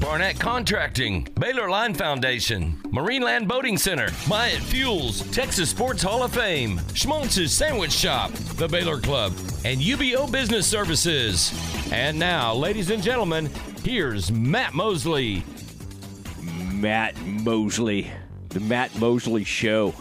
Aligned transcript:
Barnett 0.00 0.38
Contracting, 0.38 1.26
Baylor 1.40 1.68
Line 1.68 1.92
Foundation, 1.92 2.72
Marineland 2.84 3.48
Boating 3.48 3.76
Center, 3.76 4.08
Myatt 4.28 4.62
Fuels, 4.62 5.28
Texas 5.30 5.70
Sports 5.70 6.02
Hall 6.02 6.22
of 6.22 6.32
Fame, 6.32 6.80
Schmaltz's 6.94 7.52
Sandwich 7.52 7.92
Shop, 7.92 8.30
the 8.32 8.68
Baylor 8.68 9.00
Club, 9.00 9.32
and 9.64 9.80
UBO 9.80 10.30
Business 10.30 10.68
Services. 10.68 11.52
And 11.90 12.16
now, 12.16 12.54
ladies 12.54 12.90
and 12.90 13.02
gentlemen, 13.02 13.50
here's 13.82 14.30
Matt 14.30 14.72
Mosley. 14.72 15.42
Matt 16.72 17.20
Mosley, 17.22 18.08
the 18.50 18.60
Matt 18.60 18.96
Mosley 19.00 19.42
Show, 19.42 19.94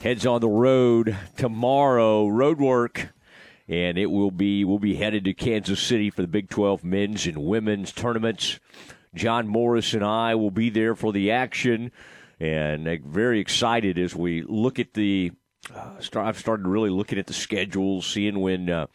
heads 0.00 0.26
on 0.26 0.40
the 0.40 0.48
road 0.48 1.16
tomorrow. 1.36 2.26
Road 2.26 2.58
work 2.58 3.12
and 3.68 3.96
it 3.96 4.06
will 4.06 4.30
be 4.30 4.64
we'll 4.64 4.78
be 4.78 4.96
headed 4.96 5.24
to 5.24 5.32
Kansas 5.32 5.80
City 5.80 6.10
for 6.10 6.22
the 6.22 6.28
Big 6.28 6.50
12 6.50 6.84
men's 6.84 7.26
and 7.26 7.38
women's 7.38 7.92
tournaments. 7.92 8.58
John 9.14 9.46
Morris 9.46 9.94
and 9.94 10.04
I 10.04 10.34
will 10.34 10.50
be 10.50 10.70
there 10.70 10.94
for 10.94 11.12
the 11.12 11.30
action, 11.30 11.92
and 12.40 12.86
very 13.04 13.40
excited 13.40 13.98
as 13.98 14.14
we 14.14 14.42
look 14.42 14.78
at 14.78 14.94
the. 14.94 15.32
Uh, 15.72 16.00
start, 16.00 16.26
I've 16.26 16.38
started 16.38 16.66
really 16.66 16.90
looking 16.90 17.18
at 17.18 17.28
the 17.28 17.32
schedules, 17.32 18.04
seeing 18.04 18.40
when 18.40 18.68
uh, 18.68 18.86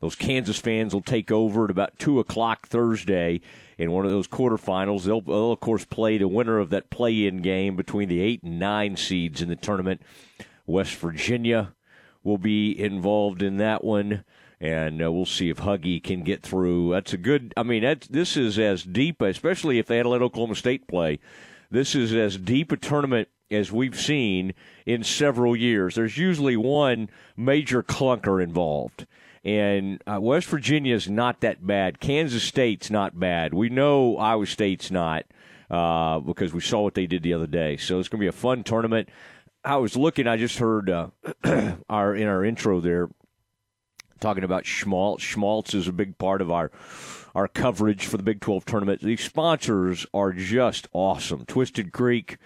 those 0.00 0.16
Kansas 0.16 0.58
fans 0.58 0.92
will 0.92 1.02
take 1.02 1.30
over 1.30 1.64
at 1.64 1.70
about 1.70 1.98
two 1.98 2.18
o'clock 2.18 2.66
Thursday 2.66 3.40
in 3.78 3.92
one 3.92 4.04
of 4.04 4.10
those 4.10 4.26
quarterfinals. 4.26 5.04
They'll, 5.04 5.20
they'll 5.20 5.52
of 5.52 5.60
course 5.60 5.84
play 5.84 6.18
the 6.18 6.26
winner 6.26 6.58
of 6.58 6.70
that 6.70 6.90
play-in 6.90 7.42
game 7.42 7.76
between 7.76 8.08
the 8.08 8.20
eight 8.20 8.42
and 8.42 8.58
nine 8.58 8.96
seeds 8.96 9.40
in 9.40 9.48
the 9.48 9.56
tournament. 9.56 10.02
West 10.66 10.96
Virginia 10.96 11.74
will 12.24 12.38
be 12.38 12.78
involved 12.78 13.40
in 13.40 13.58
that 13.58 13.84
one, 13.84 14.24
and 14.60 15.02
uh, 15.02 15.12
we'll 15.12 15.26
see 15.26 15.50
if 15.50 15.58
Huggy 15.58 16.02
can 16.02 16.22
get 16.22 16.42
through. 16.42 16.92
That's 16.92 17.12
a 17.12 17.18
good. 17.18 17.52
I 17.56 17.62
mean, 17.62 17.82
that's, 17.82 18.08
this 18.08 18.36
is 18.36 18.58
as 18.58 18.82
deep, 18.82 19.20
especially 19.20 19.78
if 19.78 19.86
they 19.86 19.98
had 19.98 20.04
to 20.04 20.08
let 20.08 20.22
Oklahoma 20.22 20.54
State 20.54 20.88
play. 20.88 21.18
This 21.70 21.94
is 21.94 22.14
as 22.14 22.38
deep 22.38 22.72
a 22.72 22.76
tournament 22.76 23.28
as 23.50 23.70
we've 23.70 23.98
seen 23.98 24.54
in 24.84 25.02
several 25.04 25.54
years. 25.54 25.94
There's 25.94 26.16
usually 26.16 26.56
one 26.56 27.10
major 27.36 27.82
clunker 27.82 28.42
involved. 28.42 29.06
And 29.44 30.02
uh, 30.06 30.20
West 30.20 30.48
Virginia's 30.48 31.08
not 31.08 31.40
that 31.40 31.64
bad. 31.64 32.00
Kansas 32.00 32.42
State's 32.42 32.90
not 32.90 33.18
bad. 33.18 33.54
We 33.54 33.68
know 33.68 34.16
Iowa 34.16 34.46
State's 34.46 34.90
not 34.90 35.24
uh, 35.70 36.18
because 36.18 36.52
we 36.52 36.60
saw 36.60 36.82
what 36.82 36.94
they 36.94 37.06
did 37.06 37.22
the 37.22 37.34
other 37.34 37.46
day. 37.46 37.76
So 37.76 38.00
it's 38.00 38.08
going 38.08 38.18
to 38.18 38.24
be 38.24 38.28
a 38.28 38.32
fun 38.32 38.64
tournament. 38.64 39.08
I 39.64 39.76
was 39.76 39.96
looking. 39.96 40.26
I 40.26 40.36
just 40.36 40.58
heard 40.58 40.90
uh, 40.90 41.08
our 41.88 42.14
in 42.14 42.26
our 42.26 42.44
intro 42.44 42.80
there 42.80 43.08
talking 44.20 44.44
about 44.44 44.66
Schmaltz. 44.66 45.22
Schmaltz 45.22 45.74
is 45.74 45.88
a 45.88 45.92
big 45.92 46.18
part 46.18 46.40
of 46.40 46.50
our 46.50 46.70
our 47.34 47.48
coverage 47.48 48.06
for 48.06 48.16
the 48.16 48.22
Big 48.22 48.40
12 48.40 48.64
tournament. 48.64 49.02
These 49.02 49.22
sponsors 49.22 50.06
are 50.14 50.32
just 50.32 50.88
awesome. 50.94 51.44
Twisted 51.44 51.92
Creek 51.92 52.38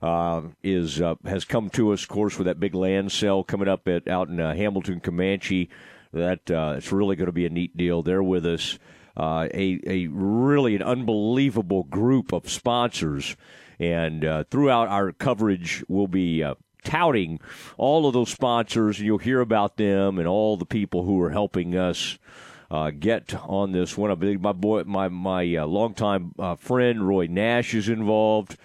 uh, 0.00 0.42
is 0.62 1.00
uh, 1.00 1.16
has 1.26 1.44
come 1.44 1.68
to 1.70 1.92
us, 1.92 2.02
of 2.02 2.08
course, 2.08 2.38
with 2.38 2.46
that 2.46 2.58
big 2.58 2.74
land 2.74 3.12
sale 3.12 3.44
coming 3.44 3.68
up 3.68 3.86
at 3.86 4.08
out 4.08 4.28
in 4.28 4.40
uh, 4.40 4.54
Hamilton 4.54 5.00
Comanche. 5.00 5.68
That 6.12 6.50
uh, 6.50 6.74
it's 6.78 6.90
really 6.90 7.16
going 7.16 7.26
to 7.26 7.32
be 7.32 7.46
a 7.46 7.50
neat 7.50 7.76
deal. 7.76 8.02
They're 8.02 8.22
with 8.22 8.46
us. 8.46 8.78
Uh, 9.16 9.48
a 9.52 9.80
a 9.86 10.06
really 10.06 10.74
an 10.76 10.82
unbelievable 10.82 11.82
group 11.82 12.32
of 12.32 12.48
sponsors 12.48 13.36
and 13.80 14.26
uh, 14.26 14.44
throughout 14.50 14.88
our 14.88 15.10
coverage, 15.10 15.82
we'll 15.88 16.06
be 16.06 16.44
uh, 16.44 16.54
touting 16.82 17.40
all 17.76 18.06
of 18.06 18.12
those 18.12 18.30
sponsors, 18.30 18.98
and 18.98 19.06
you'll 19.06 19.18
hear 19.18 19.40
about 19.40 19.76
them 19.76 20.18
and 20.18 20.26
all 20.26 20.56
the 20.56 20.64
people 20.66 21.04
who 21.04 21.20
are 21.20 21.30
helping 21.30 21.76
us. 21.76 22.18
Uh, 22.70 22.92
get 22.92 23.34
on 23.48 23.72
this 23.72 23.98
one. 23.98 24.12
I 24.12 24.14
believe 24.14 24.40
my 24.40 24.52
boy, 24.52 24.84
my 24.84 25.08
my 25.08 25.56
uh, 25.56 25.66
longtime 25.66 26.32
uh, 26.38 26.54
friend 26.54 27.06
Roy 27.06 27.26
Nash 27.26 27.74
is 27.74 27.88
involved. 27.88 28.56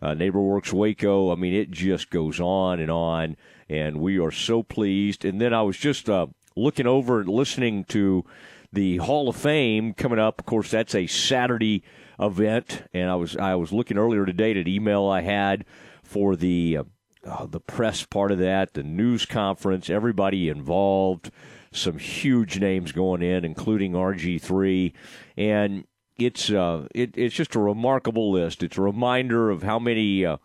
Uh, 0.00 0.14
NeighborWorks 0.14 0.72
Waco. 0.72 1.30
I 1.30 1.36
mean, 1.36 1.54
it 1.54 1.70
just 1.70 2.10
goes 2.10 2.40
on 2.40 2.80
and 2.80 2.90
on, 2.90 3.36
and 3.68 4.00
we 4.00 4.18
are 4.18 4.32
so 4.32 4.64
pleased. 4.64 5.24
And 5.24 5.40
then 5.40 5.54
I 5.54 5.62
was 5.62 5.76
just 5.76 6.10
uh, 6.10 6.26
looking 6.56 6.88
over 6.88 7.20
and 7.20 7.28
listening 7.28 7.84
to 7.84 8.24
the 8.72 8.96
Hall 8.96 9.28
of 9.28 9.36
Fame 9.36 9.94
coming 9.94 10.18
up. 10.18 10.40
Of 10.40 10.46
course, 10.46 10.72
that's 10.72 10.96
a 10.96 11.06
Saturday 11.06 11.84
event, 12.18 12.84
and 12.92 13.10
I 13.10 13.14
was 13.14 13.36
I 13.36 13.54
was 13.54 13.72
looking 13.72 13.98
earlier 13.98 14.24
today 14.26 14.52
at 14.52 14.56
an 14.56 14.68
email 14.68 15.06
I 15.06 15.20
had 15.20 15.64
for 16.02 16.36
the 16.36 16.78
uh, 17.24 17.46
the 17.46 17.60
press 17.60 18.04
part 18.04 18.32
of 18.32 18.38
that, 18.38 18.74
the 18.74 18.82
news 18.82 19.26
conference, 19.26 19.88
everybody 19.88 20.48
involved, 20.48 21.30
some 21.72 21.98
huge 21.98 22.58
names 22.58 22.92
going 22.92 23.22
in, 23.22 23.44
including 23.44 23.92
RG3, 23.92 24.92
and 25.36 25.84
it's 26.16 26.50
uh, 26.50 26.86
it, 26.94 27.16
it's 27.16 27.34
just 27.34 27.54
a 27.54 27.60
remarkable 27.60 28.30
list. 28.30 28.62
It's 28.62 28.76
a 28.76 28.82
reminder 28.82 29.50
of 29.50 29.62
how 29.62 29.78
many 29.78 30.24
uh, 30.24 30.36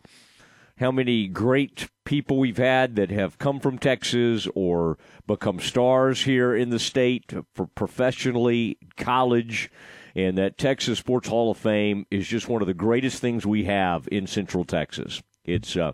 how 0.77 0.91
many 0.91 1.27
great 1.27 1.89
people 2.05 2.38
we've 2.38 2.57
had 2.57 2.95
that 2.95 3.11
have 3.11 3.38
come 3.38 3.59
from 3.59 3.77
Texas 3.77 4.47
or 4.55 4.97
become 5.25 5.59
stars 5.59 6.23
here 6.23 6.55
in 6.55 6.69
the 6.69 6.79
state 6.79 7.33
professionally, 7.75 8.77
college 8.95 9.69
and 10.17 10.35
that 10.35 10.57
Texas 10.57 10.97
Sports 10.97 11.29
Hall 11.29 11.51
of 11.51 11.57
Fame 11.57 12.07
is 12.09 12.27
just 12.27 12.49
one 12.49 12.61
of 12.63 12.67
the 12.67 12.73
greatest 12.73 13.21
things 13.21 13.45
we 13.45 13.65
have 13.65 14.09
in 14.11 14.25
Central 14.25 14.65
Texas. 14.65 15.21
It's 15.45 15.77
uh, 15.77 15.91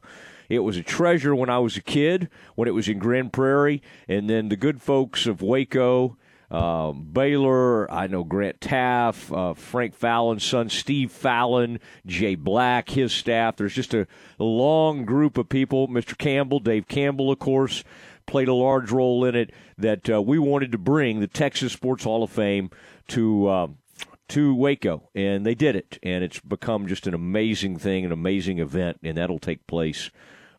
it 0.50 0.59
was 0.59 0.78
a 0.78 0.84
treasure 0.84 1.36
when 1.36 1.50
I 1.50 1.59
was 1.59 1.78
a 1.78 1.81
kid, 1.81 2.30
when 2.56 2.68
it 2.68 2.74
was 2.74 2.88
in 2.88 3.00
Grand 3.00 3.34
Prairie, 3.34 3.81
and 4.08 4.30
then 4.30 4.50
the 4.50 4.56
good 4.56 4.81
folks 4.81 5.26
of 5.26 5.42
Waco. 5.42 6.18
Uh, 6.52 6.92
Baylor, 6.92 7.92
I 7.92 8.06
know 8.06 8.24
Grant 8.24 8.59
Teaff, 8.59 9.36
uh, 9.36 9.56
Frank 9.56 9.96
Fallon's 9.96 10.44
son, 10.44 10.70
Steve 10.70 11.12
Fallon, 11.12 11.80
Jay 12.06 12.36
Black, 12.36 12.90
his 12.90 13.12
staff. 13.12 13.56
There's 13.56 13.74
just 13.74 13.96
a 13.96 14.06
long 14.38 15.04
group 15.04 15.40
of 15.40 15.50
people. 15.50 15.88
Mr. 15.88 16.16
Campbell, 16.16 16.60
Dave 16.60 16.88
Campbell, 16.88 17.31
of 17.31 17.40
course, 17.40 17.84
played 18.28 18.50
a 18.50 18.54
large 18.54 18.92
role 18.92 19.25
in 19.25 19.34
it. 19.34 19.52
That 19.80 20.08
uh, 20.08 20.22
we 20.22 20.38
wanted 20.38 20.72
to 20.74 20.78
bring 20.78 21.22
the 21.22 21.28
Texas 21.28 21.74
Sports 21.74 22.04
Hall 22.04 22.22
of 22.22 22.30
Fame 22.30 22.70
to 23.08 23.48
uh, 23.48 23.68
to 24.29 24.56
Waco, 24.56 25.09
and 25.13 25.45
they 25.45 25.56
did 25.56 25.75
it, 25.75 26.00
and 26.01 26.23
it's 26.23 26.39
become 26.39 26.88
just 26.88 27.07
an 27.07 27.13
amazing 27.13 27.78
thing, 27.78 28.06
an 28.06 28.11
amazing 28.11 28.59
event, 28.59 29.00
and 29.03 29.17
that'll 29.17 29.39
take 29.39 29.67
place, 29.67 30.09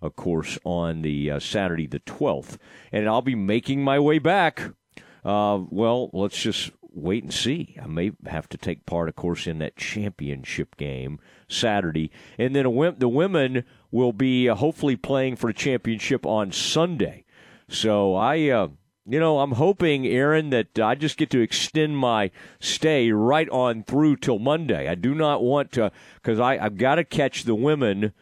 of 0.03 0.17
course, 0.17 0.59
on 0.65 1.03
the 1.03 1.31
uh, 1.31 1.39
Saturday 1.41 1.87
the 1.87 1.99
twelfth, 2.01 2.59
and 2.93 3.09
I'll 3.09 3.23
be 3.23 3.35
making 3.35 3.83
my 3.83 3.99
way 3.99 4.19
back. 4.19 4.63
Uh, 5.25 5.61
well, 5.71 6.11
let's 6.13 6.41
just 6.41 6.71
wait 6.93 7.25
and 7.25 7.33
see. 7.33 7.77
I 7.83 7.87
may 7.87 8.13
have 8.27 8.49
to 8.51 8.59
take 8.59 8.87
part, 8.87 9.09
of 9.09 9.17
course, 9.17 9.47
in 9.47 9.59
that 9.59 9.77
championship 9.77 10.77
game 10.77 11.19
Saturday, 11.49 12.11
and 12.39 12.55
then 12.55 12.65
the 12.99 13.09
women 13.09 13.65
will 13.91 14.13
be 14.13 14.49
uh, 14.49 14.55
hopefully 14.55 14.97
playing 14.97 15.37
for 15.37 15.49
a 15.49 15.55
championship 15.55 16.27
on 16.27 16.53
Sunday. 16.53 17.25
So 17.69 18.15
I 18.15 18.49
uh, 18.51 18.69
you 19.07 19.21
know, 19.21 19.41
I'm 19.41 19.53
hoping, 19.53 20.07
Aaron, 20.07 20.51
that 20.51 20.79
I 20.79 20.95
just 20.95 21.19
get 21.19 21.31
to 21.31 21.41
extend 21.41 21.99
my 21.99 22.31
stay 22.59 23.13
right 23.13 23.49
on 23.51 23.83
through 23.83 24.17
till 24.17 24.39
Monday. 24.39 24.89
I 24.89 24.95
do 24.95 25.15
not 25.15 25.43
want 25.43 25.73
to, 25.73 25.93
because 26.17 26.41
I've 26.41 26.79
got 26.79 26.95
to 26.95 27.05
catch 27.05 27.45
the 27.45 27.55
women 27.55 28.13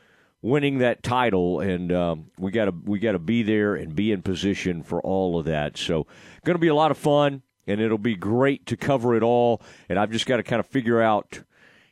winning 0.41 0.79
that 0.79 1.05
title, 1.05 1.61
and 1.61 1.93
um, 1.93 2.31
we 2.37 2.51
got 2.51 2.65
to 2.65 2.75
we 2.85 2.99
got 2.99 3.13
to 3.13 3.21
be 3.21 3.45
there 3.45 3.77
and 3.77 3.95
be 3.95 4.11
in 4.11 4.23
position 4.23 4.83
for 4.83 5.01
all 5.03 5.39
of 5.39 5.47
that. 5.47 5.79
So, 5.79 6.07
going 6.45 6.57
to 6.57 6.61
be 6.61 6.69
a 6.69 6.75
lot 6.75 6.91
of 6.91 6.99
fun, 6.99 7.43
and 7.67 7.81
it'll 7.81 7.97
be 7.97 8.17
great 8.17 8.67
to 8.67 8.77
cover 8.77 9.15
it 9.15 9.23
all. 9.23 9.63
And 9.89 9.99
I've 10.01 10.11
just 10.11 10.27
got 10.27 10.39
to 10.39 10.43
kind 10.43 10.59
of 10.59 10.67
figure 10.67 11.01
out 11.01 11.43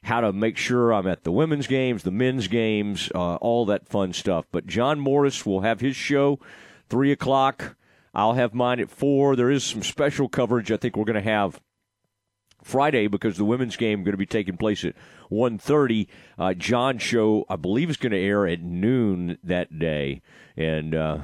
how 0.02 0.20
to 0.20 0.32
make 0.32 0.56
sure 0.56 0.92
I'm 0.92 1.06
at 1.06 1.22
the 1.22 1.32
women's 1.32 1.68
games, 1.68 2.02
the 2.02 2.10
men's 2.10 2.48
games, 2.48 3.10
uh, 3.14 3.36
all 3.36 3.66
that 3.66 3.88
fun 3.88 4.12
stuff. 4.12 4.46
But 4.50 4.66
John 4.66 4.98
Morris 4.98 5.46
will 5.46 5.60
have 5.60 5.80
his 5.80 5.94
show 5.94 6.40
three 6.88 7.12
o'clock 7.12 7.76
I'll 8.14 8.34
have 8.34 8.54
mine 8.54 8.80
at 8.80 8.90
four. 8.90 9.36
There 9.36 9.50
is 9.50 9.64
some 9.64 9.82
special 9.82 10.28
coverage 10.28 10.72
I 10.72 10.76
think 10.76 10.96
we're 10.96 11.04
going 11.04 11.22
to 11.22 11.30
have 11.30 11.60
Friday 12.62 13.06
because 13.06 13.36
the 13.36 13.44
women's 13.44 13.76
game 13.76 14.00
is 14.00 14.04
going 14.04 14.12
to 14.12 14.18
be 14.18 14.26
taking 14.26 14.56
place 14.56 14.84
at 14.84 14.94
1.30. 15.30 16.06
Uh, 16.38 16.54
John's 16.54 17.02
show, 17.02 17.44
I 17.48 17.56
believe, 17.56 17.90
is 17.90 17.96
going 17.96 18.12
to 18.12 18.18
air 18.18 18.46
at 18.46 18.60
noon 18.62 19.38
that 19.44 19.78
day. 19.78 20.22
And 20.56 20.94
uh, 20.94 21.18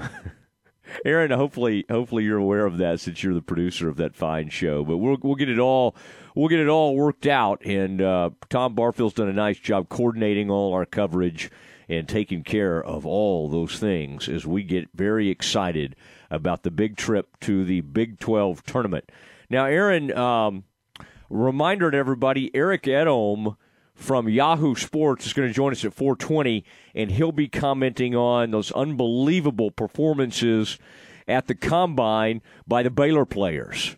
Aaron, 1.05 1.31
hopefully, 1.31 1.85
hopefully 1.91 2.25
you're 2.25 2.39
aware 2.39 2.67
of 2.67 2.79
that 2.79 3.01
since 3.01 3.23
you're 3.23 3.35
the 3.35 3.43
producer 3.43 3.89
of 3.89 3.97
that 3.97 4.15
fine 4.15 4.49
show. 4.49 4.85
But 4.85 4.99
we'll 4.99 5.19
we'll 5.23 5.35
get 5.35 5.49
it 5.49 5.59
all 5.59 5.97
we'll 6.35 6.49
get 6.49 6.61
it 6.61 6.69
all 6.69 6.97
worked 6.97 7.27
out. 7.27 7.65
And 7.65 8.01
uh, 8.01 8.31
Tom 8.49 8.75
Barfield's 8.75 9.15
done 9.15 9.29
a 9.29 9.33
nice 9.33 9.59
job 9.59 9.89
coordinating 9.89 10.51
all 10.51 10.73
our 10.73 10.87
coverage 10.87 11.51
and 11.89 12.09
taking 12.09 12.43
care 12.43 12.83
of 12.83 13.07
all 13.07 13.49
those 13.49 13.79
things 13.79 14.29
as 14.29 14.45
we 14.47 14.63
get 14.63 14.89
very 14.95 15.29
excited 15.29 15.95
about 16.31 16.63
the 16.63 16.71
big 16.71 16.97
trip 16.97 17.39
to 17.41 17.65
the 17.65 17.81
Big 17.81 18.19
12 18.19 18.65
tournament. 18.65 19.11
Now, 19.49 19.67
Aaron, 19.67 20.17
um, 20.17 20.65
reminder 21.31 21.91
to 21.91 21.97
everybody: 21.97 22.55
Eric 22.55 22.85
Edholm 22.85 23.57
from 23.95 24.29
Yahoo 24.29 24.75
Sports 24.75 25.27
is 25.27 25.33
going 25.33 25.49
to 25.49 25.55
join 25.55 25.73
us 25.73 25.85
at 25.85 25.95
4:20, 25.95 26.65
and 26.95 27.11
he'll 27.11 27.33
be 27.33 27.49
commenting 27.49 28.15
on 28.15 28.51
those 28.51 28.71
unbelievable 28.73 29.71
performances 29.71 30.79
at 31.27 31.47
the 31.47 31.55
combine 31.55 32.43
by 32.67 32.83
the 32.83 32.91
Baylor 32.91 33.25
players. 33.25 33.97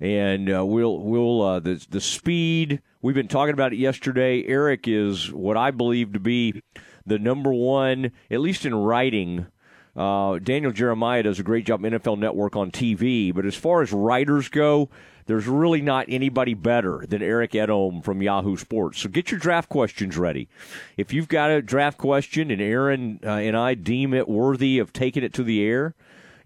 And 0.00 0.50
uh, 0.50 0.64
we'll 0.64 0.98
we'll 0.98 1.42
uh, 1.42 1.60
the 1.60 1.84
the 1.90 2.00
speed 2.00 2.80
we've 3.02 3.14
been 3.14 3.28
talking 3.28 3.52
about 3.52 3.72
it 3.72 3.78
yesterday. 3.78 4.44
Eric 4.46 4.86
is 4.86 5.32
what 5.32 5.56
I 5.56 5.70
believe 5.70 6.12
to 6.12 6.20
be 6.20 6.62
the 7.04 7.18
number 7.18 7.52
one, 7.52 8.12
at 8.30 8.40
least 8.40 8.64
in 8.64 8.74
writing. 8.74 9.46
Uh, 9.96 10.38
Daniel 10.38 10.72
Jeremiah 10.72 11.22
does 11.22 11.38
a 11.38 11.42
great 11.42 11.66
job 11.66 11.82
NFL 11.82 12.18
Network 12.18 12.56
on 12.56 12.70
TV, 12.70 13.34
but 13.34 13.44
as 13.44 13.54
far 13.54 13.82
as 13.82 13.92
writers 13.92 14.48
go, 14.48 14.88
there's 15.26 15.46
really 15.46 15.80
not 15.80 16.06
anybody 16.08 16.54
better 16.54 17.04
than 17.08 17.22
Eric 17.22 17.52
Edholm 17.52 18.02
from 18.02 18.22
Yahoo 18.22 18.56
Sports. 18.56 19.00
So 19.00 19.08
get 19.08 19.30
your 19.30 19.38
draft 19.38 19.68
questions 19.68 20.16
ready. 20.16 20.48
If 20.96 21.12
you've 21.12 21.28
got 21.28 21.50
a 21.50 21.62
draft 21.62 21.98
question 21.98 22.50
and 22.50 22.60
Aaron 22.60 23.20
uh, 23.24 23.30
and 23.30 23.56
I 23.56 23.74
deem 23.74 24.14
it 24.14 24.28
worthy 24.28 24.78
of 24.78 24.92
taking 24.92 25.22
it 25.22 25.32
to 25.34 25.44
the 25.44 25.62
air, 25.62 25.94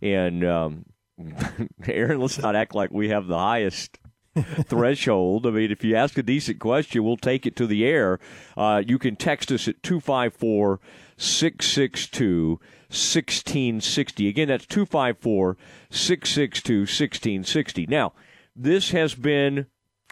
and 0.02 0.44
um, 0.44 0.84
Aaron, 1.86 2.20
let's 2.20 2.38
not 2.38 2.56
act 2.56 2.74
like 2.74 2.90
we 2.90 3.08
have 3.08 3.26
the 3.26 3.38
highest 3.38 3.98
threshold. 4.66 5.46
I 5.46 5.50
mean, 5.50 5.70
if 5.70 5.84
you 5.84 5.96
ask 5.96 6.18
a 6.18 6.22
decent 6.22 6.58
question, 6.58 7.04
we'll 7.04 7.16
take 7.16 7.46
it 7.46 7.56
to 7.56 7.66
the 7.66 7.86
air. 7.86 8.18
Uh, 8.56 8.82
you 8.86 8.98
can 8.98 9.16
text 9.16 9.52
us 9.52 9.68
at 9.68 9.82
254 9.82 10.80
662 11.16 12.60
1660. 12.88 14.28
Again, 14.28 14.48
that's 14.48 14.66
254 14.66 15.56
662 15.90 16.80
1660. 16.80 17.86
Now, 17.86 18.12
this 18.54 18.90
has 18.90 19.14
been 19.14 19.66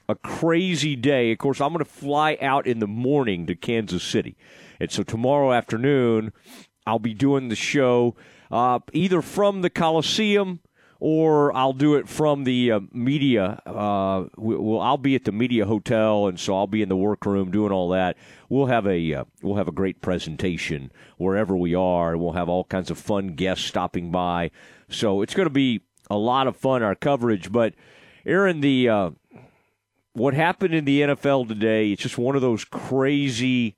a 0.09 0.15
crazy 0.15 0.97
day. 0.97 1.33
Of 1.33 1.39
course, 1.39 1.61
I'm 1.61 1.73
going 1.73 1.85
to 1.85 1.91
fly 1.91 2.37
out 2.41 2.67
in 2.67 2.79
the 2.79 2.87
morning 2.87 3.47
to 3.47 3.55
Kansas 3.55 4.03
City. 4.03 4.37
And 4.81 4.91
so 4.91 5.03
tomorrow 5.03 5.53
afternoon, 5.53 6.33
I'll 6.87 6.99
be 6.99 7.15
doing 7.15 7.49
the 7.49 7.57
show 7.57 8.17
uh, 8.51 8.81
either 8.93 9.23
from 9.23 9.63
the 9.63 9.71
Coliseum 9.71 10.61
or 11.04 11.52
I'll 11.56 11.72
do 11.72 11.96
it 11.96 12.08
from 12.08 12.44
the 12.44 12.70
uh, 12.70 12.81
media. 12.93 13.60
Uh, 13.66 14.26
well, 14.37 14.78
I'll 14.78 14.96
be 14.96 15.16
at 15.16 15.25
the 15.25 15.32
media 15.32 15.66
hotel, 15.66 16.28
and 16.28 16.38
so 16.38 16.56
I'll 16.56 16.69
be 16.69 16.81
in 16.81 16.88
the 16.88 16.96
workroom 16.96 17.50
doing 17.50 17.72
all 17.72 17.88
that. 17.88 18.16
We'll 18.49 18.66
have 18.66 18.87
a 18.87 19.12
uh, 19.12 19.25
we'll 19.43 19.56
have 19.56 19.66
a 19.66 19.72
great 19.72 20.00
presentation 20.00 20.93
wherever 21.16 21.56
we 21.56 21.75
are. 21.75 22.16
We'll 22.16 22.34
have 22.34 22.49
all 22.49 22.62
kinds 22.62 22.88
of 22.88 22.99
fun 22.99 23.34
guests 23.34 23.64
stopping 23.64 24.12
by, 24.12 24.52
so 24.88 25.22
it's 25.22 25.34
going 25.34 25.46
to 25.46 25.50
be 25.50 25.81
a 26.08 26.16
lot 26.16 26.46
of 26.46 26.56
fun 26.56 26.84
our 26.84 26.94
coverage. 26.94 27.50
But 27.50 27.75
Aaron, 28.25 28.60
the 28.60 28.88
uh, 28.88 29.10
what 30.12 30.34
happened 30.34 30.72
in 30.72 30.84
the 30.84 31.00
NFL 31.00 31.49
today? 31.49 31.90
It's 31.90 32.02
just 32.02 32.16
one 32.16 32.37
of 32.37 32.43
those 32.43 32.64
crazy. 32.64 33.76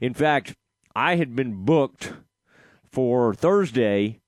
In 0.00 0.14
fact, 0.14 0.56
I 0.96 1.14
had 1.14 1.36
been 1.36 1.64
booked 1.64 2.14
for 2.90 3.34
Thursday, 3.34 4.18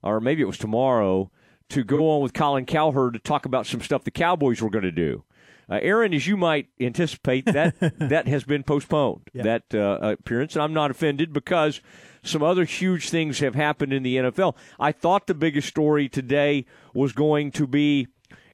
or 0.00 0.20
maybe 0.20 0.42
it 0.42 0.46
was 0.46 0.58
tomorrow 0.58 1.32
to 1.70 1.84
go 1.84 2.10
on 2.10 2.22
with 2.22 2.32
Colin 2.32 2.66
Cowherd 2.66 3.14
to 3.14 3.18
talk 3.18 3.44
about 3.44 3.66
some 3.66 3.80
stuff 3.80 4.04
the 4.04 4.10
Cowboys 4.10 4.60
were 4.60 4.70
going 4.70 4.84
to 4.84 4.92
do. 4.92 5.24
Uh, 5.70 5.78
Aaron, 5.82 6.14
as 6.14 6.26
you 6.26 6.36
might 6.36 6.68
anticipate, 6.80 7.44
that 7.44 7.78
that 7.98 8.26
has 8.26 8.44
been 8.44 8.62
postponed. 8.62 9.28
Yeah. 9.32 9.42
That 9.42 9.74
uh, 9.74 9.98
appearance, 10.02 10.54
and 10.54 10.62
I'm 10.62 10.72
not 10.72 10.90
offended 10.90 11.32
because 11.32 11.80
some 12.22 12.42
other 12.42 12.64
huge 12.64 13.10
things 13.10 13.40
have 13.40 13.54
happened 13.54 13.92
in 13.92 14.02
the 14.02 14.16
NFL. 14.16 14.56
I 14.80 14.92
thought 14.92 15.26
the 15.26 15.34
biggest 15.34 15.68
story 15.68 16.08
today 16.08 16.64
was 16.94 17.12
going 17.12 17.50
to 17.52 17.66
be 17.66 18.08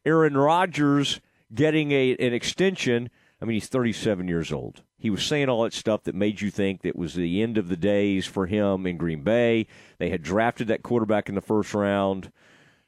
Aaron 0.04 0.36
Rodgers 0.36 1.20
getting 1.54 1.92
a 1.92 2.12
an 2.12 2.34
extension. 2.34 3.10
I 3.40 3.44
mean, 3.44 3.54
he's 3.54 3.68
37 3.68 4.26
years 4.26 4.52
old. 4.52 4.82
He 4.98 5.10
was 5.10 5.22
saying 5.22 5.50
all 5.50 5.64
that 5.64 5.74
stuff 5.74 6.04
that 6.04 6.14
made 6.14 6.40
you 6.40 6.50
think 6.50 6.82
that 6.82 6.96
was 6.96 7.14
the 7.14 7.42
end 7.42 7.58
of 7.58 7.68
the 7.68 7.76
days 7.76 8.26
for 8.26 8.46
him 8.46 8.86
in 8.86 8.96
Green 8.96 9.22
Bay. 9.22 9.66
They 9.98 10.08
had 10.08 10.22
drafted 10.22 10.68
that 10.68 10.82
quarterback 10.82 11.28
in 11.28 11.34
the 11.34 11.42
first 11.42 11.74
round. 11.74 12.32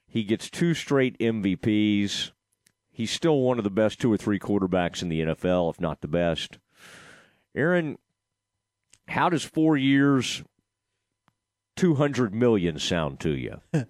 He 0.06 0.24
gets 0.24 0.48
two 0.48 0.74
straight 0.74 1.18
MVPs. 1.18 2.30
He's 2.90 3.10
still 3.10 3.40
one 3.40 3.58
of 3.58 3.64
the 3.64 3.70
best 3.70 4.00
two 4.00 4.12
or 4.12 4.16
three 4.16 4.38
quarterbacks 4.38 5.02
in 5.02 5.08
the 5.08 5.20
NFL, 5.20 5.70
if 5.70 5.80
not 5.80 6.00
the 6.00 6.08
best. 6.08 6.58
Aaron, 7.54 7.98
how 9.08 9.28
does 9.28 9.44
four 9.44 9.76
years, 9.76 10.42
two 11.74 11.94
hundred 11.96 12.34
million 12.34 12.78
sound 12.78 13.20
to 13.20 13.30
you? 13.30 13.60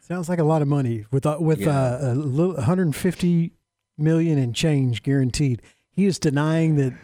Sounds 0.00 0.28
like 0.28 0.38
a 0.38 0.44
lot 0.44 0.62
of 0.62 0.68
money 0.68 1.04
with 1.10 1.26
uh, 1.26 1.36
with 1.38 1.60
yeah. 1.60 1.70
uh, 1.70 2.12
a 2.12 2.14
little 2.14 2.54
150 2.54 3.52
million 3.98 4.38
and 4.38 4.54
change 4.54 5.02
guaranteed. 5.02 5.60
He 5.90 6.06
is 6.06 6.18
denying 6.18 6.76
that 6.76 6.94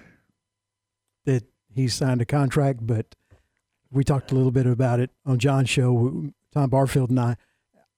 that 1.26 1.44
he 1.72 1.88
signed 1.88 2.22
a 2.22 2.24
contract, 2.24 2.86
but 2.86 3.14
we 3.90 4.04
talked 4.04 4.32
a 4.32 4.34
little 4.34 4.50
bit 4.50 4.66
about 4.66 5.00
it 5.00 5.10
on 5.26 5.38
John's 5.38 5.68
show. 5.68 6.32
Tom 6.52 6.70
Barfield 6.70 7.10
and 7.10 7.20
I 7.20 7.36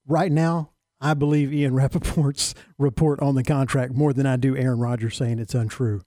right 0.06 0.32
now, 0.32 0.70
I 1.00 1.14
believe 1.14 1.52
Ian 1.52 1.74
Rapoport's 1.74 2.54
report 2.78 3.20
on 3.20 3.34
the 3.34 3.44
contract 3.44 3.92
more 3.92 4.12
than 4.12 4.26
I 4.26 4.36
do 4.36 4.56
Aaron 4.56 4.78
Rodgers 4.78 5.16
saying 5.16 5.38
it's 5.38 5.54
untrue. 5.54 6.02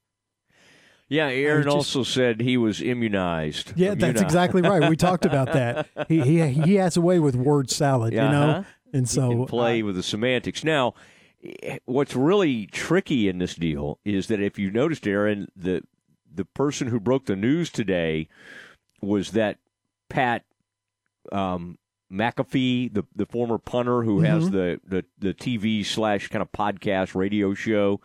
Yeah, 1.08 1.28
Aaron 1.28 1.64
just, 1.64 1.76
also 1.76 2.04
said 2.04 2.40
he 2.40 2.56
was 2.56 2.82
immunized. 2.82 3.74
Yeah, 3.76 3.94
immunized. 3.94 4.18
that's 4.18 4.22
exactly 4.22 4.62
right. 4.62 4.88
We 4.88 4.96
talked 4.96 5.26
about 5.26 5.54
that. 5.54 5.88
He 6.08 6.22
he 6.22 6.48
he 6.48 6.76
has 6.76 6.98
a 6.98 7.02
way 7.02 7.20
with 7.20 7.36
word 7.36 7.72
salad, 7.72 8.14
you 8.14 8.20
uh-huh. 8.20 8.32
know, 8.32 8.66
and 8.94 9.10
so 9.10 9.46
play 9.46 9.82
uh, 9.82 9.86
with 9.86 9.96
the 9.96 10.04
semantics. 10.04 10.64
Now, 10.64 10.94
what's 11.86 12.16
really 12.16 12.68
tricky 12.68 13.28
in 13.28 13.40
this 13.40 13.56
deal 13.56 14.00
is 14.06 14.28
that 14.28 14.40
if 14.40 14.60
you 14.60 14.70
noticed, 14.70 15.08
Aaron, 15.08 15.48
the 15.56 15.82
the 16.32 16.46
person 16.46 16.88
who 16.88 17.00
broke 17.00 17.26
the 17.26 17.36
news 17.36 17.72
today 17.72 18.28
was 19.02 19.32
that 19.32 19.58
Pat 20.10 20.44
um, 21.32 21.80
McAfee, 22.12 22.94
the 22.94 23.04
the 23.16 23.26
former 23.26 23.58
punter 23.58 24.04
who 24.04 24.18
mm-hmm. 24.18 24.26
has 24.26 24.50
the, 24.50 24.80
the 24.86 25.06
the 25.18 25.34
TV 25.34 25.86
slash 25.86 26.28
kind 26.28 26.42
of 26.42 26.52
podcast 26.52 27.16
radio 27.16 27.54
show, 27.54 28.02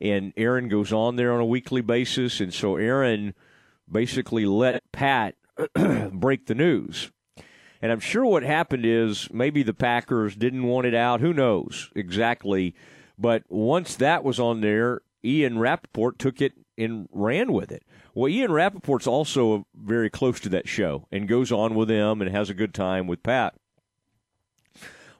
and 0.00 0.32
Aaron 0.36 0.68
goes 0.68 0.92
on 0.92 1.16
there 1.16 1.32
on 1.32 1.40
a 1.40 1.46
weekly 1.46 1.80
basis, 1.80 2.40
and 2.40 2.54
so 2.54 2.76
Aaron 2.76 3.34
basically 3.90 4.46
let 4.46 4.90
Pat 4.92 5.34
break 6.12 6.46
the 6.46 6.54
news. 6.54 7.10
And 7.82 7.90
I'm 7.90 8.00
sure 8.00 8.26
what 8.26 8.42
happened 8.42 8.84
is 8.84 9.28
maybe 9.32 9.62
the 9.62 9.74
Packers 9.74 10.36
didn't 10.36 10.64
want 10.64 10.86
it 10.86 10.94
out. 10.94 11.20
Who 11.20 11.32
knows 11.32 11.90
exactly? 11.96 12.74
But 13.18 13.44
once 13.48 13.96
that 13.96 14.22
was 14.22 14.38
on 14.38 14.60
there, 14.60 15.00
Ian 15.24 15.58
Rapoport 15.58 16.18
took 16.18 16.40
it 16.40 16.52
and 16.76 17.08
ran 17.10 17.52
with 17.52 17.72
it. 17.72 17.82
Well, 18.20 18.28
Ian 18.28 18.50
Rapoport's 18.50 19.06
also 19.06 19.66
very 19.74 20.10
close 20.10 20.40
to 20.40 20.50
that 20.50 20.68
show 20.68 21.06
and 21.10 21.26
goes 21.26 21.50
on 21.50 21.74
with 21.74 21.88
them 21.88 22.20
and 22.20 22.30
has 22.30 22.50
a 22.50 22.54
good 22.54 22.74
time 22.74 23.06
with 23.06 23.22
Pat. 23.22 23.54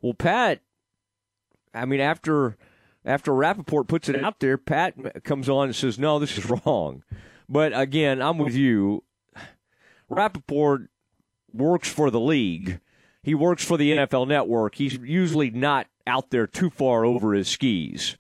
Well, 0.02 0.12
Pat, 0.12 0.61
I 1.73 1.87
mean, 1.87 2.00
after 2.00 2.59
after 3.02 3.33
Rapoport 3.33 3.88
puts 3.88 4.11
it 4.11 4.23
out 4.23 4.40
there, 4.40 4.59
Pat 4.59 5.25
comes 5.25 5.49
on 5.49 5.69
and 5.69 5.75
says, 5.75 5.99
"No, 5.99 6.19
this 6.19 6.37
is 6.37 6.50
wrong." 6.66 7.02
But 7.49 7.73
again, 7.75 8.21
I'm 8.21 8.37
with 8.37 8.54
you. 8.54 9.02
Rappaport 10.11 10.88
works 11.54 11.88
for 11.88 12.11
the 12.11 12.21
league. 12.21 12.80
He 13.23 13.35
works 13.35 13.64
for 13.64 13.78
the 13.78 13.92
NFL 13.92 14.28
Network. 14.28 14.75
He's 14.75 14.99
usually 14.99 15.50
not 15.50 15.87
out 16.07 16.28
there 16.28 16.47
too 16.47 16.69
far 16.69 17.07
over 17.07 17.33
his 17.33 17.49
skis. 17.49 18.19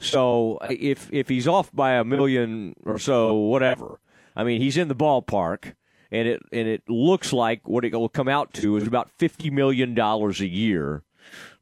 So 0.00 0.58
if 0.68 1.12
if 1.12 1.28
he's 1.28 1.46
off 1.46 1.70
by 1.72 1.92
a 1.92 2.02
million 2.02 2.74
or 2.84 2.98
so, 2.98 3.32
whatever, 3.34 4.00
I 4.36 4.44
mean, 4.44 4.60
he's 4.60 4.76
in 4.76 4.88
the 4.88 4.94
ballpark, 4.94 5.74
and 6.10 6.28
it 6.28 6.42
and 6.52 6.68
it 6.68 6.82
looks 6.88 7.32
like 7.32 7.66
what 7.66 7.84
it 7.84 7.92
will 7.92 8.08
come 8.08 8.28
out 8.28 8.52
to 8.54 8.76
is 8.76 8.86
about 8.86 9.10
fifty 9.18 9.50
million 9.50 9.94
dollars 9.94 10.40
a 10.40 10.46
year 10.46 11.02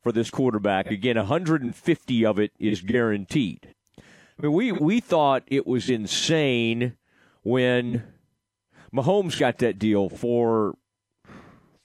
for 0.02 0.12
this 0.12 0.30
quarterback. 0.30 0.90
Again, 0.90 1.16
150 1.16 2.26
of 2.26 2.38
it 2.38 2.52
is 2.58 2.82
guaranteed. 2.82 3.74
I 3.98 4.42
mean, 4.42 4.52
we 4.52 4.72
we 4.72 5.00
thought 5.00 5.44
it 5.46 5.66
was 5.66 5.88
insane 5.88 6.96
when 7.42 8.02
Mahomes 8.94 9.38
got 9.38 9.58
that 9.58 9.78
deal 9.78 10.08
for 10.08 10.74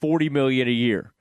40 0.02 0.30
million 0.30 0.68
a 0.68 0.72
year. 0.72 1.14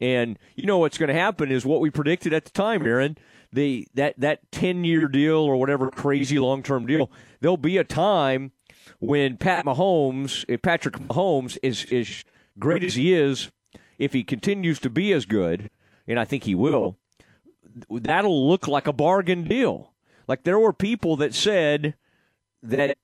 And 0.00 0.38
you 0.54 0.66
know 0.66 0.78
what's 0.78 0.98
going 0.98 1.08
to 1.08 1.14
happen 1.14 1.50
is 1.50 1.64
what 1.64 1.80
we 1.80 1.90
predicted 1.90 2.32
at 2.32 2.44
the 2.44 2.50
time, 2.50 2.84
Aaron. 2.84 3.16
The 3.52 3.86
that 3.94 4.18
that 4.18 4.50
10 4.50 4.82
year 4.84 5.06
deal 5.06 5.36
or 5.36 5.56
whatever 5.56 5.90
crazy 5.90 6.38
long 6.38 6.62
term 6.62 6.86
deal, 6.86 7.10
there'll 7.40 7.56
be 7.56 7.78
a 7.78 7.84
time 7.84 8.50
when 8.98 9.36
Pat 9.36 9.64
Mahomes, 9.64 10.44
if 10.48 10.62
Patrick 10.62 10.94
Mahomes 10.96 11.58
is 11.62 11.86
as 11.92 12.24
great 12.58 12.84
as 12.84 12.94
he 12.94 13.12
is, 13.12 13.50
if 13.98 14.12
he 14.12 14.24
continues 14.24 14.78
to 14.80 14.90
be 14.90 15.12
as 15.12 15.26
good, 15.26 15.70
and 16.06 16.18
I 16.18 16.24
think 16.24 16.44
he 16.44 16.54
will, 16.54 16.98
that'll 17.90 18.48
look 18.48 18.68
like 18.68 18.86
a 18.86 18.92
bargain 18.92 19.44
deal. 19.44 19.92
Like 20.26 20.44
there 20.44 20.58
were 20.58 20.72
people 20.72 21.16
that 21.16 21.34
said 21.34 21.94
that 22.62 22.96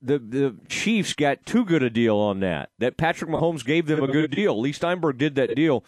the 0.00 0.18
the 0.18 0.56
Chiefs 0.68 1.12
got 1.12 1.44
too 1.44 1.64
good 1.64 1.82
a 1.82 1.90
deal 1.90 2.16
on 2.16 2.40
that. 2.40 2.70
That 2.78 2.96
Patrick 2.96 3.30
Mahomes 3.30 3.64
gave 3.64 3.86
them 3.86 4.02
a 4.02 4.08
good 4.08 4.30
deal. 4.30 4.60
Leigh 4.60 4.72
Steinberg 4.72 5.18
did 5.18 5.34
that 5.36 5.54
deal. 5.54 5.84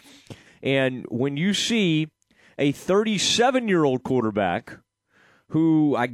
And 0.63 1.07
when 1.09 1.37
you 1.37 1.55
see 1.55 2.09
a 2.59 2.73
37 2.73 3.69
year 3.69 3.85
old 3.85 4.03
quarterback 4.03 4.79
who 5.51 5.97
I 5.97 6.09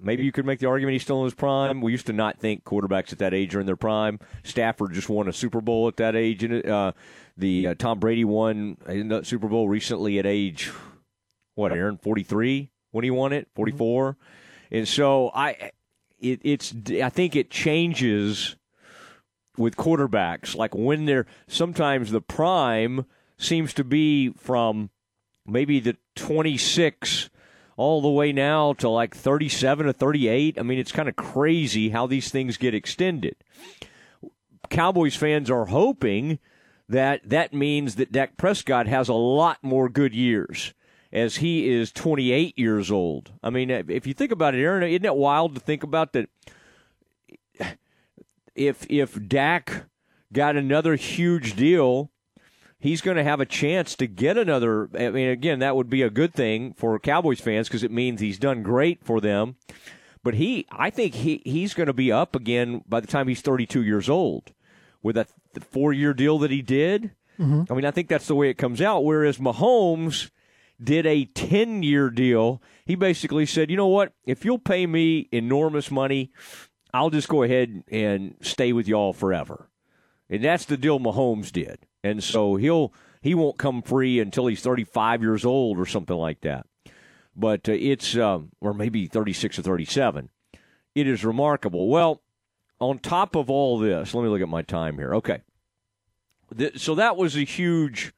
maybe 0.00 0.24
you 0.24 0.32
could 0.32 0.46
make 0.46 0.60
the 0.60 0.66
argument 0.66 0.94
he's 0.94 1.02
still 1.02 1.18
in 1.20 1.24
his 1.24 1.34
prime. 1.34 1.80
We 1.80 1.92
used 1.92 2.06
to 2.06 2.12
not 2.12 2.38
think 2.38 2.64
quarterbacks 2.64 3.12
at 3.12 3.18
that 3.18 3.34
age 3.34 3.54
are 3.54 3.60
in 3.60 3.66
their 3.66 3.76
prime. 3.76 4.18
Stafford 4.44 4.94
just 4.94 5.08
won 5.08 5.28
a 5.28 5.32
Super 5.32 5.60
Bowl 5.60 5.88
at 5.88 5.96
that 5.96 6.14
age, 6.14 6.44
and 6.44 6.64
uh, 6.64 6.92
the 7.36 7.68
uh, 7.68 7.74
Tom 7.74 7.98
Brady 7.98 8.24
won 8.24 8.76
a 8.86 9.24
Super 9.24 9.48
Bowl 9.48 9.68
recently 9.68 10.18
at 10.18 10.26
age 10.26 10.70
what 11.54 11.72
Aaron 11.72 11.98
forty 11.98 12.22
three 12.22 12.70
when 12.92 13.04
he 13.04 13.10
won 13.10 13.32
it 13.32 13.48
forty 13.54 13.72
four, 13.72 14.12
mm-hmm. 14.12 14.76
and 14.76 14.88
so 14.88 15.30
I 15.34 15.72
it, 16.20 16.40
it's 16.44 16.74
I 17.02 17.08
think 17.08 17.34
it 17.34 17.50
changes 17.50 18.56
with 19.58 19.76
quarterbacks 19.76 20.54
like 20.54 20.74
when 20.74 21.06
they're 21.06 21.26
sometimes 21.48 22.12
the 22.12 22.20
prime 22.20 23.06
seems 23.38 23.72
to 23.74 23.84
be 23.84 24.30
from 24.30 24.90
maybe 25.44 25.80
the 25.80 25.96
twenty 26.14 26.56
six 26.56 27.30
all 27.76 28.00
the 28.00 28.08
way 28.08 28.32
now 28.32 28.72
to 28.74 28.88
like 28.88 29.14
37 29.14 29.86
or 29.86 29.92
38. 29.92 30.58
I 30.58 30.62
mean, 30.62 30.78
it's 30.78 30.92
kind 30.92 31.08
of 31.08 31.16
crazy 31.16 31.90
how 31.90 32.06
these 32.06 32.30
things 32.30 32.56
get 32.56 32.74
extended. 32.74 33.36
Cowboys 34.70 35.14
fans 35.14 35.50
are 35.50 35.66
hoping 35.66 36.38
that 36.88 37.28
that 37.28 37.52
means 37.52 37.96
that 37.96 38.12
Dak 38.12 38.36
Prescott 38.36 38.86
has 38.86 39.08
a 39.08 39.14
lot 39.14 39.58
more 39.62 39.88
good 39.88 40.14
years 40.14 40.72
as 41.12 41.36
he 41.36 41.68
is 41.68 41.92
28 41.92 42.58
years 42.58 42.90
old. 42.90 43.32
I 43.42 43.50
mean, 43.50 43.70
if 43.70 44.06
you 44.06 44.14
think 44.14 44.32
about 44.32 44.54
it, 44.54 44.62
Aaron, 44.62 44.82
isn't 44.82 45.04
it 45.04 45.16
wild 45.16 45.54
to 45.54 45.60
think 45.60 45.82
about 45.82 46.12
that? 46.12 46.28
If 48.54 48.86
if 48.88 49.28
Dak 49.28 49.84
got 50.32 50.56
another 50.56 50.96
huge 50.96 51.56
deal 51.56 52.10
he's 52.78 53.00
going 53.00 53.16
to 53.16 53.24
have 53.24 53.40
a 53.40 53.46
chance 53.46 53.94
to 53.96 54.06
get 54.06 54.36
another. 54.36 54.88
I 54.98 55.10
mean, 55.10 55.28
again, 55.28 55.58
that 55.60 55.76
would 55.76 55.90
be 55.90 56.02
a 56.02 56.10
good 56.10 56.34
thing 56.34 56.74
for 56.74 56.98
Cowboys 56.98 57.40
fans 57.40 57.68
because 57.68 57.82
it 57.82 57.90
means 57.90 58.20
he's 58.20 58.38
done 58.38 58.62
great 58.62 59.04
for 59.04 59.20
them. 59.20 59.56
But 60.22 60.34
he, 60.34 60.66
I 60.72 60.90
think 60.90 61.14
he 61.14 61.40
he's 61.44 61.74
going 61.74 61.86
to 61.86 61.92
be 61.92 62.10
up 62.10 62.34
again 62.34 62.82
by 62.88 63.00
the 63.00 63.06
time 63.06 63.28
he's 63.28 63.42
32 63.42 63.84
years 63.84 64.08
old 64.08 64.52
with 65.02 65.16
a 65.16 65.26
four 65.70 65.92
year 65.92 66.12
deal 66.12 66.38
that 66.38 66.50
he 66.50 66.62
did. 66.62 67.12
Mm-hmm. 67.38 67.70
I 67.70 67.74
mean, 67.76 67.84
I 67.84 67.90
think 67.90 68.08
that's 68.08 68.26
the 68.26 68.34
way 68.34 68.50
it 68.50 68.58
comes 68.58 68.80
out. 68.80 69.04
Whereas 69.04 69.38
Mahomes 69.38 70.30
did 70.82 71.06
a 71.06 71.26
10 71.26 71.82
year 71.82 72.10
deal. 72.10 72.60
He 72.84 72.94
basically 72.94 73.46
said, 73.46 73.70
you 73.70 73.76
know 73.76 73.86
what? 73.86 74.12
If 74.24 74.44
you'll 74.44 74.58
pay 74.58 74.86
me 74.86 75.28
enormous 75.30 75.90
money, 75.90 76.32
I'll 76.92 77.10
just 77.10 77.28
go 77.28 77.42
ahead 77.42 77.84
and 77.88 78.34
stay 78.40 78.72
with 78.72 78.88
y'all 78.88 79.12
forever. 79.12 79.68
And 80.28 80.42
that's 80.42 80.64
the 80.64 80.76
deal 80.76 80.98
Mahomes 80.98 81.52
did 81.52 81.78
and 82.06 82.22
so 82.22 82.56
he'll 82.56 82.92
he 83.20 83.34
won't 83.34 83.58
come 83.58 83.82
free 83.82 84.20
until 84.20 84.46
he's 84.46 84.60
35 84.60 85.22
years 85.22 85.44
old 85.44 85.78
or 85.78 85.86
something 85.86 86.16
like 86.16 86.42
that. 86.42 86.66
But 87.34 87.68
uh, 87.68 87.72
it's 87.72 88.16
um, 88.16 88.52
or 88.60 88.72
maybe 88.72 89.06
36 89.06 89.58
or 89.58 89.62
37. 89.62 90.30
It 90.94 91.06
is 91.06 91.24
remarkable. 91.24 91.88
Well, 91.88 92.22
on 92.78 92.98
top 92.98 93.34
of 93.34 93.50
all 93.50 93.78
this, 93.78 94.14
let 94.14 94.22
me 94.22 94.28
look 94.28 94.40
at 94.40 94.48
my 94.48 94.62
time 94.62 94.96
here. 94.96 95.14
Okay, 95.16 95.42
so 96.76 96.94
that 96.94 97.16
was 97.16 97.36
a 97.36 97.44
huge 97.44 98.12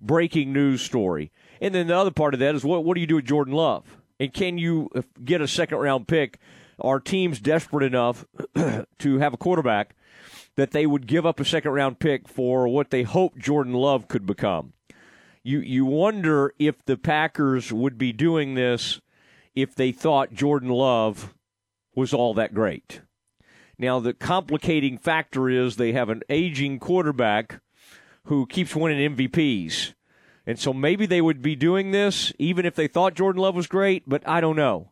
breaking 0.00 0.52
news 0.52 0.82
story. 0.82 1.30
And 1.60 1.74
then 1.74 1.86
the 1.86 1.96
other 1.96 2.10
part 2.10 2.34
of 2.34 2.40
that 2.40 2.54
is 2.54 2.64
what 2.64 2.84
what 2.84 2.94
do 2.94 3.00
you 3.00 3.06
do 3.06 3.16
with 3.16 3.24
Jordan 3.24 3.54
Love? 3.54 3.84
And 4.20 4.32
can 4.32 4.58
you 4.58 4.90
uh, 4.94 5.02
get 5.24 5.40
a 5.40 5.48
second 5.48 5.78
round 5.78 6.08
pick? 6.08 6.38
Are 6.80 7.00
teams 7.00 7.40
desperate 7.40 7.84
enough 7.84 8.24
to 8.98 9.18
have 9.18 9.34
a 9.34 9.36
quarterback 9.36 9.96
that 10.58 10.72
they 10.72 10.86
would 10.86 11.06
give 11.06 11.24
up 11.24 11.38
a 11.38 11.44
second 11.44 11.70
round 11.70 12.00
pick 12.00 12.26
for 12.26 12.66
what 12.66 12.90
they 12.90 13.04
hoped 13.04 13.38
Jordan 13.38 13.74
Love 13.74 14.08
could 14.08 14.26
become. 14.26 14.72
You 15.44 15.60
you 15.60 15.86
wonder 15.86 16.52
if 16.58 16.84
the 16.84 16.96
Packers 16.96 17.72
would 17.72 17.96
be 17.96 18.12
doing 18.12 18.54
this 18.54 19.00
if 19.54 19.76
they 19.76 19.92
thought 19.92 20.34
Jordan 20.34 20.70
Love 20.70 21.32
was 21.94 22.12
all 22.12 22.34
that 22.34 22.54
great. 22.54 23.02
Now 23.78 24.00
the 24.00 24.12
complicating 24.12 24.98
factor 24.98 25.48
is 25.48 25.76
they 25.76 25.92
have 25.92 26.08
an 26.08 26.22
aging 26.28 26.80
quarterback 26.80 27.60
who 28.24 28.44
keeps 28.44 28.74
winning 28.74 29.14
MVPs. 29.14 29.94
And 30.44 30.58
so 30.58 30.72
maybe 30.72 31.06
they 31.06 31.20
would 31.20 31.40
be 31.40 31.54
doing 31.54 31.92
this 31.92 32.32
even 32.36 32.66
if 32.66 32.74
they 32.74 32.88
thought 32.88 33.14
Jordan 33.14 33.42
Love 33.42 33.54
was 33.54 33.68
great, 33.68 34.08
but 34.08 34.26
I 34.26 34.40
don't 34.40 34.56
know. 34.56 34.90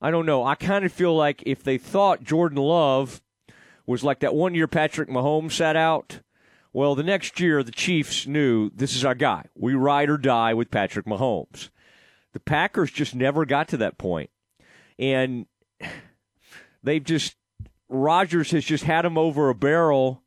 I 0.00 0.12
don't 0.12 0.26
know. 0.26 0.44
I 0.44 0.54
kind 0.54 0.84
of 0.84 0.92
feel 0.92 1.16
like 1.16 1.42
if 1.44 1.64
they 1.64 1.78
thought 1.78 2.22
Jordan 2.22 2.58
Love 2.58 3.20
was 3.86 4.04
like 4.04 4.20
that 4.20 4.34
one 4.34 4.54
year 4.54 4.66
Patrick 4.66 5.08
Mahomes 5.08 5.52
sat 5.52 5.76
out. 5.76 6.20
Well, 6.72 6.94
the 6.94 7.02
next 7.02 7.38
year, 7.38 7.62
the 7.62 7.70
Chiefs 7.70 8.26
knew 8.26 8.70
this 8.74 8.96
is 8.96 9.04
our 9.04 9.14
guy. 9.14 9.44
We 9.54 9.74
ride 9.74 10.10
or 10.10 10.18
die 10.18 10.54
with 10.54 10.70
Patrick 10.70 11.06
Mahomes. 11.06 11.70
The 12.32 12.40
Packers 12.40 12.90
just 12.90 13.14
never 13.14 13.44
got 13.44 13.68
to 13.68 13.76
that 13.76 13.96
point. 13.96 14.30
And 14.98 15.46
they've 16.82 17.04
just, 17.04 17.36
Rodgers 17.88 18.50
has 18.50 18.64
just 18.64 18.84
had 18.84 19.04
him 19.04 19.16
over 19.16 19.48
a 19.50 19.54
barrel 19.54 20.24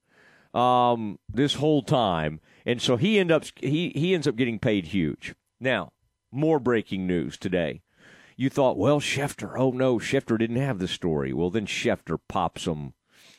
um, 0.53 1.19
this 1.27 1.55
whole 1.55 1.81
time. 1.81 2.39
And 2.65 2.81
so 2.81 2.95
he, 2.95 3.19
end 3.19 3.31
up, 3.31 3.43
he, 3.57 3.89
he 3.89 4.13
ends 4.13 4.27
up 4.27 4.37
getting 4.37 4.59
paid 4.59 4.87
huge. 4.87 5.35
Now, 5.59 5.91
more 6.31 6.59
breaking 6.59 7.07
news 7.07 7.37
today. 7.37 7.81
You 8.37 8.49
thought, 8.49 8.77
well, 8.77 9.01
Schefter, 9.01 9.53
oh 9.57 9.71
no, 9.71 9.97
Schefter 9.97 10.37
didn't 10.37 10.57
have 10.57 10.79
the 10.79 10.87
story. 10.87 11.33
Well, 11.33 11.49
then 11.49 11.65
Schefter 11.65 12.19
pops 12.29 12.67
him 12.67 12.93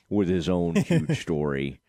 with 0.09 0.29
his 0.29 0.49
own 0.49 0.77
huge 0.77 1.21
story. 1.23 1.81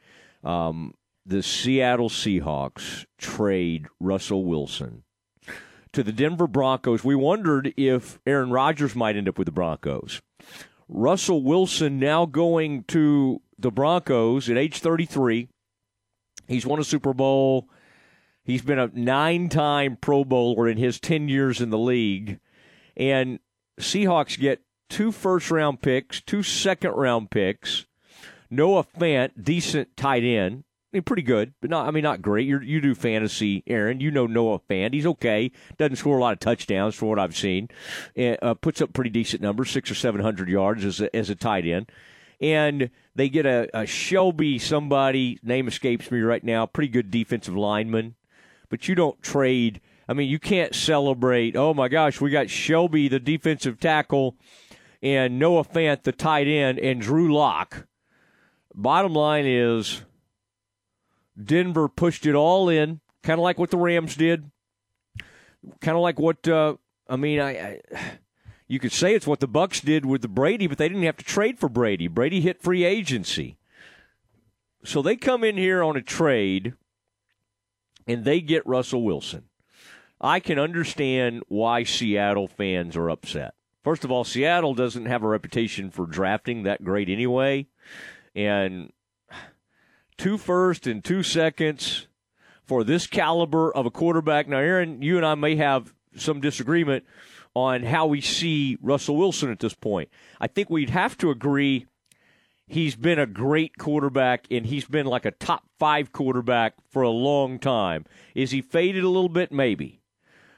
Um, 0.44 0.94
the 1.26 1.44
Seattle 1.44 2.10
Seahawks 2.10 3.06
trade 3.18 3.88
Russell 4.00 4.46
Wilson 4.46 5.04
to 5.94 6.04
the 6.04 6.12
Denver 6.12 6.48
Broncos. 6.48 7.04
We 7.04 7.16
wondered 7.16 7.74
if 7.78 8.20
Aaron 8.26 8.52
Rodgers 8.52 8.96
might 8.96 9.16
end 9.16 9.30
up 9.30 9.38
with 9.38 9.46
the 9.46 9.52
Broncos. 9.52 10.22
Russell 10.88 11.44
Wilson 11.44 12.00
now 12.00 12.26
going 12.26 12.84
to 12.86 13.42
the 13.58 13.72
Broncos 13.72 14.50
at 14.50 14.58
age 14.58 14.80
33. 14.80 15.48
He's 16.48 16.66
won 16.66 16.80
a 16.80 16.84
Super 16.84 17.14
Bowl. 17.14 17.70
He's 18.44 18.64
been 18.64 18.80
a 18.80 18.90
nine 18.94 19.50
time 19.50 19.98
Pro 20.00 20.24
Bowler 20.24 20.68
in 20.68 20.78
his 20.78 21.00
10 21.00 21.30
years 21.30 21.62
in 21.62 21.70
the 21.70 21.78
league. 21.78 22.40
And 22.98 23.40
Seahawks 23.80 24.40
get 24.40 24.62
two 24.90 25.12
first 25.12 25.52
round 25.52 25.82
picks, 25.82 26.22
two 26.22 26.42
second 26.42 26.92
round 26.92 27.30
picks, 27.30 27.86
Noah 28.50 28.86
Fant, 28.98 29.32
decent 29.42 29.96
tight 29.96 30.24
end. 30.24 30.64
I 30.92 30.98
mean, 30.98 31.04
pretty 31.04 31.22
good, 31.22 31.54
but 31.62 31.70
not. 31.70 31.88
I 31.88 31.92
mean, 31.92 32.02
not 32.02 32.24
great. 32.24 32.48
You 32.48 32.60
you 32.62 32.82
do 32.82 32.96
fantasy, 32.96 33.64
Aaron. 33.68 34.00
You 34.00 34.10
know 34.10 34.26
Noah 34.26 34.60
Fant. 34.60 34.94
He's 34.94 35.06
okay. 35.06 35.52
Doesn't 35.78 35.98
score 35.98 36.18
a 36.18 36.22
lot 36.22 36.34
of 36.34 36.40
touchdowns 36.40 36.96
from 36.96 37.10
what 37.10 37.20
I've 37.20 37.38
seen. 37.38 37.70
Uh, 38.18 38.56
puts 38.56 38.82
up 38.82 38.92
pretty 38.92 39.12
decent 39.12 39.44
numbers, 39.44 39.70
six 39.70 39.92
or 39.92 39.96
seven 39.96 40.22
hundred 40.22 40.50
yards 40.50 40.84
as 40.84 41.00
a, 41.00 41.16
as 41.16 41.30
a 41.30 41.36
tight 41.36 41.68
end. 41.68 41.92
And 42.42 42.90
they 43.14 43.30
get 43.30 43.46
a, 43.46 43.70
a 43.72 43.86
Shelby, 43.86 44.58
somebody 44.58 45.38
name 45.44 45.68
escapes 45.68 46.10
me 46.10 46.22
right 46.22 46.44
now. 46.44 46.66
Pretty 46.66 46.90
good 46.90 47.12
defensive 47.12 47.56
lineman, 47.56 48.16
but 48.70 48.88
you 48.88 48.96
don't 48.96 49.22
trade. 49.22 49.82
I 50.08 50.14
mean, 50.14 50.28
you 50.28 50.40
can't 50.40 50.74
celebrate. 50.74 51.56
Oh 51.56 51.76
my 51.76 51.88
gosh, 51.88 52.20
we 52.20 52.32
got 52.32 52.50
Shelby, 52.50 53.08
the 53.10 53.20
defensive 53.20 53.80
tackle, 53.80 54.38
and 55.04 55.38
Noah 55.38 55.66
Fant, 55.66 56.02
the 56.02 56.12
tight 56.12 56.48
end, 56.48 56.80
and 56.80 57.00
Drew 57.00 57.32
Lock 57.32 57.86
Bottom 58.80 59.12
line 59.12 59.46
is 59.46 60.04
Denver 61.42 61.90
pushed 61.90 62.26
it 62.26 62.34
all 62.34 62.70
in, 62.70 63.02
kind 63.24 63.38
of 63.38 63.44
like 63.44 63.60
what 63.60 63.72
the 63.72 63.78
Rams 63.78 64.16
did, 64.16 64.50
kind 65.82 65.98
of 65.98 66.02
like 66.02 66.18
what 66.18 66.48
uh, 66.48 66.76
I 67.06 67.18
mean. 67.18 67.42
I, 67.42 67.50
I 67.50 67.82
you 68.70 68.80
could 68.80 68.94
say 68.94 69.14
it's 69.14 69.28
what 69.28 69.42
the 69.42 69.50
Bucks 69.50 69.82
did 69.82 70.06
with 70.06 70.22
the 70.22 70.30
Brady, 70.30 70.66
but 70.66 70.78
they 70.78 70.88
didn't 70.88 71.04
have 71.04 71.18
to 71.18 71.26
trade 71.26 71.60
for 71.60 71.68
Brady. 71.68 72.08
Brady 72.08 72.40
hit 72.40 72.62
free 72.62 72.86
agency, 72.86 73.58
so 74.86 75.02
they 75.02 75.18
come 75.18 75.44
in 75.44 75.58
here 75.58 75.84
on 75.84 75.98
a 75.98 76.02
trade, 76.02 76.74
and 78.08 78.24
they 78.24 78.40
get 78.40 78.66
Russell 78.66 79.04
Wilson. 79.04 79.50
I 80.22 80.40
can 80.40 80.58
understand 80.58 81.44
why 81.50 81.84
Seattle 81.84 82.48
fans 82.48 82.96
are 82.96 83.10
upset. 83.10 83.56
First 83.84 84.06
of 84.06 84.12
all, 84.12 84.24
Seattle 84.24 84.74
doesn't 84.74 85.06
have 85.06 85.24
a 85.24 85.28
reputation 85.28 85.92
for 85.92 86.06
drafting 86.06 86.64
that 86.64 86.86
great 86.86 87.10
anyway 87.10 87.68
and 88.40 88.92
two 90.18 90.38
first 90.38 90.88
and 90.88 91.04
two 91.04 91.24
seconds 91.24 92.08
for 92.64 92.84
this 92.84 93.06
caliber 93.06 93.74
of 93.76 93.86
a 93.86 93.92
quarterback. 93.92 94.48
Now, 94.48 94.60
Aaron, 94.60 95.02
you 95.02 95.18
and 95.18 95.26
I 95.26 95.36
may 95.36 95.58
have 95.58 95.94
some 96.16 96.40
disagreement 96.40 97.04
on 97.54 97.84
how 97.84 98.06
we 98.06 98.22
see 98.22 98.78
Russell 98.82 99.18
Wilson 99.18 99.52
at 99.52 99.60
this 99.60 99.74
point. 99.74 100.10
I 100.40 100.48
think 100.48 100.70
we'd 100.70 100.92
have 100.92 101.18
to 101.18 101.32
agree 101.32 101.88
he's 102.66 102.96
been 102.96 103.20
a 103.20 103.26
great 103.26 103.78
quarterback 103.78 104.46
and 104.50 104.66
he's 104.66 104.86
been 104.86 105.06
like 105.06 105.26
a 105.26 105.32
top 105.32 105.64
five 105.78 106.14
quarterback 106.14 106.76
for 106.90 107.02
a 107.02 107.10
long 107.10 107.60
time. 107.60 108.06
Is 108.36 108.52
he 108.52 108.62
faded 108.62 109.04
a 109.04 109.10
little 109.10 109.30
bit? 109.30 109.52
Maybe. 109.52 110.00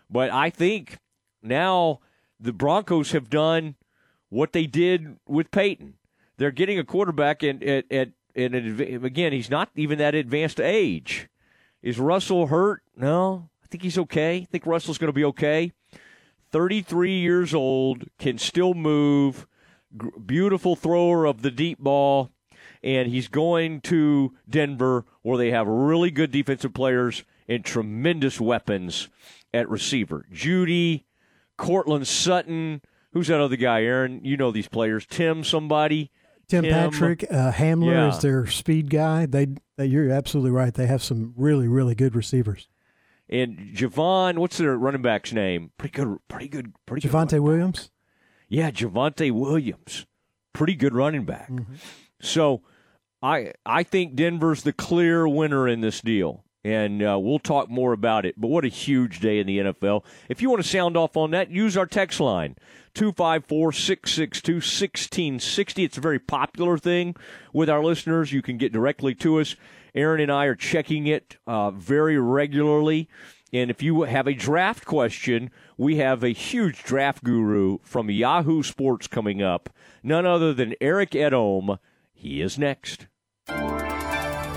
But 0.10 0.30
I 0.30 0.52
think 0.52 0.98
now 1.42 2.02
the 2.40 2.54
Broncos 2.54 3.14
have 3.14 3.30
done 3.30 3.76
what 4.30 4.52
they 4.52 4.68
did 4.68 5.18
with 5.28 5.50
Peyton 5.50 5.96
they're 6.42 6.52
getting 6.52 6.80
a 6.80 6.84
quarterback 6.84 7.44
at 7.44 7.62
at, 7.62 7.86
at, 7.92 8.10
at 8.36 8.56
again 8.56 9.32
he's 9.32 9.50
not 9.50 9.70
even 9.76 10.00
that 10.00 10.16
advanced 10.16 10.60
age. 10.60 11.30
Is 11.84 12.00
Russell 12.00 12.48
hurt? 12.48 12.82
No, 12.96 13.50
I 13.64 13.68
think 13.68 13.84
he's 13.84 13.98
okay. 13.98 14.38
I 14.38 14.48
think 14.52 14.66
Russell's 14.66 14.98
going 14.98 15.10
to 15.10 15.14
be 15.14 15.26
okay. 15.26 15.72
33 16.52 17.20
years 17.20 17.54
old, 17.54 18.06
can 18.20 18.38
still 18.38 18.74
move, 18.74 19.48
beautiful 20.26 20.76
thrower 20.76 21.26
of 21.26 21.44
the 21.44 21.52
deep 21.52 21.80
ball, 21.80 22.32
and 22.84 23.08
he's 23.08 23.28
going 23.28 23.80
to 23.82 24.34
Denver 24.50 25.06
where 25.22 25.38
they 25.38 25.52
have 25.52 25.68
really 25.68 26.12
good 26.12 26.32
defensive 26.32 26.74
players 26.74 27.24
and 27.48 27.64
tremendous 27.64 28.42
weapons 28.42 29.10
at 29.54 29.70
receiver. 29.70 30.26
Jeudy, 30.32 31.06
Courtland 31.58 32.08
Sutton, 32.08 32.82
who's 33.14 33.28
that 33.28 33.40
other 33.40 33.56
guy, 33.56 33.84
Aaron? 33.84 34.24
You 34.24 34.38
know 34.38 34.52
these 34.52 34.68
players. 34.68 35.06
Tim 35.06 35.44
somebody. 35.44 36.12
Tim, 36.52 36.64
Patrick, 36.66 37.26
uh, 37.32 37.52
Hamler 37.52 37.92
Yeah. 37.94 38.10
is 38.10 38.20
their 38.20 38.46
speed 38.48 38.90
guy. 38.90 39.26
They, 39.26 39.48
they, 39.78 39.86
you're 39.86 40.12
absolutely 40.12 40.52
right. 40.52 40.74
They 40.74 40.86
have 40.88 41.02
some 41.04 41.34
really, 41.36 41.68
really 41.68 41.96
good 41.96 42.16
receivers. 42.16 42.68
And 43.30 43.58
Javon, 43.74 44.38
what's 44.38 44.58
their 44.58 44.78
running 44.78 45.02
back's 45.02 45.32
name? 45.32 45.72
Pretty 45.78 45.94
good, 45.94 46.18
pretty 46.28 46.50
good, 46.50 46.74
pretty 46.86 47.08
good. 47.08 47.12
Javonte 47.16 47.40
Williams. 47.40 47.90
Yeah, 48.50 48.70
Javonte 48.72 49.32
Williams, 49.32 50.06
pretty 50.54 50.76
good 50.76 50.94
running 50.94 51.24
back. 51.26 51.50
So, 52.22 52.62
I 53.24 53.54
I 53.66 53.84
think 53.84 54.16
Denver's 54.16 54.64
the 54.64 54.74
clear 54.74 55.26
winner 55.28 55.68
in 55.68 55.80
this 55.82 56.02
deal, 56.02 56.44
and 56.64 57.02
uh, 57.02 57.18
we'll 57.20 57.40
talk 57.40 57.68
more 57.70 57.94
about 57.94 58.26
it. 58.26 58.40
But 58.40 58.50
what 58.50 58.66
a 58.66 58.70
huge 58.70 59.20
day 59.20 59.40
in 59.40 59.48
the 59.48 59.58
NFL! 59.60 60.04
If 60.30 60.42
you 60.42 60.50
want 60.50 60.62
to 60.62 60.68
sound 60.68 60.98
off 60.98 61.18
on 61.18 61.32
that, 61.32 61.50
use 61.52 61.78
our 61.78 61.86
text 61.86 62.20
line 62.20 62.56
254-662-1660. 62.96 65.84
It's 65.84 65.98
a 65.98 66.02
very 66.02 66.20
popular 66.20 66.78
thing 66.78 67.16
with 67.54 67.70
our 67.70 67.82
listeners. 67.84 68.34
You 68.34 68.42
can 68.42 68.58
get 68.58 68.74
directly 68.74 69.14
to 69.16 69.40
us. 69.40 69.56
Aaron 69.94 70.22
and 70.22 70.32
I 70.32 70.46
are 70.46 70.56
checking 70.56 71.06
it 71.08 71.36
uh, 71.46 71.72
very 71.72 72.18
regularly. 72.18 73.10
And 73.54 73.70
if 73.70 73.84
you 73.84 74.04
have 74.04 74.28
a 74.28 74.34
draft 74.34 74.86
question, 74.86 75.52
we 75.78 75.98
have 75.98 76.24
a 76.24 76.30
huge 76.30 76.84
draft 76.84 77.24
guru 77.24 77.80
from 77.84 78.10
Yahoo 78.10 78.64
Sports 78.64 79.08
coming 79.08 79.42
up. 79.42 79.70
None 80.04 80.26
other 80.26 80.54
than 80.54 80.74
Eric 80.80 81.12
Edholm. 81.12 81.78
He 82.14 82.42
is 82.42 82.58
next. 82.58 83.08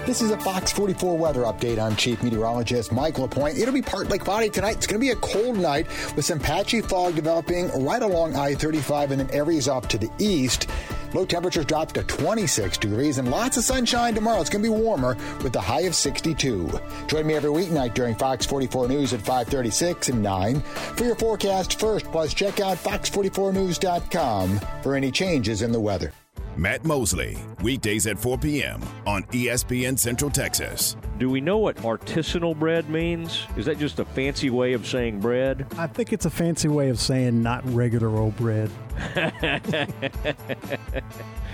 This 0.07 0.21
is 0.21 0.31
a 0.31 0.39
Fox 0.39 0.71
44 0.71 1.17
weather 1.17 1.45
update. 1.45 1.79
I'm 1.79 1.97
Chief 1.97 2.23
Meteorologist 2.23 2.93
Mike 2.93 3.19
LaPointe. 3.19 3.57
It'll 3.57 3.73
be 3.73 3.81
partly 3.81 4.19
cloudy 4.19 4.51
tonight. 4.51 4.77
It's 4.77 4.87
going 4.87 5.01
to 5.01 5.05
be 5.05 5.13
a 5.13 5.17
cold 5.17 5.57
night 5.57 5.87
with 6.15 6.27
some 6.27 6.39
patchy 6.39 6.83
fog 6.83 7.15
developing 7.15 7.71
right 7.83 8.03
along 8.03 8.37
I 8.37 8.55
35 8.55 9.13
and 9.13 9.21
then 9.23 9.31
areas 9.31 9.67
off 9.67 9.89
to 9.89 9.99
the 9.99 10.11
east. 10.19 10.69
Low 11.15 11.25
temperatures 11.25 11.65
drop 11.65 11.93
to 11.93 12.03
26 12.03 12.77
degrees 12.77 13.17
and 13.17 13.31
lots 13.31 13.57
of 13.57 13.65
sunshine 13.65 14.15
tomorrow. 14.15 14.43
It's 14.43 14.51
going 14.51 14.63
to 14.63 14.71
be 14.71 14.77
warmer 14.77 15.17
with 15.43 15.57
a 15.57 15.61
high 15.61 15.83
of 15.83 15.95
62. 15.95 16.79
Join 17.07 17.27
me 17.27 17.33
every 17.33 17.51
weeknight 17.51 17.95
during 17.95 18.15
Fox 18.15 18.45
44 18.45 18.89
News 18.89 19.15
at 19.15 19.21
536 19.21 20.11
and 20.11 20.23
9 20.23 20.61
for 20.61 21.05
your 21.05 21.17
forecast 21.17 21.81
first. 21.81 22.05
Plus, 22.13 22.35
check 22.35 22.61
out 22.61 22.77
fox44news.com 22.77 24.61
for 24.83 24.97
any 24.97 25.11
changes 25.11 25.63
in 25.63 25.73
the 25.73 25.81
weather. 25.81 26.13
Matt 26.57 26.85
Mosley, 26.85 27.37
weekdays 27.63 28.07
at 28.07 28.17
4 28.17 28.39
p.m. 28.39 28.81
on 29.07 29.25
ESPN 29.25 29.99
Central 29.99 30.31
Texas. 30.31 30.97
Do 31.19 31.29
we 31.29 31.41
know 31.41 31.59
what 31.59 31.77
artisanal 31.79 32.57
bread 32.57 32.89
means? 32.89 33.47
Is 33.57 33.67
that 33.67 33.79
just 33.79 33.99
a 33.99 34.05
fancy 34.05 34.51
way 34.51 34.73
of 34.73 34.87
saying 34.87 35.19
bread? 35.19 35.67
I 35.77 35.89
think 35.89 36.13
it's 36.13 36.27
a 36.27 36.31
fancy 36.31 36.69
way 36.69 36.91
of 36.91 37.01
saying 37.01 37.43
not 37.43 37.65
regular 37.75 38.17
old 38.17 38.37
bread. 38.37 38.71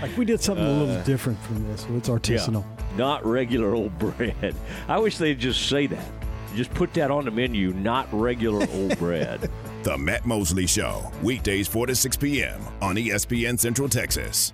like 0.01 0.15
we 0.17 0.25
did 0.25 0.39
something 0.39 0.65
a 0.65 0.71
little 0.71 0.97
uh, 0.97 1.03
different 1.03 1.39
from 1.41 1.67
this, 1.67 1.81
so 1.81 1.95
it's 1.95 2.09
artisanal. 2.09 2.63
Not 2.95 3.25
regular 3.25 3.73
old 3.73 3.97
bread. 3.97 4.55
I 4.87 4.99
wish 4.99 5.17
they'd 5.17 5.39
just 5.39 5.67
say 5.67 5.87
that. 5.87 6.05
Just 6.55 6.71
put 6.75 6.93
that 6.93 7.09
on 7.09 7.25
the 7.25 7.31
menu, 7.31 7.73
not 7.73 8.07
regular 8.11 8.67
old 8.71 8.97
bread. 8.99 9.49
The 9.83 9.97
Matt 9.97 10.27
Mosley 10.27 10.67
Show, 10.67 11.11
weekdays 11.23 11.67
4 11.67 11.87
to 11.87 11.95
6 11.95 12.15
p.m. 12.17 12.61
on 12.83 12.97
ESPN 12.97 13.59
Central 13.59 13.89
Texas. 13.89 14.53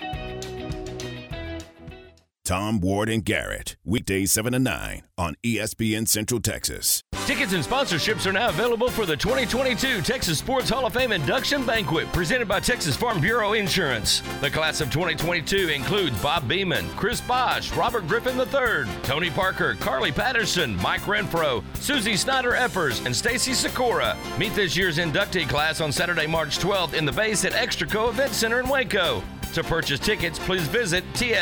Tom, 2.51 2.81
Ward, 2.81 3.07
and 3.07 3.23
Garrett, 3.23 3.77
weekdays 3.85 4.29
7 4.33 4.51
to 4.51 4.59
9 4.59 5.03
on 5.17 5.35
ESPN 5.41 6.05
Central 6.05 6.41
Texas. 6.41 7.01
Tickets 7.25 7.53
and 7.53 7.63
sponsorships 7.63 8.25
are 8.25 8.33
now 8.33 8.49
available 8.49 8.89
for 8.89 9.05
the 9.05 9.15
2022 9.15 10.01
Texas 10.01 10.39
Sports 10.39 10.69
Hall 10.69 10.85
of 10.85 10.91
Fame 10.91 11.13
induction 11.13 11.65
banquet 11.65 12.11
presented 12.11 12.49
by 12.49 12.59
Texas 12.59 12.97
Farm 12.97 13.21
Bureau 13.21 13.53
Insurance. 13.53 14.21
The 14.41 14.49
class 14.49 14.81
of 14.81 14.91
2022 14.91 15.69
includes 15.69 16.21
Bob 16.21 16.45
Beeman, 16.45 16.89
Chris 16.97 17.21
Bosh, 17.21 17.73
Robert 17.73 18.05
Griffin 18.05 18.37
III, 18.37 18.85
Tony 19.03 19.29
Parker, 19.29 19.75
Carly 19.75 20.11
Patterson, 20.11 20.75
Mike 20.81 21.03
Renfro, 21.03 21.63
Susie 21.77 22.17
Snider 22.17 22.51
Eppers, 22.51 23.05
and 23.05 23.15
Stacy 23.15 23.53
Sykora. 23.53 24.17
Meet 24.37 24.55
this 24.55 24.75
year's 24.75 24.97
inductee 24.97 25.47
class 25.47 25.79
on 25.79 25.89
Saturday, 25.89 26.27
March 26.27 26.59
12th 26.59 26.95
in 26.95 27.05
the 27.05 27.13
base 27.13 27.45
at 27.45 27.53
Extraco 27.53 28.09
Event 28.09 28.33
Center 28.33 28.59
in 28.59 28.67
Waco. 28.67 29.23
To 29.53 29.63
purchase 29.63 29.99
tickets, 29.99 30.39
please 30.39 30.65
visit 30.67 31.03
tshof.org 31.13 31.41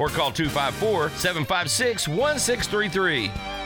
or 0.00 0.08
call 0.08 0.32
254 0.32 1.10
756 1.10 2.08
1633. 2.08 3.30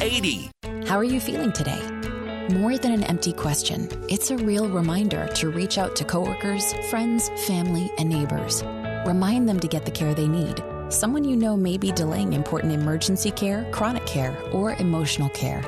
8080. 0.00 0.50
How 0.86 0.96
are 0.96 1.04
you 1.04 1.20
feeling 1.20 1.52
today? 1.52 1.80
More 2.52 2.76
than 2.76 2.92
an 2.92 3.04
empty 3.04 3.32
question, 3.32 3.88
it's 4.08 4.30
a 4.30 4.36
real 4.36 4.68
reminder 4.68 5.26
to 5.28 5.50
reach 5.50 5.78
out 5.78 5.96
to 5.96 6.04
coworkers, 6.04 6.74
friends, 6.90 7.30
family, 7.46 7.90
and 7.98 8.08
neighbors. 8.08 8.62
Remind 9.06 9.48
them 9.48 9.58
to 9.58 9.66
get 9.66 9.84
the 9.84 9.90
care 9.90 10.14
they 10.14 10.28
need. 10.28 10.62
Someone 10.90 11.24
you 11.24 11.34
know 11.34 11.56
may 11.56 11.78
be 11.78 11.92
delaying 11.92 12.34
important 12.34 12.72
emergency 12.72 13.30
care, 13.30 13.66
chronic 13.72 14.06
care, 14.06 14.38
or 14.52 14.74
emotional 14.74 15.30
care. 15.30 15.62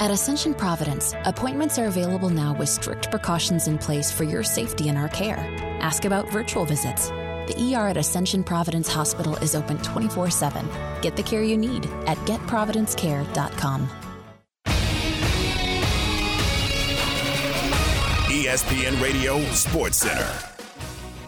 At 0.00 0.10
Ascension 0.10 0.54
Providence, 0.54 1.14
appointments 1.24 1.78
are 1.78 1.86
available 1.86 2.30
now 2.30 2.54
with 2.54 2.68
strict 2.68 3.10
precautions 3.10 3.66
in 3.66 3.78
place 3.78 4.10
for 4.10 4.24
your 4.24 4.42
safety 4.42 4.88
and 4.88 4.96
our 4.96 5.08
care. 5.08 5.38
Ask 5.80 6.04
about 6.04 6.30
virtual 6.30 6.64
visits. 6.64 7.10
The 7.46 7.74
ER 7.74 7.88
at 7.88 7.96
Ascension 7.96 8.44
Providence 8.44 8.88
Hospital 8.88 9.36
is 9.38 9.54
open 9.54 9.78
24 9.78 10.30
7. 10.30 10.68
Get 11.00 11.16
the 11.16 11.22
care 11.22 11.42
you 11.42 11.56
need 11.56 11.86
at 12.06 12.18
getprovidencecare.com. 12.18 13.88
ESPN 18.32 19.00
Radio 19.00 19.40
Sports 19.52 19.98
Center. 19.98 20.28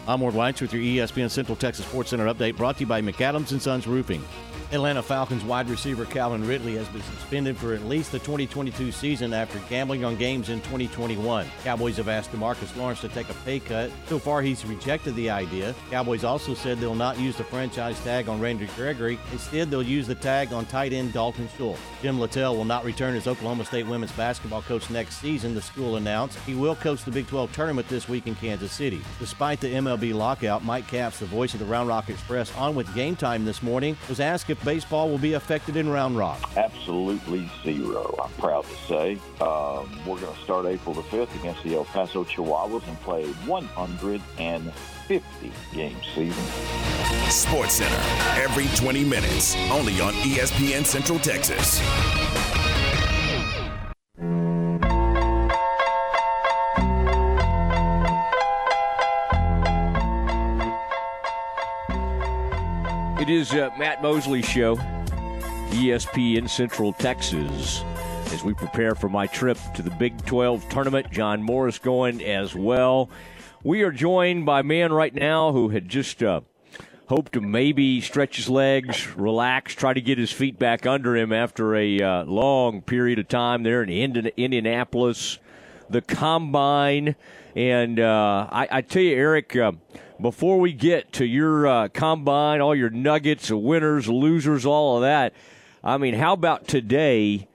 I'm 0.07 0.21
Ward 0.21 0.35
Weitz 0.35 0.61
with 0.61 0.73
your 0.73 0.81
ESPN 0.81 1.29
Central 1.29 1.55
Texas 1.55 1.85
Sports 1.85 2.11
Center 2.11 2.25
update 2.31 2.57
brought 2.57 2.75
to 2.75 2.81
you 2.81 2.87
by 2.87 3.01
McAdams 3.01 3.51
and 3.51 3.61
Sons 3.61 3.87
Roofing. 3.87 4.23
Atlanta 4.71 5.01
Falcons 5.01 5.43
wide 5.43 5.69
receiver 5.69 6.05
Calvin 6.05 6.45
Ridley 6.45 6.75
has 6.75 6.87
been 6.89 7.01
suspended 7.01 7.57
for 7.57 7.73
at 7.73 7.83
least 7.85 8.11
the 8.11 8.19
2022 8.19 8.91
season 8.91 9.33
after 9.33 9.59
gambling 9.69 10.03
on 10.03 10.15
games 10.15 10.49
in 10.49 10.59
2021. 10.61 11.47
Cowboys 11.63 11.97
have 11.97 12.07
asked 12.07 12.31
Demarcus 12.31 12.75
Lawrence 12.75 13.01
to 13.01 13.09
take 13.09 13.29
a 13.29 13.33
pay 13.45 13.59
cut. 13.59 13.91
So 14.07 14.19
far, 14.19 14.41
he's 14.41 14.65
rejected 14.65 15.15
the 15.15 15.29
idea. 15.29 15.75
Cowboys 15.89 16.23
also 16.23 16.53
said 16.53 16.79
they'll 16.79 16.95
not 16.95 17.19
use 17.19 17.35
the 17.37 17.43
franchise 17.43 17.99
tag 18.03 18.27
on 18.27 18.39
Randy 18.39 18.67
Gregory. 18.75 19.19
Instead, 19.31 19.69
they'll 19.69 19.83
use 19.83 20.07
the 20.07 20.15
tag 20.15 20.53
on 20.53 20.65
tight 20.65 20.93
end 20.93 21.13
Dalton 21.13 21.49
Schultz. 21.57 21.79
Jim 22.01 22.19
Littell 22.19 22.55
will 22.55 22.65
not 22.65 22.83
return 22.83 23.15
as 23.15 23.27
Oklahoma 23.27 23.65
State 23.65 23.87
women's 23.87 24.11
basketball 24.13 24.61
coach 24.61 24.89
next 24.89 25.17
season, 25.17 25.53
the 25.53 25.61
school 25.61 25.95
announced. 25.95 26.37
He 26.39 26.55
will 26.55 26.75
coach 26.75 27.03
the 27.03 27.11
Big 27.11 27.27
12 27.27 27.51
tournament 27.53 27.87
this 27.87 28.09
week 28.09 28.27
in 28.27 28.35
Kansas 28.35 28.71
City. 28.71 29.01
Despite 29.19 29.59
the 29.59 29.73
MLB 29.73 30.13
lockout, 30.13 30.63
Mike 30.63 30.87
Capps, 30.87 31.19
the 31.19 31.25
voice 31.25 31.53
of 31.53 31.59
the 31.59 31.65
Round 31.65 31.87
Rock 31.87 32.09
Express, 32.09 32.55
on 32.55 32.75
with 32.75 32.93
game 32.95 33.15
time 33.15 33.45
this 33.45 33.61
morning, 33.61 33.97
was 34.09 34.19
asked 34.19 34.44
if 34.47 34.63
baseball 34.63 35.09
will 35.09 35.17
be 35.17 35.33
affected 35.33 35.75
in 35.75 35.89
Round 35.89 36.17
Rock. 36.17 36.49
Absolutely 36.55 37.49
zero, 37.63 38.15
I'm 38.23 38.31
proud 38.33 38.65
to 38.65 38.75
say. 38.87 39.13
Um, 39.41 39.89
we're 40.05 40.19
going 40.19 40.33
to 40.33 40.41
start 40.43 40.65
April 40.65 40.93
the 40.93 41.01
5th 41.03 41.33
against 41.39 41.63
the 41.63 41.75
El 41.75 41.85
Paso 41.85 42.23
Chihuahuas 42.23 42.87
and 42.87 42.99
play 43.01 43.25
150 43.45 45.51
game 45.73 45.97
season. 46.13 46.43
Sports 47.29 47.75
Center, 47.75 48.41
every 48.41 48.67
20 48.75 49.03
minutes, 49.03 49.55
only 49.71 49.99
on 50.01 50.13
ESPN 50.13 50.85
Central 50.85 51.19
Texas. 51.19 51.81
It 63.17 63.29
is 63.29 63.53
uh, 63.53 63.69
Matt 63.79 64.03
Mosley 64.03 64.41
Show, 64.41 64.75
ESPN 65.69 66.49
Central 66.49 66.91
Texas. 66.91 67.81
As 68.33 68.43
we 68.43 68.53
prepare 68.53 68.93
for 68.93 69.07
my 69.07 69.25
trip 69.25 69.57
to 69.75 69.81
the 69.81 69.89
Big 69.91 70.25
12 70.25 70.67
tournament, 70.67 71.11
John 71.11 71.41
Morris 71.41 71.79
going 71.79 72.21
as 72.21 72.53
well. 72.53 73.09
We 73.63 73.83
are 73.83 73.91
joined 73.93 74.45
by 74.45 74.59
a 74.59 74.63
man 74.63 74.91
right 74.91 75.15
now 75.15 75.53
who 75.53 75.69
had 75.69 75.87
just 75.87 76.21
uh, 76.21 76.41
hoped 77.07 77.31
to 77.33 77.41
maybe 77.41 78.01
stretch 78.01 78.35
his 78.35 78.49
legs, 78.49 79.15
relax, 79.15 79.73
try 79.73 79.93
to 79.93 80.01
get 80.01 80.17
his 80.17 80.33
feet 80.33 80.59
back 80.59 80.85
under 80.85 81.15
him 81.15 81.31
after 81.31 81.73
a 81.73 82.01
uh, 82.01 82.25
long 82.25 82.81
period 82.81 83.17
of 83.17 83.29
time 83.29 83.63
there 83.63 83.81
in 83.81 83.89
Indianapolis, 84.35 85.39
the 85.89 86.01
combine. 86.01 87.15
And 87.55 88.01
uh, 88.01 88.49
I, 88.51 88.67
I, 88.69 88.81
tell 88.81 89.01
you, 89.01 89.15
Eric, 89.15 89.55
uh, 89.55 89.71
before 90.19 90.59
we 90.59 90.73
get 90.73 91.13
to 91.13 91.25
your 91.25 91.65
uh, 91.65 91.87
combine, 91.87 92.59
all 92.59 92.75
your 92.75 92.89
nuggets, 92.89 93.49
winners, 93.49 94.09
losers, 94.09 94.65
all 94.65 94.97
of 94.97 95.03
that, 95.03 95.33
I 95.81 95.97
mean, 95.97 96.15
how 96.15 96.33
about 96.33 96.67
today 96.67 97.47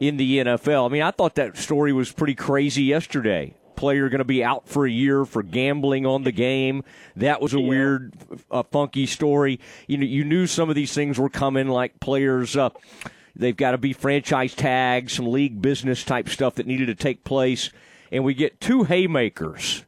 in 0.00 0.16
the 0.16 0.38
NFL? 0.38 0.86
I 0.86 0.88
mean, 0.88 1.02
I 1.02 1.10
thought 1.10 1.34
that 1.34 1.58
story 1.58 1.92
was 1.92 2.10
pretty 2.10 2.34
crazy 2.34 2.84
yesterday. 2.84 3.54
Player 3.76 4.08
going 4.08 4.20
to 4.20 4.24
be 4.24 4.42
out 4.42 4.68
for 4.68 4.86
a 4.86 4.90
year 4.90 5.26
for 5.26 5.42
gambling 5.42 6.06
on 6.06 6.22
the 6.22 6.32
game. 6.32 6.84
That 7.16 7.42
was 7.42 7.52
a 7.52 7.60
yeah. 7.60 7.68
weird, 7.68 8.14
funky 8.70 9.04
story. 9.04 9.60
You 9.86 9.98
know, 9.98 10.06
you 10.06 10.24
knew 10.24 10.46
some 10.46 10.70
of 10.70 10.76
these 10.76 10.94
things 10.94 11.18
were 11.18 11.28
coming, 11.28 11.68
like 11.68 12.00
players. 12.00 12.56
Uh, 12.56 12.70
they've 13.36 13.56
got 13.56 13.72
to 13.72 13.78
be 13.78 13.92
franchise 13.92 14.54
tags, 14.54 15.14
some 15.14 15.26
league 15.26 15.60
business 15.60 16.04
type 16.04 16.28
stuff 16.30 16.54
that 16.54 16.66
needed 16.66 16.86
to 16.86 16.94
take 16.94 17.24
place, 17.24 17.70
and 18.12 18.22
we 18.22 18.34
get 18.34 18.60
two 18.60 18.84
haymakers 18.84 19.86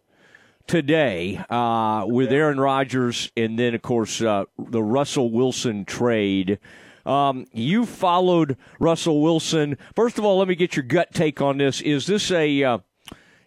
today 0.67 1.45
uh, 1.51 2.07
with 2.09 2.33
Aaron 2.33 2.59
Rodgers, 2.59 3.31
and 3.37 3.59
then 3.59 3.75
of 3.75 3.83
course 3.83 4.23
uh, 4.23 4.47
the 4.59 4.83
Russell 4.83 5.31
Wilson 5.31 5.85
trade. 5.85 6.59
Um, 7.05 7.45
you 7.53 7.85
followed 7.85 8.57
Russell 8.81 9.21
Wilson. 9.21 9.77
First 9.95 10.19
of 10.19 10.25
all, 10.25 10.39
let 10.39 10.49
me 10.49 10.55
get 10.55 10.75
your 10.75 10.85
gut 10.85 11.13
take 11.13 11.43
on 11.43 11.59
this. 11.59 11.83
Is 11.83 12.07
this 12.07 12.31
a 12.31 12.65
uh, 12.65 12.79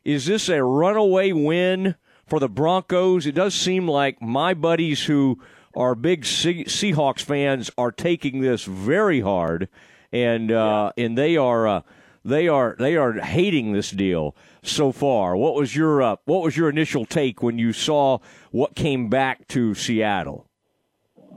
is 0.05 0.27
this 0.27 0.47
a 0.47 0.63
runaway 0.63 1.31
win 1.31 1.95
for 2.27 2.39
the 2.39 2.47
Broncos? 2.47 3.25
It 3.25 3.33
does 3.33 3.55
seem 3.55 3.87
like 3.87 4.21
my 4.21 4.53
buddies 4.53 5.05
who 5.05 5.39
are 5.75 5.95
big 5.95 6.21
Seahawks 6.21 7.21
fans 7.21 7.71
are 7.79 7.91
taking 7.91 8.41
this 8.41 8.63
very 8.65 9.21
hard, 9.21 9.69
and 10.11 10.51
uh, 10.51 10.91
and 10.95 11.17
they 11.17 11.35
are 11.35 11.67
uh, 11.67 11.81
they 12.27 12.47
are 12.47 12.75
they 12.77 12.95
are 12.97 13.13
hating 13.13 13.71
this 13.71 13.91
deal 13.91 14.35
so 14.61 14.91
far. 14.91 15.35
What 15.35 15.55
was 15.55 15.75
your 15.75 16.01
uh, 16.01 16.15
what 16.25 16.43
was 16.43 16.57
your 16.57 16.69
initial 16.69 17.05
take 17.05 17.41
when 17.41 17.57
you 17.57 17.73
saw 17.73 18.19
what 18.51 18.75
came 18.75 19.09
back 19.09 19.47
to 19.49 19.73
Seattle? 19.73 20.45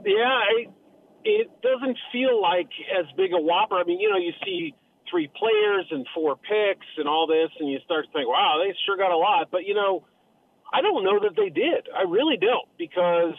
Yeah, 0.05 0.41
it, 0.57 0.69
it 1.23 1.47
doesn't 1.61 1.97
feel 2.11 2.41
like 2.41 2.69
as 2.99 3.05
big 3.15 3.31
a 3.33 3.41
whopper. 3.41 3.75
I 3.75 3.83
mean, 3.83 3.99
you 3.99 4.09
know, 4.09 4.17
you 4.17 4.33
see 4.43 4.73
three 5.09 5.29
players 5.35 5.85
and 5.91 6.05
four 6.13 6.35
picks 6.35 6.87
and 6.97 7.07
all 7.07 7.27
this, 7.27 7.51
and 7.59 7.69
you 7.69 7.79
start 7.85 8.05
to 8.05 8.11
think, 8.11 8.27
wow, 8.27 8.61
they 8.63 8.75
sure 8.85 8.97
got 8.97 9.11
a 9.11 9.17
lot. 9.17 9.49
But 9.51 9.65
you 9.65 9.73
know, 9.73 10.05
I 10.73 10.81
don't 10.81 11.03
know 11.03 11.19
that 11.21 11.35
they 11.37 11.49
did. 11.49 11.87
I 11.95 12.03
really 12.03 12.37
don't 12.37 12.67
because 12.77 13.35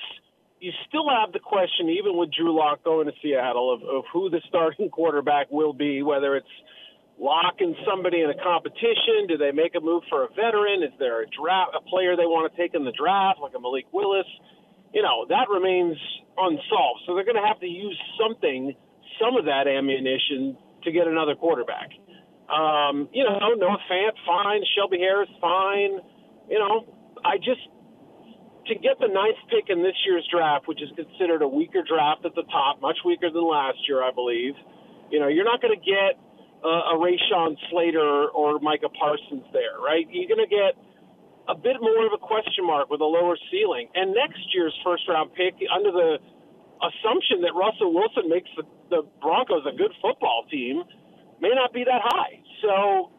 you 0.60 0.72
still 0.88 1.08
have 1.10 1.32
the 1.32 1.40
question, 1.40 1.90
even 1.90 2.16
with 2.16 2.30
Drew 2.32 2.56
Lock 2.56 2.84
going 2.84 3.06
to 3.06 3.12
Seattle, 3.20 3.74
of, 3.74 3.82
of 3.82 4.04
who 4.12 4.30
the 4.30 4.40
starting 4.48 4.88
quarterback 4.90 5.50
will 5.50 5.72
be, 5.74 6.02
whether 6.02 6.36
it's 6.36 6.46
locking 7.22 7.78
somebody 7.86 8.20
in 8.20 8.30
a 8.30 8.38
competition? 8.42 9.30
Do 9.30 9.38
they 9.38 9.54
make 9.54 9.78
a 9.78 9.80
move 9.80 10.02
for 10.10 10.26
a 10.26 10.28
veteran? 10.34 10.82
Is 10.82 10.90
there 10.98 11.22
a 11.22 11.26
draft 11.30 11.70
a 11.78 11.80
player 11.86 12.18
they 12.18 12.26
want 12.26 12.50
to 12.50 12.54
take 12.58 12.74
in 12.74 12.82
the 12.82 12.92
draft, 12.92 13.38
like 13.38 13.54
a 13.54 13.62
Malik 13.62 13.86
Willis? 13.94 14.26
You 14.90 15.06
know, 15.06 15.24
that 15.30 15.46
remains 15.46 15.96
unsolved. 16.36 17.06
So 17.06 17.14
they're 17.14 17.24
going 17.24 17.38
to 17.38 17.46
have 17.46 17.62
to 17.62 17.70
use 17.70 17.96
something, 18.18 18.74
some 19.22 19.38
of 19.38 19.46
that 19.46 19.70
ammunition 19.70 20.58
to 20.82 20.90
get 20.90 21.06
another 21.06 21.38
quarterback. 21.38 21.94
Um, 22.50 23.08
you 23.14 23.22
know, 23.22 23.38
Noah 23.54 23.78
Fant, 23.86 24.18
fine. 24.26 24.60
Shelby 24.74 24.98
Harris, 24.98 25.30
fine. 25.40 26.02
You 26.50 26.58
know, 26.58 26.90
I 27.24 27.38
just 27.38 27.62
to 28.66 28.74
get 28.74 28.98
the 28.98 29.08
ninth 29.08 29.38
pick 29.50 29.70
in 29.70 29.82
this 29.82 29.96
year's 30.06 30.26
draft, 30.30 30.68
which 30.68 30.82
is 30.82 30.90
considered 30.94 31.42
a 31.42 31.48
weaker 31.48 31.82
draft 31.86 32.26
at 32.26 32.34
the 32.34 32.46
top, 32.50 32.80
much 32.82 32.98
weaker 33.04 33.30
than 33.30 33.42
last 33.42 33.78
year, 33.88 34.02
I 34.02 34.10
believe. 34.10 34.54
You 35.10 35.18
know, 35.18 35.28
you're 35.28 35.46
not 35.46 35.60
going 35.62 35.74
to 35.74 35.82
get 35.82 36.18
uh, 36.64 36.94
a 36.94 36.96
Rashawn 36.98 37.56
Slater 37.70 38.30
or 38.30 38.58
Micah 38.60 38.88
Parsons 38.88 39.44
there, 39.52 39.78
right? 39.82 40.06
You're 40.10 40.30
going 40.30 40.46
to 40.46 40.50
get 40.50 40.78
a 41.48 41.54
bit 41.54 41.76
more 41.80 42.06
of 42.06 42.12
a 42.14 42.22
question 42.22 42.66
mark 42.66 42.90
with 42.90 43.00
a 43.00 43.08
lower 43.08 43.36
ceiling. 43.50 43.88
And 43.94 44.14
next 44.14 44.42
year's 44.54 44.74
first 44.84 45.08
round 45.08 45.34
pick, 45.34 45.54
under 45.74 45.90
the 45.90 46.18
assumption 46.82 47.42
that 47.42 47.54
Russell 47.54 47.92
Wilson 47.92 48.28
makes 48.28 48.50
the, 48.56 48.62
the 48.90 49.02
Broncos 49.20 49.66
a 49.66 49.76
good 49.76 49.92
football 50.00 50.46
team, 50.50 50.82
may 51.40 51.50
not 51.54 51.72
be 51.72 51.84
that 51.84 52.02
high. 52.02 52.42
So 52.62 53.10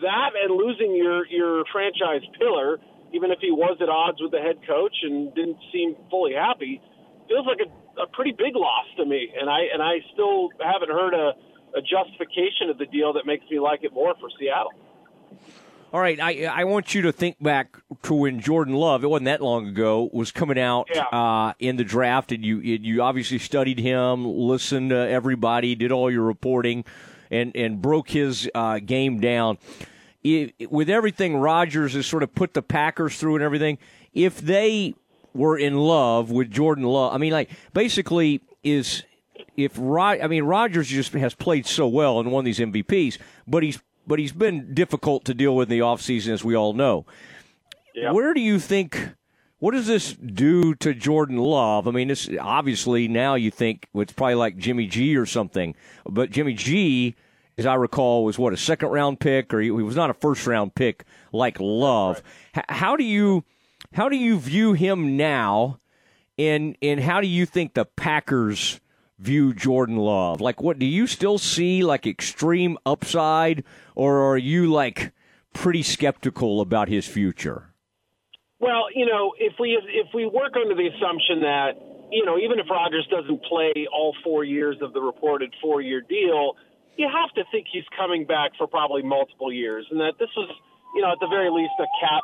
that 0.00 0.30
and 0.36 0.56
losing 0.56 0.94
your 0.96 1.26
your 1.28 1.64
franchise 1.72 2.24
pillar, 2.38 2.78
even 3.12 3.30
if 3.30 3.38
he 3.40 3.50
was 3.50 3.76
at 3.80 3.88
odds 3.88 4.20
with 4.20 4.32
the 4.32 4.40
head 4.40 4.60
coach 4.66 4.94
and 5.02 5.34
didn't 5.34 5.58
seem 5.72 5.96
fully 6.10 6.32
happy, 6.34 6.80
feels 7.28 7.46
like 7.46 7.60
a, 7.60 7.68
a 8.02 8.06
pretty 8.12 8.32
big 8.32 8.56
loss 8.56 8.86
to 8.96 9.04
me. 9.04 9.32
And 9.32 9.48
I 9.48 9.68
and 9.72 9.82
I 9.82 10.00
still 10.12 10.48
haven't 10.60 10.90
heard 10.90 11.14
a 11.14 11.32
a 11.76 11.80
justification 11.80 12.70
of 12.70 12.78
the 12.78 12.86
deal 12.86 13.12
that 13.14 13.26
makes 13.26 13.44
me 13.50 13.58
like 13.58 13.84
it 13.84 13.92
more 13.92 14.14
for 14.20 14.28
Seattle. 14.38 14.72
All 15.92 16.00
right, 16.00 16.20
I 16.20 16.44
I 16.44 16.64
want 16.64 16.94
you 16.94 17.02
to 17.02 17.12
think 17.12 17.42
back 17.42 17.76
to 18.04 18.14
when 18.14 18.38
Jordan 18.38 18.74
Love, 18.74 19.02
it 19.02 19.08
wasn't 19.08 19.24
that 19.24 19.40
long 19.40 19.66
ago, 19.66 20.08
was 20.12 20.30
coming 20.30 20.58
out 20.58 20.88
yeah. 20.94 21.02
uh, 21.06 21.54
in 21.58 21.76
the 21.76 21.84
draft, 21.84 22.30
and 22.30 22.44
you 22.44 22.58
you 22.60 23.02
obviously 23.02 23.38
studied 23.38 23.80
him, 23.80 24.24
listened 24.24 24.90
to 24.90 24.96
everybody, 24.96 25.74
did 25.74 25.90
all 25.90 26.08
your 26.08 26.22
reporting, 26.22 26.84
and 27.28 27.56
and 27.56 27.82
broke 27.82 28.08
his 28.08 28.48
uh, 28.54 28.78
game 28.78 29.18
down. 29.18 29.58
It, 30.22 30.70
with 30.70 30.90
everything 30.90 31.36
Rodgers 31.38 31.94
has 31.94 32.06
sort 32.06 32.22
of 32.22 32.34
put 32.36 32.54
the 32.54 32.62
Packers 32.62 33.18
through 33.18 33.36
and 33.36 33.42
everything, 33.42 33.78
if 34.14 34.40
they 34.40 34.94
were 35.34 35.58
in 35.58 35.76
love 35.76 36.30
with 36.30 36.52
Jordan 36.52 36.84
Love, 36.84 37.12
I 37.14 37.18
mean, 37.18 37.32
like 37.32 37.50
basically, 37.72 38.42
is 38.62 39.02
if 39.56 39.72
Rod, 39.76 40.20
I 40.20 40.26
mean 40.26 40.44
Rodgers 40.44 40.88
just 40.88 41.12
has 41.12 41.34
played 41.34 41.66
so 41.66 41.88
well 41.88 42.20
and 42.20 42.30
won 42.30 42.44
these 42.44 42.58
MVPs, 42.58 43.18
but 43.46 43.62
he's 43.62 43.80
but 44.06 44.18
he's 44.18 44.32
been 44.32 44.74
difficult 44.74 45.24
to 45.26 45.34
deal 45.34 45.54
with 45.54 45.70
in 45.70 45.78
the 45.78 45.84
offseason, 45.84 46.28
as 46.32 46.44
we 46.44 46.54
all 46.56 46.72
know. 46.72 47.06
Where 48.12 48.34
do 48.34 48.40
you 48.40 48.58
think? 48.58 49.10
What 49.58 49.72
does 49.72 49.86
this 49.86 50.14
do 50.14 50.74
to 50.76 50.94
Jordan 50.94 51.36
Love? 51.36 51.86
I 51.86 51.90
mean, 51.90 52.08
this 52.08 52.30
obviously 52.40 53.08
now 53.08 53.34
you 53.34 53.50
think 53.50 53.88
it's 53.94 54.12
probably 54.12 54.34
like 54.34 54.56
Jimmy 54.56 54.86
G 54.86 55.16
or 55.16 55.26
something, 55.26 55.74
but 56.06 56.30
Jimmy 56.30 56.54
G, 56.54 57.14
as 57.58 57.66
I 57.66 57.74
recall, 57.74 58.24
was 58.24 58.38
what 58.38 58.54
a 58.54 58.56
second 58.56 58.88
round 58.88 59.20
pick, 59.20 59.52
or 59.52 59.60
he, 59.60 59.70
was 59.70 59.96
not 59.96 60.08
a 60.08 60.14
first 60.14 60.46
round 60.46 60.74
pick 60.74 61.04
like 61.32 61.58
Love. 61.60 62.22
Right. 62.56 62.64
H- 62.68 62.76
how 62.76 62.96
do 62.96 63.04
you 63.04 63.44
how 63.92 64.08
do 64.08 64.16
you 64.16 64.38
view 64.38 64.72
him 64.72 65.16
now, 65.16 65.78
and 66.38 66.76
and 66.80 66.98
how 67.00 67.20
do 67.20 67.26
you 67.26 67.44
think 67.44 67.74
the 67.74 67.84
Packers? 67.84 68.80
View 69.20 69.52
Jordan 69.54 69.96
Love? 69.96 70.40
Like, 70.40 70.62
what 70.62 70.78
do 70.78 70.86
you 70.86 71.06
still 71.06 71.38
see 71.38 71.84
like 71.84 72.06
extreme 72.06 72.78
upside, 72.86 73.64
or 73.94 74.20
are 74.22 74.38
you 74.38 74.66
like 74.66 75.12
pretty 75.52 75.82
skeptical 75.82 76.60
about 76.60 76.88
his 76.88 77.06
future? 77.06 77.74
Well, 78.58 78.86
you 78.94 79.06
know, 79.06 79.32
if 79.38 79.54
we 79.60 79.78
if 79.88 80.08
we 80.14 80.26
work 80.26 80.52
under 80.56 80.74
the 80.74 80.88
assumption 80.88 81.40
that 81.40 81.72
you 82.10 82.24
know, 82.24 82.38
even 82.38 82.58
if 82.58 82.66
Rodgers 82.68 83.06
doesn't 83.10 83.42
play 83.44 83.86
all 83.92 84.14
four 84.24 84.44
years 84.44 84.76
of 84.82 84.92
the 84.92 85.00
reported 85.00 85.54
four-year 85.62 86.02
deal, 86.02 86.56
you 86.96 87.08
have 87.08 87.30
to 87.34 87.44
think 87.50 87.66
he's 87.72 87.86
coming 87.96 88.26
back 88.26 88.52
for 88.58 88.66
probably 88.66 89.02
multiple 89.02 89.52
years, 89.52 89.86
and 89.90 90.00
that 90.00 90.14
this 90.18 90.28
was, 90.36 90.50
you 90.94 91.02
know, 91.02 91.12
at 91.12 91.18
the 91.20 91.28
very 91.28 91.50
least, 91.50 91.72
a 91.78 91.86
cap 92.02 92.22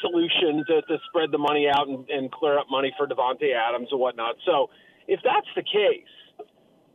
solution 0.00 0.64
to, 0.66 0.80
to 0.82 0.96
spread 1.08 1.30
the 1.30 1.38
money 1.38 1.68
out 1.68 1.86
and, 1.86 2.08
and 2.08 2.32
clear 2.32 2.58
up 2.58 2.66
money 2.70 2.92
for 2.96 3.06
Davante 3.06 3.52
Adams 3.54 3.88
and 3.90 4.00
whatnot. 4.00 4.36
So, 4.46 4.70
if 5.10 5.20
that's 5.24 5.48
the 5.56 5.62
case, 5.62 6.06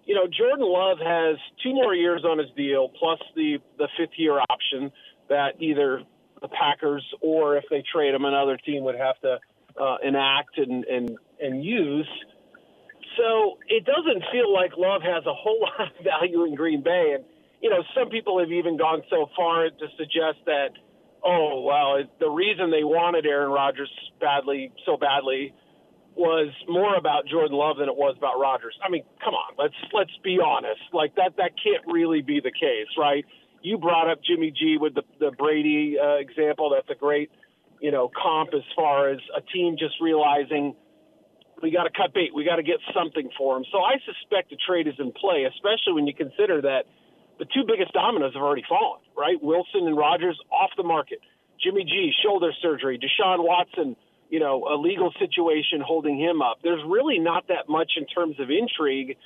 you 0.06 0.16
know, 0.16 0.26
Jordan 0.26 0.66
Love 0.66 1.00
has 1.00 1.36
two 1.62 1.74
more 1.74 1.94
years 1.94 2.24
on 2.24 2.40
his 2.40 2.48
deal 2.56 2.90
plus 2.98 3.20
the 3.36 3.58
the 3.78 3.90
fifth 3.98 4.18
year 4.18 4.40
option 4.50 4.92
that 5.28 5.60
either 5.60 6.02
the 6.42 6.48
Packers 6.48 7.04
or 7.22 7.58
if 7.58 7.66
they 7.70 7.84
trade 7.92 8.14
him, 8.14 8.24
another 8.24 8.58
team 8.58 8.86
would 8.86 8.96
have 8.96 9.20
to 9.22 9.40
uh, 9.82 9.98
enact 10.02 10.58
and, 10.58 10.86
and 10.86 11.18
and 11.42 11.64
use. 11.64 12.08
So 13.18 13.58
it 13.68 13.86
doesn't 13.86 14.24
feel 14.32 14.54
like 14.54 14.72
Love 14.78 15.02
has 15.02 15.26
a 15.26 15.34
whole 15.34 15.60
lot 15.68 15.92
of 15.92 16.04
value 16.04 16.46
in 16.46 16.56
Green 16.56 16.82
Bay, 16.82 17.14
and 17.16 17.26
you 17.62 17.70
know 17.70 17.84
some 17.94 18.10
people 18.10 18.40
have 18.40 18.52
even 18.52 18.78
gone 18.78 19.02
so 19.10 19.28
far 19.36 19.70
to 19.70 19.88
suggest 19.98 20.40
that, 20.46 20.70
oh 21.22 21.62
well, 21.68 22.02
the 22.22 22.30
reason 22.30 22.72
they 22.72 22.86
wanted 22.86 23.26
Aaron 23.26 23.52
Rodgers 23.52 23.92
badly 24.22 24.72
so 24.86 24.96
badly 24.96 25.54
was 26.16 26.52
more 26.68 26.96
about 26.96 27.28
Jordan 27.28 27.58
Love 27.58 27.78
than 27.78 27.90
it 27.90 27.96
was 27.96 28.16
about 28.18 28.40
Rodgers. 28.40 28.78
I 28.84 28.90
mean, 28.90 29.04
come 29.24 29.34
on, 29.34 29.56
let's 29.58 29.76
let's 29.94 30.16
be 30.24 30.40
honest. 30.44 30.82
Like 30.94 31.16
that 31.16 31.38
that 31.38 31.52
can't 31.62 31.84
really 31.88 32.22
be 32.22 32.40
the 32.40 32.52
case, 32.52 32.88
right? 32.98 33.26
You 33.62 33.78
brought 33.78 34.10
up 34.10 34.20
Jimmy 34.24 34.52
G 34.52 34.78
with 34.80 34.96
the 34.96 35.04
the 35.20 35.32
Brady 35.32 35.98
uh, 36.00 36.16
example. 36.16 36.72
That's 36.74 36.90
a 36.90 37.00
great 37.00 37.32
you 37.82 37.92
know 37.92 38.10
comp 38.10 38.54
as 38.54 38.64
far 38.76 39.10
as 39.10 39.20
a 39.36 39.42
team 39.42 39.76
just 39.78 39.96
realizing 40.00 40.76
we 41.62 41.72
got 41.72 41.84
to 41.84 41.92
cut 41.92 42.14
bait. 42.14 42.34
We 42.34 42.44
got 42.44 42.58
to 42.58 42.64
get 42.64 42.80
something 42.94 43.30
for 43.38 43.58
him. 43.58 43.66
So 43.72 43.80
I 43.80 43.96
suspect 44.06 44.52
a 44.52 44.58
trade 44.58 44.88
is 44.88 44.96
in 45.00 45.12
play, 45.12 45.46
especially 45.48 45.94
when 45.94 46.08
you 46.08 46.14
consider 46.14 46.62
that 46.62 46.86
the 47.40 47.46
two 47.46 47.64
biggest 47.68 47.92
dominoes 47.94 48.34
have 48.34 48.44
already 48.44 48.64
fallen, 48.68 49.02
right? 49.18 49.42
Wilson 49.42 49.88
and 49.88 49.98
Rodgers 49.98 50.40
off 50.52 50.72
the 50.78 50.84
market. 50.84 51.20
Jimmy 51.62 51.84
G, 51.84 52.12
shoulder 52.24 52.52
surgery. 52.62 53.00
Deshaun 53.00 53.44
Watson, 53.44 53.96
you 54.30 54.40
know, 54.40 54.68
a 54.68 54.76
legal 54.76 55.12
situation 55.20 55.82
holding 55.86 56.20
him 56.20 56.42
up. 56.42 56.58
There's 56.64 56.82
really 56.88 57.20
not 57.20 57.48
that 57.48 57.70
much 57.70 57.94
in 57.98 58.06
terms 58.06 58.40
of 58.40 58.50
intrigue. 58.50 59.18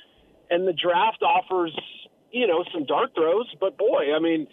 And 0.50 0.66
the 0.66 0.72
draft 0.72 1.22
offers, 1.22 1.76
you 2.30 2.46
know, 2.46 2.64
some 2.72 2.84
dart 2.84 3.10
throws. 3.14 3.46
But 3.60 3.78
boy, 3.78 4.14
I 4.14 4.20
mean, 4.20 4.46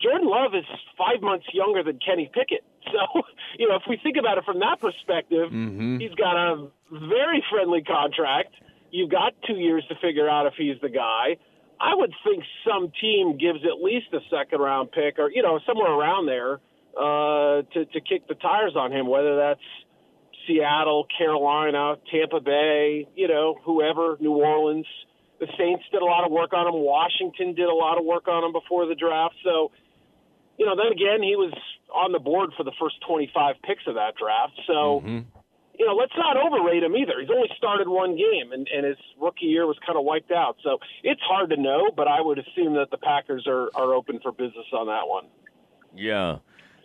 Jordan 0.00 0.28
Love 0.28 0.54
is 0.54 0.64
five 0.96 1.20
months 1.20 1.46
younger 1.52 1.82
than 1.82 1.98
Kenny 1.98 2.30
Pickett. 2.32 2.64
So, 2.88 3.20
you 3.58 3.68
know, 3.68 3.76
if 3.76 3.82
we 3.86 3.98
think 4.02 4.16
about 4.16 4.38
it 4.38 4.44
from 4.46 4.60
that 4.60 4.80
perspective, 4.80 5.52
mm-hmm. 5.52 5.98
he's 5.98 6.14
got 6.14 6.38
a 6.38 6.68
very 6.90 7.44
friendly 7.50 7.82
contract. 7.82 8.54
You've 8.90 9.10
got 9.10 9.34
two 9.46 9.56
years 9.56 9.84
to 9.90 9.94
figure 10.00 10.26
out 10.26 10.46
if 10.46 10.54
he's 10.56 10.80
the 10.80 10.88
guy. 10.88 11.36
I 11.78 11.94
would 11.94 12.14
think 12.24 12.44
some 12.66 12.90
team 12.98 13.36
gives 13.36 13.60
at 13.66 13.84
least 13.84 14.06
a 14.14 14.20
second 14.30 14.60
round 14.60 14.90
pick 14.90 15.18
or, 15.18 15.30
you 15.30 15.42
know, 15.42 15.60
somewhere 15.66 15.92
around 15.92 16.24
there 16.24 16.60
uh, 16.96 17.62
to, 17.74 17.84
to 17.84 18.00
kick 18.00 18.28
the 18.28 18.34
tires 18.34 18.74
on 18.76 18.92
him, 18.92 19.06
whether 19.08 19.36
that's 19.36 19.60
Seattle, 20.48 21.06
Carolina, 21.16 21.96
Tampa 22.10 22.40
Bay, 22.40 23.06
you 23.14 23.28
know, 23.28 23.56
whoever, 23.64 24.16
New 24.20 24.32
Orleans. 24.32 24.86
The 25.40 25.46
Saints 25.56 25.84
did 25.92 26.02
a 26.02 26.04
lot 26.04 26.24
of 26.24 26.32
work 26.32 26.52
on 26.52 26.66
him. 26.66 26.74
Washington 26.74 27.54
did 27.54 27.68
a 27.68 27.74
lot 27.74 27.98
of 27.98 28.04
work 28.04 28.26
on 28.26 28.42
him 28.42 28.52
before 28.52 28.86
the 28.86 28.96
draft. 28.96 29.36
So, 29.44 29.70
you 30.58 30.66
know, 30.66 30.74
then 30.74 30.90
again, 30.90 31.22
he 31.22 31.36
was 31.36 31.54
on 31.94 32.10
the 32.12 32.18
board 32.18 32.50
for 32.56 32.64
the 32.64 32.72
first 32.80 32.96
25 33.06 33.56
picks 33.62 33.82
of 33.86 33.94
that 33.94 34.16
draft. 34.16 34.58
So, 34.66 35.00
mm-hmm. 35.00 35.28
you 35.78 35.86
know, 35.86 35.94
let's 35.94 36.12
not 36.16 36.36
overrate 36.36 36.82
him 36.82 36.96
either. 36.96 37.20
He's 37.20 37.30
only 37.30 37.48
started 37.56 37.86
one 37.86 38.16
game, 38.16 38.50
and, 38.50 38.66
and 38.66 38.84
his 38.84 38.98
rookie 39.20 39.46
year 39.46 39.66
was 39.66 39.76
kind 39.86 39.96
of 39.96 40.04
wiped 40.04 40.32
out. 40.32 40.56
So 40.64 40.78
it's 41.04 41.22
hard 41.22 41.50
to 41.50 41.56
know, 41.56 41.90
but 41.94 42.08
I 42.08 42.20
would 42.20 42.38
assume 42.38 42.74
that 42.74 42.90
the 42.90 42.98
Packers 42.98 43.46
are, 43.46 43.70
are 43.74 43.94
open 43.94 44.18
for 44.20 44.32
business 44.32 44.66
on 44.72 44.88
that 44.88 45.06
one. 45.06 45.26
Yeah. 45.94 46.38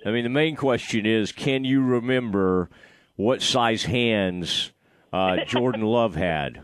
I 0.05 0.11
mean, 0.11 0.23
the 0.23 0.29
main 0.29 0.55
question 0.55 1.05
is 1.05 1.31
can 1.31 1.63
you 1.63 1.83
remember 1.83 2.69
what 3.15 3.41
size 3.41 3.83
hands 3.83 4.71
uh, 5.11 5.37
Jordan 5.47 5.81
Love 5.81 6.15
had? 6.15 6.63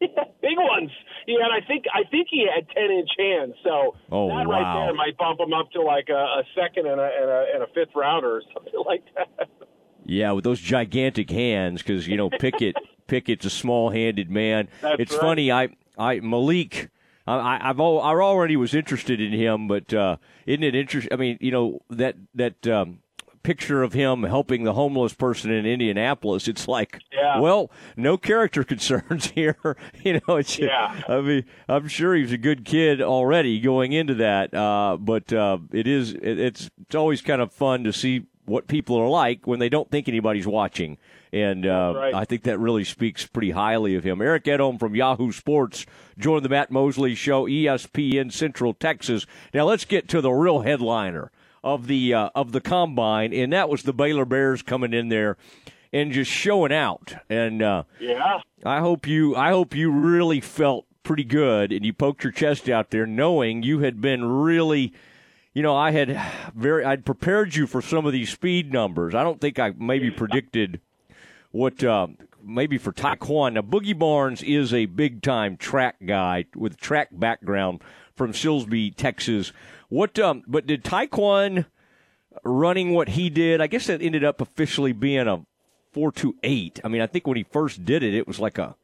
big 0.44 0.58
ones. 0.58 0.90
Yeah, 1.26 1.44
and 1.44 1.52
I 1.52 1.66
think 1.66 1.84
I 1.92 2.08
think 2.10 2.28
he 2.30 2.46
had 2.52 2.68
ten 2.68 2.90
inch 2.90 3.10
hands. 3.18 3.54
So 3.62 3.96
oh, 4.12 4.28
that 4.28 4.46
wow. 4.46 4.60
right 4.60 4.86
there 4.86 4.94
might 4.94 5.16
bump 5.16 5.40
him 5.40 5.52
up 5.54 5.70
to 5.72 5.80
like 5.80 6.08
a, 6.10 6.12
a 6.12 6.42
second 6.54 6.86
and 6.86 7.00
a, 7.00 7.10
and 7.20 7.30
a 7.30 7.46
and 7.54 7.62
a 7.62 7.66
fifth 7.68 7.94
rounder 7.94 8.36
or 8.36 8.42
something 8.54 8.82
like 8.86 9.04
that. 9.14 9.48
Yeah, 10.04 10.32
with 10.32 10.44
those 10.44 10.60
gigantic 10.60 11.30
hands, 11.30 11.82
because 11.82 12.06
you 12.06 12.16
know 12.16 12.28
Pickett 12.28 12.76
Pickett's 13.06 13.46
a 13.46 13.50
small 13.50 13.90
handed 13.90 14.30
man. 14.30 14.68
That's 14.82 14.96
it's 15.00 15.12
right. 15.12 15.20
funny. 15.20 15.52
I 15.52 15.68
I 15.96 16.20
Malik. 16.20 16.90
I, 17.26 17.58
I've 17.70 17.80
all, 17.80 18.00
I 18.00 18.12
already 18.12 18.56
was 18.56 18.74
interested 18.74 19.20
in 19.20 19.32
him, 19.32 19.66
but 19.66 19.92
uh, 19.94 20.16
isn't 20.46 20.62
it 20.62 20.74
interesting? 20.74 21.12
I 21.12 21.16
mean, 21.16 21.38
you 21.40 21.50
know 21.50 21.80
that 21.90 22.16
that 22.34 22.66
um, 22.66 22.98
picture 23.44 23.82
of 23.82 23.92
him 23.92 24.24
helping 24.24 24.64
the 24.64 24.72
homeless 24.72 25.14
person 25.14 25.52
in 25.52 25.64
Indianapolis. 25.64 26.48
It's 26.48 26.66
like, 26.66 27.00
yeah. 27.12 27.38
well, 27.38 27.70
no 27.96 28.16
character 28.16 28.64
concerns 28.64 29.26
here. 29.30 29.56
you 30.02 30.14
know, 30.14 30.36
it's. 30.36 30.58
Yeah. 30.58 31.00
I 31.08 31.20
mean, 31.20 31.44
I'm 31.68 31.86
sure 31.86 32.14
he's 32.16 32.32
a 32.32 32.38
good 32.38 32.64
kid 32.64 33.00
already 33.00 33.60
going 33.60 33.92
into 33.92 34.14
that, 34.14 34.52
uh, 34.52 34.96
but 34.98 35.32
uh, 35.32 35.58
it 35.72 35.86
is. 35.86 36.12
It, 36.14 36.40
it's 36.40 36.70
it's 36.82 36.94
always 36.96 37.22
kind 37.22 37.40
of 37.40 37.52
fun 37.52 37.84
to 37.84 37.92
see 37.92 38.26
what 38.46 38.66
people 38.66 38.96
are 38.96 39.08
like 39.08 39.46
when 39.46 39.58
they 39.58 39.68
don't 39.68 39.90
think 39.90 40.08
anybody's 40.08 40.46
watching. 40.46 40.98
And 41.34 41.66
uh, 41.66 41.94
right. 41.96 42.14
I 42.14 42.24
think 42.24 42.44
that 42.44 42.60
really 42.60 42.84
speaks 42.84 43.26
pretty 43.26 43.50
highly 43.50 43.96
of 43.96 44.04
him. 44.04 44.22
Eric 44.22 44.44
Edholm 44.44 44.78
from 44.78 44.94
Yahoo 44.94 45.32
Sports 45.32 45.84
joined 46.16 46.44
the 46.44 46.48
Matt 46.48 46.70
Mosley 46.70 47.16
Show, 47.16 47.46
ESPN 47.46 48.32
Central 48.32 48.72
Texas. 48.72 49.26
Now 49.52 49.64
let's 49.64 49.84
get 49.84 50.06
to 50.10 50.20
the 50.20 50.30
real 50.30 50.60
headliner 50.60 51.32
of 51.64 51.88
the 51.88 52.14
uh, 52.14 52.30
of 52.36 52.52
the 52.52 52.60
combine, 52.60 53.34
and 53.34 53.52
that 53.52 53.68
was 53.68 53.82
the 53.82 53.92
Baylor 53.92 54.24
Bears 54.24 54.62
coming 54.62 54.92
in 54.92 55.08
there 55.08 55.36
and 55.92 56.12
just 56.12 56.30
showing 56.30 56.72
out. 56.72 57.14
And 57.28 57.62
uh, 57.62 57.82
yeah, 57.98 58.38
I 58.64 58.78
hope 58.78 59.04
you 59.08 59.34
I 59.34 59.50
hope 59.50 59.74
you 59.74 59.90
really 59.90 60.40
felt 60.40 60.86
pretty 61.02 61.24
good, 61.24 61.72
and 61.72 61.84
you 61.84 61.92
poked 61.92 62.22
your 62.22 62.32
chest 62.32 62.68
out 62.68 62.90
there, 62.90 63.08
knowing 63.08 63.64
you 63.64 63.80
had 63.80 64.00
been 64.00 64.24
really 64.24 64.92
you 65.52 65.62
know, 65.62 65.74
I 65.74 65.90
had 65.90 66.20
very, 66.54 66.84
I'd 66.84 67.04
prepared 67.04 67.56
you 67.56 67.66
for 67.66 67.82
some 67.82 68.06
of 68.06 68.12
these 68.12 68.30
speed 68.30 68.72
numbers. 68.72 69.16
I 69.16 69.24
don't 69.24 69.40
think 69.40 69.58
I 69.58 69.72
maybe 69.76 70.12
predicted 70.12 70.80
what, 71.54 71.84
uh, 71.84 72.08
maybe 72.42 72.78
for 72.78 72.92
Tyquan. 72.92 73.52
Now, 73.52 73.62
Boogie 73.62 73.96
Barnes 73.96 74.42
is 74.42 74.74
a 74.74 74.86
big 74.86 75.22
time 75.22 75.56
track 75.56 75.96
guy 76.04 76.46
with 76.56 76.76
track 76.76 77.10
background 77.12 77.80
from 78.12 78.32
Silsbee, 78.32 78.92
Texas. 78.96 79.52
What, 79.88 80.18
um, 80.18 80.42
but 80.48 80.66
did 80.66 80.82
Tyquan 80.82 81.66
running 82.42 82.92
what 82.92 83.10
he 83.10 83.30
did? 83.30 83.60
I 83.60 83.68
guess 83.68 83.86
that 83.86 84.02
ended 84.02 84.24
up 84.24 84.40
officially 84.40 84.92
being 84.92 85.28
a 85.28 85.46
four 85.92 86.10
two 86.10 86.34
eight. 86.42 86.80
I 86.82 86.88
mean, 86.88 87.00
I 87.00 87.06
think 87.06 87.24
when 87.24 87.36
he 87.36 87.44
first 87.44 87.84
did 87.84 88.02
it, 88.02 88.14
it 88.14 88.26
was 88.26 88.40
like 88.40 88.58
a 88.58 88.74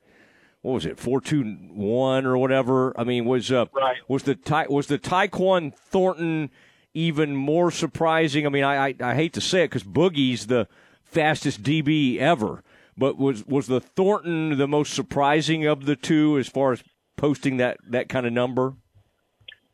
what 0.62 0.72
was 0.74 0.87
it 0.87 0.96
four 0.96 1.20
two 1.20 1.42
one 1.72 2.24
or 2.24 2.38
whatever. 2.38 2.98
I 2.98 3.02
mean, 3.02 3.24
was 3.24 3.50
uh, 3.50 3.66
right. 3.74 3.96
was 4.06 4.22
the 4.22 4.37
Ty, 4.37 4.66
was 4.68 4.87
the 4.87 4.98
Tyquan 4.98 5.74
Thornton 5.74 6.50
even 6.94 7.35
more 7.35 7.72
surprising? 7.72 8.46
I 8.46 8.48
mean, 8.50 8.62
I 8.62 8.90
I, 8.90 8.94
I 9.00 9.14
hate 9.16 9.33
to 9.33 9.40
say 9.40 9.64
it 9.64 9.70
because 9.70 9.83
Boogie's 9.83 10.46
the 10.46 10.68
fastest 11.11 11.62
DB 11.62 12.18
ever, 12.18 12.62
but 12.96 13.18
was 13.18 13.46
was 13.46 13.66
the 13.66 13.81
Thornton 13.81 14.57
the 14.57 14.68
most 14.68 14.94
surprising 14.94 15.66
of 15.66 15.87
the 15.87 15.96
two 15.96 16.38
as 16.38 16.49
far 16.49 16.73
as 16.73 16.83
posting 17.16 17.57
that 17.59 17.79
that 17.88 18.09
kind 18.09 18.27
of 18.27 18.33
number? 18.33 18.75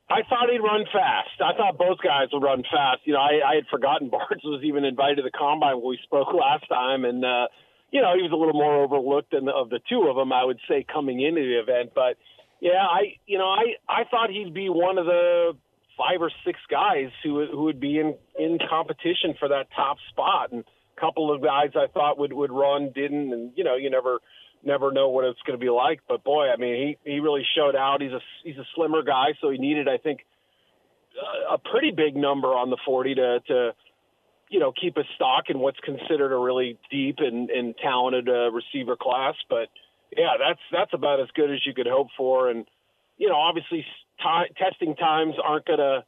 I 0.08 0.22
thought 0.28 0.48
he'd 0.50 0.60
run 0.60 0.84
fast. 0.92 1.40
I 1.40 1.56
thought 1.56 1.78
both 1.78 1.98
guys 1.98 2.28
would 2.32 2.42
run 2.42 2.62
fast. 2.62 3.00
You 3.04 3.14
know, 3.14 3.18
I, 3.18 3.42
I 3.42 3.54
had 3.56 3.66
forgotten 3.70 4.08
Barnes 4.10 4.44
was 4.44 4.62
even 4.64 4.84
invited 4.84 5.16
to 5.16 5.22
the 5.22 5.30
combine 5.30 5.76
when 5.76 5.90
we 5.90 5.98
spoke 6.04 6.28
last 6.32 6.68
time, 6.68 7.04
and 7.04 7.24
uh, 7.24 7.48
you 7.90 8.00
know 8.00 8.14
he 8.14 8.22
was 8.22 8.32
a 8.32 8.36
little 8.36 8.54
more 8.54 8.82
overlooked 8.84 9.32
than 9.32 9.44
the, 9.46 9.52
of 9.52 9.70
the 9.70 9.80
two 9.88 10.08
of 10.08 10.16
them. 10.16 10.32
I 10.32 10.44
would 10.44 10.60
say 10.68 10.84
coming 10.90 11.20
into 11.20 11.42
the 11.42 11.58
event, 11.58 11.92
but 11.94 12.16
yeah, 12.60 12.86
I 12.86 13.18
you 13.26 13.38
know 13.38 13.48
I 13.48 13.74
I 13.88 14.04
thought 14.10 14.30
he'd 14.30 14.54
be 14.54 14.68
one 14.68 14.98
of 14.98 15.06
the 15.06 15.52
five 15.98 16.20
or 16.20 16.30
six 16.44 16.60
guys 16.70 17.10
who 17.22 17.46
who 17.50 17.64
would 17.64 17.80
be 17.80 17.98
in 17.98 18.14
in 18.38 18.58
competition 18.70 19.34
for 19.38 19.48
that 19.48 19.66
top 19.74 19.98
spot, 20.10 20.52
and 20.52 20.64
couple 20.98 21.32
of 21.32 21.42
guys 21.42 21.70
I 21.74 21.86
thought 21.92 22.18
would 22.18 22.32
would 22.32 22.52
run 22.52 22.90
didn't, 22.94 23.32
and 23.32 23.52
you 23.56 23.64
know 23.64 23.76
you 23.76 23.90
never 23.90 24.18
never 24.64 24.92
know 24.92 25.08
what 25.08 25.24
it's 25.24 25.40
going 25.46 25.58
to 25.58 25.64
be 25.64 25.70
like. 25.70 26.00
But 26.08 26.24
boy, 26.24 26.48
I 26.48 26.56
mean, 26.56 26.96
he 27.04 27.12
he 27.12 27.20
really 27.20 27.46
showed 27.56 27.76
out. 27.76 28.02
He's 28.02 28.12
a 28.12 28.20
he's 28.44 28.56
a 28.56 28.66
slimmer 28.74 29.02
guy, 29.02 29.34
so 29.40 29.50
he 29.50 29.58
needed, 29.58 29.88
I 29.88 29.98
think, 29.98 30.20
a 31.50 31.58
pretty 31.58 31.92
big 31.92 32.16
number 32.16 32.48
on 32.48 32.70
the 32.70 32.78
forty 32.84 33.14
to 33.14 33.40
to 33.48 33.74
you 34.50 34.60
know 34.60 34.72
keep 34.72 34.96
his 34.96 35.06
stock 35.14 35.44
in 35.48 35.58
what's 35.58 35.78
considered 35.80 36.32
a 36.32 36.38
really 36.38 36.78
deep 36.90 37.16
and 37.18 37.50
and 37.50 37.74
talented 37.78 38.28
uh, 38.28 38.50
receiver 38.50 38.96
class. 38.96 39.34
But 39.48 39.68
yeah, 40.16 40.34
that's 40.38 40.60
that's 40.72 40.94
about 40.94 41.20
as 41.20 41.28
good 41.34 41.50
as 41.50 41.64
you 41.64 41.74
could 41.74 41.86
hope 41.86 42.08
for. 42.16 42.50
And 42.50 42.66
you 43.16 43.28
know, 43.28 43.36
obviously, 43.36 43.84
t- 44.18 44.54
testing 44.58 44.94
times 44.96 45.34
aren't 45.42 45.66
going 45.66 45.78
to 45.78 46.04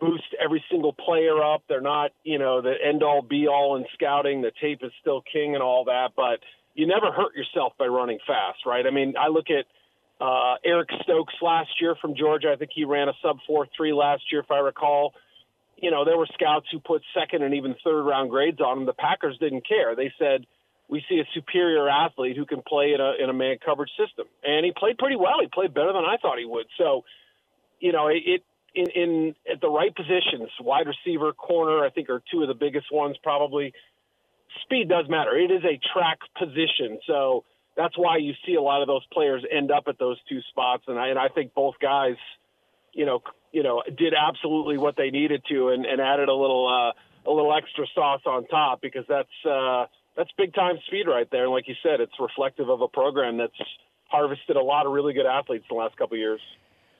boost 0.00 0.34
every 0.42 0.64
single 0.70 0.92
player 0.92 1.42
up. 1.42 1.62
They're 1.68 1.80
not, 1.80 2.10
you 2.22 2.38
know, 2.38 2.60
the 2.60 2.74
end 2.84 3.02
all 3.02 3.22
be 3.22 3.46
all 3.48 3.76
in 3.76 3.84
scouting. 3.94 4.42
The 4.42 4.52
tape 4.60 4.80
is 4.82 4.92
still 5.00 5.22
king 5.32 5.54
and 5.54 5.62
all 5.62 5.84
that, 5.84 6.10
but 6.16 6.40
you 6.74 6.86
never 6.86 7.12
hurt 7.12 7.34
yourself 7.36 7.72
by 7.78 7.86
running 7.86 8.18
fast, 8.26 8.66
right? 8.66 8.86
I 8.86 8.90
mean, 8.90 9.14
I 9.18 9.28
look 9.28 9.46
at 9.50 9.66
uh, 10.20 10.56
Eric 10.64 10.88
Stokes 11.02 11.34
last 11.40 11.70
year 11.80 11.94
from 12.00 12.14
Georgia. 12.16 12.52
I 12.52 12.56
think 12.56 12.70
he 12.74 12.84
ran 12.84 13.08
a 13.08 13.12
sub 13.22 13.38
four 13.46 13.66
three 13.76 13.92
last 13.92 14.22
year, 14.30 14.40
if 14.40 14.50
I 14.50 14.58
recall. 14.58 15.14
You 15.76 15.90
know, 15.90 16.04
there 16.04 16.16
were 16.16 16.28
scouts 16.34 16.66
who 16.70 16.78
put 16.80 17.02
second 17.18 17.42
and 17.42 17.54
even 17.54 17.74
third 17.84 18.02
round 18.02 18.30
grades 18.30 18.60
on 18.60 18.78
him. 18.78 18.86
The 18.86 18.92
Packers 18.92 19.36
didn't 19.38 19.66
care. 19.66 19.94
They 19.96 20.12
said, 20.18 20.46
"We 20.88 21.04
see 21.08 21.18
a 21.18 21.28
superior 21.34 21.88
athlete 21.88 22.36
who 22.36 22.46
can 22.46 22.62
play 22.62 22.94
in 22.94 23.00
a 23.00 23.12
in 23.22 23.28
a 23.28 23.32
man 23.32 23.58
coverage 23.64 23.90
system," 23.98 24.26
and 24.42 24.64
he 24.64 24.72
played 24.72 24.98
pretty 24.98 25.16
well. 25.16 25.40
He 25.40 25.48
played 25.48 25.74
better 25.74 25.92
than 25.92 26.04
I 26.04 26.16
thought 26.16 26.38
he 26.38 26.44
would. 26.44 26.66
So, 26.78 27.04
you 27.80 27.92
know, 27.92 28.08
it, 28.08 28.22
it 28.24 28.42
in, 28.74 28.86
in 28.90 29.34
at 29.50 29.60
the 29.60 29.68
right 29.68 29.94
positions, 29.94 30.50
wide 30.60 30.86
receiver, 30.86 31.32
corner, 31.32 31.84
I 31.84 31.90
think 31.90 32.10
are 32.10 32.22
two 32.30 32.42
of 32.42 32.48
the 32.48 32.54
biggest 32.54 32.86
ones 32.92 33.16
probably. 33.22 33.72
Speed 34.62 34.88
does 34.88 35.06
matter. 35.08 35.36
It 35.36 35.50
is 35.50 35.62
a 35.64 35.80
track 35.92 36.18
position, 36.38 36.98
so 37.06 37.44
that's 37.76 37.96
why 37.98 38.18
you 38.18 38.34
see 38.46 38.54
a 38.54 38.62
lot 38.62 38.82
of 38.82 38.86
those 38.86 39.04
players 39.12 39.44
end 39.50 39.70
up 39.70 39.84
at 39.88 39.98
those 39.98 40.16
two 40.28 40.40
spots. 40.50 40.84
And 40.86 40.98
I 40.98 41.08
and 41.08 41.18
I 41.18 41.28
think 41.28 41.54
both 41.54 41.74
guys, 41.80 42.16
you 42.92 43.04
know, 43.04 43.22
you 43.52 43.62
know, 43.62 43.82
did 43.86 44.14
absolutely 44.14 44.78
what 44.78 44.96
they 44.96 45.10
needed 45.10 45.42
to, 45.48 45.68
and, 45.68 45.84
and 45.84 46.00
added 46.00 46.28
a 46.28 46.34
little 46.34 46.68
uh, 46.68 47.28
a 47.28 47.32
little 47.32 47.54
extra 47.56 47.86
sauce 47.94 48.22
on 48.26 48.46
top 48.46 48.80
because 48.80 49.04
that's 49.08 49.46
uh, 49.48 49.86
that's 50.16 50.30
big 50.38 50.54
time 50.54 50.76
speed 50.86 51.06
right 51.06 51.28
there. 51.30 51.44
And 51.44 51.52
like 51.52 51.68
you 51.68 51.74
said, 51.82 52.00
it's 52.00 52.14
reflective 52.20 52.68
of 52.68 52.80
a 52.80 52.88
program 52.88 53.38
that's 53.38 53.56
harvested 54.08 54.56
a 54.56 54.62
lot 54.62 54.86
of 54.86 54.92
really 54.92 55.12
good 55.12 55.26
athletes 55.26 55.64
in 55.68 55.76
the 55.76 55.82
last 55.82 55.96
couple 55.96 56.14
of 56.14 56.20
years. 56.20 56.40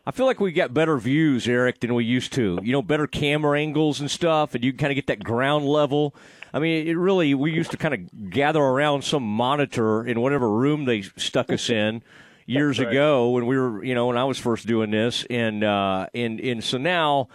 I 0.07 0.11
feel 0.11 0.27
like 0.27 0.39
we 0.39 0.53
got 0.53 0.75
better 0.75 0.99
views, 0.99 1.49
Eric, 1.49 1.81
than 1.81 1.95
we 1.95 2.05
used 2.05 2.33
to. 2.35 2.59
You 2.63 2.73
know, 2.73 2.83
better 2.83 3.07
camera 3.07 3.59
angles 3.59 4.01
and 4.01 4.11
stuff, 4.11 4.55
and 4.55 4.63
you 4.63 4.73
can 4.73 4.79
kind 4.79 4.93
of 4.93 4.97
get 4.97 5.07
that 5.07 5.25
ground 5.25 5.67
level. 5.67 6.15
I 6.53 6.59
mean, 6.59 6.87
it 6.87 6.99
really, 6.99 7.35
we 7.35 7.53
used 7.53 7.71
to 7.71 7.79
kind 7.79 7.95
of 7.95 8.31
gather 8.31 8.61
around 8.61 9.03
some 9.03 9.23
monitor 9.23 10.07
in 10.07 10.21
whatever 10.21 10.51
room 10.51 10.85
they 10.85 11.03
stuck 11.03 11.51
us 11.51 11.71
in 11.71 12.03
years 12.47 12.79
right. 12.79 12.89
ago 12.89 13.31
when 13.31 13.47
we 13.47 13.59
were, 13.59 13.83
you 13.83 13.95
know, 13.95 14.09
when 14.09 14.19
I 14.19 14.25
was 14.25 14.39
first 14.39 14.67
doing 14.67 14.91
this. 14.91 15.27
And, 15.31 15.65
uh, 15.65 16.09
and, 16.15 16.39
and 16.39 16.63
so 16.63 16.77
now, 16.77 17.29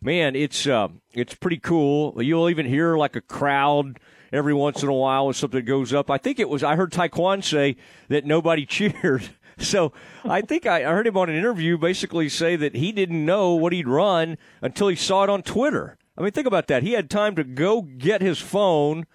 man, 0.00 0.34
it's, 0.34 0.66
uh, 0.66 0.88
it's 1.12 1.34
pretty 1.34 1.58
cool. 1.58 2.22
You'll 2.22 2.48
even 2.48 2.64
hear 2.64 2.96
like 2.96 3.16
a 3.16 3.20
crowd 3.20 4.00
every 4.32 4.54
once 4.54 4.82
in 4.82 4.88
a 4.88 4.94
while 4.94 5.26
when 5.26 5.34
something 5.34 5.64
goes 5.64 5.92
up. 5.92 6.10
I 6.10 6.16
think 6.16 6.40
it 6.40 6.48
was, 6.48 6.64
I 6.64 6.74
heard 6.74 6.90
Tyquan 6.90 7.44
say 7.44 7.76
that 8.08 8.24
nobody 8.24 8.64
cheered 8.66 9.28
so 9.58 9.92
I 10.24 10.40
think 10.40 10.66
I 10.66 10.82
heard 10.82 11.06
him 11.06 11.16
on 11.16 11.28
an 11.28 11.36
interview 11.36 11.78
basically 11.78 12.28
say 12.28 12.56
that 12.56 12.74
he 12.74 12.92
didn't 12.92 13.24
know 13.24 13.54
what 13.54 13.72
he'd 13.72 13.88
run 13.88 14.38
until 14.62 14.88
he 14.88 14.96
saw 14.96 15.24
it 15.24 15.30
on 15.30 15.42
Twitter. 15.42 15.96
I 16.16 16.22
mean, 16.22 16.30
think 16.30 16.46
about 16.46 16.68
that. 16.68 16.82
He 16.82 16.92
had 16.92 17.10
time 17.10 17.34
to 17.36 17.44
go 17.44 17.82
get 17.82 18.22
his 18.22 18.38
phone. 18.38 19.06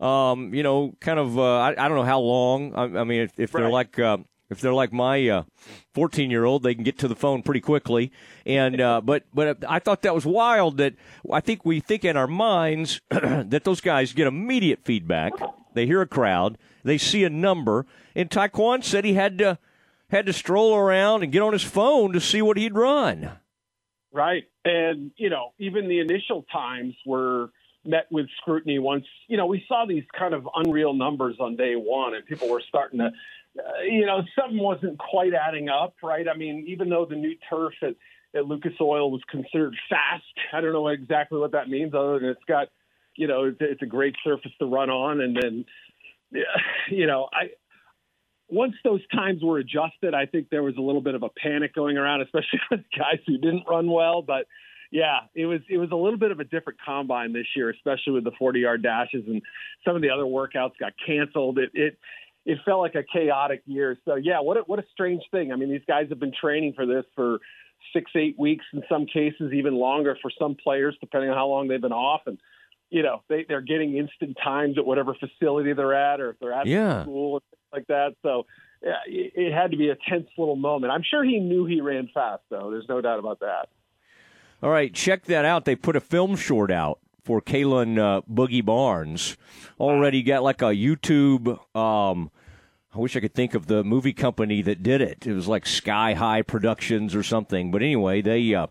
Um, 0.00 0.54
you 0.54 0.62
know, 0.62 0.94
kind 1.00 1.18
of. 1.18 1.38
Uh, 1.38 1.58
I, 1.58 1.70
I, 1.70 1.88
don't 1.88 1.96
know 1.96 2.04
how 2.04 2.20
long. 2.20 2.74
I, 2.74 3.00
I 3.00 3.04
mean, 3.04 3.22
if, 3.22 3.38
if 3.38 3.52
they're 3.52 3.68
like 3.68 3.98
uh, 3.98 4.18
if 4.48 4.60
they're 4.60 4.72
like 4.72 4.92
my 4.92 5.44
fourteen 5.92 6.30
uh, 6.30 6.30
year 6.30 6.44
old, 6.44 6.62
they 6.62 6.74
can 6.74 6.84
get 6.84 6.98
to 6.98 7.08
the 7.08 7.16
phone 7.16 7.42
pretty 7.42 7.60
quickly. 7.60 8.12
And 8.46 8.80
uh, 8.80 9.00
but 9.00 9.24
but 9.34 9.64
I 9.68 9.80
thought 9.80 10.02
that 10.02 10.14
was 10.14 10.24
wild. 10.24 10.76
That 10.76 10.94
I 11.30 11.40
think 11.40 11.64
we 11.64 11.80
think 11.80 12.04
in 12.04 12.16
our 12.16 12.28
minds 12.28 13.00
that 13.10 13.64
those 13.64 13.80
guys 13.80 14.12
get 14.12 14.26
immediate 14.26 14.80
feedback. 14.84 15.32
They 15.74 15.86
hear 15.86 16.00
a 16.00 16.06
crowd, 16.06 16.58
they 16.82 16.98
see 16.98 17.24
a 17.24 17.30
number, 17.30 17.86
and 18.14 18.30
Tyquan 18.30 18.82
said 18.82 19.04
he 19.04 19.14
had 19.14 19.38
to 19.38 19.58
had 20.10 20.26
to 20.26 20.32
stroll 20.32 20.74
around 20.74 21.22
and 21.22 21.32
get 21.32 21.42
on 21.42 21.52
his 21.52 21.62
phone 21.62 22.12
to 22.12 22.20
see 22.20 22.42
what 22.42 22.56
he'd 22.56 22.74
run. 22.74 23.30
Right. 24.12 24.44
And, 24.64 25.10
you 25.16 25.30
know, 25.30 25.52
even 25.58 25.88
the 25.88 26.00
initial 26.00 26.44
times 26.50 26.94
were 27.04 27.50
met 27.84 28.06
with 28.10 28.26
scrutiny 28.40 28.78
once, 28.78 29.04
you 29.28 29.36
know, 29.36 29.46
we 29.46 29.64
saw 29.68 29.84
these 29.86 30.04
kind 30.18 30.34
of 30.34 30.48
unreal 30.54 30.94
numbers 30.94 31.36
on 31.40 31.56
day 31.56 31.74
one 31.74 32.14
and 32.14 32.24
people 32.26 32.48
were 32.48 32.62
starting 32.68 32.98
to, 32.98 33.06
uh, 33.06 33.82
you 33.82 34.06
know, 34.06 34.22
something 34.38 34.58
wasn't 34.58 34.98
quite 34.98 35.32
adding 35.34 35.68
up, 35.68 35.94
right? 36.02 36.26
I 36.28 36.36
mean, 36.36 36.64
even 36.68 36.88
though 36.88 37.04
the 37.04 37.16
new 37.16 37.34
turf 37.48 37.74
at, 37.82 37.94
at 38.34 38.46
Lucas 38.46 38.74
Oil 38.80 39.10
was 39.10 39.22
considered 39.30 39.74
fast, 39.88 40.24
I 40.52 40.60
don't 40.60 40.72
know 40.72 40.88
exactly 40.88 41.38
what 41.38 41.52
that 41.52 41.68
means 41.68 41.92
other 41.94 42.18
than 42.18 42.30
it's 42.30 42.44
got, 42.48 42.68
you 43.14 43.26
know, 43.26 43.44
it's, 43.44 43.58
it's 43.60 43.82
a 43.82 43.86
great 43.86 44.16
surface 44.24 44.52
to 44.58 44.66
run 44.66 44.90
on. 44.90 45.20
And 45.20 45.36
then, 45.36 45.64
you 46.90 47.06
know, 47.06 47.28
I, 47.32 47.50
once 48.48 48.74
those 48.82 49.06
times 49.08 49.42
were 49.42 49.58
adjusted, 49.58 50.14
I 50.14 50.26
think 50.26 50.48
there 50.50 50.62
was 50.62 50.76
a 50.76 50.80
little 50.80 51.02
bit 51.02 51.14
of 51.14 51.22
a 51.22 51.28
panic 51.28 51.74
going 51.74 51.98
around, 51.98 52.22
especially 52.22 52.60
with 52.70 52.80
guys 52.96 53.20
who 53.26 53.38
didn't 53.38 53.64
run 53.68 53.90
well. 53.90 54.22
But 54.22 54.46
yeah, 54.90 55.20
it 55.34 55.46
was 55.46 55.60
it 55.68 55.76
was 55.76 55.90
a 55.92 55.96
little 55.96 56.18
bit 56.18 56.30
of 56.30 56.40
a 56.40 56.44
different 56.44 56.78
combine 56.84 57.32
this 57.32 57.46
year, 57.54 57.70
especially 57.70 58.14
with 58.14 58.24
the 58.24 58.32
40 58.38 58.60
yard 58.60 58.82
dashes 58.82 59.24
and 59.26 59.42
some 59.84 59.96
of 59.96 60.02
the 60.02 60.10
other 60.10 60.24
workouts 60.24 60.78
got 60.80 60.92
canceled. 61.04 61.58
It 61.58 61.70
it 61.74 61.98
it 62.46 62.58
felt 62.64 62.80
like 62.80 62.94
a 62.94 63.02
chaotic 63.02 63.62
year. 63.66 63.98
So 64.06 64.14
yeah, 64.14 64.40
what 64.40 64.56
a, 64.56 64.60
what 64.60 64.78
a 64.78 64.84
strange 64.92 65.22
thing. 65.30 65.52
I 65.52 65.56
mean, 65.56 65.70
these 65.70 65.84
guys 65.86 66.06
have 66.08 66.18
been 66.18 66.32
training 66.32 66.72
for 66.74 66.86
this 66.86 67.04
for 67.14 67.40
six 67.92 68.10
eight 68.16 68.38
weeks 68.38 68.64
in 68.72 68.82
some 68.88 69.04
cases, 69.06 69.52
even 69.52 69.74
longer 69.74 70.16
for 70.22 70.30
some 70.38 70.54
players, 70.54 70.96
depending 71.00 71.30
on 71.30 71.36
how 71.36 71.48
long 71.48 71.68
they've 71.68 71.80
been 71.80 71.92
off 71.92 72.22
and 72.26 72.38
you 72.90 73.02
know 73.02 73.22
they 73.28 73.44
they're 73.46 73.60
getting 73.60 73.98
instant 73.98 74.38
times 74.42 74.78
at 74.78 74.86
whatever 74.86 75.14
facility 75.14 75.74
they're 75.74 75.92
at 75.92 76.20
or 76.20 76.30
if 76.30 76.38
they're 76.38 76.54
at 76.54 76.66
yeah. 76.66 77.02
school 77.02 77.42
like 77.72 77.86
that. 77.88 78.14
So 78.22 78.46
yeah, 78.82 78.98
it 79.06 79.52
had 79.52 79.72
to 79.72 79.76
be 79.76 79.88
a 79.90 79.96
tense 80.08 80.28
little 80.36 80.56
moment. 80.56 80.92
I'm 80.92 81.02
sure 81.02 81.24
he 81.24 81.40
knew 81.40 81.66
he 81.66 81.80
ran 81.80 82.08
fast, 82.12 82.42
though. 82.50 82.70
There's 82.70 82.88
no 82.88 83.00
doubt 83.00 83.18
about 83.18 83.40
that. 83.40 83.68
All 84.62 84.70
right, 84.70 84.92
check 84.92 85.24
that 85.26 85.44
out. 85.44 85.64
They 85.64 85.76
put 85.76 85.96
a 85.96 86.00
film 86.00 86.36
short 86.36 86.70
out 86.70 86.98
for 87.24 87.40
Kalon 87.40 87.98
uh, 87.98 88.22
Boogie 88.22 88.64
Barnes. 88.64 89.36
Already 89.78 90.22
got 90.22 90.42
like 90.42 90.62
a 90.62 90.66
YouTube. 90.66 91.58
Um, 91.76 92.30
I 92.94 92.98
wish 92.98 93.16
I 93.16 93.20
could 93.20 93.34
think 93.34 93.54
of 93.54 93.66
the 93.66 93.84
movie 93.84 94.12
company 94.12 94.62
that 94.62 94.82
did 94.82 95.00
it. 95.00 95.26
It 95.26 95.32
was 95.32 95.46
like 95.46 95.66
Sky 95.66 96.14
High 96.14 96.42
Productions 96.42 97.14
or 97.14 97.22
something. 97.22 97.70
But 97.70 97.82
anyway, 97.82 98.22
they 98.22 98.54
uh, 98.54 98.68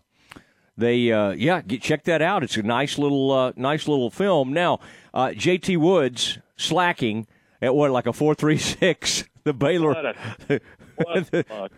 they 0.76 1.10
uh, 1.12 1.30
yeah, 1.30 1.62
get, 1.62 1.82
check 1.82 2.04
that 2.04 2.20
out. 2.20 2.42
It's 2.42 2.56
a 2.56 2.62
nice 2.62 2.98
little 2.98 3.30
uh, 3.30 3.52
nice 3.56 3.88
little 3.88 4.10
film. 4.10 4.52
Now, 4.52 4.80
uh, 5.14 5.28
JT 5.28 5.76
Woods 5.78 6.38
slacking 6.56 7.26
at 7.60 7.74
what 7.74 7.90
like 7.90 8.06
a 8.06 8.12
four 8.12 8.34
three 8.34 8.58
six. 8.58 9.24
The 9.44 9.54
Baylor, 9.54 9.94
what 9.94 10.04
a, 10.04 10.60
what 10.96 11.30
the, 11.30 11.70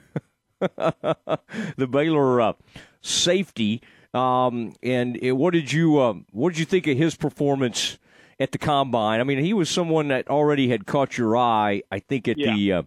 the 1.77 1.87
Baylor 1.87 2.41
uh, 2.41 2.53
safety. 3.01 3.81
Um, 4.13 4.75
and 4.83 5.17
uh, 5.25 5.37
what 5.37 5.53
did 5.53 5.73
you 5.73 6.01
um, 6.01 6.27
what 6.33 6.51
did 6.51 6.59
you 6.59 6.65
think 6.65 6.89
of 6.89 6.97
his 6.97 7.15
performance 7.15 7.97
at 8.41 8.51
the 8.51 8.59
combine? 8.59 9.21
I 9.21 9.23
mean, 9.23 9.39
he 9.39 9.55
was 9.55 9.71
someone 9.71 10.09
that 10.09 10.27
already 10.27 10.69
had 10.69 10.85
caught 10.85 11.17
your 11.17 11.37
eye. 11.37 11.85
I 11.93 12.01
think 12.01 12.27
at 12.27 12.39
yeah. 12.39 12.55
the 12.55 12.73
uh, 12.73 12.83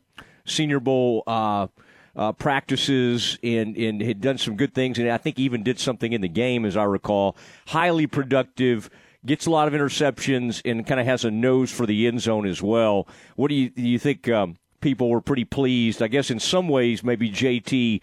Senior 0.46 0.82
Bowl. 0.82 1.24
Uh, 1.26 1.68
uh, 2.16 2.32
practices 2.32 3.40
and, 3.42 3.76
and 3.76 4.02
had 4.02 4.22
done 4.22 4.38
some 4.38 4.56
good 4.56 4.74
things, 4.74 5.00
and 5.00 5.10
I 5.10 5.18
think 5.18 5.40
even 5.40 5.64
did 5.64 5.80
something 5.80 6.14
in 6.14 6.22
the 6.22 6.28
game, 6.28 6.64
as 6.66 6.78
I 6.78 6.84
recall. 6.84 7.36
Highly 7.68 8.08
productive, 8.08 8.90
gets 9.26 9.46
a 9.46 9.52
lot 9.52 9.68
of 9.68 9.74
interceptions 9.74 10.62
and 10.66 10.86
kind 10.86 11.00
of 11.00 11.06
has 11.06 11.26
a 11.26 11.32
nose 11.32 11.72
for 11.72 11.86
the 11.86 12.08
end 12.08 12.22
zone 12.22 12.46
as 12.46 12.62
well. 12.62 13.08
What 13.36 13.50
do 13.50 13.56
you 13.56 13.70
do 13.70 13.82
you 13.82 14.00
think 14.00 14.30
um, 14.30 14.58
people 14.82 15.10
were 15.10 15.22
pretty 15.22 15.46
pleased? 15.46 16.02
I 16.02 16.08
guess 16.08 16.30
in 16.30 16.40
some 16.40 16.68
ways 16.68 17.04
maybe 17.04 17.30
JT 17.30 18.02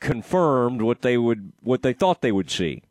confirmed 0.00 0.82
what 0.82 1.02
they 1.02 1.16
would 1.16 1.52
what 1.60 1.82
they 1.82 1.92
thought 1.92 2.22
they 2.22 2.32
would 2.32 2.50
see. 2.50 2.82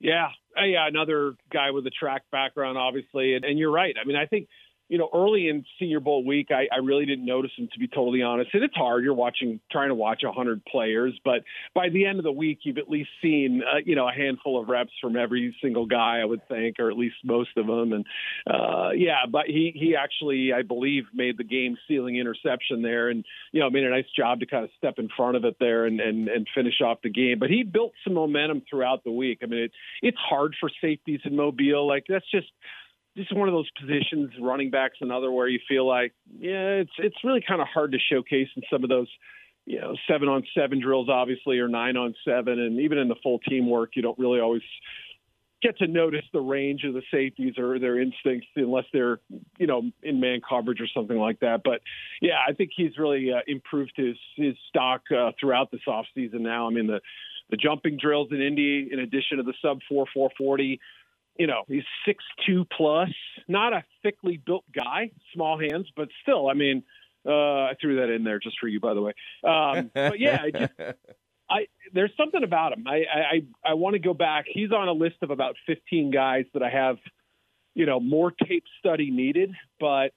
Yeah, 0.00 0.28
uh, 0.58 0.64
yeah, 0.64 0.86
another 0.86 1.34
guy 1.52 1.70
with 1.70 1.86
a 1.86 1.90
track 1.90 2.22
background, 2.30 2.78
obviously, 2.78 3.34
and, 3.34 3.44
and 3.44 3.58
you're 3.58 3.70
right. 3.70 3.94
I 4.00 4.06
mean, 4.06 4.16
I 4.16 4.26
think 4.26 4.48
you 4.88 4.96
know, 4.98 5.10
early 5.14 5.48
in 5.48 5.64
Senior 5.78 6.00
Bowl 6.00 6.24
week, 6.24 6.48
I, 6.50 6.66
I 6.74 6.78
really 6.78 7.04
didn't 7.04 7.26
notice 7.26 7.50
him, 7.56 7.68
to 7.72 7.78
be 7.78 7.88
totally 7.88 8.22
honest. 8.22 8.50
And 8.54 8.64
it's 8.64 8.74
hard. 8.74 9.04
You're 9.04 9.14
watching, 9.14 9.60
trying 9.70 9.88
to 9.88 9.94
watch 9.94 10.22
100 10.22 10.64
players, 10.64 11.18
but 11.24 11.42
by 11.74 11.88
the 11.90 12.06
end 12.06 12.18
of 12.18 12.24
the 12.24 12.32
week, 12.32 12.60
you've 12.62 12.78
at 12.78 12.88
least 12.88 13.10
seen, 13.20 13.62
uh, 13.62 13.78
you 13.84 13.94
know, 13.94 14.08
a 14.08 14.12
handful 14.12 14.60
of 14.60 14.68
reps 14.68 14.92
from 15.00 15.16
every 15.16 15.54
single 15.62 15.86
guy, 15.86 16.20
I 16.20 16.24
would 16.24 16.46
think, 16.48 16.78
or 16.78 16.90
at 16.90 16.96
least 16.96 17.16
most 17.24 17.50
of 17.56 17.66
them. 17.66 17.92
And 17.92 18.06
uh, 18.46 18.90
yeah, 18.96 19.26
but 19.30 19.46
he 19.46 19.72
he 19.74 19.94
actually, 19.94 20.52
I 20.52 20.62
believe, 20.62 21.04
made 21.12 21.36
the 21.36 21.44
game 21.44 21.76
sealing 21.86 22.16
interception 22.16 22.82
there, 22.82 23.08
and 23.10 23.24
you 23.52 23.60
know, 23.60 23.70
made 23.70 23.84
a 23.84 23.90
nice 23.90 24.06
job 24.16 24.40
to 24.40 24.46
kind 24.46 24.64
of 24.64 24.70
step 24.78 24.94
in 24.98 25.08
front 25.16 25.36
of 25.36 25.44
it 25.44 25.56
there 25.60 25.84
and 25.84 26.00
and 26.00 26.28
and 26.28 26.46
finish 26.54 26.80
off 26.80 26.98
the 27.02 27.10
game. 27.10 27.38
But 27.38 27.50
he 27.50 27.62
built 27.62 27.92
some 28.04 28.14
momentum 28.14 28.62
throughout 28.68 29.04
the 29.04 29.12
week. 29.12 29.40
I 29.42 29.46
mean, 29.46 29.64
it, 29.64 29.72
it's 30.02 30.18
hard 30.18 30.54
for 30.58 30.70
safeties 30.80 31.20
in 31.24 31.36
Mobile. 31.36 31.86
Like 31.86 32.04
that's 32.08 32.30
just 32.30 32.48
just 33.18 33.34
one 33.34 33.48
of 33.48 33.54
those 33.54 33.68
positions, 33.78 34.30
running 34.40 34.70
backs 34.70 34.98
another 35.00 35.30
where 35.30 35.48
you 35.48 35.58
feel 35.68 35.86
like, 35.86 36.14
yeah, 36.38 36.80
it's 36.82 36.92
it's 36.98 37.16
really 37.24 37.42
kind 37.46 37.60
of 37.60 37.66
hard 37.66 37.92
to 37.92 37.98
showcase 37.98 38.48
in 38.56 38.62
some 38.72 38.84
of 38.84 38.88
those, 38.88 39.08
you 39.66 39.80
know, 39.80 39.96
seven 40.08 40.28
on 40.28 40.44
seven 40.56 40.80
drills, 40.80 41.08
obviously, 41.08 41.58
or 41.58 41.68
nine 41.68 41.96
on 41.96 42.14
seven, 42.24 42.58
and 42.58 42.80
even 42.80 42.98
in 42.98 43.08
the 43.08 43.16
full 43.22 43.40
team 43.40 43.68
work, 43.68 43.90
you 43.96 44.02
don't 44.02 44.18
really 44.18 44.40
always 44.40 44.62
get 45.60 45.76
to 45.78 45.88
notice 45.88 46.24
the 46.32 46.40
range 46.40 46.84
of 46.84 46.94
the 46.94 47.02
safeties 47.12 47.58
or 47.58 47.80
their 47.80 48.00
instincts 48.00 48.46
unless 48.54 48.84
they're, 48.92 49.18
you 49.58 49.66
know, 49.66 49.82
in 50.04 50.20
man 50.20 50.40
coverage 50.48 50.80
or 50.80 50.86
something 50.94 51.18
like 51.18 51.40
that. 51.40 51.62
But 51.64 51.80
yeah, 52.22 52.36
I 52.48 52.52
think 52.52 52.70
he's 52.76 52.96
really 52.96 53.32
uh, 53.32 53.40
improved 53.48 53.94
his 53.96 54.16
his 54.36 54.54
stock 54.68 55.02
uh, 55.10 55.32
throughout 55.38 55.70
this 55.72 55.80
offseason 55.88 56.40
now. 56.40 56.68
I 56.68 56.70
mean 56.70 56.86
the 56.86 57.00
the 57.50 57.56
jumping 57.56 57.98
drills 58.00 58.28
in 58.30 58.40
Indy, 58.40 58.88
in 58.92 59.00
addition 59.00 59.38
to 59.38 59.42
the 59.42 59.54
sub 59.60 59.80
four 59.88 60.06
four 60.14 60.30
forty 60.38 60.80
you 61.38 61.46
know, 61.46 61.62
he's 61.68 61.84
six 62.04 62.24
two 62.46 62.66
plus, 62.76 63.10
not 63.46 63.72
a 63.72 63.84
thickly 64.02 64.36
built 64.44 64.64
guy, 64.74 65.12
small 65.32 65.58
hands, 65.58 65.86
but 65.96 66.08
still, 66.22 66.48
I 66.48 66.54
mean, 66.54 66.82
uh, 67.26 67.32
I 67.32 67.72
threw 67.80 67.96
that 67.96 68.10
in 68.10 68.24
there 68.24 68.38
just 68.38 68.56
for 68.60 68.68
you, 68.68 68.80
by 68.80 68.94
the 68.94 69.00
way. 69.00 69.12
Um, 69.44 69.90
but 69.94 70.18
yeah, 70.18 70.42
I, 70.42 70.50
just, 70.50 70.72
I 71.50 71.66
there's 71.94 72.12
something 72.16 72.42
about 72.42 72.72
him. 72.72 72.86
I 72.86 73.04
I 73.12 73.70
I 73.70 73.74
want 73.74 73.94
to 73.94 74.00
go 74.00 74.14
back. 74.14 74.46
He's 74.52 74.72
on 74.72 74.88
a 74.88 74.92
list 74.92 75.16
of 75.22 75.30
about 75.30 75.54
15 75.66 76.10
guys 76.10 76.44
that 76.54 76.62
I 76.62 76.70
have, 76.70 76.96
you 77.74 77.86
know, 77.86 78.00
more 78.00 78.32
tape 78.32 78.64
study 78.80 79.10
needed, 79.10 79.52
but 79.78 80.12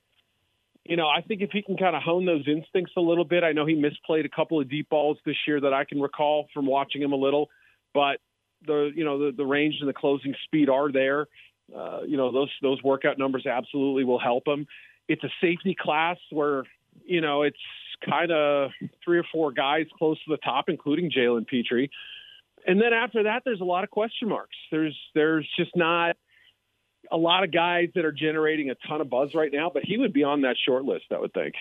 you 0.83 0.97
know, 0.97 1.07
I 1.07 1.21
think 1.21 1.41
if 1.41 1.51
he 1.51 1.61
can 1.61 1.77
kind 1.77 1.95
of 1.95 2.01
hone 2.01 2.25
those 2.25 2.47
instincts 2.47 2.93
a 2.97 3.01
little 3.01 3.23
bit, 3.23 3.43
I 3.43 3.51
know 3.51 3.67
he 3.67 3.75
misplayed 3.75 4.25
a 4.25 4.29
couple 4.29 4.59
of 4.59 4.67
deep 4.67 4.89
balls 4.89 5.17
this 5.25 5.35
year 5.45 5.61
that 5.61 5.73
I 5.73 5.85
can 5.85 6.01
recall 6.01 6.47
from 6.55 6.65
watching 6.65 7.03
him 7.03 7.11
a 7.11 7.17
little, 7.17 7.49
but 7.93 8.17
the 8.65 8.91
you 8.95 9.03
know 9.03 9.17
the, 9.17 9.31
the 9.35 9.45
range 9.45 9.75
and 9.79 9.89
the 9.89 9.93
closing 9.93 10.35
speed 10.45 10.69
are 10.69 10.91
there. 10.91 11.27
Uh, 11.75 12.01
you 12.05 12.17
know 12.17 12.31
those 12.31 12.49
those 12.61 12.81
workout 12.83 13.17
numbers 13.17 13.45
absolutely 13.45 14.03
will 14.03 14.19
help 14.19 14.47
him. 14.47 14.67
It's 15.07 15.23
a 15.23 15.29
safety 15.41 15.75
class 15.79 16.17
where 16.31 16.63
you 17.05 17.21
know 17.21 17.43
it's 17.43 17.57
kind 18.07 18.31
of 18.31 18.71
three 19.03 19.19
or 19.19 19.25
four 19.31 19.51
guys 19.51 19.85
close 19.97 20.17
to 20.25 20.31
the 20.31 20.37
top, 20.37 20.65
including 20.67 21.11
Jalen 21.11 21.47
Pitre. 21.47 21.87
And 22.65 22.79
then 22.79 22.93
after 22.93 23.23
that, 23.23 23.41
there's 23.43 23.61
a 23.61 23.65
lot 23.65 23.83
of 23.83 23.89
question 23.89 24.29
marks. 24.29 24.55
There's 24.71 24.97
there's 25.15 25.47
just 25.57 25.75
not 25.75 26.15
a 27.11 27.17
lot 27.17 27.43
of 27.43 27.51
guys 27.51 27.89
that 27.95 28.05
are 28.05 28.11
generating 28.11 28.69
a 28.69 28.75
ton 28.87 29.01
of 29.01 29.09
buzz 29.09 29.33
right 29.33 29.51
now, 29.51 29.69
but 29.73 29.83
he 29.83 29.97
would 29.97 30.13
be 30.13 30.23
on 30.23 30.41
that 30.41 30.55
short 30.65 30.85
list, 30.85 31.05
I 31.11 31.19
would 31.19 31.33
think. 31.33 31.55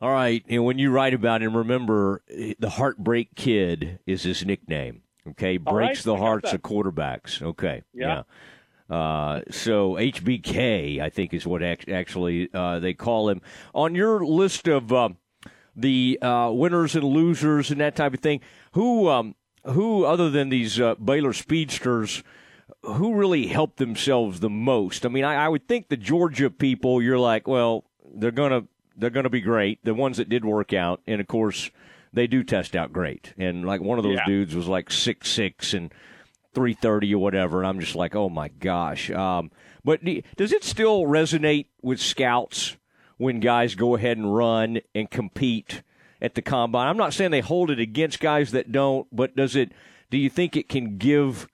All 0.00 0.10
right, 0.10 0.42
and 0.48 0.64
when 0.64 0.78
you 0.78 0.90
write 0.90 1.12
about 1.12 1.42
him, 1.42 1.54
remember 1.54 2.22
the 2.28 2.70
Heartbreak 2.70 3.34
Kid 3.34 3.98
is 4.06 4.22
his 4.22 4.46
nickname. 4.46 5.02
Okay, 5.28 5.58
breaks 5.58 5.98
right, 5.98 6.04
the 6.04 6.16
hearts 6.16 6.52
of 6.52 6.62
quarterbacks. 6.62 7.42
Okay, 7.42 7.82
yeah. 7.92 8.22
yeah. 8.88 8.96
Uh, 8.96 9.42
so 9.50 9.92
HBK, 9.92 11.00
I 11.00 11.10
think, 11.10 11.32
is 11.32 11.46
what 11.46 11.62
actually 11.62 12.48
uh, 12.52 12.80
they 12.80 12.94
call 12.94 13.28
him. 13.28 13.40
On 13.74 13.94
your 13.94 14.24
list 14.24 14.66
of 14.66 14.92
uh, 14.92 15.10
the 15.76 16.18
uh, 16.20 16.50
winners 16.52 16.96
and 16.96 17.04
losers 17.04 17.70
and 17.70 17.80
that 17.80 17.94
type 17.94 18.14
of 18.14 18.20
thing, 18.20 18.40
who, 18.72 19.08
um, 19.08 19.36
who 19.64 20.04
other 20.04 20.28
than 20.28 20.48
these 20.48 20.80
uh, 20.80 20.96
Baylor 20.96 21.32
speedsters, 21.32 22.24
who 22.82 23.14
really 23.14 23.46
helped 23.46 23.76
themselves 23.76 24.40
the 24.40 24.50
most? 24.50 25.06
I 25.06 25.08
mean, 25.08 25.24
I, 25.24 25.44
I 25.44 25.48
would 25.48 25.68
think 25.68 25.88
the 25.88 25.96
Georgia 25.96 26.50
people, 26.50 27.00
you're 27.00 27.18
like, 27.18 27.46
well, 27.46 27.84
they're 28.12 28.30
gonna 28.30 28.64
they're 28.96 29.10
gonna 29.10 29.30
be 29.30 29.40
great. 29.40 29.84
The 29.84 29.94
ones 29.94 30.16
that 30.16 30.28
did 30.28 30.44
work 30.44 30.72
out, 30.72 31.00
and 31.06 31.20
of 31.20 31.28
course 31.28 31.70
they 32.12 32.26
do 32.26 32.42
test 32.42 32.74
out 32.76 32.92
great. 32.92 33.32
And 33.38 33.64
like 33.64 33.80
one 33.80 33.98
of 33.98 34.04
those 34.04 34.16
Yeah. 34.18 34.26
dudes 34.26 34.54
was 34.54 34.66
like 34.68 34.90
six 34.90 35.28
six 35.30 35.74
and 35.74 35.92
three 36.54 36.74
thirty 36.74 37.14
or 37.14 37.22
whatever, 37.22 37.58
and 37.58 37.66
I'm 37.68 37.80
just 37.80 37.94
like, 37.94 38.14
oh 38.16 38.28
my 38.28 38.48
gosh. 38.48 39.10
Um, 39.10 39.50
but 39.84 40.04
do- 40.04 40.22
does 40.36 40.52
it 40.52 40.64
still 40.64 41.02
resonate 41.02 41.66
with 41.82 42.00
scouts 42.00 42.76
when 43.16 43.40
guys 43.40 43.74
go 43.74 43.94
ahead 43.96 44.16
and 44.16 44.34
run 44.34 44.80
and 44.94 45.10
compete 45.10 45.82
at 46.20 46.34
the 46.34 46.42
combine? 46.42 46.88
I'm 46.88 46.96
not 46.96 47.12
saying 47.14 47.30
they 47.30 47.40
hold 47.40 47.70
it 47.70 47.78
against 47.78 48.18
guys 48.20 48.50
that 48.52 48.72
don't, 48.72 49.06
but 49.14 49.36
does 49.36 49.54
it? 49.56 49.72
Do 50.10 50.18
you 50.18 50.28
think 50.28 50.56
it 50.56 50.68
can 50.68 50.98
give 50.98 51.46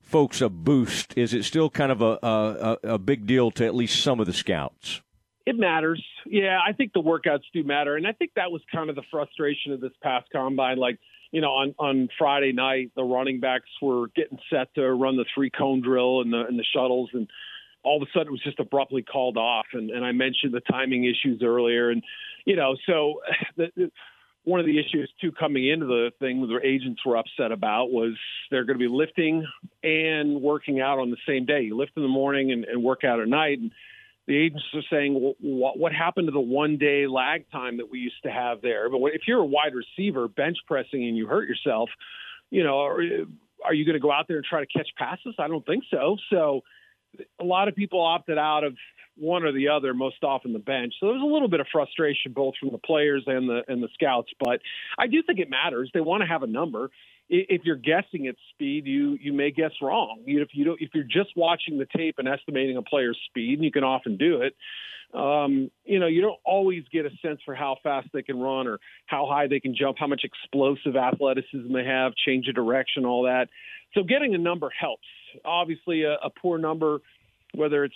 folks 0.00 0.40
a 0.40 0.48
boost? 0.48 1.12
Is 1.16 1.34
it 1.34 1.42
still 1.44 1.68
kind 1.68 1.90
of 1.90 2.00
a 2.00 2.18
a, 2.22 2.78
a- 2.84 2.94
a 2.94 2.98
big 2.98 3.26
deal 3.26 3.50
to 3.52 3.66
at 3.66 3.74
least 3.74 4.00
some 4.02 4.20
of 4.20 4.26
the 4.26 4.32
scouts? 4.32 5.00
It 5.46 5.58
matters. 5.58 6.02
Yeah, 6.26 6.58
I 6.66 6.72
think 6.72 6.92
the 6.94 7.02
workouts 7.02 7.42
do 7.52 7.64
matter. 7.64 7.96
And 7.96 8.06
I 8.06 8.12
think 8.12 8.32
that 8.36 8.50
was 8.50 8.62
kind 8.72 8.88
of 8.88 8.96
the 8.96 9.02
frustration 9.10 9.72
of 9.72 9.80
this 9.80 9.92
past 10.02 10.26
combine. 10.32 10.78
Like, 10.78 10.98
you 11.32 11.40
know, 11.40 11.50
on, 11.50 11.74
on 11.78 12.08
Friday 12.18 12.52
night, 12.52 12.92
the 12.96 13.02
running 13.02 13.40
backs 13.40 13.68
were 13.82 14.08
getting 14.16 14.38
set 14.48 14.74
to 14.76 14.92
run 14.94 15.16
the 15.16 15.26
three 15.34 15.50
cone 15.50 15.82
drill 15.82 16.22
and 16.22 16.32
the, 16.32 16.44
and 16.46 16.58
the 16.58 16.64
shuttles. 16.74 17.10
And 17.12 17.28
all 17.82 18.02
of 18.02 18.08
a 18.08 18.10
sudden 18.12 18.28
it 18.28 18.32
was 18.32 18.42
just 18.42 18.58
abruptly 18.58 19.02
called 19.02 19.36
off. 19.36 19.66
And, 19.74 19.90
and 19.90 20.04
I 20.04 20.12
mentioned 20.12 20.54
the 20.54 20.60
timing 20.60 21.04
issues 21.04 21.42
earlier. 21.42 21.90
And, 21.90 22.02
you 22.46 22.56
know, 22.56 22.76
so 22.86 23.20
the, 23.56 23.66
the, 23.76 23.90
one 24.44 24.60
of 24.60 24.66
the 24.66 24.78
issues 24.78 25.10
too 25.20 25.32
coming 25.32 25.68
into 25.68 25.86
the 25.86 26.10
thing 26.20 26.40
the 26.40 26.60
agents 26.66 27.00
were 27.04 27.16
upset 27.16 27.50
about 27.50 27.90
was 27.90 28.14
they're 28.50 28.64
going 28.64 28.78
to 28.78 28.82
be 28.82 28.94
lifting 28.94 29.46
and 29.82 30.40
working 30.40 30.80
out 30.80 30.98
on 30.98 31.10
the 31.10 31.16
same 31.26 31.46
day. 31.46 31.62
You 31.62 31.76
lift 31.76 31.92
in 31.96 32.02
the 32.02 32.08
morning 32.08 32.52
and, 32.52 32.64
and 32.64 32.82
work 32.82 33.04
out 33.04 33.20
at 33.20 33.28
night. 33.28 33.58
And 33.58 33.70
the 34.26 34.36
agents 34.36 34.64
are 34.74 34.82
saying, 34.90 35.20
well, 35.20 35.34
what, 35.40 35.78
what 35.78 35.92
happened 35.92 36.28
to 36.28 36.32
the 36.32 36.40
one 36.40 36.78
day 36.78 37.06
lag 37.06 37.50
time 37.50 37.76
that 37.76 37.90
we 37.90 37.98
used 37.98 38.22
to 38.24 38.30
have 38.30 38.62
there? 38.62 38.88
But 38.88 38.98
if 39.12 39.22
you're 39.26 39.40
a 39.40 39.44
wide 39.44 39.72
receiver 39.74 40.28
bench 40.28 40.58
pressing 40.66 41.06
and 41.06 41.16
you 41.16 41.26
hurt 41.26 41.48
yourself, 41.48 41.90
you 42.50 42.64
know, 42.64 42.80
are, 42.80 43.00
are 43.64 43.74
you 43.74 43.84
going 43.84 43.94
to 43.94 44.00
go 44.00 44.12
out 44.12 44.26
there 44.28 44.36
and 44.36 44.46
try 44.46 44.60
to 44.60 44.66
catch 44.66 44.88
passes? 44.96 45.34
I 45.38 45.48
don't 45.48 45.64
think 45.66 45.84
so. 45.90 46.16
So 46.30 46.62
a 47.40 47.44
lot 47.44 47.68
of 47.68 47.74
people 47.74 48.00
opted 48.00 48.38
out 48.38 48.64
of 48.64 48.76
one 49.16 49.44
or 49.44 49.52
the 49.52 49.68
other, 49.68 49.94
most 49.94 50.22
often 50.24 50.52
the 50.52 50.58
bench. 50.58 50.94
So 50.98 51.06
there 51.06 51.14
was 51.14 51.22
a 51.22 51.32
little 51.32 51.48
bit 51.48 51.60
of 51.60 51.66
frustration 51.70 52.32
both 52.32 52.54
from 52.58 52.70
the 52.70 52.78
players 52.78 53.24
and 53.26 53.48
the 53.48 53.62
and 53.68 53.82
the 53.82 53.88
scouts. 53.94 54.30
But 54.42 54.60
I 54.98 55.06
do 55.06 55.22
think 55.22 55.38
it 55.38 55.48
matters. 55.48 55.90
They 55.94 56.00
want 56.00 56.22
to 56.22 56.26
have 56.26 56.42
a 56.42 56.48
number. 56.48 56.90
If 57.28 57.62
you're 57.64 57.76
guessing 57.76 58.26
at 58.28 58.36
speed, 58.50 58.86
you 58.86 59.16
you 59.20 59.32
may 59.32 59.50
guess 59.50 59.72
wrong. 59.80 60.22
If 60.26 60.48
you 60.52 60.64
don't, 60.64 60.80
if 60.80 60.90
you're 60.94 61.04
just 61.04 61.30
watching 61.36 61.78
the 61.78 61.86
tape 61.96 62.16
and 62.18 62.28
estimating 62.28 62.76
a 62.76 62.82
player's 62.82 63.18
speed, 63.28 63.54
and 63.54 63.64
you 63.64 63.72
can 63.72 63.82
often 63.84 64.16
do 64.16 64.42
it, 64.42 64.54
um, 65.14 65.70
you 65.84 66.00
know, 66.00 66.06
you 66.06 66.20
don't 66.20 66.38
always 66.44 66.84
get 66.92 67.06
a 67.06 67.10
sense 67.22 67.40
for 67.44 67.54
how 67.54 67.76
fast 67.82 68.08
they 68.12 68.22
can 68.22 68.38
run 68.38 68.66
or 68.66 68.78
how 69.06 69.26
high 69.26 69.46
they 69.46 69.60
can 69.60 69.74
jump, 69.74 69.96
how 69.98 70.06
much 70.06 70.22
explosive 70.24 70.96
athleticism 70.96 71.72
they 71.72 71.84
have, 71.84 72.12
change 72.14 72.48
of 72.48 72.54
direction, 72.54 73.06
all 73.06 73.22
that. 73.22 73.48
So 73.94 74.02
getting 74.02 74.34
a 74.34 74.38
number 74.38 74.70
helps. 74.78 75.06
Obviously, 75.44 76.02
a, 76.02 76.14
a 76.14 76.30
poor 76.30 76.58
number, 76.58 76.98
whether 77.54 77.84
it's 77.84 77.94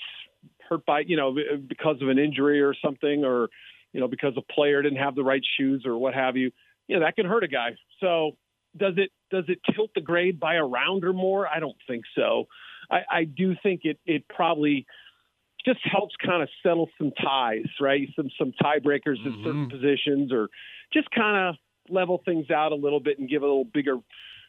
hurt 0.68 0.86
by, 0.86 1.00
you 1.00 1.16
know, 1.16 1.36
because 1.66 2.00
of 2.00 2.08
an 2.08 2.18
injury 2.18 2.60
or 2.60 2.74
something, 2.82 3.24
or 3.24 3.48
you 3.92 4.00
know, 4.00 4.08
because 4.08 4.34
a 4.36 4.52
player 4.52 4.80
didn't 4.82 4.98
have 4.98 5.14
the 5.14 5.24
right 5.24 5.42
shoes 5.58 5.84
or 5.86 5.98
what 5.98 6.14
have 6.14 6.36
you, 6.36 6.52
you 6.86 6.98
know, 6.98 7.04
that 7.04 7.16
can 7.16 7.26
hurt 7.26 7.42
a 7.42 7.48
guy. 7.48 7.70
So 8.00 8.36
does 8.78 8.94
it 8.96 9.10
does 9.30 9.44
it 9.48 9.58
tilt 9.74 9.90
the 9.94 10.00
grade 10.00 10.40
by 10.40 10.54
a 10.54 10.64
round 10.64 11.04
or 11.04 11.12
more? 11.12 11.46
I 11.46 11.60
don't 11.60 11.76
think 11.86 12.04
so. 12.14 12.46
I, 12.90 13.00
I 13.10 13.24
do 13.24 13.54
think 13.62 13.82
it 13.84 13.98
it 14.06 14.24
probably 14.28 14.86
just 15.64 15.80
helps 15.84 16.14
kind 16.24 16.42
of 16.42 16.48
settle 16.62 16.88
some 16.98 17.12
ties, 17.22 17.66
right? 17.80 18.08
Some 18.16 18.28
some 18.38 18.52
tiebreakers 18.62 19.24
in 19.24 19.42
certain 19.44 19.68
mm-hmm. 19.68 19.76
positions, 19.76 20.32
or 20.32 20.48
just 20.92 21.10
kind 21.10 21.48
of 21.48 21.56
level 21.90 22.22
things 22.24 22.50
out 22.50 22.72
a 22.72 22.76
little 22.76 23.00
bit 23.00 23.18
and 23.18 23.28
give 23.28 23.42
a 23.42 23.46
little 23.46 23.64
bigger, 23.64 23.96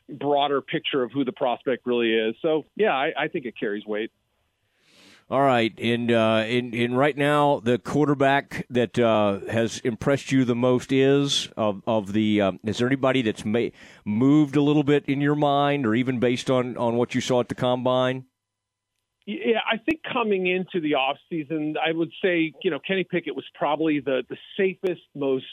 broader 0.10 0.62
picture 0.62 1.04
of 1.04 1.12
who 1.12 1.26
the 1.26 1.32
prospect 1.32 1.86
really 1.86 2.14
is. 2.14 2.36
So 2.42 2.66
yeah, 2.76 2.94
I, 2.94 3.12
I 3.18 3.28
think 3.28 3.46
it 3.46 3.56
carries 3.60 3.86
weight. 3.86 4.12
All 5.32 5.42
right, 5.42 5.72
and 5.78 6.12
uh, 6.12 6.44
and, 6.48 6.74
and 6.74 6.98
right 6.98 7.16
now 7.16 7.60
the 7.60 7.78
quarterback 7.78 8.66
that 8.72 8.98
uh, 8.98 9.42
has 9.52 9.78
impressed 9.82 10.32
you 10.32 10.44
the 10.44 10.56
most 10.56 10.92
is 10.92 11.50
of 11.56 11.84
of 11.86 12.14
the. 12.14 12.42
Um, 12.42 12.60
is 12.64 12.80
there 12.80 12.88
anybody 12.88 13.22
that's 13.22 13.46
ma- 13.46 13.68
moved 14.04 14.56
a 14.56 14.62
little 14.62 14.82
bit 14.84 15.06
in 15.06 15.22
your 15.22 15.36
mind, 15.36 15.86
or 15.86 15.94
even 15.94 16.20
based 16.20 16.50
on 16.50 16.76
on 16.78 16.96
what 16.96 17.14
you 17.14 17.22
saw 17.22 17.42
at 17.42 17.48
the 17.48 17.54
combine? 17.54 18.26
Yeah, 19.28 19.60
I 19.72 19.78
think 19.78 20.02
coming 20.12 20.48
into 20.48 20.82
the 20.82 20.96
off 20.96 21.18
season, 21.30 21.76
I 21.78 21.92
would 21.92 22.12
say 22.24 22.52
you 22.64 22.72
know 22.72 22.80
Kenny 22.80 23.04
Pickett 23.04 23.36
was 23.36 23.46
probably 23.54 24.00
the 24.00 24.24
the 24.28 24.38
safest, 24.58 25.04
most 25.14 25.46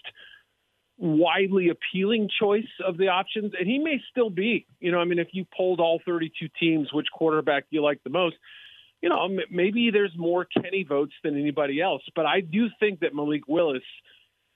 widely 0.97 1.69
appealing 1.69 2.31
choice 2.41 2.65
of 2.83 2.97
the 2.97 3.09
options, 3.09 3.53
and 3.59 3.69
he 3.69 3.79
may 3.79 4.01
still 4.11 4.31
be. 4.31 4.67
You 4.81 4.93
know, 4.93 5.01
I 5.01 5.05
mean, 5.05 5.19
if 5.19 5.29
you 5.33 5.45
polled 5.55 5.81
all 5.81 6.01
32 6.07 6.49
teams, 6.59 6.89
which 6.95 7.09
quarterback 7.13 7.65
you 7.69 7.83
like 7.83 8.03
the 8.05 8.09
most? 8.09 8.37
You 9.07 9.11
know, 9.11 9.29
maybe 9.53 9.91
there's 9.93 10.11
more 10.17 10.45
Kenny 10.45 10.83
votes 10.83 11.13
than 11.23 11.39
anybody 11.39 11.81
else, 11.81 12.03
but 12.17 12.27
I 12.27 12.41
do 12.41 12.67
think 12.81 12.99
that 13.03 13.15
Malik 13.15 13.47
Willis 13.47 13.85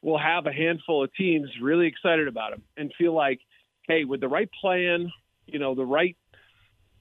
will 0.03 0.18
have 0.18 0.46
a 0.46 0.53
handful 0.53 1.05
of 1.05 1.14
teams 1.14 1.48
really 1.62 1.86
excited 1.86 2.26
about 2.26 2.55
him 2.55 2.62
and 2.76 2.92
feel 2.98 3.14
like, 3.14 3.38
hey, 3.86 4.03
with 4.05 4.20
the 4.20 4.26
right 4.26 4.51
plan, 4.61 5.09
you 5.46 5.61
know, 5.61 5.76
the 5.76 5.84
right, 5.84 6.16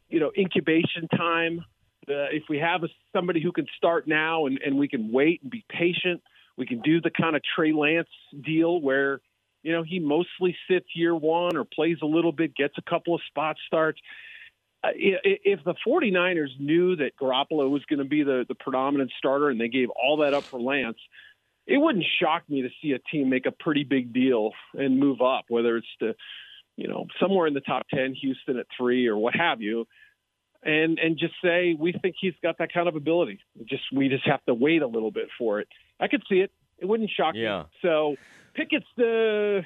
you 0.10 0.20
know, 0.20 0.32
incubation 0.38 1.08
time, 1.08 1.66
the, 2.06 2.28
if 2.32 2.43
we 2.50 2.60
have 2.60 2.84
a, 2.84 2.88
somebody 3.16 3.41
who 3.41 3.52
can 3.52 3.66
start 3.76 4.08
now 4.08 4.45
and, 4.45 4.60
and 4.64 4.78
we 4.78 4.88
can 4.88 5.12
wait 5.12 5.41
and 5.41 5.50
be 5.50 5.66
patient, 5.72 6.22
we 6.56 6.68
can 6.68 6.82
do 6.82 7.02
the 7.02 7.10
kind 7.10 7.36
of 7.36 7.41
Trey 7.56 7.72
Lance 7.72 8.10
deal 8.45 8.80
where, 8.80 9.22
you 9.64 9.72
know, 9.72 9.82
he 9.82 9.97
mostly 9.97 10.56
sits 10.70 10.86
year 10.93 11.16
one 11.16 11.58
or 11.58 11.64
plays 11.64 11.97
a 12.04 12.06
little 12.06 12.32
bit, 12.32 12.56
gets 12.56 12.76
a 12.78 12.88
couple 12.88 13.16
of 13.16 13.22
spot 13.28 13.56
starts. 13.66 14.00
If 14.84 15.64
the 15.66 15.76
49ers 15.86 16.60
knew 16.60 16.96
that 16.98 17.12
Garoppolo 17.22 17.70
was 17.70 17.84
going 17.90 18.00
to 18.00 18.06
be 18.06 18.24
the, 18.24 18.46
the 18.48 18.56
predominant 18.56 19.12
starter 19.18 19.50
and 19.50 19.60
they 19.60 19.68
gave 19.68 19.90
all 19.90 20.18
that 20.18 20.34
up 20.34 20.46
for 20.50 20.60
Lance, 20.60 20.98
it 21.68 21.78
wouldn't 21.78 22.06
shock 22.22 22.44
me 22.50 22.62
to 22.62 22.70
see 22.82 22.94
a 22.94 23.00
team 23.12 23.30
make 23.30 23.46
a 23.46 23.52
pretty 23.52 23.84
big 23.84 24.14
deal 24.14 24.52
and 24.74 24.98
move 25.00 25.22
up, 25.22 25.46
whether 25.50 25.78
it's 25.78 25.88
to, 26.00 26.16
you 26.78 26.88
know, 26.88 27.06
somewhere 27.22 27.46
in 27.46 27.54
the 27.54 27.62
top 27.62 27.84
10, 27.94 28.14
Houston 28.16 28.58
at 28.58 28.68
three 28.78 29.08
or 29.08 29.18
what 29.18 29.36
have 29.36 29.62
you, 29.62 29.86
and 30.64 30.98
and 31.00 31.18
just 31.18 31.34
say 31.44 31.76
we 31.78 31.94
think 31.94 32.16
he's 32.20 32.34
got 32.42 32.58
that 32.58 32.74
kind 32.74 32.88
of 32.88 32.96
ability. 32.96 33.40
Just 33.66 33.84
we 33.94 34.10
just 34.10 34.26
have 34.26 34.44
to 34.46 34.54
wait 34.54 34.82
a 34.82 34.88
little 34.88 35.12
bit 35.12 35.28
for 35.38 35.60
it. 35.60 35.68
I 36.00 36.08
could 36.08 36.24
see 36.30 36.40
it. 36.40 36.52
It 36.80 36.86
wouldn't 36.86 37.10
shock 37.16 37.36
Yeah. 37.36 37.60
me. 37.60 37.66
So 37.82 38.16
Pickett's 38.56 38.86
the, 38.98 39.62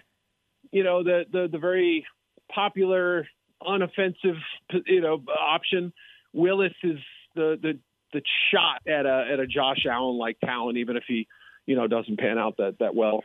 you 0.71 0.83
know, 0.83 1.03
the 1.03 1.25
the 1.31 1.47
the 1.51 1.57
very 1.57 2.05
popular, 2.53 3.27
unoffensive, 3.63 4.39
you 4.85 5.01
know, 5.01 5.21
option. 5.39 5.93
Willis 6.33 6.73
is 6.83 6.99
the 7.35 7.57
the 7.61 7.79
the 8.13 8.21
shot 8.51 8.81
at 8.87 9.05
a 9.05 9.27
at 9.31 9.39
a 9.39 9.47
Josh 9.47 9.85
Allen 9.89 10.17
like 10.17 10.39
talent, 10.39 10.77
even 10.77 10.97
if 10.97 11.03
he 11.07 11.27
you 11.65 11.75
know 11.75 11.87
doesn't 11.87 12.19
pan 12.19 12.37
out 12.37 12.57
that 12.57 12.79
that 12.79 12.95
well. 12.95 13.23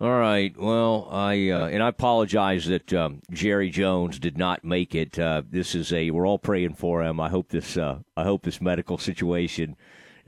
All 0.00 0.18
right. 0.18 0.56
Well, 0.56 1.08
I 1.10 1.50
uh, 1.50 1.66
and 1.66 1.82
I 1.82 1.88
apologize 1.88 2.66
that 2.66 2.92
um, 2.92 3.20
Jerry 3.32 3.68
Jones 3.70 4.18
did 4.18 4.38
not 4.38 4.64
make 4.64 4.94
it. 4.94 5.18
Uh, 5.18 5.42
this 5.48 5.74
is 5.74 5.92
a 5.92 6.10
we're 6.10 6.26
all 6.26 6.38
praying 6.38 6.74
for 6.74 7.02
him. 7.02 7.18
I 7.20 7.28
hope 7.28 7.48
this 7.48 7.76
uh, 7.76 7.98
I 8.16 8.24
hope 8.24 8.44
this 8.44 8.60
medical 8.60 8.98
situation 8.98 9.76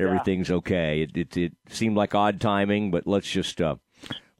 everything's 0.00 0.48
yeah. 0.48 0.56
okay. 0.56 1.02
It, 1.02 1.16
it, 1.16 1.36
it 1.36 1.52
seemed 1.68 1.96
like 1.96 2.14
odd 2.14 2.40
timing, 2.40 2.90
but 2.90 3.06
let's 3.06 3.30
just 3.30 3.60
uh, 3.60 3.76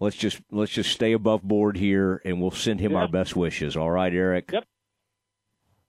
let's 0.01 0.17
just 0.17 0.41
let's 0.51 0.73
just 0.73 0.91
stay 0.91 1.13
above 1.13 1.43
board 1.43 1.77
here, 1.77 2.21
and 2.25 2.41
we'll 2.41 2.51
send 2.51 2.81
him 2.81 2.93
yeah. 2.93 2.99
our 2.99 3.09
best 3.09 3.37
wishes. 3.37 3.77
All 3.77 3.91
right, 3.91 4.13
Eric. 4.13 4.51
Yep. 4.53 4.65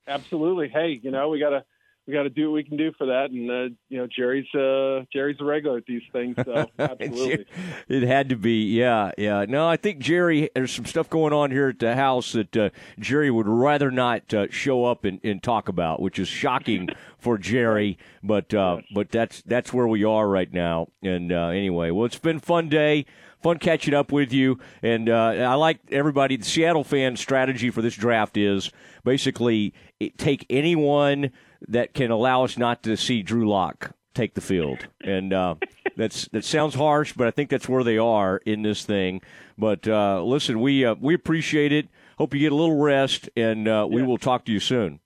Absolutely. 0.07 0.69
Hey, 0.69 0.99
you 1.01 1.11
know 1.11 1.29
we 1.29 1.39
gotta 1.39 1.63
we 2.07 2.13
got 2.13 2.23
to 2.23 2.29
do 2.29 2.49
what 2.49 2.55
we 2.55 2.63
can 2.63 2.77
do 2.77 2.91
for 2.97 3.07
that. 3.07 3.29
And 3.29 3.49
uh, 3.49 3.75
you 3.89 3.97
know, 3.97 4.07
Jerry's 4.07 4.47
uh, 4.55 5.05
Jerry's 5.13 5.37
a 5.39 5.45
regular 5.45 5.77
at 5.77 5.85
these 5.85 6.01
things, 6.11 6.35
so 6.43 6.65
absolutely. 6.79 7.45
it 7.87 8.03
had 8.03 8.29
to 8.29 8.35
be, 8.35 8.65
yeah, 8.75 9.11
yeah. 9.17 9.45
No, 9.47 9.67
I 9.67 9.77
think 9.77 9.99
Jerry. 9.99 10.49
There's 10.53 10.71
some 10.71 10.85
stuff 10.85 11.09
going 11.09 11.33
on 11.33 11.51
here 11.51 11.69
at 11.69 11.79
the 11.79 11.95
house 11.95 12.33
that 12.33 12.57
uh, 12.57 12.69
Jerry 12.99 13.29
would 13.29 13.47
rather 13.47 13.91
not 13.91 14.33
uh, 14.33 14.47
show 14.49 14.85
up 14.85 15.05
and, 15.05 15.19
and, 15.23 15.41
talk 15.41 15.67
about, 15.69 16.01
which 16.01 16.17
is 16.17 16.27
shocking 16.27 16.89
for 17.19 17.37
Jerry. 17.37 17.97
But 18.23 18.53
uh, 18.53 18.81
but 18.93 19.11
that's 19.11 19.41
that's 19.43 19.71
where 19.71 19.87
we 19.87 20.03
are 20.03 20.27
right 20.27 20.51
now. 20.51 20.87
And 21.03 21.31
uh, 21.31 21.47
anyway, 21.47 21.91
well, 21.91 22.05
it's 22.05 22.19
been 22.19 22.39
fun 22.39 22.67
day 22.69 23.05
fun 23.41 23.57
catching 23.59 23.93
up 23.93 24.11
with 24.11 24.31
you. 24.31 24.59
And 24.81 25.09
uh, 25.09 25.13
I 25.13 25.55
like 25.55 25.79
everybody. 25.91 26.37
The 26.37 26.45
Seattle 26.45 26.83
fan 26.83 27.15
strategy 27.15 27.69
for 27.69 27.81
this 27.81 27.95
draft 27.95 28.37
is 28.37 28.71
basically 29.03 29.73
take 30.17 30.45
anyone 30.49 31.31
that 31.67 31.93
can 31.93 32.11
allow 32.11 32.43
us 32.43 32.57
not 32.57 32.83
to 32.83 32.97
see 32.97 33.21
Drew 33.21 33.47
Lock 33.47 33.91
take 34.13 34.33
the 34.33 34.41
field. 34.41 34.87
And 35.01 35.33
uh, 35.33 35.55
that's 35.95 36.27
that 36.29 36.45
sounds 36.45 36.75
harsh, 36.75 37.13
but 37.13 37.27
I 37.27 37.31
think 37.31 37.49
that's 37.49 37.69
where 37.69 37.83
they 37.83 37.97
are 37.97 38.37
in 38.45 38.61
this 38.61 38.85
thing. 38.85 39.21
But 39.57 39.87
uh, 39.87 40.23
listen, 40.23 40.59
we 40.61 40.85
uh, 40.85 40.95
we 40.99 41.13
appreciate 41.13 41.71
it. 41.71 41.87
Hope 42.17 42.33
you 42.33 42.39
get 42.39 42.51
a 42.51 42.55
little 42.55 42.79
rest, 42.79 43.29
and 43.35 43.67
uh, 43.67 43.87
we 43.89 44.01
yeah. 44.01 44.07
will 44.07 44.17
talk 44.17 44.45
to 44.45 44.51
you 44.51 44.59
soon. 44.59 44.99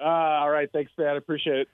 Uh, 0.00 0.04
all 0.04 0.50
right, 0.50 0.68
thanks, 0.72 0.92
Pat. 0.96 1.14
I 1.14 1.16
appreciate 1.16 1.58
it. 1.58 1.68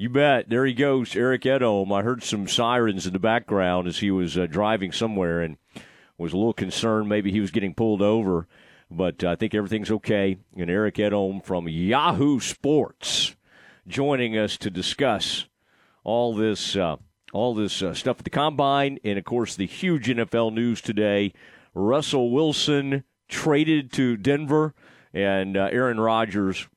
You 0.00 0.08
bet. 0.08 0.48
There 0.48 0.64
he 0.64 0.74
goes, 0.74 1.16
Eric 1.16 1.42
Edholm. 1.42 1.90
I 1.92 2.04
heard 2.04 2.22
some 2.22 2.46
sirens 2.46 3.04
in 3.04 3.12
the 3.12 3.18
background 3.18 3.88
as 3.88 3.98
he 3.98 4.12
was 4.12 4.38
uh, 4.38 4.46
driving 4.46 4.92
somewhere, 4.92 5.40
and 5.40 5.56
was 6.16 6.32
a 6.32 6.36
little 6.36 6.52
concerned 6.52 7.08
maybe 7.08 7.32
he 7.32 7.40
was 7.40 7.50
getting 7.50 7.74
pulled 7.74 8.00
over. 8.00 8.46
But 8.88 9.24
I 9.24 9.34
think 9.34 9.56
everything's 9.56 9.90
okay. 9.90 10.36
And 10.56 10.70
Eric 10.70 10.94
Edholm 10.94 11.44
from 11.44 11.66
Yahoo 11.66 12.38
Sports 12.38 13.34
joining 13.88 14.38
us 14.38 14.56
to 14.58 14.70
discuss 14.70 15.46
all 16.04 16.32
this, 16.32 16.76
uh, 16.76 16.98
all 17.32 17.56
this 17.56 17.82
uh, 17.82 17.92
stuff 17.92 18.20
at 18.20 18.24
the 18.24 18.30
combine, 18.30 19.00
and 19.02 19.18
of 19.18 19.24
course 19.24 19.56
the 19.56 19.66
huge 19.66 20.06
NFL 20.06 20.52
news 20.52 20.80
today. 20.80 21.32
Russell 21.74 22.30
Wilson 22.30 23.02
traded 23.28 23.92
to 23.94 24.16
Denver, 24.16 24.74
and 25.12 25.56
uh, 25.56 25.68
Aaron 25.72 25.98
Rodgers 25.98 26.68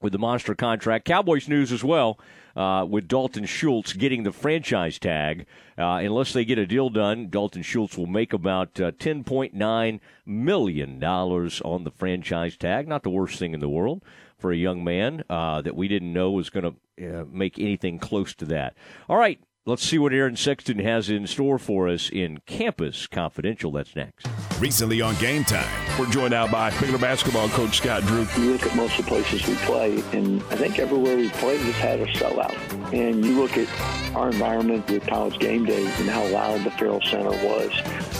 with 0.00 0.12
the 0.12 0.18
monster 0.18 0.54
contract. 0.54 1.04
Cowboys 1.04 1.48
news 1.48 1.72
as 1.72 1.82
well 1.82 2.18
uh, 2.56 2.86
with 2.88 3.08
Dalton 3.08 3.44
Schultz 3.44 3.92
getting 3.92 4.22
the 4.22 4.32
franchise 4.32 4.98
tag. 4.98 5.46
Uh, 5.78 6.00
unless 6.02 6.32
they 6.32 6.44
get 6.44 6.58
a 6.58 6.66
deal 6.66 6.88
done, 6.88 7.28
Dalton 7.28 7.62
Schultz 7.62 7.96
will 7.96 8.06
make 8.06 8.32
about 8.32 8.80
uh, 8.80 8.92
$10.9 8.92 10.00
million 10.24 11.04
on 11.04 11.84
the 11.84 11.90
franchise 11.90 12.56
tag. 12.56 12.88
Not 12.88 13.02
the 13.02 13.10
worst 13.10 13.38
thing 13.38 13.52
in 13.52 13.60
the 13.60 13.68
world 13.68 14.02
for 14.38 14.52
a 14.52 14.56
young 14.56 14.84
man 14.84 15.24
uh, 15.28 15.60
that 15.62 15.76
we 15.76 15.88
didn't 15.88 16.12
know 16.12 16.30
was 16.30 16.50
going 16.50 16.76
to 16.98 17.20
uh, 17.20 17.24
make 17.30 17.58
anything 17.58 17.98
close 17.98 18.34
to 18.34 18.44
that. 18.46 18.74
All 19.08 19.16
right, 19.16 19.40
Let's 19.68 19.82
see 19.82 19.98
what 19.98 20.12
Aaron 20.12 20.36
Sexton 20.36 20.78
has 20.78 21.10
in 21.10 21.26
store 21.26 21.58
for 21.58 21.88
us 21.88 22.08
in 22.08 22.38
Campus 22.46 23.08
Confidential. 23.08 23.72
That's 23.72 23.96
next. 23.96 24.28
Recently 24.60 25.02
on 25.02 25.16
Game 25.16 25.42
Time, 25.42 25.66
we're 25.98 26.08
joined 26.08 26.30
now 26.30 26.46
by 26.46 26.70
Baylor 26.78 26.98
basketball 26.98 27.48
coach 27.48 27.78
Scott 27.78 28.02
Drew. 28.04 28.28
You 28.38 28.52
look 28.52 28.64
at 28.64 28.76
most 28.76 28.96
of 28.96 29.06
the 29.06 29.08
places 29.08 29.44
we 29.48 29.56
play, 29.56 30.04
and 30.12 30.40
I 30.52 30.56
think 30.56 30.78
everywhere 30.78 31.16
we 31.16 31.30
played 31.30 31.58
has 31.62 31.74
had 31.74 31.98
a 31.98 32.06
sellout. 32.06 32.54
And 32.92 33.24
you 33.24 33.40
look 33.40 33.58
at 33.58 33.68
our 34.14 34.28
environment 34.28 34.88
with 34.88 35.04
college 35.04 35.40
game 35.40 35.64
day 35.64 35.84
and 35.84 36.08
how 36.08 36.24
loud 36.28 36.62
the 36.62 36.70
Ferrell 36.70 37.02
Center 37.02 37.30
was. 37.30 37.72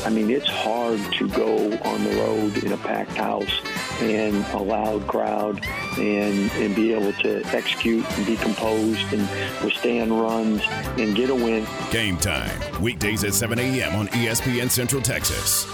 I 0.05 0.11
mean, 0.11 0.31
it's 0.31 0.49
hard 0.49 0.99
to 1.15 1.29
go 1.29 1.73
on 1.85 2.03
the 2.03 2.17
road 2.17 2.65
in 2.65 2.73
a 2.73 2.77
packed 2.77 3.13
house 3.13 3.61
and 4.01 4.45
a 4.53 4.59
loud 4.59 5.07
crowd 5.07 5.65
and, 5.97 6.51
and 6.53 6.75
be 6.75 6.93
able 6.93 7.13
to 7.23 7.43
execute 7.55 8.05
and 8.19 8.27
be 8.27 8.37
composed 8.37 9.13
and 9.13 9.23
withstand 9.65 10.21
runs 10.21 10.63
and 10.99 11.15
get 11.17 11.31
a 11.37 11.45
win. 11.45 11.67
Game 11.91 12.17
time, 12.17 12.83
weekdays 12.83 13.25
at 13.25 13.35
7 13.35 13.59
a.m. 13.59 13.95
on 13.95 14.09
ESPN 14.09 14.71
Central 14.71 15.03
Texas. 15.03 15.67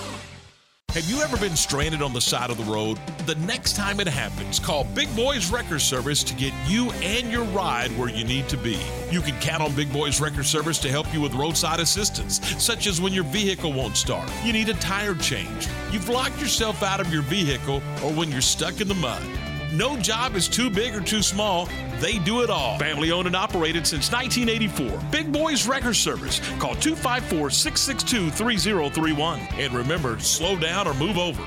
Have 0.92 1.08
you 1.08 1.22
ever 1.22 1.38
been 1.38 1.56
stranded 1.56 2.02
on 2.02 2.12
the 2.12 2.20
side 2.20 2.50
of 2.50 2.58
the 2.58 2.70
road? 2.70 2.98
The 3.24 3.34
next 3.36 3.76
time 3.76 3.98
it 3.98 4.06
happens, 4.06 4.58
call 4.58 4.84
Big 4.84 5.14
Boys 5.16 5.50
Wrecker 5.50 5.78
Service 5.78 6.22
to 6.22 6.34
get 6.34 6.52
you 6.66 6.90
and 7.00 7.32
your 7.32 7.44
ride 7.44 7.90
where 7.96 8.10
you 8.10 8.24
need 8.24 8.46
to 8.50 8.58
be. 8.58 8.78
You 9.10 9.22
can 9.22 9.34
count 9.40 9.62
on 9.62 9.74
Big 9.74 9.90
Boys 9.90 10.20
Wrecker 10.20 10.42
Service 10.42 10.78
to 10.80 10.90
help 10.90 11.10
you 11.14 11.22
with 11.22 11.32
roadside 11.32 11.80
assistance, 11.80 12.46
such 12.62 12.86
as 12.86 13.00
when 13.00 13.14
your 13.14 13.24
vehicle 13.24 13.72
won't 13.72 13.96
start, 13.96 14.30
you 14.44 14.52
need 14.52 14.68
a 14.68 14.74
tire 14.74 15.14
change, 15.14 15.66
you've 15.90 16.10
locked 16.10 16.38
yourself 16.38 16.82
out 16.82 17.00
of 17.00 17.10
your 17.10 17.22
vehicle, 17.22 17.76
or 18.04 18.12
when 18.12 18.30
you're 18.30 18.42
stuck 18.42 18.82
in 18.82 18.86
the 18.88 18.94
mud. 18.94 19.22
No 19.72 19.96
job 19.96 20.36
is 20.36 20.48
too 20.48 20.68
big 20.68 20.94
or 20.94 21.00
too 21.00 21.22
small. 21.22 21.66
They 21.98 22.18
do 22.18 22.42
it 22.42 22.50
all. 22.50 22.78
Family 22.78 23.10
owned 23.10 23.26
and 23.26 23.34
operated 23.34 23.86
since 23.86 24.12
1984. 24.12 25.00
Big 25.10 25.32
Boys 25.32 25.66
Wrecker 25.66 25.94
Service. 25.94 26.40
Call 26.58 26.74
254 26.74 27.48
662 27.48 28.30
3031. 28.30 29.40
And 29.54 29.72
remember, 29.72 30.18
slow 30.18 30.58
down 30.58 30.86
or 30.86 30.92
move 30.94 31.16
over. 31.16 31.42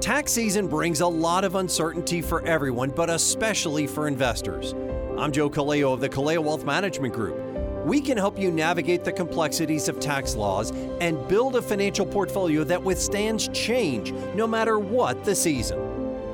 Tax 0.00 0.30
season 0.30 0.68
brings 0.68 1.00
a 1.00 1.08
lot 1.08 1.42
of 1.42 1.56
uncertainty 1.56 2.22
for 2.22 2.46
everyone, 2.46 2.90
but 2.90 3.10
especially 3.10 3.88
for 3.88 4.06
investors. 4.06 4.72
I'm 5.18 5.32
Joe 5.32 5.50
Kaleo 5.50 5.92
of 5.92 6.00
the 6.00 6.08
Kaleo 6.08 6.44
Wealth 6.44 6.64
Management 6.64 7.12
Group 7.12 7.47
we 7.84 8.00
can 8.00 8.16
help 8.16 8.38
you 8.38 8.50
navigate 8.50 9.04
the 9.04 9.12
complexities 9.12 9.88
of 9.88 10.00
tax 10.00 10.34
laws 10.34 10.70
and 11.00 11.26
build 11.28 11.56
a 11.56 11.62
financial 11.62 12.06
portfolio 12.06 12.64
that 12.64 12.82
withstands 12.82 13.48
change 13.48 14.12
no 14.34 14.46
matter 14.46 14.78
what 14.78 15.24
the 15.24 15.34
season. 15.34 15.78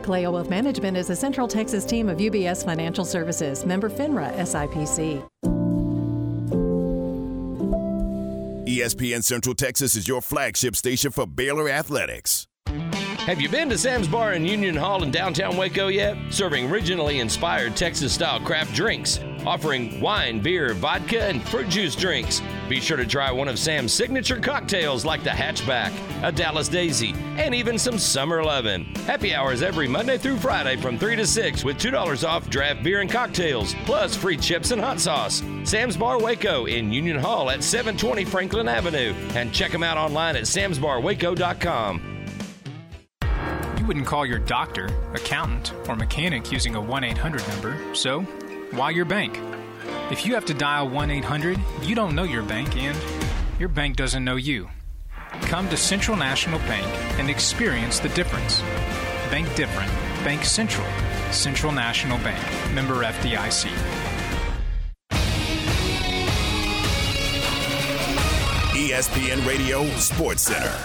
Kaleo 0.03 0.33
Wealth 0.33 0.51
Management 0.51 0.97
is 0.97 1.09
a 1.09 1.17
Central 1.17 1.49
Texas 1.49 1.85
team 1.85 2.09
of 2.09 2.19
UBS 2.19 2.65
Financial 2.65 3.05
Services, 3.05 3.65
member 3.65 3.89
FINRA 3.89 4.35
SIPC. 4.37 5.27
ESPN 8.67 9.23
Central 9.23 9.55
Texas 9.55 9.95
is 9.95 10.09
your 10.09 10.21
flagship 10.21 10.75
station 10.75 11.11
for 11.11 11.27
Baylor 11.27 11.69
Athletics. 11.69 12.47
Have 12.67 13.41
you 13.41 13.49
been 13.49 13.71
to 13.71 13.79
Sam's 13.79 14.07
Bar 14.07 14.35
in 14.35 14.45
Union 14.45 14.75
Hall 14.75 15.03
in 15.03 15.11
downtown 15.11 15.57
Waco 15.57 15.89
yet? 15.89 16.17
Serving 16.29 16.69
regionally 16.69 17.21
inspired 17.21 17.75
Texas 17.75 18.13
style 18.13 18.41
craft 18.41 18.75
drinks, 18.75 19.19
offering 19.47 20.01
wine, 20.01 20.41
beer, 20.41 20.75
vodka, 20.75 21.25
and 21.25 21.43
fruit 21.49 21.69
juice 21.69 21.95
drinks. 21.95 22.43
Be 22.69 22.81
sure 22.81 22.97
to 22.97 23.07
try 23.07 23.31
one 23.31 23.49
of 23.49 23.59
Sam's 23.59 23.93
signature 23.93 24.41
cocktails 24.41 25.05
like 25.05 25.23
the 25.23 25.31
Hatchback, 25.31 25.93
a 26.23 26.33
Dallas 26.33 26.69
Daisy, 26.69 27.15
and 27.37 27.55
even 27.55 27.79
some 27.79 27.99
Summer 27.99 28.43
Lovin'. 28.43 28.85
Happy 29.07 29.35
hours 29.35 29.63
every 29.63 29.89
Monday 29.89 30.19
through 30.19 30.39
Friday 30.39 30.77
from 30.77 30.99
3 30.99 31.17
to 31.17 31.27
6 31.27 31.65
with 31.65 31.79
$2 31.79 32.29
off 32.29 32.49
draft 32.49 32.83
beer 32.83 33.01
and 33.01 33.11
cocktails, 33.11 33.75
plus 33.85 34.17
free 34.17 34.37
chips 34.37 34.71
and 34.71 34.81
hot 34.81 35.01
sauce. 35.01 35.43
Sam's 35.65 35.97
Bar 35.97 36.21
Waco 36.21 36.67
in 36.67 36.93
Union 36.93 37.19
Hall 37.19 37.51
at 37.51 37.63
720 37.63 38.25
Franklin 38.25 38.69
Avenue. 38.69 39.15
And 39.35 39.53
check 39.53 39.73
them 39.73 39.83
out 39.83 39.97
online 39.97 40.37
at 40.37 40.45
samsbarwaco.com. 40.45 42.11
You 43.79 43.89
wouldn't 43.89 44.07
call 44.07 44.25
your 44.25 44.39
doctor, 44.39 44.87
accountant, 45.13 45.75
or 45.89 45.97
mechanic 45.97 46.51
using 46.51 46.75
a 46.75 46.81
1 46.81 47.05
800 47.05 47.47
number, 47.49 47.95
so 47.95 48.27
why 48.77 48.91
your 48.91 49.05
bank? 49.05 49.39
If 50.11 50.27
you 50.27 50.35
have 50.35 50.45
to 50.47 50.55
dial 50.55 50.89
1 50.89 51.11
800, 51.11 51.59
you 51.83 51.95
don't 51.95 52.14
know 52.14 52.25
your 52.25 52.43
bank 52.43 52.77
and 52.77 52.99
your 53.59 53.68
bank 53.68 53.97
doesn't 53.97 54.25
know 54.25 54.37
you. 54.37 54.68
Come 55.43 55.68
to 55.68 55.77
Central 55.77 56.16
National 56.16 56.59
Bank 56.61 56.87
and 57.18 57.31
experience 57.31 57.99
the 57.99 58.09
difference. 58.11 58.61
Bank 59.31 59.53
different. 59.55 59.91
Bank 60.25 60.45
Central. 60.45 60.87
Central 61.31 61.72
National 61.72 62.18
Bank. 62.18 62.43
Member 62.75 63.05
FDIC. 63.05 63.70
ESPN 68.75 69.47
Radio 69.47 69.87
Sports 69.97 70.43
Center. 70.43 70.77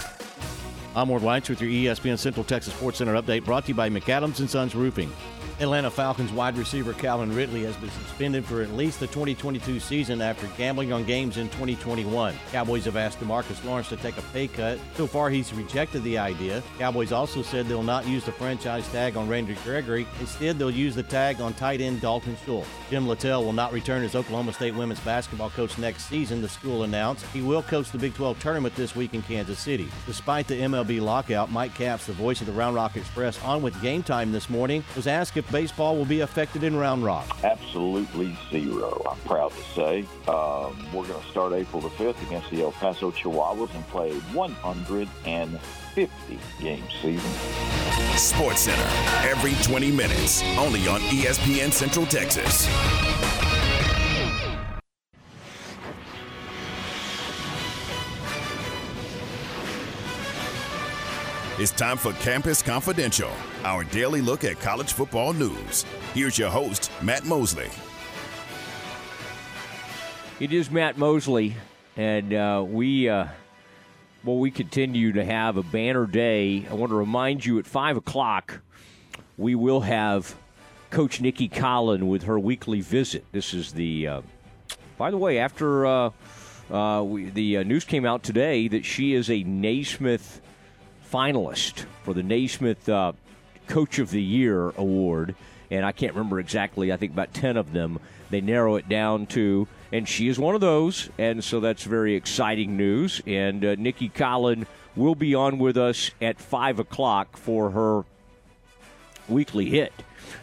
I'm 0.96 1.08
Ward 1.08 1.22
Weitz 1.22 1.48
with 1.48 1.60
your 1.60 1.70
ESPN 1.70 2.18
Central 2.18 2.44
Texas 2.44 2.74
Sports 2.74 2.98
Center 2.98 3.14
update 3.14 3.44
brought 3.44 3.64
to 3.64 3.68
you 3.68 3.74
by 3.74 3.88
McAdams 3.88 4.40
and 4.40 4.50
Sons 4.50 4.74
Roofing. 4.74 5.12
Atlanta 5.58 5.90
Falcons 5.90 6.32
wide 6.32 6.56
receiver 6.56 6.92
Calvin 6.92 7.34
Ridley 7.34 7.64
has 7.64 7.76
been 7.76 7.90
suspended 7.90 8.44
for 8.44 8.62
at 8.62 8.72
least 8.72 9.00
the 9.00 9.06
2022 9.08 9.80
season 9.80 10.22
after 10.22 10.46
gambling 10.56 10.92
on 10.92 11.04
games 11.04 11.36
in 11.36 11.48
2021. 11.48 12.34
Cowboys 12.52 12.84
have 12.84 12.96
asked 12.96 13.20
Demarcus 13.20 13.64
Lawrence 13.64 13.88
to 13.88 13.96
take 13.96 14.16
a 14.18 14.22
pay 14.32 14.48
cut. 14.48 14.78
So 14.94 15.06
far, 15.06 15.30
he's 15.30 15.52
rejected 15.52 16.02
the 16.02 16.18
idea. 16.18 16.62
Cowboys 16.78 17.12
also 17.12 17.42
said 17.42 17.66
they'll 17.66 17.82
not 17.82 18.06
use 18.06 18.24
the 18.24 18.32
franchise 18.32 18.86
tag 18.88 19.16
on 19.16 19.28
Randy 19.28 19.56
Gregory. 19.64 20.06
Instead, 20.20 20.58
they'll 20.58 20.70
use 20.70 20.94
the 20.94 21.02
tag 21.02 21.40
on 21.40 21.54
tight 21.54 21.80
end 21.80 22.00
Dalton 22.00 22.36
Schultz. 22.44 22.68
Jim 22.90 23.06
Littell 23.06 23.44
will 23.44 23.52
not 23.52 23.72
return 23.72 24.02
as 24.02 24.14
Oklahoma 24.14 24.52
State 24.52 24.74
women's 24.74 25.00
basketball 25.00 25.50
coach 25.50 25.78
next 25.78 26.06
season, 26.06 26.42
the 26.42 26.48
school 26.48 26.82
announced. 26.84 27.24
He 27.32 27.42
will 27.42 27.62
coach 27.62 27.90
the 27.90 27.98
Big 27.98 28.14
12 28.14 28.38
tournament 28.40 28.74
this 28.74 28.96
week 28.96 29.14
in 29.14 29.22
Kansas 29.22 29.58
City. 29.58 29.88
Despite 30.06 30.46
the 30.46 30.60
MLB 30.60 31.00
lockout, 31.00 31.50
Mike 31.50 31.74
Capps, 31.74 32.06
the 32.06 32.12
voice 32.12 32.40
of 32.40 32.46
the 32.46 32.52
Round 32.52 32.74
Rock 32.74 32.96
Express, 32.96 33.42
on 33.42 33.62
with 33.62 33.80
game 33.82 34.02
time 34.02 34.32
this 34.32 34.50
morning, 34.50 34.84
was 34.96 35.06
asked 35.06 35.36
if 35.40 35.50
baseball 35.50 35.96
will 35.96 36.04
be 36.04 36.20
affected 36.20 36.62
in 36.62 36.76
Round 36.76 37.02
Rock. 37.02 37.26
Absolutely 37.42 38.36
zero, 38.50 39.02
I'm 39.10 39.18
proud 39.20 39.52
to 39.52 39.62
say. 39.74 40.00
Um, 40.28 40.76
we're 40.92 41.06
going 41.06 41.20
to 41.20 41.28
start 41.30 41.54
April 41.54 41.80
the 41.80 41.88
5th 41.88 42.22
against 42.26 42.50
the 42.50 42.62
El 42.62 42.72
Paso 42.72 43.10
Chihuahuas 43.10 43.74
and 43.74 43.86
play 43.88 44.12
150 44.34 46.38
game 46.60 46.84
season. 47.00 47.30
Sports 48.16 48.60
Center, 48.60 48.88
every 49.28 49.54
20 49.64 49.90
minutes, 49.90 50.42
only 50.58 50.86
on 50.86 51.00
ESPN 51.00 51.72
Central 51.72 52.04
Texas. 52.04 52.68
It's 61.60 61.72
time 61.72 61.98
for 61.98 62.14
Campus 62.14 62.62
Confidential, 62.62 63.30
our 63.64 63.84
daily 63.84 64.22
look 64.22 64.44
at 64.44 64.58
college 64.60 64.94
football 64.94 65.34
news. 65.34 65.84
Here's 66.14 66.38
your 66.38 66.48
host, 66.48 66.90
Matt 67.02 67.26
Mosley. 67.26 67.68
It 70.40 70.54
is 70.54 70.70
Matt 70.70 70.96
Mosley, 70.96 71.54
and 71.98 72.32
uh, 72.32 72.64
we 72.66 73.10
uh, 73.10 73.26
well 74.24 74.38
we 74.38 74.50
continue 74.50 75.12
to 75.12 75.22
have 75.22 75.58
a 75.58 75.62
banner 75.62 76.06
day. 76.06 76.66
I 76.70 76.72
want 76.72 76.92
to 76.92 76.96
remind 76.96 77.44
you 77.44 77.58
at 77.58 77.66
five 77.66 77.98
o'clock 77.98 78.62
we 79.36 79.54
will 79.54 79.82
have 79.82 80.34
Coach 80.88 81.20
Nicki 81.20 81.50
Collen 81.50 82.08
with 82.08 82.22
her 82.22 82.38
weekly 82.38 82.80
visit. 82.80 83.26
This 83.32 83.52
is 83.52 83.74
the 83.74 84.06
uh, 84.06 84.20
by 84.96 85.10
the 85.10 85.18
way 85.18 85.38
after 85.38 85.84
uh, 85.84 86.10
uh, 86.70 87.02
we, 87.02 87.28
the 87.28 87.58
uh, 87.58 87.62
news 87.64 87.84
came 87.84 88.06
out 88.06 88.22
today 88.22 88.66
that 88.68 88.86
she 88.86 89.12
is 89.12 89.28
a 89.28 89.42
Naismith 89.42 90.40
finalist 91.10 91.84
for 92.02 92.14
the 92.14 92.22
Naismith 92.22 92.88
uh, 92.88 93.12
Coach 93.66 93.98
of 93.98 94.10
the 94.10 94.22
Year 94.22 94.70
award, 94.70 95.34
and 95.70 95.84
I 95.84 95.92
can't 95.92 96.14
remember 96.14 96.40
exactly. 96.40 96.92
I 96.92 96.96
think 96.96 97.12
about 97.12 97.34
ten 97.34 97.56
of 97.56 97.72
them. 97.72 97.98
They 98.30 98.40
narrow 98.40 98.76
it 98.76 98.88
down 98.88 99.26
to, 99.28 99.66
and 99.92 100.08
she 100.08 100.28
is 100.28 100.38
one 100.38 100.54
of 100.54 100.60
those, 100.60 101.10
and 101.18 101.42
so 101.42 101.60
that's 101.60 101.82
very 101.82 102.14
exciting 102.14 102.76
news. 102.76 103.20
And 103.26 103.64
uh, 103.64 103.74
Nicki 103.76 104.08
Collen 104.08 104.66
will 104.94 105.14
be 105.14 105.34
on 105.34 105.58
with 105.58 105.76
us 105.76 106.10
at 106.20 106.40
five 106.40 106.78
o'clock 106.78 107.36
for 107.36 107.70
her 107.70 108.04
weekly 109.28 109.66
hit. 109.66 109.92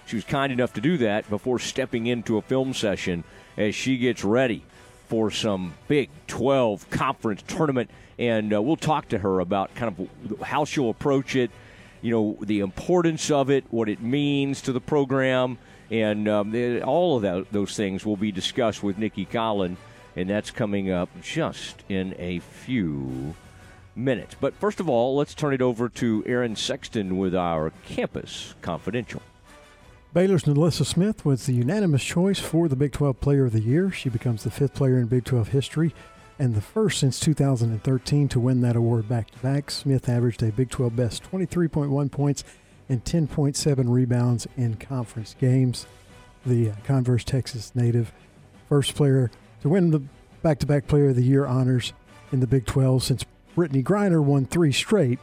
She 0.05 0.15
was 0.15 0.25
kind 0.25 0.51
enough 0.51 0.73
to 0.73 0.81
do 0.81 0.97
that 0.97 1.29
before 1.29 1.59
stepping 1.59 2.07
into 2.07 2.37
a 2.37 2.41
film 2.41 2.73
session 2.73 3.23
as 3.57 3.75
she 3.75 3.97
gets 3.97 4.23
ready 4.23 4.63
for 5.07 5.31
some 5.31 5.73
Big 5.87 6.09
12 6.27 6.89
conference 6.89 7.43
tournament. 7.47 7.89
And 8.19 8.53
uh, 8.53 8.61
we'll 8.61 8.77
talk 8.77 9.09
to 9.09 9.19
her 9.19 9.39
about 9.39 9.75
kind 9.75 10.09
of 10.31 10.41
how 10.41 10.65
she'll 10.65 10.89
approach 10.89 11.35
it, 11.35 11.51
you 12.01 12.11
know, 12.11 12.37
the 12.41 12.59
importance 12.59 13.29
of 13.29 13.49
it, 13.49 13.65
what 13.69 13.89
it 13.89 14.01
means 14.01 14.61
to 14.61 14.71
the 14.71 14.81
program, 14.81 15.57
and 15.89 16.27
um, 16.27 16.81
all 16.83 17.17
of 17.17 17.21
that, 17.21 17.51
those 17.51 17.75
things 17.75 18.05
will 18.05 18.17
be 18.17 18.31
discussed 18.31 18.83
with 18.83 18.97
Nicki 18.97 19.25
Collen. 19.25 19.77
And 20.15 20.29
that's 20.29 20.49
coming 20.49 20.89
up 20.89 21.09
just 21.21 21.83
in 21.89 22.15
a 22.17 22.39
few 22.39 23.35
minutes. 23.95 24.35
But 24.39 24.55
first 24.55 24.79
of 24.79 24.89
all, 24.89 25.15
let's 25.15 25.35
turn 25.35 25.53
it 25.53 25.61
over 25.61 25.89
to 25.89 26.23
Aaron 26.25 26.55
Sexton 26.55 27.17
with 27.17 27.35
our 27.35 27.71
Campus 27.85 28.55
Confidential. 28.61 29.21
Baylor's 30.13 30.45
NaLyssa 30.45 30.85
Smith 30.85 31.23
was 31.23 31.45
the 31.45 31.53
unanimous 31.53 32.03
choice 32.03 32.39
for 32.39 32.67
the 32.67 32.75
Big 32.75 32.93
12 32.93 33.19
Player 33.19 33.45
of 33.45 33.51
the 33.51 33.59
Year. 33.59 33.91
She 33.91 34.09
becomes 34.09 34.43
the 34.43 34.49
fifth 34.49 34.73
player 34.73 34.97
in 34.97 35.05
Big 35.05 35.25
12 35.25 35.49
history 35.49 35.93
and 36.39 36.55
the 36.55 36.61
first 36.61 36.99
since 36.99 37.19
2013 37.19 38.27
to 38.29 38.39
win 38.39 38.61
that 38.61 38.75
award 38.75 39.09
back 39.09 39.31
to 39.31 39.39
back. 39.39 39.71
Smith 39.71 40.07
averaged 40.07 40.43
a 40.43 40.51
Big 40.51 40.69
12 40.69 40.95
best 40.95 41.23
23.1 41.31 42.11
points 42.11 42.43
and 42.89 43.03
10.7 43.03 43.85
rebounds 43.87 44.47
in 44.55 44.75
conference 44.75 45.35
games. 45.39 45.85
The 46.45 46.71
uh, 46.71 46.75
Converse, 46.83 47.23
Texas 47.23 47.75
native, 47.75 48.11
first 48.69 48.95
player 48.95 49.31
to 49.61 49.69
win 49.69 49.91
the 49.91 50.03
back 50.41 50.59
to 50.59 50.65
back 50.65 50.87
Player 50.87 51.09
of 51.09 51.15
the 51.15 51.23
Year 51.23 51.45
honors 51.45 51.93
in 52.31 52.39
the 52.39 52.47
Big 52.47 52.65
12 52.65 53.03
since 53.03 53.25
Brittney 53.55 53.83
Griner 53.83 54.23
won 54.23 54.45
three 54.45 54.71
straight 54.71 55.19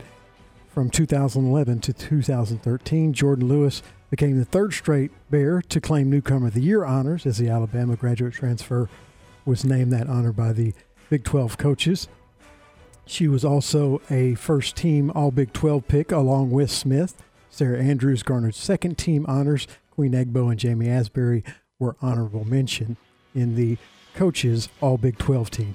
from 0.68 0.90
2011 0.90 1.80
to 1.80 1.92
2013. 1.92 3.12
Jordan 3.12 3.48
Lewis 3.48 3.82
became 4.10 4.38
the 4.38 4.44
third 4.44 4.72
straight 4.72 5.12
Bear 5.30 5.62
to 5.62 5.80
claim 5.80 6.10
Newcomer 6.10 6.48
of 6.48 6.54
the 6.54 6.60
Year 6.60 6.84
honors 6.84 7.26
as 7.26 7.38
the 7.38 7.48
Alabama 7.48 7.96
graduate 7.96 8.34
transfer 8.34 8.88
was 9.44 9.64
named 9.64 9.92
that 9.92 10.08
honor 10.08 10.32
by 10.32 10.52
the 10.52 10.74
Big 11.10 11.24
12 11.24 11.58
coaches. 11.58 12.08
She 13.06 13.28
was 13.28 13.44
also 13.44 14.00
a 14.10 14.34
first 14.34 14.76
team 14.76 15.10
All 15.14 15.30
Big 15.30 15.52
12 15.52 15.86
pick 15.86 16.12
along 16.12 16.50
with 16.50 16.70
Smith. 16.70 17.22
Sarah 17.50 17.82
Andrews 17.82 18.22
garnered 18.22 18.54
second 18.54 18.98
team 18.98 19.24
honors. 19.28 19.66
Queen 19.90 20.12
Egbo 20.12 20.50
and 20.50 20.58
Ja'Mee 20.58 20.88
Asberry 20.88 21.44
were 21.78 21.96
honorable 22.02 22.44
mention 22.44 22.96
in 23.34 23.54
the 23.54 23.76
coaches 24.14 24.68
All 24.80 24.96
Big 24.96 25.18
12 25.18 25.50
team. 25.50 25.74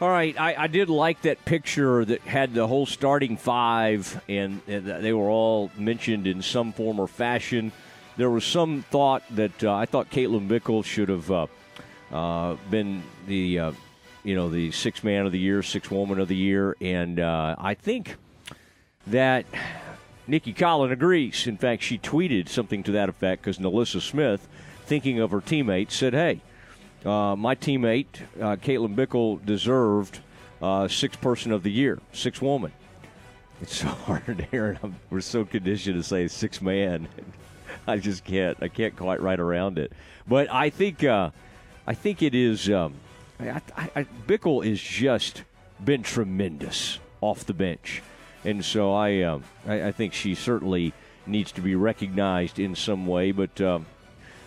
All 0.00 0.08
right, 0.08 0.38
I, 0.38 0.64
I, 0.64 0.66
did 0.66 0.90
like 0.90 1.22
that 1.22 1.44
picture 1.44 2.04
that 2.04 2.20
had 2.22 2.52
the 2.52 2.66
whole 2.66 2.84
starting 2.84 3.36
five, 3.36 4.20
and, 4.28 4.60
and, 4.66 4.86
they 4.86 5.12
were 5.12 5.30
all 5.30 5.70
mentioned 5.78 6.26
in 6.26 6.42
some 6.42 6.72
form 6.72 6.98
or 6.98 7.06
fashion. 7.06 7.70
There 8.16 8.28
was 8.28 8.44
some 8.44 8.82
thought 8.82 9.22
that 9.30 9.62
uh, 9.62 9.72
I 9.72 9.86
thought 9.86 10.10
Caitlin 10.10 10.48
Bickle 10.48 10.84
should 10.84 11.08
have 11.08 11.30
uh, 11.30 11.46
uh, 12.14 12.56
been 12.70 13.02
the 13.26 13.58
uh, 13.58 13.72
you 14.22 14.34
know 14.34 14.48
the 14.48 14.70
six 14.70 15.04
man 15.04 15.26
of 15.26 15.32
the 15.32 15.38
year, 15.38 15.62
six 15.62 15.90
woman 15.90 16.18
of 16.18 16.28
the 16.28 16.36
year, 16.36 16.76
and 16.80 17.20
uh, 17.20 17.56
I 17.58 17.74
think 17.74 18.16
that 19.08 19.44
Nicki 20.26 20.54
Collen 20.54 20.92
agrees. 20.92 21.46
In 21.46 21.58
fact, 21.58 21.82
she 21.82 21.98
tweeted 21.98 22.48
something 22.48 22.82
to 22.84 22.92
that 22.92 23.08
effect 23.08 23.42
because 23.42 23.58
NaLyssa 23.58 24.00
Smith, 24.00 24.48
thinking 24.86 25.18
of 25.20 25.30
her 25.32 25.40
teammate, 25.40 25.90
said, 25.90 26.14
"Hey." 26.14 26.40
Uh, 27.04 27.36
my 27.36 27.54
teammate, 27.54 28.22
uh, 28.40 28.56
Caitlin 28.56 28.94
Bickle, 28.94 29.44
deserved 29.44 30.20
uh, 30.62 30.88
six 30.88 31.14
person 31.16 31.52
of 31.52 31.62
the 31.62 31.70
year, 31.70 32.00
six 32.12 32.40
woman. 32.40 32.72
It's 33.60 33.76
so 33.76 33.88
hard, 34.06 34.48
Aaron. 34.52 34.78
I'm, 34.82 34.96
we're 35.10 35.20
so 35.20 35.44
conditioned 35.44 35.96
to 35.96 36.02
say 36.02 36.28
six 36.28 36.62
man. 36.62 37.08
I 37.86 37.98
just 37.98 38.24
can't. 38.24 38.56
I 38.62 38.68
can't 38.68 38.96
quite 38.96 39.20
write 39.20 39.40
around 39.40 39.78
it. 39.78 39.92
But 40.26 40.50
I 40.50 40.70
think, 40.70 41.04
uh, 41.04 41.30
I 41.86 41.94
think 41.94 42.22
it 42.22 42.34
is. 42.34 42.70
Um, 42.70 42.94
I, 43.38 43.60
I, 43.76 43.90
I, 43.96 44.06
Bickle 44.26 44.64
is 44.64 44.80
just 44.80 45.42
been 45.82 46.02
tremendous 46.02 46.98
off 47.20 47.44
the 47.44 47.54
bench, 47.54 48.02
and 48.44 48.64
so 48.64 48.94
I, 48.94 49.22
um, 49.22 49.44
I, 49.66 49.92
think 49.92 50.14
she 50.14 50.34
certainly 50.34 50.92
needs 51.26 51.52
to 51.52 51.60
be 51.60 51.74
recognized 51.74 52.58
in 52.58 52.74
some 52.74 53.06
way. 53.06 53.32
But 53.32 53.60
um, 53.60 53.86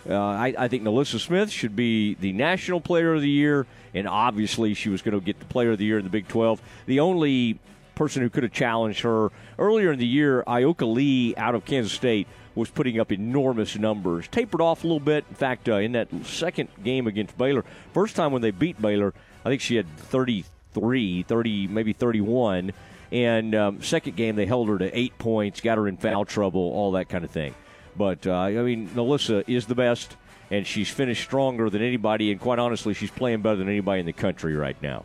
uh, 0.08 0.14
I, 0.16 0.54
I, 0.58 0.68
think 0.68 0.82
Melissa 0.82 1.18
Smith 1.18 1.50
should 1.50 1.76
be 1.76 2.14
the 2.14 2.32
National 2.32 2.80
Player 2.80 3.14
of 3.14 3.20
the 3.20 3.28
Year, 3.28 3.66
and 3.94 4.08
obviously 4.08 4.74
she 4.74 4.88
was 4.88 5.02
going 5.02 5.18
to 5.18 5.24
get 5.24 5.38
the 5.38 5.46
Player 5.46 5.72
of 5.72 5.78
the 5.78 5.84
Year 5.84 5.98
in 5.98 6.04
the 6.04 6.10
Big 6.10 6.28
12. 6.28 6.60
The 6.86 7.00
only 7.00 7.58
person 7.94 8.22
who 8.22 8.30
could 8.30 8.44
have 8.44 8.52
challenged 8.52 9.00
her 9.00 9.30
earlier 9.58 9.92
in 9.92 9.98
the 9.98 10.06
year, 10.06 10.44
Ayoka 10.46 10.90
Lee 10.90 11.34
out 11.36 11.54
of 11.54 11.64
Kansas 11.64 11.92
State, 11.92 12.28
was 12.58 12.68
putting 12.70 12.98
up 12.98 13.12
enormous 13.12 13.78
numbers. 13.78 14.28
Tapered 14.28 14.60
off 14.60 14.82
a 14.84 14.86
little 14.86 15.00
bit. 15.00 15.24
In 15.30 15.36
fact, 15.36 15.68
uh, 15.68 15.76
in 15.76 15.92
that 15.92 16.08
second 16.24 16.68
game 16.82 17.06
against 17.06 17.38
Baylor, 17.38 17.64
first 17.94 18.16
time 18.16 18.32
when 18.32 18.42
they 18.42 18.50
beat 18.50 18.80
Baylor, 18.82 19.14
I 19.44 19.48
think 19.48 19.60
she 19.60 19.76
had 19.76 19.86
33, 19.96 21.22
30, 21.22 21.68
maybe 21.68 21.92
31. 21.92 22.72
And 23.10 23.54
um, 23.54 23.82
second 23.82 24.16
game, 24.16 24.36
they 24.36 24.44
held 24.44 24.68
her 24.68 24.78
to 24.78 24.98
eight 24.98 25.16
points, 25.18 25.60
got 25.60 25.78
her 25.78 25.88
in 25.88 25.96
foul 25.96 26.24
trouble, 26.24 26.60
all 26.60 26.92
that 26.92 27.08
kind 27.08 27.24
of 27.24 27.30
thing. 27.30 27.54
But 27.96 28.26
uh, 28.26 28.34
I 28.34 28.52
mean, 28.52 28.90
Melissa 28.94 29.50
is 29.50 29.66
the 29.66 29.74
best, 29.74 30.16
and 30.50 30.66
she's 30.66 30.90
finished 30.90 31.22
stronger 31.22 31.70
than 31.70 31.80
anybody. 31.80 32.30
And 32.30 32.40
quite 32.40 32.58
honestly, 32.58 32.92
she's 32.92 33.10
playing 33.10 33.42
better 33.42 33.56
than 33.56 33.68
anybody 33.68 34.00
in 34.00 34.06
the 34.06 34.12
country 34.12 34.54
right 34.54 34.80
now. 34.82 35.04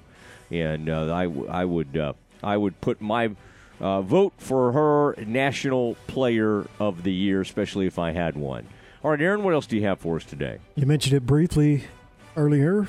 And 0.52 0.90
uh, 0.90 1.14
I, 1.14 1.24
I 1.50 1.66
would, 1.66 1.96
uh, 1.96 2.14
I 2.44 2.58
would 2.58 2.82
put 2.82 3.00
my 3.00 3.32
uh, 3.80 4.02
vote 4.02 4.34
for 4.38 4.72
her 4.72 5.16
National 5.26 5.96
Player 6.08 6.66
of 6.80 7.04
the 7.04 7.12
Year, 7.14 7.42
especially 7.42 7.86
if 7.86 7.98
I 8.00 8.12
had 8.12 8.36
one. 8.36 8.66
All 9.04 9.12
right, 9.12 9.22
Aaron, 9.22 9.44
what 9.44 9.54
else 9.54 9.68
do 9.68 9.76
you 9.76 9.84
have 9.84 10.00
for 10.00 10.16
us 10.16 10.24
today? 10.24 10.60
You 10.76 10.86
mentioned 10.86 11.16
it 11.16 11.26
briefly 11.26 11.84
earlier. 12.38 12.88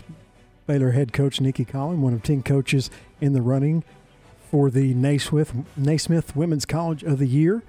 Baylor 0.67 0.93
head 0.93 1.13
coach 1.13 1.41
Nicki 1.41 1.65
Collen, 1.65 1.99
one 1.99 2.15
of 2.15 2.23
10 2.23 2.43
coaches 2.43 2.89
in 3.21 3.33
the 3.33 3.43
running 3.43 3.83
for 4.51 4.71
the 4.71 4.95
Naismith, 4.95 5.53
Naismith 5.77 6.35
Women's 6.37 6.65
College 6.65 7.03
of 7.03 7.19
the 7.19 7.27
Year. 7.27 7.63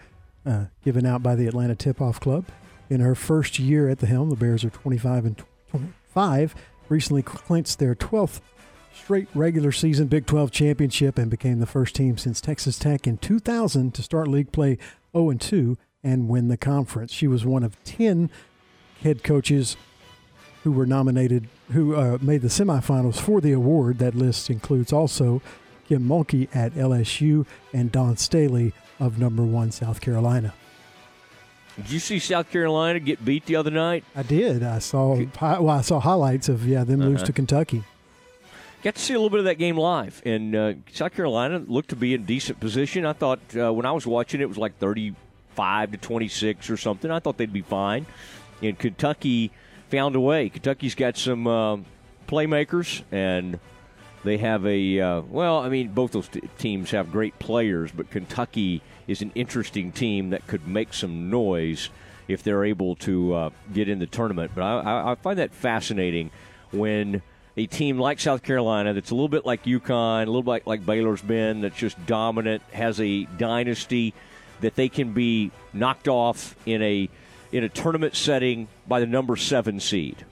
uh, 0.46 0.66
given 0.84 1.06
out 1.06 1.24
by 1.24 1.34
the 1.36 1.48
Atlanta 1.48 1.74
Tip 1.76 2.00
Off 2.00 2.20
Club. 2.20 2.46
In 2.88 3.00
her 3.00 3.16
first 3.16 3.58
year 3.58 3.90
at 3.90 3.98
the 3.98 4.06
helm, 4.06 4.30
the 4.30 4.36
Bears 4.36 4.64
are 4.64 4.70
25 4.70 5.26
and 5.26 5.44
25. 5.72 6.54
Recently 6.88 7.24
clinched 7.24 7.80
their 7.80 7.96
12th 7.96 8.42
straight 8.96 9.28
regular 9.36 9.72
season 9.72 10.08
Big 10.08 10.26
12 10.26 10.52
championship 10.52 11.18
and 11.18 11.30
became 11.30 11.60
the 11.60 11.66
first 11.66 11.96
team 11.96 12.18
since 12.18 12.42
Texas 12.42 12.80
Tech 12.80 13.06
in 13.08 13.18
2000 13.18 13.94
to 13.94 14.02
start 14.02 14.28
league 14.28 14.52
play 14.52 14.78
0 15.16 15.30
and 15.30 15.42
2 15.42 15.78
and 16.04 16.28
win 16.30 16.48
the 16.48 16.58
conference. 16.58 17.12
She 17.12 17.28
was 17.28 17.46
one 17.46 17.64
of 17.64 17.82
10 17.84 18.30
head 19.02 19.24
coaches 19.24 19.76
who 20.64 20.72
were 20.72 20.86
nominated, 20.86 21.48
who 21.72 21.96
uh, 21.96 22.18
made 22.22 22.42
the 22.42 22.48
semifinals 22.48 23.20
for 23.20 23.42
the 23.42 23.52
award. 23.52 24.00
That 24.00 24.16
list 24.16 24.50
includes 24.50 24.92
also 24.92 25.42
Kim 25.88 26.08
Mulkey 26.08 26.48
at 26.56 26.74
LSU 26.74 27.46
and 27.74 27.92
Dawn 27.92 28.18
Staley 28.18 28.74
of 29.00 29.20
number 29.20 29.44
one 29.44 29.72
South 29.72 30.02
Carolina. 30.02 30.54
Did 31.76 31.92
you 31.92 32.00
see 32.00 32.20
South 32.20 32.50
Carolina 32.50 33.00
get 33.00 33.24
beat 33.26 33.46
the 33.46 33.58
other 33.58 33.70
night? 33.70 34.06
I 34.16 34.24
did. 34.24 34.64
I 34.64 34.80
saw. 34.80 35.16
Well, 35.42 35.70
I 35.70 35.82
saw 35.82 36.00
highlights 36.00 36.48
of 36.48 36.66
yeah 36.66 36.86
them 36.86 37.02
lose 37.02 37.18
Uh-huh. 37.18 37.26
to 37.26 37.34
Kentucky. 37.34 37.84
Got 38.84 38.96
to 38.96 39.02
see 39.02 39.14
a 39.16 39.18
little 39.18 39.32
bit 39.32 39.40
of 39.40 39.46
that 39.46 39.58
game 39.58 39.78
live, 39.78 40.22
and 40.26 40.56
uh, 40.56 40.74
South 40.92 41.16
Carolina 41.16 41.58
looked 41.58 41.90
to 41.90 41.96
be 41.96 42.14
in 42.14 42.24
decent 42.24 42.60
position. 42.60 43.04
I 43.04 43.14
thought 43.14 43.40
uh, 43.56 43.74
when 43.74 43.88
I 43.88 43.92
was 43.92 44.06
watching 44.06 44.42
it, 44.42 44.48
was 44.48 44.60
like 44.60 44.78
thirty-five 44.78 45.92
to 45.92 45.98
twenty-six 45.98 46.70
or 46.70 46.78
something. 46.78 47.10
I 47.10 47.18
thought 47.18 47.38
they'd 47.38 47.52
be 47.52 47.64
fine, 47.64 48.06
and 48.62 48.78
Kentucky 48.78 49.50
found 49.90 50.16
a 50.16 50.20
way. 50.20 50.50
Kentucky's 50.50 50.94
got 50.94 51.18
some 51.18 51.48
uh, 51.48 51.78
playmakers, 52.28 53.02
and 53.12 53.60
they 54.24 54.38
have 54.38 54.64
a 54.68 55.00
uh, 55.00 55.22
well. 55.22 55.58
I 55.58 55.70
mean, 55.70 55.88
both 55.88 56.12
those 56.12 56.28
t- 56.28 56.42
teams 56.60 56.92
have 56.92 57.12
great 57.12 57.40
players, 57.40 57.92
but 57.92 58.12
Kentucky 58.12 58.84
is 59.08 59.24
an 59.24 59.32
interesting 59.34 59.92
team 59.92 60.30
that 60.30 60.46
could 60.46 60.68
make 60.68 60.94
some 60.94 61.32
noise 61.32 61.90
if 62.28 62.44
they're 62.44 62.66
able 62.66 62.96
to 62.98 63.34
uh, 63.34 63.50
get 63.74 63.90
in 63.90 63.98
the 63.98 64.06
tournament. 64.08 64.52
But 64.54 64.62
I, 64.62 65.12
I 65.12 65.16
find 65.16 65.40
that 65.40 65.56
fascinating 65.56 66.30
when 66.72 67.24
a 67.58 67.66
team 67.68 67.98
like 67.98 68.20
South 68.20 68.44
Carolina, 68.44 68.94
that's 68.94 69.12
a 69.12 69.16
little 69.16 69.30
bit 69.30 69.46
like 69.46 69.64
UConn, 69.64 70.24
a 70.24 70.26
little 70.26 70.44
bit 70.44 70.68
like, 70.68 70.86
Baylor's 70.86 71.22
been, 71.22 71.62
that's 71.62 71.78
just 71.78 72.04
dominant, 72.06 72.62
has 72.74 73.00
a 73.00 73.24
dynasty, 73.38 74.14
that 74.62 74.76
they 74.76 74.90
can 74.90 75.14
be 75.14 75.52
knocked 75.74 76.08
off 76.08 76.56
in 76.66 76.82
a 76.82 77.10
in 77.52 77.64
a 77.64 77.70
tournament 77.70 78.16
setting 78.16 78.68
by 78.88 79.00
the 79.00 79.06
number 79.06 79.36
seven 79.36 79.80
seed. 79.80 80.26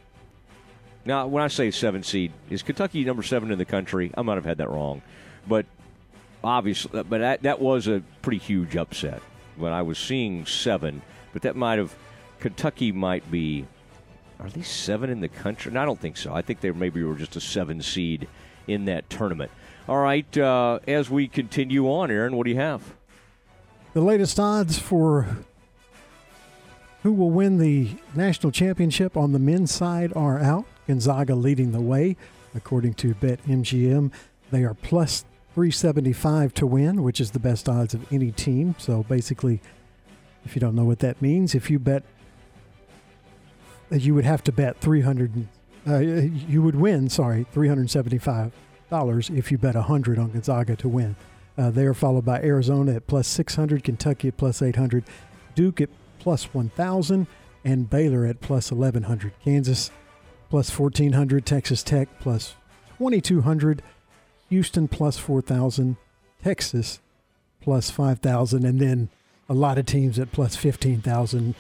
Now, 1.05 1.27
when 1.27 1.43
I 1.43 1.47
say 1.47 1.71
seven 1.71 2.03
seed, 2.03 2.31
is 2.49 2.63
Kentucky 2.63 3.03
number 3.05 3.23
seven 3.23 3.51
in 3.51 3.57
the 3.57 3.65
country? 3.65 4.11
I 4.17 4.21
might 4.21 4.35
have 4.35 4.45
had 4.45 4.57
that 4.57 4.69
wrong, 4.69 5.01
but 5.47 5.65
obviously, 6.43 6.99
uh, 6.99 7.03
but 7.03 7.19
that, 7.19 7.43
that 7.43 7.59
was 7.59 7.87
a 7.87 8.01
pretty 8.21 8.39
huge 8.39 8.75
upset 8.75 9.21
when 9.55 9.71
I 9.71 9.81
was 9.81 9.97
seeing 9.97 10.45
seven. 10.45 11.01
But 11.31 11.43
that 11.43 11.55
might 11.55 11.79
have 11.79 11.95
Kentucky 12.39 12.91
might 12.91 13.29
be. 13.31 13.65
Are 14.43 14.49
they 14.49 14.61
seven 14.61 15.09
in 15.09 15.21
the 15.21 15.29
country? 15.29 15.71
No, 15.71 15.81
I 15.81 15.85
don't 15.85 15.99
think 15.99 16.17
so. 16.17 16.33
I 16.33 16.41
think 16.41 16.59
they 16.59 16.69
maybe 16.71 17.01
were 17.01 17.15
just 17.15 17.37
a 17.37 17.41
seven 17.41 17.81
seed 17.81 18.27
in 18.67 18.85
that 18.85 19.09
tournament. 19.09 19.51
All 19.87 19.97
right, 19.97 20.37
uh, 20.37 20.79
as 20.87 21.09
we 21.09 21.27
continue 21.27 21.87
on, 21.89 22.11
Aaron, 22.11 22.35
what 22.35 22.43
do 22.45 22.51
you 22.51 22.57
have? 22.57 22.93
The 23.93 24.01
latest 24.01 24.39
odds 24.39 24.77
for 24.77 25.37
who 27.03 27.13
will 27.13 27.31
win 27.31 27.57
the 27.57 27.95
national 28.15 28.51
championship 28.51 29.15
on 29.15 29.33
the 29.33 29.39
men's 29.39 29.71
side 29.71 30.11
are 30.15 30.39
out. 30.39 30.65
Gonzaga 30.87 31.35
leading 31.35 31.71
the 31.71 31.81
way, 31.81 32.17
according 32.55 32.95
to 32.95 33.13
BetMGM. 33.15 34.11
They 34.51 34.63
are 34.63 34.73
plus 34.73 35.25
375 35.53 36.53
to 36.55 36.65
win, 36.65 37.03
which 37.03 37.21
is 37.21 37.31
the 37.31 37.39
best 37.39 37.69
odds 37.69 37.93
of 37.93 38.11
any 38.11 38.31
team. 38.31 38.75
So 38.77 39.03
basically, 39.03 39.61
if 40.45 40.55
you 40.55 40.59
don't 40.59 40.75
know 40.75 40.85
what 40.85 40.99
that 40.99 41.21
means, 41.21 41.55
if 41.55 41.69
you 41.69 41.77
bet, 41.77 42.03
you 44.01 44.15
would 44.15 44.25
have 44.25 44.43
to 44.43 44.51
bet 44.51 44.79
300. 44.79 45.47
Uh, 45.87 45.97
you 45.97 46.61
would 46.61 46.75
win, 46.75 47.09
sorry, 47.09 47.45
375 47.51 48.51
dollars 48.89 49.31
if 49.31 49.51
you 49.51 49.57
bet 49.57 49.73
100 49.75 50.19
on 50.19 50.31
Gonzaga 50.31 50.75
to 50.75 50.87
win. 50.87 51.15
Uh, 51.57 51.71
they 51.71 51.85
are 51.85 51.93
followed 51.93 52.25
by 52.25 52.41
Arizona 52.41 52.95
at 52.95 53.07
plus 53.07 53.27
600, 53.27 53.83
Kentucky 53.83 54.27
at 54.27 54.37
plus 54.37 54.61
800, 54.61 55.03
Duke 55.55 55.81
at 55.81 55.89
plus 56.19 56.45
1,000, 56.53 57.27
and 57.65 57.89
Baylor 57.89 58.25
at 58.25 58.39
plus 58.41 58.71
1,100. 58.71 59.33
Kansas 59.43 59.91
plus 60.49 60.69
1,400, 60.77 61.45
Texas 61.45 61.83
Tech 61.83 62.07
plus 62.19 62.55
2,200, 62.97 63.81
Houston 64.49 64.87
plus 64.87 65.17
4,000, 65.17 65.97
Texas 66.43 66.99
plus 67.61 67.89
5,000, 67.89 68.65
and 68.65 68.79
then 68.79 69.09
a 69.49 69.53
lot 69.53 69.77
of 69.77 69.85
teams 69.85 70.19
at 70.19 70.31
plus 70.31 70.55
15,000 70.55 71.55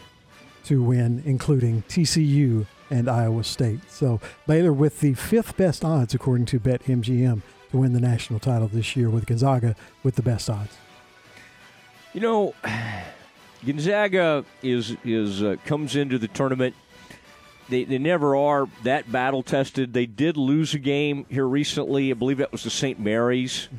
to 0.65 0.81
win, 0.81 1.21
including 1.25 1.83
TCU 1.83 2.65
and 2.89 3.09
Iowa 3.09 3.43
State. 3.43 3.79
So 3.89 4.19
Baylor 4.47 4.73
with 4.73 4.99
the 4.99 5.13
fifth 5.13 5.57
best 5.57 5.83
odds, 5.83 6.13
according 6.13 6.45
to 6.47 6.59
BetMGM, 6.59 7.41
to 7.71 7.77
win 7.77 7.93
the 7.93 7.99
national 7.99 8.39
title 8.39 8.67
this 8.67 8.95
year, 8.95 9.09
with 9.09 9.25
Gonzaga 9.25 9.75
with 10.03 10.15
the 10.15 10.21
best 10.21 10.49
odds. 10.49 10.77
You 12.13 12.21
know, 12.21 12.53
Gonzaga 13.65 14.45
is 14.61 14.95
is 15.03 15.41
uh, 15.41 15.55
comes 15.65 15.95
into 15.95 16.17
the 16.17 16.27
tournament. 16.27 16.75
They, 17.69 17.85
they 17.85 17.97
never 17.97 18.35
are 18.35 18.67
that 18.83 19.11
battle 19.11 19.41
tested. 19.41 19.93
They 19.93 20.05
did 20.05 20.35
lose 20.35 20.73
a 20.73 20.79
game 20.79 21.25
here 21.29 21.47
recently. 21.47 22.11
I 22.11 22.13
believe 22.13 22.37
that 22.37 22.51
was 22.51 22.63
the 22.63 22.69
St. 22.69 22.99
Mary's. 22.99 23.69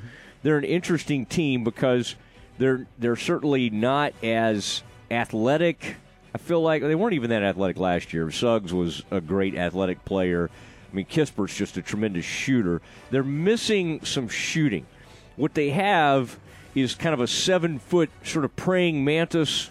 They're 0.42 0.56
an 0.58 0.64
interesting 0.64 1.26
team 1.26 1.62
because 1.64 2.16
they're 2.58 2.86
they're 2.98 3.16
certainly 3.16 3.70
not 3.70 4.12
as 4.22 4.82
athletic. 5.10 5.96
I 6.34 6.38
feel 6.38 6.60
like 6.60 6.82
they 6.82 6.96
weren't 6.96 7.14
even 7.14 7.30
that 7.30 7.44
athletic 7.44 7.78
last 7.78 8.12
year. 8.12 8.30
Suggs 8.30 8.74
was 8.74 9.04
a 9.10 9.20
great 9.20 9.54
athletic 9.54 10.04
player. 10.04 10.50
I 10.92 10.96
mean, 10.96 11.06
Kispert's 11.06 11.56
just 11.56 11.76
a 11.76 11.82
tremendous 11.82 12.24
shooter. 12.24 12.82
They're 13.10 13.22
missing 13.22 14.04
some 14.04 14.28
shooting. 14.28 14.86
What 15.36 15.54
they 15.54 15.70
have 15.70 16.38
is 16.74 16.96
kind 16.96 17.14
of 17.14 17.20
a 17.20 17.28
seven 17.28 17.78
foot 17.78 18.10
sort 18.24 18.44
of 18.44 18.56
praying 18.56 19.04
mantis 19.04 19.70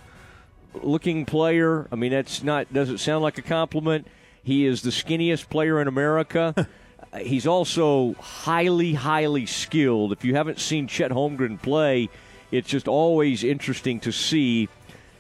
looking 0.81 1.25
player. 1.25 1.87
I 1.91 1.95
mean, 1.95 2.11
that's 2.11 2.43
not 2.43 2.71
doesn't 2.71 2.99
sound 2.99 3.23
like 3.23 3.37
a 3.37 3.41
compliment. 3.41 4.07
He 4.41 4.65
is 4.65 4.81
the 4.81 4.89
skinniest 4.89 5.49
player 5.49 5.81
in 5.81 5.87
America. 5.87 6.67
He's 7.19 7.45
also 7.45 8.13
highly, 8.13 8.93
highly 8.93 9.45
skilled. 9.45 10.11
If 10.13 10.25
you 10.25 10.35
haven't 10.35 10.59
seen 10.59 10.87
Chet 10.87 11.11
Holmgren 11.11 11.61
play, 11.61 12.09
it's 12.51 12.67
just 12.67 12.87
always 12.87 13.43
interesting 13.43 13.99
to 14.01 14.11
see 14.11 14.67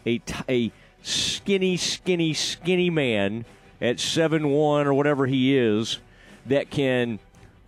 a, 0.05 0.21
a 0.49 0.71
skinny, 1.03 1.77
skinny, 1.77 2.33
skinny 2.33 2.89
man 2.89 3.45
at 3.79 3.99
seven 3.99 4.49
one 4.49 4.87
or 4.87 4.93
whatever 4.93 5.27
he 5.27 5.55
is 5.55 5.99
that 6.45 6.69
can 6.69 7.19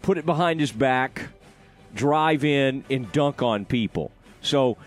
put 0.01 0.17
it 0.17 0.25
behind 0.25 0.59
his 0.59 0.71
back, 0.71 1.29
drive 1.93 2.43
in, 2.43 2.83
and 2.89 3.11
dunk 3.11 3.41
on 3.41 3.65
people. 3.65 4.11
So 4.41 4.77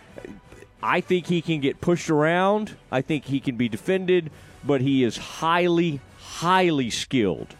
I 0.83 1.01
think 1.01 1.27
he 1.27 1.43
can 1.43 1.61
get 1.61 1.81
pushed 1.81 2.11
around. 2.11 2.77
I 2.91 3.03
think 3.03 3.27
he 3.27 3.41
can 3.41 3.57
be 3.57 3.69
defended, 3.69 4.31
but 4.65 4.81
he 4.81 5.05
is 5.05 5.17
highly, 5.17 6.01
highly 6.19 6.91
skilled. 6.91 7.55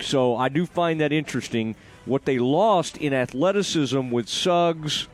So 0.00 0.36
I 0.36 0.48
do 0.48 0.66
find 0.66 1.00
that 1.00 1.12
interesting. 1.12 1.74
What 2.04 2.24
they 2.24 2.38
lost 2.38 2.96
in 2.96 3.12
athleticism 3.12 4.10
with 4.10 4.28
Suggs, 4.28 5.08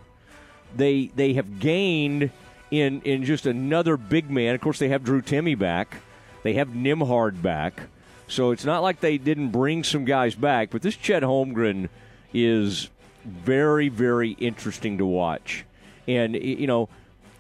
they 0.77 1.07
they 1.17 1.33
have 1.35 1.59
gained 1.59 2.31
in 2.75 3.01
in 3.03 3.25
just 3.25 3.47
another 3.47 3.97
big 3.97 4.31
man. 4.31 4.55
Of 4.55 4.61
course, 4.61 4.79
they 4.79 4.89
have 4.89 5.05
Drew 5.05 5.23
Timme 5.23 5.59
back. 5.59 5.97
They 6.43 6.55
have 6.55 6.69
Nembhard 6.69 7.43
back. 7.43 7.85
So 8.27 8.51
it's 8.51 8.65
not 8.65 8.83
like 8.83 9.01
they 9.01 9.19
didn't 9.19 9.51
bring 9.51 9.85
some 9.85 10.05
guys 10.05 10.35
back, 10.35 10.71
but 10.71 10.83
this 10.83 10.97
Chet 10.97 11.23
Holmgren 11.23 11.89
is 12.33 12.89
very, 13.25 13.89
very 13.89 14.31
interesting 14.33 14.99
to 14.99 15.07
watch. 15.07 15.65
And, 16.07 16.35
you 16.35 16.67
know, 16.67 16.89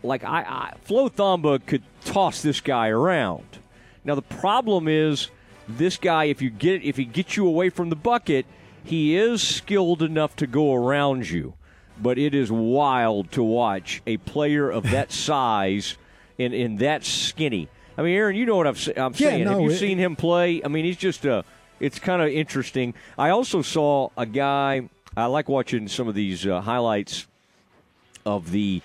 like 0.02 0.24
I, 0.24 0.42
I 0.42 0.74
Flo 0.82 1.08
Thamba 1.08 1.64
could 1.64 1.82
toss 2.04 2.42
this 2.42 2.60
guy 2.60 2.88
around. 2.88 3.58
Now 4.04 4.14
the 4.14 4.22
problem 4.22 4.88
is 4.88 5.28
this 5.68 5.96
guy, 5.96 6.24
if 6.24 6.42
you 6.42 6.50
get 6.50 6.82
if 6.82 6.96
he 6.96 7.04
gets 7.04 7.36
you 7.36 7.46
away 7.46 7.70
from 7.70 7.88
the 7.90 7.96
bucket, 7.96 8.46
he 8.82 9.16
is 9.16 9.42
skilled 9.42 10.02
enough 10.02 10.36
to 10.36 10.46
go 10.46 10.74
around 10.74 11.30
you. 11.30 11.54
But 12.00 12.18
it 12.18 12.34
is 12.34 12.50
wild 12.50 13.30
to 13.32 13.42
watch 13.42 14.02
a 14.06 14.16
player 14.18 14.68
of 14.70 14.90
that 14.90 15.12
size 15.28 15.96
and, 16.38 16.52
and 16.52 16.78
that 16.80 17.04
skinny. 17.04 17.68
I 17.96 18.02
mean, 18.02 18.16
Aaron, 18.16 18.34
you 18.34 18.44
know 18.46 18.56
what 18.56 18.66
I'm, 18.66 18.74
I'm 18.96 19.12
Yeah, 19.12 19.30
saying. 19.30 19.44
no, 19.44 19.50
Have 19.52 19.60
you 19.60 19.70
it- 19.70 19.78
seen 19.78 19.98
him 19.98 20.16
play? 20.16 20.60
I 20.64 20.68
mean, 20.68 20.84
he's 20.84 20.96
just 20.96 21.24
a. 21.24 21.44
It's 21.80 21.98
kind 21.98 22.22
of 22.22 22.28
interesting. 22.28 22.94
I 23.18 23.30
also 23.30 23.62
saw 23.62 24.08
a 24.16 24.26
guy. 24.26 24.88
I 25.16 25.26
like 25.26 25.48
watching 25.48 25.86
some 25.88 26.08
of 26.08 26.14
these 26.14 26.44
uh, 26.46 26.60
highlights 26.60 27.26
of 28.26 28.50
the 28.50 28.80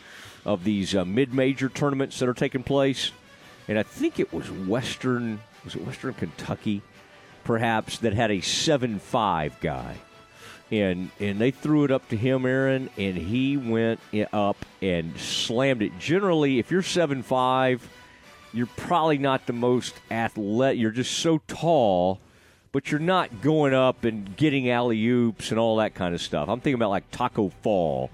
of 0.45 0.63
these 0.63 0.95
uh, 0.95 1.05
mid-major 1.05 1.69
tournaments 1.69 2.19
that 2.19 2.29
are 2.29 2.33
taking 2.33 2.61
place, 2.63 3.11
and 3.67 3.79
I 3.79 3.83
think 3.83 4.19
it 4.19 4.31
was 4.33 4.49
Western. 4.51 5.39
Was 5.65 5.75
it 5.75 5.85
Western 5.85 6.13
Kentucky? 6.13 6.81
Perhaps 7.43 7.99
that 7.99 8.13
had 8.13 8.29
a 8.31 8.41
seven-five 8.41 9.59
guy, 9.59 9.95
and 10.71 11.09
and 11.19 11.39
they 11.39 11.51
threw 11.51 11.83
it 11.83 11.91
up 11.91 12.07
to 12.09 12.17
him, 12.17 12.45
Aaron, 12.45 12.89
and 12.97 13.17
he 13.17 13.57
went 13.57 13.99
up 14.31 14.57
and 14.81 15.17
slammed 15.19 15.81
it. 15.81 15.97
Generally, 15.99 16.59
if 16.59 16.71
you're 16.71 16.83
seven 16.83 17.23
five, 17.23 17.87
you're 18.53 18.67
probably 18.67 19.17
not 19.17 19.45
the 19.45 19.53
most 19.53 19.95
athletic. 20.11 20.79
You're 20.79 20.91
just 20.91 21.19
so 21.19 21.39
tall, 21.47 22.19
but 22.71 22.91
you're 22.91 22.99
not 22.99 23.41
going 23.41 23.73
up 23.73 24.03
and 24.03 24.35
getting 24.35 24.69
alley 24.69 25.05
oops 25.07 25.51
and 25.51 25.59
all 25.59 25.77
that 25.77 25.95
kind 25.95 26.13
of 26.13 26.21
stuff. 26.21 26.49
I'm 26.49 26.59
thinking 26.59 26.75
about 26.75 26.89
like 26.89 27.09
Taco 27.11 27.49
Fall 27.61 28.09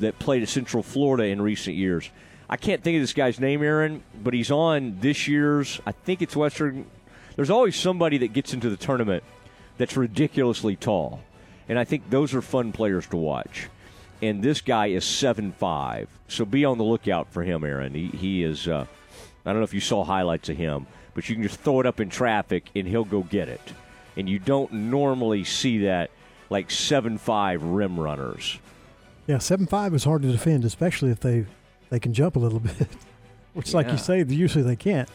that 0.00 0.18
played 0.18 0.42
at 0.42 0.48
Central 0.48 0.82
Florida 0.82 1.24
in 1.24 1.40
recent 1.40 1.76
years. 1.76 2.10
I 2.48 2.56
can't 2.56 2.82
think 2.82 2.96
of 2.96 3.02
this 3.02 3.14
guy's 3.14 3.40
name, 3.40 3.62
Aaron, 3.62 4.02
but 4.22 4.34
he's 4.34 4.50
on 4.50 4.98
this 5.00 5.28
year's. 5.28 5.80
I 5.86 5.92
think 5.92 6.20
it's 6.20 6.36
Western. 6.36 6.86
There's 7.36 7.50
always 7.50 7.74
somebody 7.74 8.18
that 8.18 8.32
gets 8.32 8.52
into 8.52 8.70
the 8.70 8.76
tournament 8.76 9.24
that's 9.78 9.96
ridiculously 9.96 10.76
tall 10.76 11.20
and 11.68 11.78
I 11.78 11.84
think 11.84 12.10
those 12.10 12.34
are 12.34 12.42
fun 12.42 12.72
players 12.72 13.06
to 13.08 13.16
watch. 13.16 13.68
And 14.22 14.42
this 14.42 14.60
guy 14.60 14.86
is 14.86 15.04
seven 15.04 15.52
five, 15.52 16.08
so 16.28 16.44
be 16.44 16.64
on 16.64 16.78
the 16.78 16.84
lookout 16.84 17.32
for 17.32 17.42
him, 17.42 17.64
Aaron. 17.64 17.94
He, 17.94 18.06
he 18.08 18.42
is. 18.42 18.68
Uh, 18.68 18.86
I 19.44 19.50
don't 19.50 19.60
know 19.60 19.64
if 19.64 19.74
you 19.74 19.80
saw 19.80 20.04
highlights 20.04 20.48
of 20.48 20.56
him, 20.56 20.86
but 21.14 21.28
you 21.28 21.34
can 21.34 21.42
just 21.42 21.60
throw 21.60 21.80
it 21.80 21.86
up 21.86 22.00
in 22.00 22.08
traffic 22.08 22.70
and 22.74 22.86
he'll 22.86 23.04
go 23.04 23.22
get 23.22 23.48
it. 23.48 23.60
And 24.16 24.28
you 24.28 24.38
don't 24.38 24.72
normally 24.72 25.44
see 25.44 25.78
that 25.78 26.10
like 26.48 26.70
seven 26.70 27.18
five 27.18 27.62
rim 27.62 27.98
runners. 27.98 28.58
Yeah, 29.26 29.38
seven 29.38 29.66
five 29.66 29.94
is 29.94 30.04
hard 30.04 30.22
to 30.22 30.32
defend, 30.32 30.64
especially 30.64 31.10
if 31.10 31.20
they 31.20 31.46
they 31.90 31.98
can 31.98 32.14
jump 32.14 32.36
a 32.36 32.38
little 32.38 32.60
bit, 32.78 32.88
which, 33.52 33.70
yeah. 33.70 33.76
like 33.76 33.90
you 33.90 33.98
say, 33.98 34.22
usually 34.22 34.64
they 34.64 34.76
can't. 34.76 35.08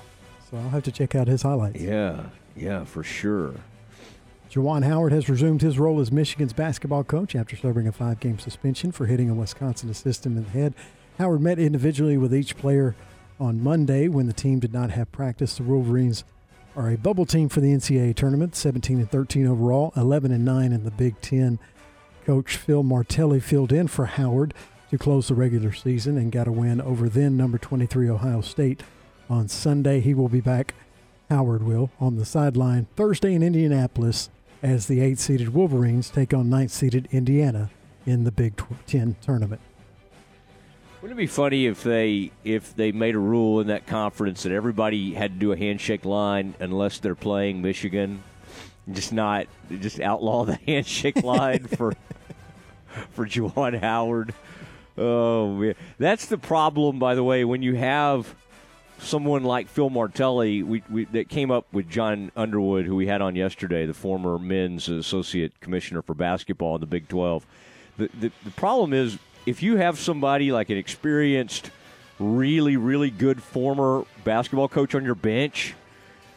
So 0.50 0.58
I'll 0.58 0.70
have 0.70 0.84
to 0.84 0.91
check 0.91 1.16
out 1.16 1.28
his 1.28 1.43
highlights. 1.43 1.80
Yeah, 1.80 2.24
yeah, 2.56 2.84
for 2.84 3.04
sure. 3.04 3.54
Juwan 4.52 4.84
Howard 4.84 5.12
has 5.12 5.30
resumed 5.30 5.62
his 5.62 5.78
role 5.78 6.00
as 6.00 6.12
Michigan's 6.12 6.54
basketball 6.54 7.04
coach 7.04 7.36
after 7.36 7.56
serving 7.56 7.88
a 7.88 7.91
five 7.91 8.20
game 8.20 8.39
suspension 8.39 8.91
for 8.91 9.06
hitting 9.06 9.30
a 9.30 9.36
Wisconsin 9.36 9.91
assistant 9.91 10.38
in 10.38 10.43
the 10.43 10.50
head. 10.50 10.74
Howard 11.20 11.41
met 11.41 11.60
individually 11.60 12.18
with 12.18 12.34
each 12.34 12.58
player 12.58 12.95
on 13.39 13.62
Monday 13.62 14.08
when 14.08 14.26
the 14.26 14.34
team 14.34 14.60
did 14.60 14.74
not 14.74 14.89
have 14.89 15.12
practice. 15.12 15.58
The 15.58 15.64
Wolverines 15.64 16.24
are 16.76 16.89
a 16.89 16.97
bubble 16.97 17.28
team 17.28 17.47
for 17.47 17.62
the 17.62 17.72
NCAA 17.72 18.16
tournament, 18.16 18.56
17 18.56 18.97
and 18.97 19.12
13 19.12 19.45
overall, 19.45 19.93
11 19.95 20.32
and 20.32 20.45
9 20.45 20.74
in 20.74 20.84
the 20.84 20.91
Big 20.91 21.22
Ten. 21.22 21.60
Coach 22.26 22.58
Phil 22.58 22.82
Martelli 22.82 23.39
filled 23.39 23.72
in 23.72 23.88
for 23.88 24.08
Howard 24.08 24.56
to 24.89 24.97
close 24.97 25.28
the 25.28 25.36
regular 25.36 25.74
season 25.74 26.18
and 26.18 26.32
got 26.32 26.47
a 26.47 26.52
win 26.52 26.82
over 26.82 27.08
then 27.08 27.38
number 27.38 27.60
23 27.60 28.10
Ohio 28.10 28.41
State 28.41 28.82
on 29.30 29.47
Sunday. 29.47 30.00
He 30.00 30.16
will 30.16 30.28
be 30.28 30.41
back, 30.41 30.74
Howard 31.30 31.62
will, 31.62 31.91
on 32.00 32.16
the 32.16 32.26
sideline 32.26 32.88
Thursday 32.95 33.36
in 33.36 33.43
Indianapolis 33.43 34.32
as 34.62 34.88
the 34.88 35.01
eight 35.01 35.20
seeded 35.20 35.53
Wolverines 35.53 36.10
take 36.10 36.34
on 36.34 36.49
ninth 36.49 36.72
seeded 36.72 37.07
Indiana 37.12 37.70
in 38.05 38.24
the 38.24 38.32
Big 38.32 38.62
Ten 38.88 39.16
tournament. 39.22 39.62
Wouldn't 41.01 41.18
it 41.18 41.22
be 41.22 41.28
funny 41.28 41.66
if 41.66 41.82
they 41.82 42.32
if 42.43 42.76
they 42.76 42.91
made 42.91 43.16
a 43.16 43.20
rule 43.20 43.62
in 43.62 43.68
that 43.68 43.88
conference 43.88 44.43
that 44.43 44.51
everybody 44.51 45.14
had 45.14 45.34
to 45.34 45.39
do 45.39 45.51
a 45.53 45.57
handshake 45.57 46.03
line 46.03 46.55
unless 46.60 46.99
they're 46.99 47.16
playing 47.16 47.62
Michigan? 47.62 48.22
Just 48.91 49.14
not 49.14 49.47
just 49.80 50.01
outlaw 50.01 50.43
the 50.43 50.55
handshake 50.68 51.24
line 51.24 51.68
for 51.68 51.93
for 53.12 53.26
Juwan 53.26 53.80
Howard. 53.80 54.34
Oh 54.97 55.53
man, 55.53 55.76
that's 55.97 56.26
the 56.26 56.38
problem. 56.38 56.99
By 56.99 57.16
the 57.16 57.24
way, 57.24 57.45
when 57.45 57.62
you 57.62 57.76
have 57.76 58.36
someone 59.00 59.43
like 59.43 59.68
Phil 59.68 59.89
Martelli 59.89 60.64
we, 60.64 60.84
we, 60.89 61.06
that 61.06 61.30
came 61.30 61.52
up 61.52 61.66
with 61.72 61.89
John 61.89 62.32
Underwood, 62.36 62.86
who 62.86 62.95
we 62.95 63.08
had 63.08 63.22
on 63.22 63.36
yesterday, 63.36 63.86
the 63.86 63.93
former 63.93 64.38
men's 64.38 64.89
associate 64.89 65.60
commissioner 65.60 66.02
for 66.02 66.14
basketball 66.14 66.76
in 66.76 66.82
the 66.82 66.88
Big 66.88 67.08
12. 67.08 67.45
The, 67.97 68.10
the, 68.20 68.32
the 68.43 68.52
problem 68.52 68.93
is 68.93 69.18
if 69.45 69.64
you 69.64 69.78
have 69.78 69.97
somebody 69.97 70.52
like 70.52 70.70
an 70.70 70.78
experienced, 70.78 71.72
really, 72.20 72.78
really 72.78 73.10
good 73.10 73.41
former 73.41 74.06
basketball 74.24 74.68
coach 74.68 74.93
on 74.95 75.04
your 75.04 75.16
bench 75.16 75.74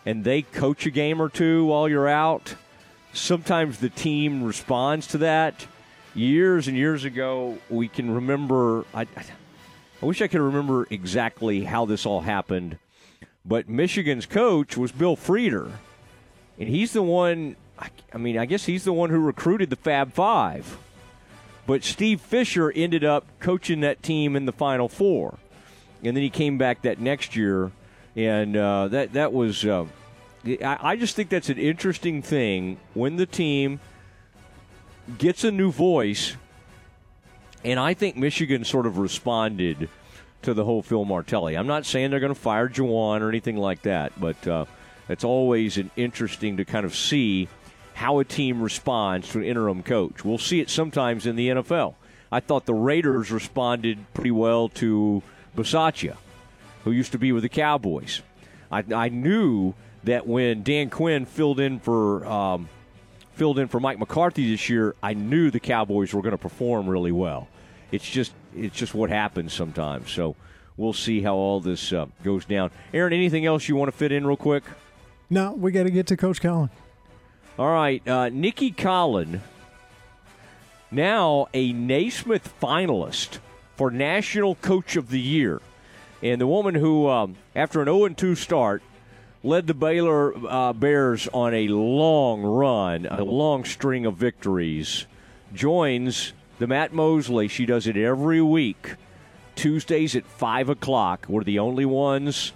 and 0.06 0.24
they 0.24 0.42
coach 0.42 0.86
a 0.86 0.90
game 0.90 1.20
or 1.20 1.28
two 1.28 1.66
while 1.66 1.88
you're 1.88 2.08
out, 2.08 2.54
sometimes 3.12 3.78
the 3.78 3.90
team 3.90 4.42
responds 4.42 5.06
to 5.08 5.18
that. 5.18 5.66
Years 6.14 6.68
and 6.68 6.76
years 6.76 7.04
ago, 7.04 7.58
we 7.70 7.88
can 7.88 8.10
remember. 8.10 8.84
I, 8.92 9.02
I 9.16 9.24
wish 10.06 10.20
I 10.20 10.26
could 10.26 10.40
remember 10.40 10.86
exactly 10.90 11.64
how 11.64 11.84
this 11.84 12.04
all 12.04 12.22
happened, 12.22 12.78
but 13.44 13.68
Michigan's 13.68 14.26
coach 14.26 14.76
was 14.76 14.90
Bill 14.90 15.16
Frieder, 15.16 15.70
and 16.58 16.68
he's 16.68 16.92
the 16.92 17.02
one. 17.02 17.56
I 18.12 18.18
mean, 18.18 18.38
I 18.38 18.46
guess 18.46 18.64
he's 18.64 18.84
the 18.84 18.92
one 18.92 19.10
who 19.10 19.18
recruited 19.18 19.70
the 19.70 19.76
Fab 19.76 20.12
Five, 20.12 20.78
but 21.66 21.84
Steve 21.84 22.20
Fisher 22.20 22.72
ended 22.72 23.04
up 23.04 23.26
coaching 23.40 23.80
that 23.80 24.02
team 24.02 24.36
in 24.36 24.46
the 24.46 24.52
Final 24.52 24.88
Four, 24.88 25.38
and 26.02 26.16
then 26.16 26.22
he 26.22 26.30
came 26.30 26.58
back 26.58 26.82
that 26.82 27.00
next 27.00 27.36
year, 27.36 27.70
and 28.16 28.56
uh, 28.56 28.88
that 28.88 29.12
that 29.12 29.32
was. 29.32 29.64
Uh, 29.64 29.86
I, 30.44 30.78
I 30.80 30.96
just 30.96 31.14
think 31.14 31.28
that's 31.28 31.48
an 31.48 31.58
interesting 31.58 32.22
thing 32.22 32.78
when 32.94 33.16
the 33.16 33.26
team 33.26 33.78
gets 35.18 35.44
a 35.44 35.52
new 35.52 35.70
voice 35.70 36.36
and 37.64 37.78
I 37.78 37.94
think 37.94 38.16
Michigan 38.16 38.64
sort 38.64 38.86
of 38.86 38.98
responded 38.98 39.88
to 40.42 40.54
the 40.54 40.64
whole 40.64 40.82
Phil 40.82 41.04
Martelli. 41.04 41.56
I'm 41.56 41.66
not 41.66 41.86
saying 41.86 42.10
they're 42.10 42.20
going 42.20 42.34
to 42.34 42.40
fire 42.40 42.68
Juwan 42.68 43.20
or 43.20 43.28
anything 43.28 43.56
like 43.56 43.82
that, 43.82 44.12
but 44.20 44.46
uh, 44.46 44.64
it's 45.08 45.24
always 45.24 45.78
an 45.78 45.90
interesting 45.96 46.56
to 46.56 46.64
kind 46.64 46.84
of 46.84 46.94
see 46.94 47.48
how 47.94 48.18
a 48.18 48.24
team 48.24 48.60
responds 48.60 49.30
to 49.30 49.38
an 49.38 49.44
interim 49.44 49.82
coach. 49.82 50.24
We'll 50.24 50.38
see 50.38 50.60
it 50.60 50.70
sometimes 50.70 51.26
in 51.26 51.36
the 51.36 51.48
NFL. 51.48 51.94
I 52.30 52.40
thought 52.40 52.66
the 52.66 52.74
Raiders 52.74 53.30
responded 53.30 53.98
pretty 54.14 54.30
well 54.30 54.68
to 54.70 55.22
Bisaccia, 55.56 56.16
who 56.84 56.90
used 56.90 57.12
to 57.12 57.18
be 57.18 57.30
with 57.30 57.42
the 57.42 57.48
Cowboys. 57.48 58.22
I, 58.70 58.82
I 58.94 59.08
knew 59.10 59.74
that 60.04 60.26
when 60.26 60.62
Dan 60.62 60.90
Quinn 60.90 61.26
filled 61.26 61.60
in 61.60 61.78
for 61.78 62.26
um, 62.26 62.68
filled 63.34 63.58
in 63.58 63.68
for 63.68 63.80
Mike 63.80 63.98
McCarthy 63.98 64.50
this 64.50 64.68
year, 64.68 64.94
I 65.02 65.14
knew 65.14 65.50
the 65.50 65.60
Cowboys 65.60 66.12
were 66.12 66.22
going 66.22 66.32
to 66.32 66.38
perform 66.38 66.88
really 66.88 67.12
well. 67.12 67.48
It's 67.90 68.08
just 68.08 68.32
it's 68.56 68.76
just 68.76 68.94
what 68.94 69.10
happens 69.10 69.52
sometimes. 69.52 70.10
So 70.10 70.36
we'll 70.76 70.92
see 70.92 71.20
how 71.22 71.34
all 71.34 71.60
this 71.60 71.92
uh, 71.92 72.06
goes 72.22 72.44
down. 72.44 72.70
Aaron, 72.92 73.12
anything 73.12 73.46
else 73.46 73.68
you 73.68 73.76
want 73.76 73.90
to 73.90 73.96
fit 73.96 74.12
in 74.12 74.26
real 74.26 74.36
quick? 74.36 74.64
No, 75.30 75.52
we 75.52 75.72
got 75.72 75.84
to 75.84 75.90
get 75.90 76.06
to 76.08 76.16
Coach 76.16 76.40
Collen. 76.40 76.70
All 77.58 77.72
right, 77.72 78.06
uh, 78.08 78.30
Nicki 78.30 78.72
Collen, 78.72 79.40
now 80.90 81.48
a 81.52 81.72
Naismith 81.72 82.52
finalist 82.60 83.38
for 83.76 83.90
National 83.90 84.54
Coach 84.56 84.96
of 84.96 85.10
the 85.10 85.20
Year, 85.20 85.60
and 86.22 86.40
the 86.40 86.46
woman 86.46 86.74
who, 86.74 87.08
um, 87.08 87.36
after 87.54 87.80
an 87.82 87.86
0 87.86 88.08
2 88.08 88.34
start, 88.34 88.82
led 89.42 89.66
the 89.66 89.74
Baylor 89.74 90.32
uh, 90.48 90.72
Bears 90.72 91.28
on 91.32 91.54
a 91.54 91.68
long 91.68 92.42
run, 92.42 93.06
a 93.06 93.24
long 93.24 93.64
string 93.64 94.06
of 94.06 94.16
victories, 94.16 95.06
joins 95.54 96.32
the 96.58 96.66
Matt 96.66 96.92
Mosley. 96.92 97.48
She 97.48 97.66
does 97.66 97.86
it 97.86 97.96
every 97.96 98.40
week. 98.40 98.94
Tuesdays 99.54 100.16
at 100.16 100.26
5 100.26 100.68
o'clock. 100.70 101.26
We're 101.28 101.44
the 101.44 101.58
only 101.58 101.84
ones 101.84 102.52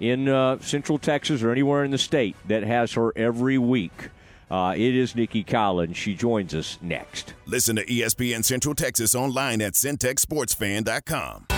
in 0.00 0.28
uh, 0.28 0.58
Central 0.60 0.98
Texas 0.98 1.42
or 1.42 1.50
anywhere 1.50 1.84
in 1.84 1.90
the 1.90 1.98
state 1.98 2.36
that 2.46 2.62
has 2.62 2.92
her 2.94 3.12
every 3.16 3.58
week. 3.58 4.10
Uh, 4.50 4.72
it 4.74 4.94
is 4.94 5.14
Nikki 5.14 5.44
Collins. 5.44 5.96
She 5.96 6.14
joins 6.14 6.54
us 6.54 6.78
next. 6.80 7.34
Listen 7.46 7.76
to 7.76 7.84
ESPN 7.84 8.44
Central 8.44 8.74
Texas 8.74 9.14
online 9.14 9.60
at 9.60 9.74
centexsportsfan.com. 9.74 11.57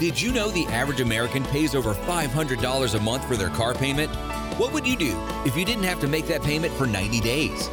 Did 0.00 0.18
you 0.18 0.32
know 0.32 0.48
the 0.48 0.64
average 0.68 1.02
American 1.02 1.44
pays 1.44 1.74
over 1.74 1.92
$500 1.92 2.94
a 2.94 3.00
month 3.00 3.28
for 3.28 3.36
their 3.36 3.50
car 3.50 3.74
payment? 3.74 4.10
What 4.58 4.72
would 4.72 4.86
you 4.86 4.96
do 4.96 5.14
if 5.44 5.54
you 5.58 5.66
didn't 5.66 5.84
have 5.84 6.00
to 6.00 6.08
make 6.08 6.26
that 6.28 6.42
payment 6.42 6.72
for 6.72 6.86
90 6.86 7.20
days? 7.20 7.66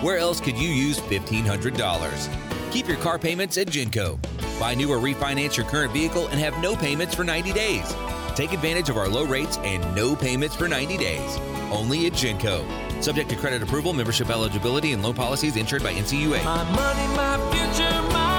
Where 0.00 0.16
else 0.16 0.40
could 0.40 0.56
you 0.56 0.70
use 0.70 0.98
$1,500? 0.98 2.72
Keep 2.72 2.88
your 2.88 2.96
car 2.96 3.18
payments 3.18 3.58
at 3.58 3.66
Genco. 3.66 4.18
Buy 4.58 4.74
new 4.74 4.90
or 4.90 4.96
refinance 4.96 5.58
your 5.58 5.66
current 5.66 5.92
vehicle 5.92 6.26
and 6.28 6.40
have 6.40 6.58
no 6.62 6.74
payments 6.74 7.14
for 7.14 7.22
90 7.22 7.52
days. 7.52 7.94
Take 8.34 8.54
advantage 8.54 8.88
of 8.88 8.96
our 8.96 9.06
low 9.06 9.26
rates 9.26 9.58
and 9.58 9.94
no 9.94 10.16
payments 10.16 10.56
for 10.56 10.66
90 10.66 10.96
days. 10.96 11.36
Only 11.70 12.06
at 12.06 12.14
Genco. 12.14 12.64
Subject 13.02 13.28
to 13.28 13.36
credit 13.36 13.62
approval, 13.62 13.92
membership 13.92 14.30
eligibility, 14.30 14.92
and 14.92 15.02
loan 15.02 15.12
policies 15.12 15.56
insured 15.56 15.82
by 15.82 15.92
NCUA. 15.92 16.44
My 16.44 16.64
money, 16.64 17.14
my 17.14 17.36
future, 17.52 18.02
my 18.10 18.34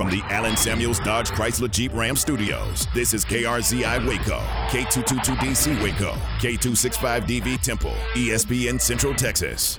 From 0.00 0.08
the 0.08 0.22
Allen 0.30 0.56
Samuels 0.56 0.98
Dodge 0.98 1.28
Chrysler 1.28 1.70
Jeep 1.70 1.92
Ram 1.92 2.16
Studios, 2.16 2.86
this 2.94 3.12
is 3.12 3.22
KRZI 3.22 4.06
Waco, 4.06 4.38
K222DC 4.70 5.82
Waco, 5.82 6.12
K265DV 6.38 7.60
Temple, 7.60 7.94
ESPN 8.14 8.80
Central 8.80 9.12
Texas. 9.12 9.78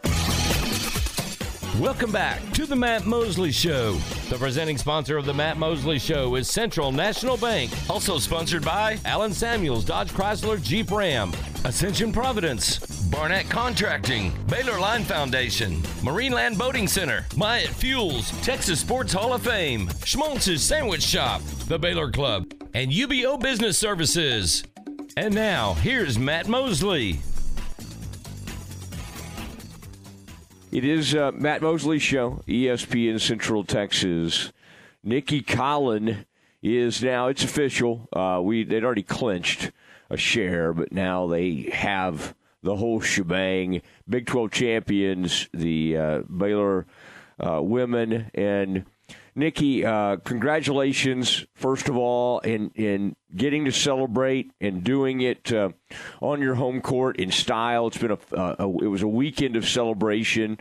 Welcome 1.79 2.11
back 2.11 2.41
to 2.51 2.65
the 2.65 2.75
Matt 2.75 3.05
Mosley 3.05 3.51
Show. 3.51 3.93
The 4.29 4.35
presenting 4.37 4.77
sponsor 4.77 5.17
of 5.17 5.25
the 5.25 5.33
Matt 5.33 5.57
Mosley 5.57 5.99
Show 5.99 6.35
is 6.35 6.49
Central 6.49 6.91
National 6.91 7.37
Bank. 7.37 7.71
Also 7.89 8.19
sponsored 8.19 8.65
by 8.65 8.99
Allen 9.05 9.33
Samuels, 9.33 9.85
Dodge 9.85 10.11
Chrysler 10.11 10.61
Jeep 10.61 10.91
Ram, 10.91 11.31
Ascension 11.63 12.11
Providence, 12.11 12.79
Barnett 13.09 13.49
Contracting, 13.49 14.33
Baylor 14.47 14.79
Line 14.79 15.05
Foundation, 15.05 15.81
Marineland 16.03 16.57
Boating 16.57 16.89
Center, 16.89 17.25
Myatt 17.37 17.69
Fuels, 17.69 18.31
Texas 18.41 18.81
Sports 18.81 19.13
Hall 19.13 19.33
of 19.33 19.41
Fame, 19.41 19.89
Schmaltz's 20.03 20.61
Sandwich 20.61 21.03
Shop, 21.03 21.41
the 21.67 21.79
Baylor 21.79 22.11
Club, 22.11 22.51
and 22.73 22.91
UBO 22.91 23.39
Business 23.39 23.77
Services. 23.77 24.65
And 25.15 25.33
now, 25.33 25.75
here's 25.75 26.19
Matt 26.19 26.49
Mosley. 26.49 27.21
It 30.71 30.85
is 30.85 31.13
uh, 31.13 31.33
Matt 31.33 31.61
Mosley 31.61 31.99
Show, 31.99 32.43
ESPN 32.47 33.19
Central 33.19 33.65
Texas. 33.65 34.53
Nicki 35.03 35.41
Collen 35.41 36.23
is 36.63 37.03
now, 37.03 37.27
it's 37.27 37.43
official. 37.43 38.07
Uh, 38.13 38.39
we 38.41 38.63
They'd 38.63 38.85
already 38.85 39.03
clinched 39.03 39.71
a 40.09 40.15
share, 40.15 40.71
but 40.71 40.93
now 40.93 41.27
they 41.27 41.69
have 41.73 42.33
the 42.63 42.77
whole 42.77 43.01
shebang. 43.01 43.81
Big 44.07 44.27
12 44.27 44.51
champions, 44.51 45.49
the 45.53 45.97
uh, 45.97 46.19
Baylor 46.19 46.85
uh, 47.37 47.61
women. 47.61 48.31
And 48.33 48.85
Nicki, 49.33 49.85
uh, 49.85 50.17
congratulations, 50.17 51.45
first 51.55 51.87
of 51.87 51.95
all, 51.95 52.39
in, 52.39 52.69
in 52.75 53.15
getting 53.35 53.63
to 53.65 53.71
celebrate 53.71 54.51
and 54.59 54.83
doing 54.83 55.21
it 55.21 55.53
uh, 55.53 55.69
on 56.19 56.41
your 56.41 56.55
home 56.55 56.81
court 56.81 57.17
in 57.17 57.31
style. 57.31 57.87
It's 57.87 57.97
been 57.97 58.11
a, 58.11 58.17
a, 58.33 58.67
it 58.83 58.87
was 58.87 59.03
a 59.03 59.07
weekend 59.07 59.55
of 59.55 59.67
celebration, 59.67 60.57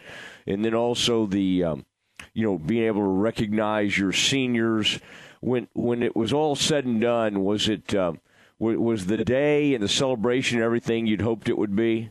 and 0.47 0.65
then 0.65 0.75
also 0.75 1.27
the 1.27 1.65
um, 1.65 1.87
you 2.33 2.45
know 2.45 2.59
being 2.59 2.85
able 2.85 3.01
to 3.01 3.09
recognize 3.09 3.99
your 3.99 4.13
seniors 4.13 5.01
when 5.41 5.67
when 5.75 6.05
it 6.05 6.15
was 6.15 6.33
all 6.33 6.55
said 6.55 6.85
and 6.85 7.01
done. 7.01 7.43
Was 7.43 7.69
it 7.69 7.93
uh, 7.93 8.13
was 8.61 9.07
the 9.07 9.25
day 9.25 9.75
and 9.75 9.83
the 9.83 9.89
celebration 9.89 10.61
everything 10.61 11.09
you'd 11.09 11.23
hoped 11.23 11.49
it 11.49 11.59
would 11.59 11.75
be? 11.75 12.11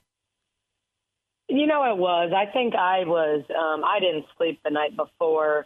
You 1.47 1.67
know, 1.67 1.83
it 1.91 1.97
was. 1.97 2.33
I 2.35 2.51
think 2.51 2.75
I 2.75 3.05
was. 3.05 3.43
Um, 3.49 3.83
I 3.85 3.99
didn't 4.01 4.25
sleep 4.37 4.59
the 4.63 4.71
night 4.71 4.95
before 4.97 5.65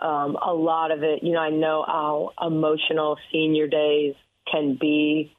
um, 0.00 0.36
a 0.36 0.52
lot 0.52 0.90
of 0.90 1.02
it, 1.02 1.22
you 1.22 1.32
know, 1.32 1.40
I 1.40 1.50
know 1.50 1.84
how 1.86 2.32
emotional 2.40 3.18
senior 3.32 3.66
days 3.66 4.14
can 4.50 4.76
be, 4.80 5.34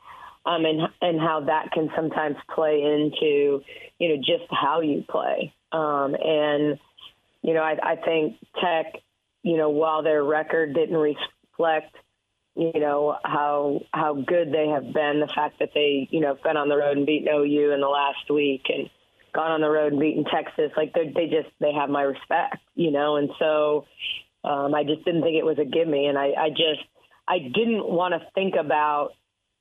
um, 0.46 0.66
and 0.66 0.82
and 1.02 1.20
how 1.20 1.42
that 1.42 1.72
can 1.72 1.90
sometimes 1.96 2.36
play 2.54 2.82
into, 2.82 3.62
you 4.00 4.10
know, 4.10 4.18
just 4.18 4.50
how 4.52 4.82
you 4.82 5.04
play. 5.10 5.54
Um, 5.72 6.16
and 6.16 6.80
you 7.42 7.54
know, 7.54 7.62
I, 7.62 7.78
I 7.82 7.96
think 7.96 8.38
Tech, 8.62 9.02
you 9.44 9.58
know, 9.58 9.70
while 9.70 10.04
their 10.04 10.24
record 10.24 10.74
didn't 10.74 10.98
reflect, 10.98 11.96
you 12.56 12.80
know, 12.80 13.16
how 13.24 13.82
how 13.94 14.14
good 14.14 14.52
they 14.52 14.68
have 14.68 14.94
been, 14.94 15.22
the 15.22 15.32
fact 15.34 15.60
that 15.60 15.70
they, 15.74 16.08
you 16.12 16.20
know, 16.20 16.36
have 16.36 16.44
been 16.44 16.58
on 16.58 16.68
the 16.68 16.78
road 16.78 16.98
and 16.98 17.06
beaten 17.06 17.30
OU 17.34 17.72
in 17.72 17.80
the 17.80 17.88
last 17.88 18.30
week 18.30 18.66
and 18.70 18.90
gone 19.34 19.52
on 19.52 19.62
the 19.62 19.70
road 19.70 19.94
and 19.94 20.02
beaten 20.02 20.26
Texas, 20.26 20.72
like 20.76 20.94
they 20.94 21.12
they 21.16 21.28
just 21.28 21.50
they 21.60 21.72
have 21.72 21.90
my 21.90 22.02
respect, 22.02 22.58
you 22.76 22.92
know, 22.92 23.16
and 23.16 23.30
so 23.40 23.86
um, 24.44 24.74
I 24.74 24.84
just 24.84 25.04
didn't 25.06 25.22
think 25.22 25.36
it 25.36 25.46
was 25.46 25.58
a 25.60 25.66
gimme, 25.66 26.06
and 26.08 26.18
I, 26.18 26.32
I 26.38 26.50
just 26.50 26.84
I 27.28 27.40
didn't 27.40 27.88
want 27.88 28.14
to 28.14 28.22
think 28.34 28.56
about 28.60 29.12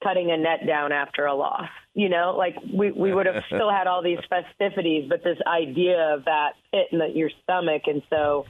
cutting 0.02 0.30
a 0.30 0.36
net 0.36 0.66
down 0.66 0.92
after 0.92 1.26
a 1.26 1.34
loss. 1.34 1.68
You 1.94 2.08
know, 2.08 2.34
like 2.36 2.54
we 2.72 2.92
we 2.92 3.12
would 3.12 3.26
have 3.26 3.42
still 3.46 3.70
had 3.70 3.86
all 3.86 4.02
these 4.02 4.18
festivities, 4.28 5.06
but 5.08 5.24
this 5.24 5.38
idea 5.46 6.14
of 6.14 6.24
that 6.26 6.52
pit 6.72 6.86
in 6.92 6.98
the, 6.98 7.08
your 7.12 7.30
stomach, 7.42 7.82
and 7.86 8.02
so 8.08 8.44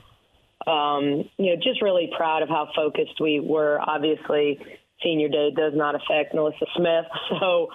um, 0.67 1.25
you 1.39 1.55
know, 1.55 1.57
just 1.57 1.81
really 1.83 2.11
proud 2.17 2.43
of 2.43 2.49
how 2.49 2.69
focused 2.75 3.21
we 3.21 3.41
were. 3.41 3.81
Obviously, 3.81 4.59
senior 5.03 5.29
day 5.29 5.51
does 5.57 5.73
not 5.75 5.95
affect 5.95 6.35
NaLyssa 6.35 6.67
Smith, 6.77 7.07
so 7.41 7.69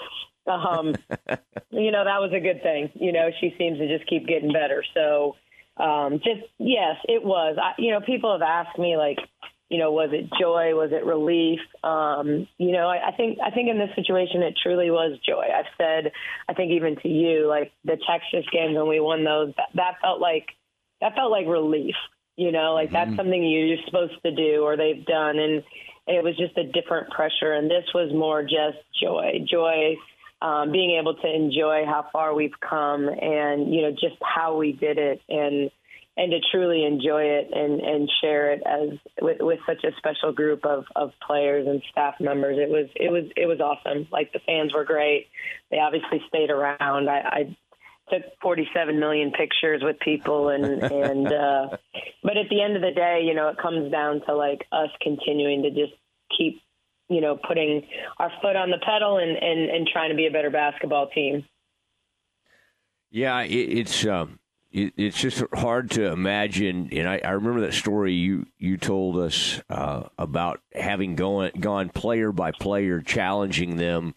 um, 0.51 0.95
you 1.71 1.91
know 1.91 2.03
that 2.03 2.21
was 2.21 2.31
a 2.35 2.39
good 2.39 2.61
thing. 2.61 2.91
You 2.93 3.11
know, 3.11 3.29
she 3.39 3.55
seems 3.57 3.79
to 3.79 3.87
just 3.87 4.07
keep 4.09 4.27
getting 4.27 4.51
better. 4.51 4.83
So 4.93 5.35
um, 5.77 6.19
just 6.23 6.41
yes, 6.59 6.97
it 7.05 7.23
was. 7.23 7.57
I, 7.61 7.73
you 7.77 7.91
know, 7.91 8.01
people 8.01 8.31
have 8.31 8.41
asked 8.41 8.77
me 8.77 8.95
like, 8.97 9.17
you 9.69 9.79
know, 9.79 9.91
was 9.91 10.09
it 10.11 10.29
joy? 10.39 10.75
Was 10.75 10.91
it 10.91 11.05
relief? 11.05 11.59
Um, 11.83 12.47
you 12.57 12.71
know, 12.71 12.87
I, 12.87 13.09
I 13.09 13.11
think 13.17 13.39
I 13.43 13.49
think 13.49 13.69
in 13.69 13.79
this 13.79 13.89
situation 13.95 14.43
it 14.43 14.55
truly 14.61 14.91
was 14.91 15.17
joy. 15.27 15.45
I've 15.53 15.71
said, 15.77 16.11
I 16.47 16.53
think 16.53 16.71
even 16.71 16.95
to 16.97 17.07
you, 17.07 17.47
like 17.47 17.71
the 17.83 17.97
Texas 18.07 18.45
games 18.51 18.75
when 18.75 18.87
we 18.87 18.99
won 18.99 19.23
those, 19.23 19.53
that, 19.57 19.69
that 19.75 19.93
felt 20.01 20.21
like 20.21 20.49
that 21.01 21.15
felt 21.15 21.31
like 21.31 21.47
relief. 21.47 21.95
You 22.35 22.51
know, 22.51 22.73
like 22.73 22.91
that's 22.91 23.09
mm-hmm. 23.09 23.17
something 23.17 23.43
you're 23.43 23.77
supposed 23.85 24.21
to 24.25 24.31
do 24.31 24.63
or 24.63 24.77
they've 24.77 25.05
done, 25.05 25.37
and 25.39 25.63
it 26.07 26.23
was 26.23 26.37
just 26.37 26.57
a 26.57 26.71
different 26.71 27.09
pressure. 27.09 27.53
And 27.53 27.69
this 27.69 27.85
was 27.93 28.13
more 28.13 28.43
just 28.43 28.77
joy, 29.01 29.45
joy 29.49 29.95
um, 30.43 30.73
being 30.73 30.99
able 30.99 31.15
to 31.15 31.33
enjoy 31.33 31.85
how 31.85 32.05
far 32.11 32.35
we've 32.35 32.59
come 32.59 33.07
and 33.07 33.73
you 33.73 33.81
know 33.81 33.91
just 33.91 34.17
how 34.21 34.57
we 34.57 34.73
did 34.73 34.97
it 34.97 35.21
and 35.29 35.71
and 36.15 36.31
to 36.31 36.39
truly 36.51 36.85
enjoy 36.85 37.23
it 37.23 37.49
and 37.53 37.79
and 37.79 38.11
share 38.21 38.51
it 38.51 38.61
as 38.65 38.99
with, 39.21 39.37
with 39.39 39.59
such 39.65 39.83
a 39.85 39.95
special 39.97 40.33
group 40.33 40.65
of 40.65 40.83
of 40.97 41.11
players 41.25 41.65
and 41.65 41.81
staff 41.89 42.15
members. 42.19 42.57
It 42.59 42.69
was 42.69 42.89
it 42.95 43.09
was 43.09 43.23
it 43.37 43.47
was 43.47 43.61
awesome. 43.61 44.07
Like 44.11 44.33
the 44.33 44.39
fans 44.45 44.73
were 44.73 44.83
great. 44.83 45.27
They 45.71 45.79
obviously 45.79 46.21
stayed 46.27 46.51
around. 46.51 47.09
I, 47.09 47.19
I 47.21 47.57
took 48.11 48.23
47 48.41 48.99
million 48.99 49.31
pictures 49.31 49.81
with 49.81 49.97
people 50.01 50.49
and 50.49 50.83
and 50.83 51.27
uh 51.27 51.67
but 52.21 52.35
at 52.35 52.49
the 52.49 52.61
end 52.61 52.75
of 52.75 52.81
the 52.81 52.91
day 52.91 53.21
you 53.23 53.33
know 53.33 53.47
it 53.47 53.57
comes 53.57 53.89
down 53.89 54.21
to 54.25 54.35
like 54.35 54.67
us 54.73 54.89
continuing 55.01 55.63
to 55.63 55.69
just 55.69 55.93
keep 56.37 56.61
you 57.13 57.21
know, 57.21 57.37
putting 57.47 57.85
our 58.17 58.31
foot 58.41 58.55
on 58.55 58.69
the 58.69 58.79
pedal 58.85 59.17
and, 59.17 59.37
and, 59.37 59.69
and 59.69 59.87
trying 59.87 60.09
to 60.09 60.15
be 60.15 60.27
a 60.27 60.31
better 60.31 60.49
basketball 60.49 61.09
team. 61.09 61.45
Yeah, 63.11 63.41
it, 63.41 63.53
it's 63.53 64.05
um, 64.05 64.39
it, 64.71 64.93
it's 64.97 65.21
just 65.21 65.43
hard 65.53 65.91
to 65.91 66.07
imagine. 66.07 66.89
And 66.91 67.07
I, 67.07 67.21
I, 67.23 67.31
remember 67.31 67.61
that 67.61 67.73
story 67.73 68.13
you 68.13 68.47
you 68.57 68.77
told 68.77 69.19
us 69.19 69.61
uh, 69.69 70.03
about 70.17 70.61
having 70.73 71.15
gone 71.15 71.51
gone 71.59 71.89
player 71.89 72.31
by 72.31 72.51
player, 72.51 72.99
challenging 73.01 73.77
them 73.77 74.15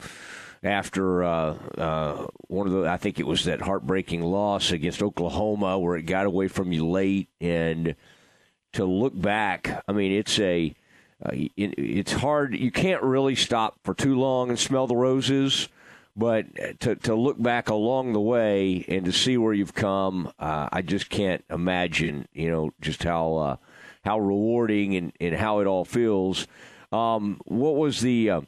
after 0.62 1.22
uh, 1.22 1.58
uh, 1.76 2.26
one 2.48 2.66
of 2.66 2.72
the. 2.72 2.88
I 2.88 2.96
think 2.96 3.20
it 3.20 3.26
was 3.26 3.44
that 3.44 3.60
heartbreaking 3.60 4.22
loss 4.22 4.72
against 4.72 5.02
Oklahoma, 5.02 5.78
where 5.78 5.96
it 5.96 6.04
got 6.04 6.24
away 6.24 6.48
from 6.48 6.72
you 6.72 6.88
late, 6.88 7.28
and 7.38 7.94
to 8.72 8.86
look 8.86 9.18
back, 9.18 9.82
I 9.86 9.92
mean, 9.92 10.12
it's 10.12 10.38
a 10.40 10.74
uh, 11.24 11.30
it, 11.32 11.74
it's 11.78 12.12
hard. 12.12 12.54
You 12.54 12.70
can't 12.70 13.02
really 13.02 13.34
stop 13.34 13.78
for 13.82 13.94
too 13.94 14.18
long 14.18 14.50
and 14.50 14.58
smell 14.58 14.86
the 14.86 14.96
roses, 14.96 15.68
but 16.14 16.46
to 16.80 16.96
to 16.96 17.14
look 17.14 17.40
back 17.40 17.68
along 17.68 18.12
the 18.12 18.20
way 18.20 18.84
and 18.88 19.04
to 19.06 19.12
see 19.12 19.36
where 19.36 19.54
you've 19.54 19.74
come, 19.74 20.32
uh, 20.38 20.68
I 20.70 20.82
just 20.82 21.08
can't 21.08 21.44
imagine. 21.50 22.28
You 22.32 22.50
know 22.50 22.70
just 22.80 23.02
how 23.02 23.34
uh, 23.36 23.56
how 24.04 24.18
rewarding 24.18 24.94
and, 24.96 25.12
and 25.20 25.34
how 25.34 25.60
it 25.60 25.66
all 25.66 25.84
feels. 25.84 26.46
Um, 26.92 27.40
what 27.44 27.76
was 27.76 28.00
the 28.00 28.30
uh, 28.30 28.40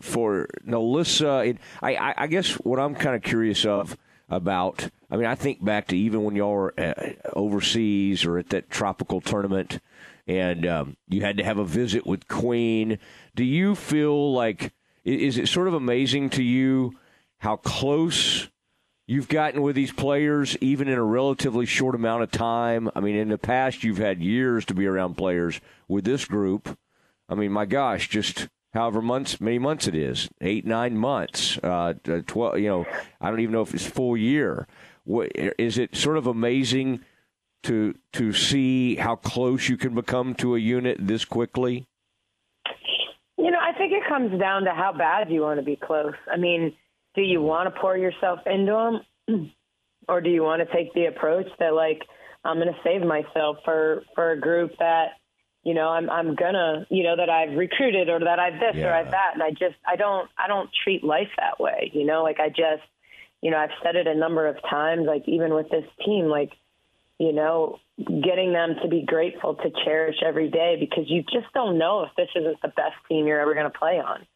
for 0.00 0.48
NaLyssa? 0.66 1.58
I, 1.82 1.94
I, 1.96 2.14
I 2.16 2.26
guess 2.26 2.52
what 2.54 2.78
I'm 2.78 2.94
kind 2.94 3.16
of 3.16 3.22
curious 3.22 3.64
of 3.64 3.96
about. 4.28 4.90
I 5.10 5.16
mean, 5.16 5.26
I 5.26 5.34
think 5.34 5.64
back 5.64 5.88
to 5.88 5.96
even 5.96 6.22
when 6.22 6.36
y'all 6.36 6.52
were 6.52 6.74
uh, 6.78 6.92
overseas 7.32 8.24
or 8.24 8.38
at 8.38 8.50
that 8.50 8.70
tropical 8.70 9.20
tournament, 9.20 9.80
and 10.28 10.66
um, 10.66 10.96
you 11.08 11.22
had 11.22 11.38
to 11.38 11.44
have 11.44 11.58
a 11.58 11.64
visit 11.64 12.06
with 12.06 12.28
Queen. 12.28 12.98
Do 13.34 13.42
you 13.42 13.74
feel 13.74 14.32
like 14.32 14.72
is 15.04 15.38
it 15.38 15.48
sort 15.48 15.68
of 15.68 15.74
amazing 15.74 16.28
to 16.30 16.42
you 16.42 16.98
how 17.38 17.56
close 17.56 18.50
you've 19.06 19.28
gotten 19.28 19.62
with 19.62 19.74
these 19.74 19.92
players, 19.92 20.54
even 20.60 20.86
in 20.86 20.98
a 20.98 21.04
relatively 21.04 21.64
short 21.64 21.94
amount 21.94 22.22
of 22.22 22.30
time? 22.30 22.90
I 22.94 23.00
mean, 23.00 23.16
in 23.16 23.28
the 23.28 23.38
past, 23.38 23.82
you've 23.82 23.98
had 23.98 24.22
years 24.22 24.66
to 24.66 24.74
be 24.74 24.86
around 24.86 25.14
players. 25.14 25.60
With 25.88 26.04
this 26.04 26.26
group, 26.26 26.76
I 27.28 27.34
mean, 27.34 27.50
my 27.50 27.64
gosh, 27.64 28.08
just 28.10 28.48
however 28.74 29.00
months, 29.00 29.40
many 29.40 29.58
months 29.58 29.88
it 29.88 29.94
is, 29.94 30.28
eight, 30.42 30.66
nine 30.66 30.98
months, 30.98 31.56
uh, 31.62 31.94
twelve. 32.26 32.58
You 32.58 32.68
know, 32.68 32.86
I 33.18 33.30
don't 33.30 33.40
even 33.40 33.52
know 33.52 33.62
if 33.62 33.72
it's 33.72 33.86
full 33.86 34.16
year. 34.16 34.66
What, 35.04 35.32
is 35.34 35.78
it 35.78 35.96
sort 35.96 36.18
of 36.18 36.26
amazing 36.26 37.00
to 37.64 37.94
to 38.14 38.32
see 38.32 38.96
how 38.96 39.16
close 39.16 39.68
you 39.68 39.76
can 39.76 39.94
become 39.94 40.34
to 40.36 40.54
a 40.54 40.58
unit 40.58 40.98
this 41.00 41.24
quickly? 41.24 41.86
You 43.36 43.50
know, 43.50 43.58
I 43.60 43.72
think 43.76 43.92
it 43.92 44.02
comes 44.08 44.38
down 44.40 44.64
to 44.64 44.70
how 44.70 44.92
bad 44.92 45.30
you 45.30 45.42
want 45.42 45.60
to 45.60 45.64
be 45.64 45.76
close. 45.76 46.14
I 46.30 46.36
mean, 46.36 46.74
do 47.14 47.22
you 47.22 47.40
want 47.40 47.72
to 47.72 47.80
pour 47.80 47.96
yourself 47.96 48.40
into 48.46 49.00
them, 49.26 49.50
or 50.08 50.20
do 50.20 50.30
you 50.30 50.42
want 50.42 50.66
to 50.66 50.74
take 50.74 50.92
the 50.94 51.06
approach 51.06 51.46
that 51.58 51.74
like 51.74 52.02
I'm 52.44 52.56
going 52.56 52.68
to 52.68 52.80
save 52.84 53.02
myself 53.02 53.58
for 53.64 54.02
for 54.14 54.32
a 54.32 54.40
group 54.40 54.72
that 54.78 55.08
you 55.64 55.74
know 55.74 55.88
I'm 55.88 56.08
I'm 56.08 56.34
gonna 56.34 56.86
you 56.90 57.02
know 57.04 57.16
that 57.16 57.28
I've 57.28 57.56
recruited 57.56 58.08
or 58.08 58.20
that 58.20 58.38
I've 58.38 58.60
this 58.60 58.74
yeah. 58.74 58.88
or 58.88 58.94
I've 58.94 59.10
that, 59.10 59.30
and 59.34 59.42
I 59.42 59.50
just 59.50 59.76
I 59.86 59.96
don't 59.96 60.28
I 60.38 60.46
don't 60.46 60.70
treat 60.84 61.04
life 61.04 61.28
that 61.36 61.60
way. 61.60 61.90
You 61.92 62.06
know, 62.06 62.22
like 62.22 62.40
I 62.40 62.48
just 62.48 62.86
you 63.42 63.50
know 63.50 63.58
I've 63.58 63.76
said 63.82 63.96
it 63.96 64.06
a 64.06 64.14
number 64.14 64.46
of 64.46 64.56
times. 64.68 65.06
Like 65.06 65.24
even 65.26 65.54
with 65.54 65.68
this 65.70 65.84
team, 66.04 66.26
like 66.26 66.52
you 67.18 67.32
know, 67.32 67.78
getting 67.98 68.52
them 68.52 68.76
to 68.82 68.88
be 68.88 69.04
grateful 69.04 69.54
to 69.56 69.70
cherish 69.84 70.16
every 70.24 70.50
day 70.50 70.76
because 70.78 71.04
you 71.08 71.22
just 71.22 71.52
don't 71.52 71.78
know 71.78 72.04
if 72.04 72.10
this 72.16 72.28
isn't 72.36 72.62
the 72.62 72.68
best 72.68 72.94
team 73.08 73.26
you're 73.26 73.40
ever 73.40 73.54
going 73.54 73.70
to 73.70 73.78
play 73.78 74.00
on. 74.00 74.26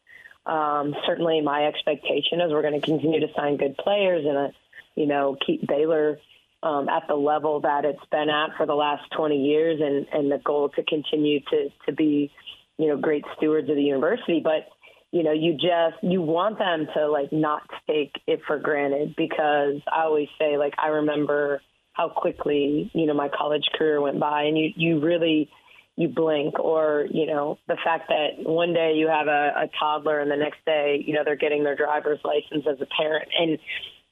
Um, 0.45 0.95
certainly, 1.05 1.39
my 1.41 1.67
expectation 1.67 2.41
is 2.41 2.51
we're 2.51 2.61
going 2.61 2.79
to 2.79 2.85
continue 2.85 3.21
to 3.21 3.33
sign 3.35 3.55
good 3.55 3.77
players 3.77 4.25
and, 4.27 4.37
uh, 4.37 4.47
you 4.95 5.07
know, 5.07 5.37
keep 5.45 5.65
Baylor 5.65 6.19
um, 6.61 6.89
at 6.89 7.03
the 7.07 7.15
level 7.15 7.61
that 7.61 7.85
it's 7.85 8.05
been 8.11 8.29
at 8.29 8.55
for 8.57 8.65
the 8.65 8.73
last 8.73 9.03
20 9.15 9.37
years, 9.37 9.79
and 9.81 10.05
and 10.13 10.31
the 10.31 10.37
goal 10.37 10.69
to 10.69 10.83
continue 10.83 11.39
to 11.49 11.69
to 11.85 11.93
be, 11.93 12.31
you 12.77 12.87
know, 12.87 12.97
great 12.97 13.23
stewards 13.37 13.69
of 13.69 13.75
the 13.75 13.83
university. 13.83 14.41
But 14.43 14.67
you 15.11 15.23
know, 15.23 15.31
you 15.31 15.53
just 15.53 16.03
you 16.03 16.21
want 16.21 16.59
them 16.59 16.87
to 16.95 17.07
like 17.07 17.31
not 17.31 17.61
take 17.87 18.13
it 18.27 18.41
for 18.45 18.59
granted 18.59 19.15
because 19.15 19.81
I 19.91 20.03
always 20.03 20.29
say 20.39 20.57
like 20.57 20.73
I 20.77 20.87
remember 20.87 21.61
how 21.93 22.09
quickly 22.09 22.91
you 22.93 23.05
know 23.05 23.13
my 23.13 23.29
college 23.29 23.69
career 23.77 24.01
went 24.01 24.19
by, 24.19 24.43
and 24.43 24.57
you 24.57 24.71
you 24.75 24.99
really 24.99 25.49
you 25.95 26.07
blink, 26.07 26.59
or 26.59 27.07
you 27.11 27.25
know 27.25 27.57
the 27.67 27.77
fact 27.83 28.09
that 28.09 28.47
one 28.47 28.73
day 28.73 28.93
you 28.95 29.07
have 29.07 29.27
a, 29.27 29.53
a 29.55 29.69
toddler 29.79 30.19
and 30.19 30.29
the 30.29 30.35
next 30.35 30.65
day 30.65 31.03
you 31.05 31.13
know 31.13 31.23
they're 31.23 31.35
getting 31.35 31.63
their 31.63 31.75
driver's 31.75 32.19
license 32.23 32.65
as 32.69 32.81
a 32.81 32.87
parent, 32.97 33.29
and 33.39 33.59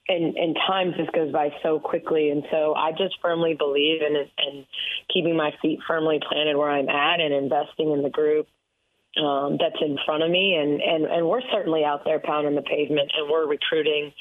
and 0.07 0.35
and 0.35 0.55
time 0.67 0.93
just 0.97 1.11
goes 1.11 1.31
by 1.31 1.49
so 1.63 1.79
quickly, 1.79 2.29
and 2.29 2.43
so 2.51 2.73
I 2.75 2.91
just 2.91 3.15
firmly 3.21 3.55
believe 3.55 4.01
in 4.01 4.15
in 4.15 4.65
keeping 5.13 5.35
my 5.35 5.51
feet 5.61 5.79
firmly 5.87 6.19
planted 6.27 6.55
where 6.55 6.69
I'm 6.69 6.89
at 6.89 7.19
and 7.19 7.33
investing 7.33 7.91
in 7.91 8.03
the 8.03 8.09
group 8.09 8.47
um, 9.17 9.57
that's 9.59 9.81
in 9.81 9.97
front 10.05 10.23
of 10.23 10.29
me, 10.29 10.55
and 10.55 10.81
and 10.81 11.05
and 11.05 11.27
we're 11.27 11.41
certainly 11.51 11.83
out 11.83 12.05
there 12.05 12.19
pounding 12.19 12.55
the 12.55 12.61
pavement, 12.61 13.11
and 13.17 13.29
we're 13.29 13.47
recruiting 13.47 14.13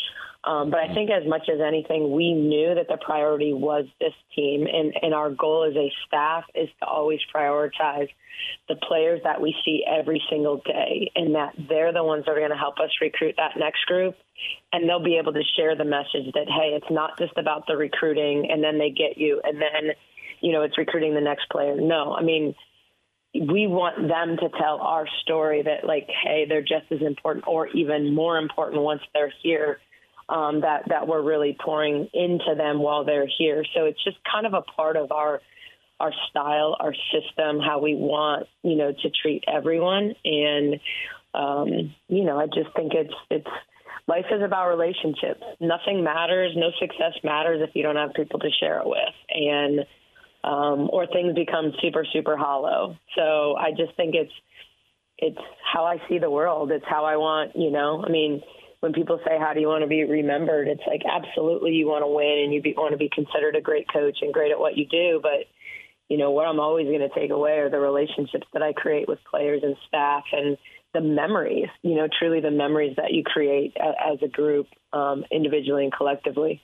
um, 0.43 0.71
but 0.71 0.81
I 0.81 0.95
think 0.95 1.11
as 1.11 1.29
much 1.29 1.49
as 1.53 1.61
anything, 1.61 2.13
we 2.13 2.33
knew 2.33 2.75
that 2.75 2.89
the 2.89 2.97
priority 2.97 3.53
was 3.53 3.85
this 4.01 4.15
team, 4.35 4.67
and, 4.67 4.95
and 5.03 5.13
our 5.13 5.29
goal 5.31 5.65
as 5.69 5.77
a 5.77 5.93
staff 6.07 6.45
is 6.55 6.69
to 6.81 6.87
always 6.87 7.21
prioritize 7.35 8.09
the 8.67 8.77
players 8.77 9.21
that 9.25 9.43
we 9.43 9.55
see 9.67 9.85
every 9.87 10.23
single 10.31 10.63
day, 10.65 11.13
and 11.15 11.35
that 11.35 11.53
they're 11.69 11.93
the 11.93 12.03
ones 12.03 12.25
that 12.25 12.33
are 12.33 12.39
going 12.39 12.51
to 12.51 12.57
help 12.57 12.79
us 12.79 12.89
recruit 13.03 13.35
that 13.37 13.59
next 13.59 13.85
group, 13.85 14.17
and 14.73 14.89
they'll 14.89 15.05
be 15.05 15.19
able 15.19 15.35
to 15.35 15.43
share 15.57 15.77
the 15.77 15.85
message 15.85 16.33
that 16.33 16.47
hey, 16.49 16.73
it's 16.75 16.91
not 16.91 17.19
just 17.19 17.37
about 17.37 17.67
the 17.67 17.77
recruiting, 17.77 18.51
and 18.51 18.65
then 18.65 18.79
they 18.79 18.89
get 18.89 19.19
you, 19.19 19.43
and 19.45 19.61
then 19.61 19.93
you 20.41 20.53
know 20.53 20.63
it's 20.63 20.79
recruiting 20.79 21.15
the 21.15 21.21
next 21.21 21.51
player. 21.51 21.77
No, 21.79 22.15
I 22.15 22.23
mean 22.23 22.55
we 23.33 23.69
want 23.69 23.97
them 24.09 24.37
to 24.39 24.49
tell 24.59 24.81
our 24.81 25.07
story 25.23 25.63
that 25.63 25.87
like 25.87 26.09
hey 26.25 26.47
they're 26.49 26.63
just 26.63 26.91
as 26.91 27.01
important 27.01 27.47
or 27.47 27.69
even 27.69 28.13
more 28.13 28.37
important 28.39 28.83
once 28.83 29.03
they're 29.15 29.33
here 29.41 29.79
um, 30.31 30.61
that 30.61 30.85
that 30.89 31.09
we're 31.09 31.23
really 31.23 31.57
pouring 31.63 32.09
into 32.15 32.55
them 32.57 32.79
while 32.79 33.05
they're 33.05 33.29
here. 33.39 33.65
So 33.75 33.85
it's 33.85 34.03
just 34.05 34.17
kind 34.31 34.47
of 34.47 34.55
a 34.55 34.63
part 34.63 34.97
of 34.97 35.11
our 35.13 35.41
our 35.99 36.13
style, 36.31 36.77
our 36.81 36.95
system, 37.13 37.61
how 37.61 37.81
we 37.81 37.95
want 37.95 38.47
you 38.63 38.77
know 38.77 38.93
to 38.93 39.11
treat 39.23 39.45
everyone, 39.53 40.15
and 40.25 40.81
um, 41.35 41.95
you 42.09 42.25
know 42.25 42.39
I 42.39 42.47
just 42.47 42.75
think 42.77 42.93
it's 42.95 43.15
it's 43.29 43.51
life 44.07 44.27
is 44.31 44.43
about 44.43 44.69
relationships. 44.69 45.43
Nothing 45.61 46.05
matters, 46.05 46.53
no 46.57 46.71
success 46.79 47.15
matters 47.25 47.61
if 47.63 47.75
you 47.75 47.83
don't 47.83 47.97
have 47.97 48.15
people 48.15 48.39
to 48.39 48.51
share 48.61 48.81
it 48.81 48.87
with, 48.87 49.15
and 49.31 49.81
um, 50.45 50.89
or 50.93 51.07
things 51.09 51.35
become 51.35 51.73
super 51.83 52.07
super 52.13 52.37
hollow. 52.37 52.97
So 53.17 53.57
I 53.57 53.73
just 53.73 53.97
think 53.97 54.15
it's 54.15 54.33
it's 55.19 55.41
how 55.61 55.85
I 55.85 55.97
see 56.09 56.19
the 56.19 56.31
world. 56.31 56.71
It's 56.71 56.87
how 56.89 57.05
I 57.05 57.17
want 57.17 57.57
you 57.57 57.73
know. 57.73 58.05
I 58.07 58.11
mean 58.11 58.43
when 58.81 58.93
people 58.93 59.21
say, 59.25 59.39
"How 59.39 59.53
do 59.53 59.61
you 59.61 59.69
want 59.69 59.83
to 59.83 59.89
be 59.89 60.05
remembered?" 60.05 60.69
It's 60.69 60.83
like 60.87 61.03
absolutely 61.05 61.73
you 61.73 61.87
want 61.87 62.03
to 62.03 62.09
win 62.09 62.45
and 62.45 62.53
you 62.53 62.61
be, 62.61 62.75
want 62.77 62.93
to 62.93 62.99
be 62.99 63.11
considered 63.13 63.57
a 63.57 63.61
great 63.61 63.87
coach 63.93 64.19
and 64.23 64.33
great 64.33 64.51
at 64.51 64.59
what 64.59 64.77
you 64.77 64.87
do. 64.87 65.21
But 65.23 65.47
you 66.09 66.17
know 66.17 66.31
what 66.31 66.47
I'm 66.47 66.61
always 66.61 66.87
going 66.87 67.01
to 67.01 67.09
take 67.09 67.31
away 67.31 67.59
are 67.59 67.71
the 67.71 67.79
relationships 67.79 68.47
that 68.53 68.63
I 68.63 68.73
create 68.73 69.09
with 69.09 69.19
players 69.31 69.63
and 69.63 69.77
staff 69.87 70.25
and 70.33 70.59
the 70.93 71.01
memories. 71.01 71.69
You 71.83 71.95
know, 71.95 72.09
truly 72.19 72.41
the 72.41 72.51
memories 72.51 72.97
that 72.97 73.13
you 73.13 73.23
create 73.23 73.77
as 73.77 74.19
a 74.23 74.29
group, 74.29 74.67
um, 74.93 75.25
individually 75.31 75.85
and 75.85 75.93
collectively. 75.93 76.63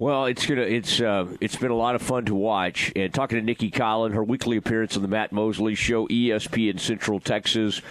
Well, 0.00 0.24
it's 0.24 0.46
gonna 0.46 0.62
it's 0.62 0.98
uh, 0.98 1.26
it's 1.42 1.56
been 1.56 1.70
a 1.70 1.76
lot 1.76 1.94
of 1.94 2.00
fun 2.00 2.24
to 2.24 2.34
watch. 2.34 2.90
And 2.96 3.12
talking 3.12 3.38
to 3.38 3.44
Nicki 3.44 3.70
Collen, 3.70 4.14
her 4.14 4.24
weekly 4.24 4.56
appearance 4.56 4.96
on 4.96 5.02
the 5.02 5.08
Matt 5.08 5.30
Mosley 5.30 5.74
Show, 5.74 6.08
ESPN 6.08 6.80
Central 6.80 7.20
Texas. 7.20 7.82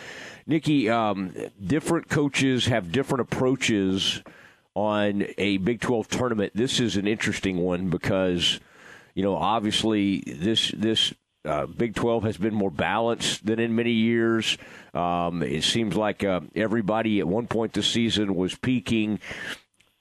Nicki, 0.49 0.89
um, 0.89 1.31
different 1.63 2.09
coaches 2.09 2.65
have 2.65 2.91
different 2.91 3.21
approaches 3.21 4.23
on 4.73 5.27
a 5.37 5.57
Big 5.57 5.79
12 5.79 6.07
tournament. 6.07 6.53
This 6.55 6.79
is 6.79 6.97
an 6.97 7.05
interesting 7.05 7.57
one 7.57 7.91
because, 7.91 8.59
you 9.13 9.21
know, 9.21 9.35
obviously 9.35 10.21
this 10.25 10.71
this 10.71 11.13
uh, 11.45 11.67
Big 11.67 11.93
12 11.93 12.23
has 12.23 12.37
been 12.37 12.55
more 12.55 12.71
balanced 12.71 13.45
than 13.45 13.59
in 13.59 13.75
many 13.75 13.91
years. 13.91 14.57
Um, 14.95 15.43
it 15.43 15.63
seems 15.63 15.95
like 15.95 16.23
uh, 16.23 16.41
everybody 16.55 17.19
at 17.19 17.27
one 17.27 17.45
point 17.45 17.73
this 17.73 17.87
season 17.87 18.33
was 18.33 18.55
peaking. 18.55 19.19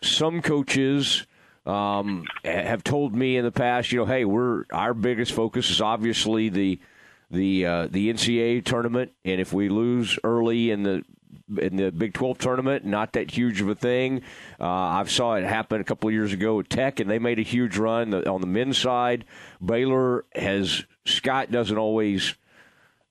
Some 0.00 0.40
coaches 0.40 1.26
um, 1.66 2.24
have 2.42 2.82
told 2.82 3.14
me 3.14 3.36
in 3.36 3.44
the 3.44 3.52
past, 3.52 3.92
you 3.92 3.98
know, 3.98 4.06
hey, 4.06 4.24
we're 4.24 4.64
our 4.72 4.94
biggest 4.94 5.32
focus 5.32 5.68
is 5.68 5.82
obviously 5.82 6.48
the 6.48 6.80
the 7.30 7.66
uh, 7.66 7.86
the 7.88 8.12
NCAA 8.12 8.64
tournament, 8.64 9.12
and 9.24 9.40
if 9.40 9.52
we 9.52 9.68
lose 9.68 10.18
early 10.24 10.70
in 10.70 10.82
the 10.82 11.04
in 11.56 11.76
the 11.76 11.90
Big 11.90 12.12
12 12.12 12.38
tournament, 12.38 12.84
not 12.84 13.12
that 13.14 13.30
huge 13.30 13.60
of 13.60 13.68
a 13.68 13.74
thing. 13.74 14.22
Uh, 14.60 14.66
I 14.66 15.04
saw 15.04 15.34
it 15.34 15.44
happen 15.44 15.80
a 15.80 15.84
couple 15.84 16.08
of 16.08 16.14
years 16.14 16.32
ago 16.32 16.56
with 16.56 16.68
Tech, 16.68 17.00
and 17.00 17.10
they 17.10 17.18
made 17.18 17.38
a 17.38 17.42
huge 17.42 17.76
run 17.78 18.14
on 18.14 18.40
the 18.40 18.46
men's 18.46 18.78
side. 18.78 19.24
Baylor 19.64 20.24
has 20.34 20.84
Scott 21.06 21.50
doesn't 21.50 21.78
always, 21.78 22.34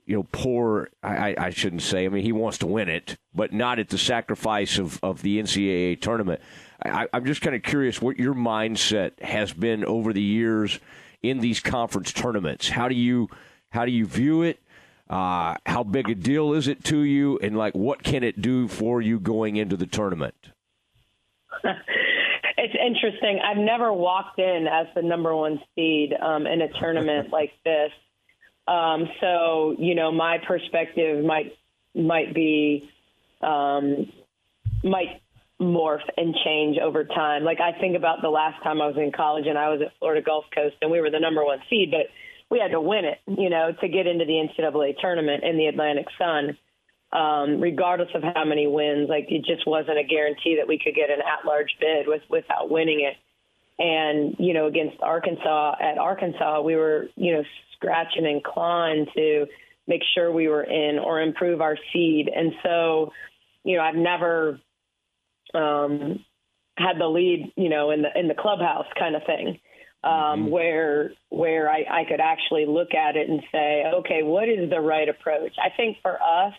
you 0.05 0.17
know, 0.17 0.23
pour. 0.31 0.89
I, 1.01 1.35
I 1.37 1.49
shouldn't 1.49 1.81
say. 1.81 2.05
I 2.05 2.09
mean, 2.09 2.23
he 2.23 2.31
wants 2.31 2.59
to 2.59 2.67
win 2.67 2.89
it, 2.89 3.17
but 3.33 3.53
not 3.53 3.79
at 3.79 3.89
the 3.89 3.97
sacrifice 3.97 4.77
of 4.77 4.99
of 5.03 5.21
the 5.21 5.41
NCAA 5.41 6.01
tournament. 6.01 6.41
I, 6.83 7.07
I'm 7.11 7.25
just 7.25 7.41
kind 7.41 7.55
of 7.55 7.63
curious 7.63 8.01
what 8.01 8.17
your 8.17 8.35
mindset 8.35 9.19
has 9.21 9.51
been 9.51 9.83
over 9.83 10.13
the 10.13 10.21
years 10.21 10.79
in 11.23 11.39
these 11.39 11.59
conference 11.59 12.13
tournaments. 12.13 12.69
How 12.69 12.87
do 12.87 12.95
you 12.95 13.29
how 13.69 13.85
do 13.85 13.91
you 13.91 14.05
view 14.05 14.41
it? 14.41 14.59
Uh, 15.09 15.55
how 15.65 15.83
big 15.83 16.09
a 16.09 16.15
deal 16.15 16.53
is 16.53 16.67
it 16.67 16.83
to 16.85 16.99
you? 16.99 17.39
And 17.39 17.57
like, 17.57 17.73
what 17.75 18.03
can 18.03 18.23
it 18.23 18.41
do 18.41 18.67
for 18.67 19.01
you 19.01 19.19
going 19.19 19.55
into 19.55 19.77
the 19.77 19.85
tournament? 19.85 20.35
it's 21.63 22.75
interesting. 22.75 23.39
I've 23.43 23.57
never 23.57 23.93
walked 23.93 24.39
in 24.39 24.67
as 24.67 24.87
the 24.95 25.01
number 25.01 25.35
one 25.35 25.61
seed 25.75 26.13
um, 26.13 26.45
in 26.45 26.61
a 26.61 26.67
tournament 26.79 27.29
like 27.31 27.51
this. 27.63 27.91
Um, 28.67 29.07
so, 29.21 29.75
you 29.79 29.95
know, 29.95 30.11
my 30.11 30.39
perspective 30.45 31.23
might 31.23 31.53
might 31.95 32.35
be 32.35 32.89
um, 33.41 34.11
might 34.83 35.21
morph 35.59 36.01
and 36.17 36.35
change 36.43 36.77
over 36.77 37.05
time. 37.05 37.43
Like 37.43 37.59
I 37.59 37.79
think 37.79 37.95
about 37.95 38.21
the 38.21 38.29
last 38.29 38.61
time 38.61 38.81
I 38.81 38.87
was 38.87 38.97
in 38.97 39.11
college 39.11 39.45
and 39.47 39.57
I 39.57 39.69
was 39.69 39.81
at 39.81 39.93
Florida 39.99 40.21
Gulf 40.21 40.45
Coast 40.53 40.75
and 40.81 40.91
we 40.91 41.01
were 41.01 41.09
the 41.09 41.19
number 41.19 41.43
one 41.43 41.59
seed, 41.69 41.91
but 41.91 42.07
we 42.49 42.59
had 42.59 42.71
to 42.71 42.81
win 42.81 43.05
it, 43.05 43.19
you 43.27 43.49
know, 43.49 43.71
to 43.81 43.87
get 43.87 44.07
into 44.07 44.25
the 44.25 44.33
NCAA 44.33 44.99
tournament 44.99 45.43
in 45.43 45.57
the 45.57 45.67
Atlantic 45.67 46.07
Sun. 46.17 46.57
Um, 47.13 47.61
regardless 47.61 48.09
of 48.15 48.21
how 48.21 48.43
many 48.43 48.67
wins, 48.67 49.07
like 49.07 49.27
it 49.29 49.45
just 49.45 49.65
wasn't 49.65 49.97
a 49.97 50.03
guarantee 50.03 50.57
that 50.57 50.67
we 50.67 50.77
could 50.77 50.93
get 50.93 51.09
an 51.09 51.21
at-large 51.21 51.77
bid 51.79 52.05
with, 52.05 52.21
without 52.29 52.69
winning 52.69 52.99
it. 52.99 53.15
And 53.81 54.35
you 54.39 54.53
know, 54.53 54.67
against 54.67 55.01
Arkansas 55.01 55.75
at 55.79 55.97
Arkansas, 55.97 56.61
we 56.61 56.75
were 56.75 57.07
you 57.15 57.33
know 57.33 57.43
scratching 57.75 58.25
and 58.25 58.43
clawing 58.43 59.07
to 59.15 59.45
make 59.87 60.01
sure 60.13 60.31
we 60.31 60.49
were 60.49 60.63
in 60.63 60.99
or 60.99 61.21
improve 61.21 61.61
our 61.61 61.77
seed. 61.93 62.29
And 62.33 62.51
so, 62.61 63.13
you 63.63 63.77
know, 63.77 63.83
I've 63.83 63.95
never 63.95 64.59
um, 65.53 66.25
had 66.77 66.99
the 66.99 67.07
lead, 67.07 67.53
you 67.55 67.69
know, 67.69 67.91
in 67.91 68.01
the 68.01 68.09
in 68.19 68.27
the 68.27 68.35
clubhouse 68.35 68.87
kind 68.99 69.15
of 69.15 69.23
thing 69.25 69.59
um, 70.03 70.11
mm-hmm. 70.11 70.49
where 70.49 71.11
where 71.29 71.69
I, 71.69 71.83
I 71.89 72.03
could 72.07 72.19
actually 72.19 72.65
look 72.65 72.93
at 72.93 73.15
it 73.15 73.29
and 73.29 73.41
say, 73.51 73.83
okay, 73.99 74.23
what 74.23 74.47
is 74.47 74.69
the 74.69 74.79
right 74.79 75.09
approach? 75.09 75.53
I 75.63 75.75
think 75.75 75.97
for 76.01 76.17
us, 76.21 76.53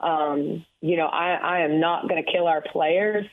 um, 0.00 0.64
you 0.80 0.96
know, 0.96 1.06
I, 1.06 1.34
I 1.34 1.60
am 1.60 1.80
not 1.80 2.08
going 2.08 2.22
to 2.22 2.30
kill 2.30 2.46
our 2.46 2.62
players, 2.72 3.26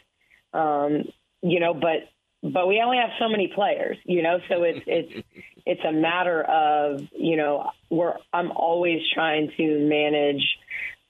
um, 0.54 1.04
you 1.42 1.60
know, 1.60 1.74
but 1.74 2.10
but 2.44 2.68
we 2.68 2.82
only 2.84 2.98
have 2.98 3.10
so 3.20 3.30
many 3.30 3.52
players, 3.54 3.98
you 4.06 4.22
know, 4.22 4.40
so 4.50 4.64
it's 4.64 4.84
it's 4.88 5.28
it's 5.66 5.82
a 5.88 5.92
matter 5.92 6.44
of 6.44 7.02
you 7.14 7.38
know 7.38 7.70
we're 7.90 8.14
I'm 8.34 8.52
always 8.52 9.02
trying 9.14 9.52
to 9.58 9.80
manage 9.80 10.44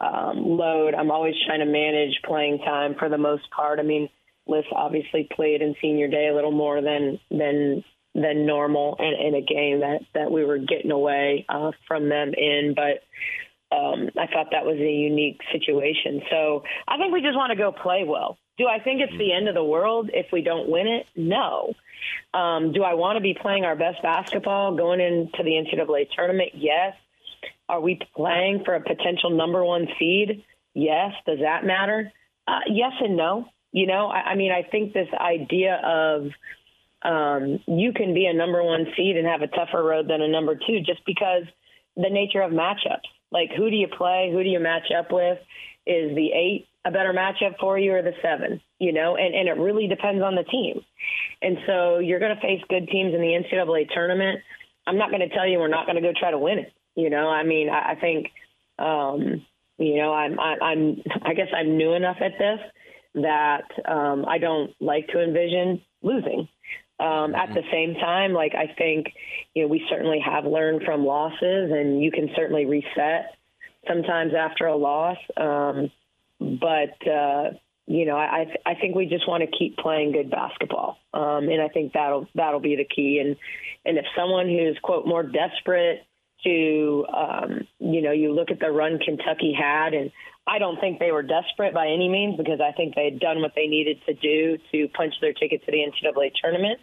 um, 0.01 0.57
load. 0.57 0.93
I'm 0.93 1.11
always 1.11 1.35
trying 1.45 1.59
to 1.59 1.65
manage 1.65 2.19
playing 2.25 2.59
time 2.59 2.95
for 2.99 3.09
the 3.09 3.17
most 3.17 3.49
part. 3.51 3.79
I 3.79 3.83
mean, 3.83 4.09
Liz 4.47 4.65
obviously 4.71 5.27
played 5.33 5.61
in 5.61 5.75
senior 5.81 6.07
day 6.07 6.27
a 6.27 6.35
little 6.35 6.51
more 6.51 6.81
than 6.81 7.19
than 7.31 7.83
than 8.15 8.45
normal 8.45 8.95
in, 8.99 9.27
in 9.27 9.35
a 9.35 9.41
game 9.41 9.81
that 9.81 9.99
that 10.15 10.31
we 10.31 10.43
were 10.43 10.57
getting 10.57 10.91
away 10.91 11.45
uh, 11.49 11.71
from 11.87 12.09
them 12.09 12.33
in, 12.35 12.73
but. 12.75 13.03
Um, 13.71 14.09
I 14.17 14.27
thought 14.27 14.51
that 14.51 14.63
was 14.63 14.77
a 14.77 14.91
unique 14.91 15.41
situation. 15.51 16.21
So 16.29 16.63
I 16.87 16.97
think 16.97 17.11
we 17.11 17.21
just 17.21 17.35
want 17.35 17.49
to 17.49 17.57
go 17.57 17.71
play 17.71 18.05
well. 18.07 18.37
Do 18.57 18.67
I 18.67 18.79
think 18.79 19.01
it's 19.01 19.17
the 19.17 19.33
end 19.33 19.49
of 19.49 19.55
the 19.55 19.63
world 19.63 20.11
if 20.13 20.27
we 20.31 20.43
don't 20.43 20.69
win 20.69 20.87
it? 20.87 21.07
No. 21.15 21.73
Um, 22.33 22.71
do 22.71 22.83
I 22.83 22.93
want 22.93 23.17
to 23.17 23.21
be 23.21 23.33
playing 23.33 23.65
our 23.65 23.75
best 23.75 24.01
basketball 24.01 24.77
going 24.77 25.01
into 25.01 25.43
the 25.43 25.49
NCAA 25.49 26.07
tournament? 26.15 26.51
Yes. 26.53 26.93
Are 27.67 27.81
we 27.81 27.99
playing 28.15 28.61
for 28.63 28.75
a 28.75 28.81
potential 28.81 29.31
number 29.31 29.65
one 29.65 29.87
seed? 29.99 30.45
Yes. 30.73 31.11
Does 31.25 31.39
that 31.39 31.65
matter? 31.65 32.13
Uh, 32.47 32.59
yes 32.67 32.93
and 33.01 33.17
no. 33.17 33.47
You 33.71 33.87
know, 33.87 34.07
I, 34.07 34.31
I 34.31 34.35
mean, 34.35 34.51
I 34.53 34.63
think 34.63 34.93
this 34.93 35.09
idea 35.19 35.81
of 35.83 36.29
um, 37.05 37.59
you 37.67 37.93
can 37.93 38.13
be 38.13 38.25
a 38.25 38.33
number 38.33 38.63
one 38.63 38.87
seed 38.97 39.15
and 39.15 39.27
have 39.27 39.41
a 39.41 39.47
tougher 39.47 39.83
road 39.83 40.07
than 40.09 40.21
a 40.21 40.27
number 40.27 40.55
two 40.55 40.79
just 40.79 41.05
because 41.05 41.43
the 41.95 42.09
nature 42.09 42.41
of 42.41 42.51
matchups. 42.51 43.05
Like, 43.31 43.49
who 43.55 43.69
do 43.69 43.75
you 43.75 43.87
play? 43.87 44.29
Who 44.31 44.43
do 44.43 44.49
you 44.49 44.59
match 44.59 44.91
up 44.97 45.11
with? 45.11 45.37
Is 45.85 46.15
the 46.15 46.31
eight 46.33 46.67
a 46.83 46.91
better 46.91 47.13
matchup 47.13 47.59
for 47.59 47.77
you 47.77 47.93
or 47.93 48.01
the 48.01 48.13
seven? 48.21 48.61
You 48.79 48.91
know, 48.91 49.17
and, 49.17 49.35
and 49.35 49.47
it 49.47 49.61
really 49.61 49.87
depends 49.87 50.23
on 50.23 50.35
the 50.35 50.43
team. 50.43 50.81
And 51.41 51.57
so 51.67 51.99
you're 51.99 52.19
going 52.19 52.35
to 52.35 52.41
face 52.41 52.61
good 52.69 52.87
teams 52.87 53.13
in 53.13 53.21
the 53.21 53.39
NCAA 53.43 53.89
tournament. 53.93 54.39
I'm 54.87 54.97
not 54.97 55.09
going 55.09 55.27
to 55.27 55.33
tell 55.33 55.47
you 55.47 55.59
we're 55.59 55.67
not 55.67 55.85
going 55.85 55.97
to 55.97 56.01
go 56.01 56.11
try 56.17 56.31
to 56.31 56.39
win 56.39 56.59
it. 56.59 56.73
You 56.95 57.09
know, 57.09 57.29
I 57.29 57.43
mean, 57.43 57.69
I, 57.69 57.91
I 57.91 57.95
think, 57.95 58.27
um, 58.79 59.45
you 59.77 59.97
know, 59.97 60.13
I'm, 60.13 60.39
I, 60.39 60.55
I'm, 60.61 61.01
I 61.23 61.33
guess 61.33 61.49
I'm 61.55 61.77
new 61.77 61.93
enough 61.93 62.17
at 62.21 62.37
this 62.39 62.59
that 63.15 63.67
um, 63.87 64.25
I 64.27 64.37
don't 64.37 64.71
like 64.79 65.07
to 65.09 65.21
envision 65.21 65.81
losing. 66.01 66.47
Um, 66.97 67.35
at 67.35 67.53
the 67.53 67.63
same 67.71 67.95
time, 67.95 68.31
like 68.31 68.53
I 68.55 68.73
think, 68.77 69.07
you 69.53 69.63
know, 69.63 69.67
we 69.67 69.85
certainly 69.89 70.19
have 70.19 70.45
learned 70.45 70.83
from 70.83 71.05
losses, 71.05 71.71
and 71.71 72.01
you 72.01 72.09
can 72.09 72.29
certainly 72.35 72.65
reset 72.65 73.35
sometimes 73.87 74.33
after 74.33 74.67
a 74.67 74.75
loss. 74.75 75.17
Um, 75.35 75.91
but 76.39 77.07
uh, 77.07 77.51
you 77.87 78.05
know, 78.05 78.15
I 78.17 78.47
I 78.65 78.75
think 78.75 78.95
we 78.95 79.05
just 79.05 79.27
want 79.27 79.43
to 79.43 79.57
keep 79.57 79.77
playing 79.77 80.13
good 80.13 80.31
basketball, 80.31 80.97
um, 81.13 81.49
and 81.49 81.61
I 81.61 81.67
think 81.67 81.93
that'll 81.93 82.27
that'll 82.33 82.59
be 82.59 82.75
the 82.75 82.85
key. 82.85 83.19
And 83.19 83.35
and 83.85 83.97
if 83.97 84.05
someone 84.17 84.47
who's 84.47 84.77
quote 84.81 85.05
more 85.05 85.23
desperate 85.23 86.05
to, 86.43 87.05
um, 87.13 87.67
you 87.79 88.01
know, 88.01 88.11
you 88.11 88.33
look 88.33 88.51
at 88.51 88.59
the 88.59 88.71
run 88.71 88.99
Kentucky 88.99 89.53
had, 89.53 89.93
and 89.93 90.11
I 90.47 90.59
don't 90.59 90.79
think 90.79 90.99
they 90.99 91.11
were 91.11 91.23
desperate 91.23 91.73
by 91.73 91.87
any 91.87 92.07
means 92.07 92.37
because 92.37 92.59
I 92.61 92.71
think 92.71 92.93
they 92.95 93.05
had 93.05 93.19
done 93.19 93.41
what 93.41 93.53
they 93.55 93.67
needed 93.67 93.97
to 94.05 94.13
do 94.13 94.57
to 94.71 94.87
punch 94.89 95.13
their 95.19 95.33
ticket 95.33 95.65
to 95.65 95.71
the 95.71 95.79
NCAA 95.79 96.31
tournament. 96.41 96.79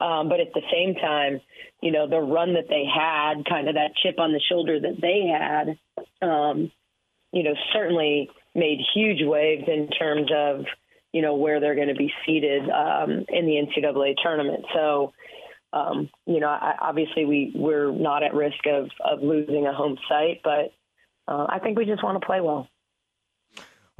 Um, 0.00 0.28
but 0.28 0.40
at 0.40 0.52
the 0.54 0.62
same 0.72 0.94
time, 0.94 1.40
you 1.82 1.92
know, 1.92 2.08
the 2.08 2.20
run 2.20 2.54
that 2.54 2.68
they 2.68 2.84
had, 2.84 3.44
kind 3.48 3.68
of 3.68 3.74
that 3.74 3.92
chip 4.02 4.18
on 4.18 4.32
the 4.32 4.40
shoulder 4.50 4.80
that 4.80 5.00
they 5.00 5.26
had, 5.28 5.78
um, 6.26 6.70
you 7.32 7.42
know, 7.42 7.54
certainly 7.72 8.30
made 8.54 8.78
huge 8.94 9.20
waves 9.22 9.64
in 9.66 9.88
terms 9.88 10.30
of, 10.34 10.64
you 11.12 11.22
know, 11.22 11.36
where 11.36 11.60
they're 11.60 11.74
going 11.74 11.88
to 11.88 11.94
be 11.94 12.12
seated 12.26 12.62
um, 12.70 13.24
in 13.28 13.46
the 13.46 13.62
NCAA 13.66 14.14
tournament. 14.22 14.64
So, 14.74 15.12
um, 15.72 16.08
you 16.26 16.40
know, 16.40 16.48
I, 16.48 16.74
obviously 16.80 17.24
we 17.24 17.52
we're 17.54 17.92
not 17.92 18.22
at 18.22 18.34
risk 18.34 18.66
of 18.66 18.88
of 19.04 19.22
losing 19.22 19.66
a 19.66 19.72
home 19.72 19.96
site, 20.08 20.40
but 20.42 20.72
uh, 21.28 21.46
I 21.48 21.60
think 21.60 21.78
we 21.78 21.84
just 21.84 22.02
want 22.02 22.20
to 22.20 22.26
play 22.26 22.40
well. 22.40 22.68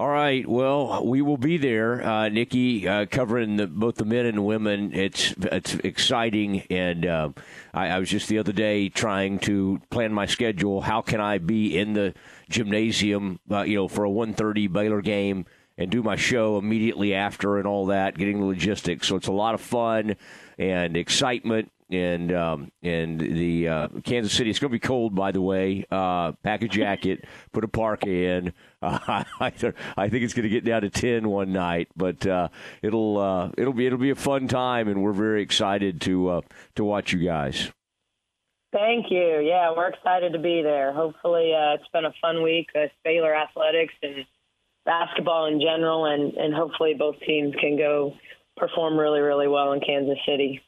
All 0.01 0.09
right. 0.09 0.49
Well, 0.49 1.05
we 1.05 1.21
will 1.21 1.37
be 1.37 1.59
there, 1.59 2.03
uh, 2.03 2.31
Nicki, 2.31 2.89
uh, 2.89 3.05
covering 3.05 3.57
the, 3.57 3.67
both 3.67 3.97
the 3.97 4.07
men 4.07 4.25
and 4.25 4.39
the 4.39 4.43
women. 4.43 4.95
It's 4.95 5.33
it's 5.33 5.75
exciting, 5.75 6.63
and 6.71 7.05
uh, 7.05 7.29
I, 7.75 7.89
I, 7.89 7.99
was 7.99 8.09
just 8.09 8.29
the 8.29 8.39
other 8.39 8.53
day 8.55 8.89
trying 8.89 9.41
to 9.41 9.79
plan 9.91 10.15
my 10.15 10.25
schedule. 10.25 10.81
How 10.81 11.03
can 11.03 11.21
I 11.21 11.37
be 11.37 11.77
in 11.77 11.93
the 11.93 12.15
gymnasium, 12.49 13.41
uh, 13.51 13.61
you 13.65 13.77
know, 13.77 13.89
for 13.89 14.07
a 14.07 14.09
1:30 14.09 14.73
Baylor 14.73 15.03
game 15.03 15.45
and 15.77 15.91
do 15.91 16.03
my 16.03 16.17
show 16.17 16.57
immediately 16.57 17.13
after 17.13 17.59
and 17.59 17.67
all 17.67 17.85
that, 17.87 18.17
getting 18.17 18.41
the 18.41 18.47
logistics. 18.47 19.07
So 19.07 19.17
it's 19.17 19.29
a 19.29 19.33
lot 19.33 19.53
of 19.53 19.61
fun 19.61 20.17
and 20.59 20.97
excitement 20.97 21.71
and 21.91 22.33
um, 22.33 22.71
and 22.83 23.19
the 23.19 23.69
uh, 23.69 23.89
Kansas 24.05 24.33
City. 24.33 24.51
It's 24.51 24.59
going 24.59 24.71
to 24.71 24.75
be 24.75 24.79
cold, 24.79 25.15
by 25.15 25.33
the 25.33 25.41
way. 25.41 25.85
Uh, 25.91 26.33
pack 26.43 26.63
a 26.63 26.69
jacket, 26.69 27.25
put 27.53 27.65
a 27.65 27.69
parka 27.69 28.09
in. 28.09 28.53
Uh, 28.81 29.25
I, 29.41 29.51
think 29.51 30.25
it's 30.25 30.35
going 30.35 30.45
to 30.45 30.49
get 30.49 30.65
down 30.65 30.83
to 30.83 30.91
ten 30.91 31.29
one 31.29 31.53
night, 31.53 31.89
but 31.97 32.27
uh, 32.27 32.49
it'll 32.83 33.19
uh, 33.19 33.51
it'll 33.59 33.73
be 33.73 33.87
it'll 33.87 33.99
be 33.99 34.11
a 34.11 34.17
fun 34.17 34.49
time, 34.49 34.89
and 34.89 35.03
we're 35.03 35.13
very 35.13 35.43
excited 35.43 36.01
to 36.03 36.29
uh, 36.29 36.41
to 36.77 36.85
watch 36.85 37.13
you 37.13 37.25
guys. 37.25 37.71
Thank 38.73 39.07
you. 39.11 39.41
Yeah, 39.41 39.73
we're 39.77 39.89
excited 39.89 40.33
to 40.33 40.39
be 40.39 40.63
there. 40.63 40.93
Hopefully, 40.93 41.53
it's 41.55 41.89
been 41.93 42.05
a 42.05 42.15
fun 42.23 42.43
week 42.43 42.69
with 42.75 42.93
Baylor 43.05 43.35
athletics 43.35 43.95
and 44.03 44.25
basketball 44.85 45.47
in 45.47 45.61
general, 45.61 46.07
and 46.07 46.35
and 46.35 46.55
hopefully 46.55 46.95
both 46.97 47.17
teams 47.27 47.55
can 47.61 47.77
go 47.77 48.15
perform 48.57 48.97
really 48.97 49.21
really 49.21 49.49
well 49.49 49.73
in 49.73 49.81
Kansas 49.81 50.19
City. 50.25 50.63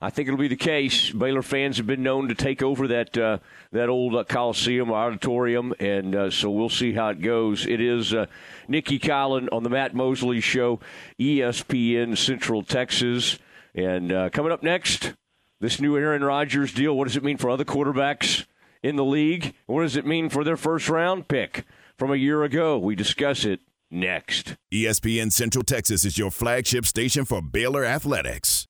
I 0.00 0.10
think 0.10 0.28
it'll 0.28 0.38
be 0.38 0.48
the 0.48 0.56
case. 0.56 1.10
Baylor 1.10 1.42
fans 1.42 1.76
have 1.78 1.86
been 1.86 2.04
known 2.04 2.28
to 2.28 2.34
take 2.34 2.62
over 2.62 2.86
that 2.86 3.18
uh, 3.18 3.38
that 3.72 3.88
old 3.88 4.14
uh, 4.14 4.22
Coliseum 4.22 4.92
auditorium, 4.92 5.74
and 5.80 6.14
uh, 6.14 6.30
so 6.30 6.50
we'll 6.50 6.68
see 6.68 6.92
how 6.92 7.08
it 7.08 7.20
goes. 7.20 7.66
It 7.66 7.80
is 7.80 8.14
uh, 8.14 8.26
Nicki 8.68 9.00
Collen 9.00 9.48
on 9.50 9.64
the 9.64 9.70
Matt 9.70 9.94
Mosley 9.94 10.40
Show, 10.40 10.78
ESPN 11.18 12.16
Central 12.16 12.62
Texas, 12.62 13.38
and 13.74 14.12
uh, 14.12 14.30
coming 14.30 14.52
up 14.52 14.62
next, 14.62 15.14
this 15.60 15.80
new 15.80 15.96
Aaron 15.96 16.22
Rodgers 16.22 16.72
deal. 16.72 16.96
What 16.96 17.08
does 17.08 17.16
it 17.16 17.24
mean 17.24 17.36
for 17.36 17.50
other 17.50 17.64
quarterbacks 17.64 18.46
in 18.84 18.94
the 18.94 19.04
league? 19.04 19.54
What 19.66 19.82
does 19.82 19.96
it 19.96 20.06
mean 20.06 20.28
for 20.28 20.44
their 20.44 20.56
first 20.56 20.88
round 20.88 21.26
pick 21.26 21.64
from 21.96 22.12
a 22.12 22.16
year 22.16 22.44
ago? 22.44 22.78
We 22.78 22.94
discuss 22.94 23.44
it 23.44 23.58
next. 23.90 24.54
ESPN 24.72 25.32
Central 25.32 25.64
Texas 25.64 26.04
is 26.04 26.18
your 26.18 26.30
flagship 26.30 26.86
station 26.86 27.24
for 27.24 27.42
Baylor 27.42 27.84
athletics. 27.84 28.68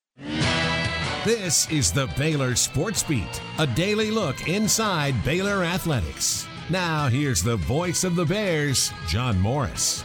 This 1.25 1.69
is 1.69 1.91
the 1.91 2.07
Baylor 2.17 2.55
Sports 2.55 3.03
Beat, 3.03 3.43
a 3.59 3.67
daily 3.67 4.13
look 4.13 4.49
inside 4.49 5.23
Baylor 5.25 5.65
athletics. 5.65 6.47
Now, 6.71 7.09
here's 7.09 7.43
the 7.43 7.57
voice 7.57 8.05
of 8.05 8.15
the 8.15 8.25
Bears, 8.25 8.93
John 9.09 9.39
Morris. 9.41 10.05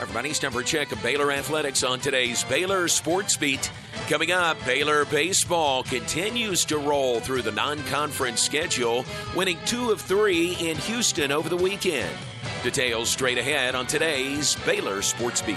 Everybody, 0.00 0.30
it's 0.30 0.38
time 0.38 0.52
check 0.62 0.92
of 0.92 1.02
Baylor 1.02 1.32
athletics 1.32 1.82
on 1.82 1.98
today's 1.98 2.44
Baylor 2.44 2.86
Sports 2.86 3.36
Beat. 3.36 3.72
Coming 4.08 4.30
up, 4.30 4.56
Baylor 4.64 5.04
baseball 5.06 5.82
continues 5.82 6.64
to 6.66 6.78
roll 6.78 7.18
through 7.18 7.42
the 7.42 7.50
non 7.50 7.82
conference 7.84 8.40
schedule, 8.40 9.04
winning 9.34 9.58
two 9.66 9.90
of 9.90 10.00
three 10.00 10.54
in 10.60 10.76
Houston 10.76 11.32
over 11.32 11.48
the 11.48 11.56
weekend. 11.56 12.16
Details 12.62 13.10
straight 13.10 13.38
ahead 13.38 13.74
on 13.74 13.84
today's 13.86 14.54
Baylor 14.64 15.02
Sports 15.02 15.42
Beat. 15.42 15.56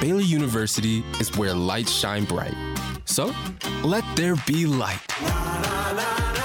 Baylor 0.00 0.20
University 0.20 1.04
is 1.20 1.36
where 1.36 1.54
lights 1.54 1.92
shine 1.92 2.24
bright. 2.24 2.54
So, 3.04 3.32
let 3.82 4.04
there 4.16 4.36
be 4.46 4.66
light. 4.66 5.00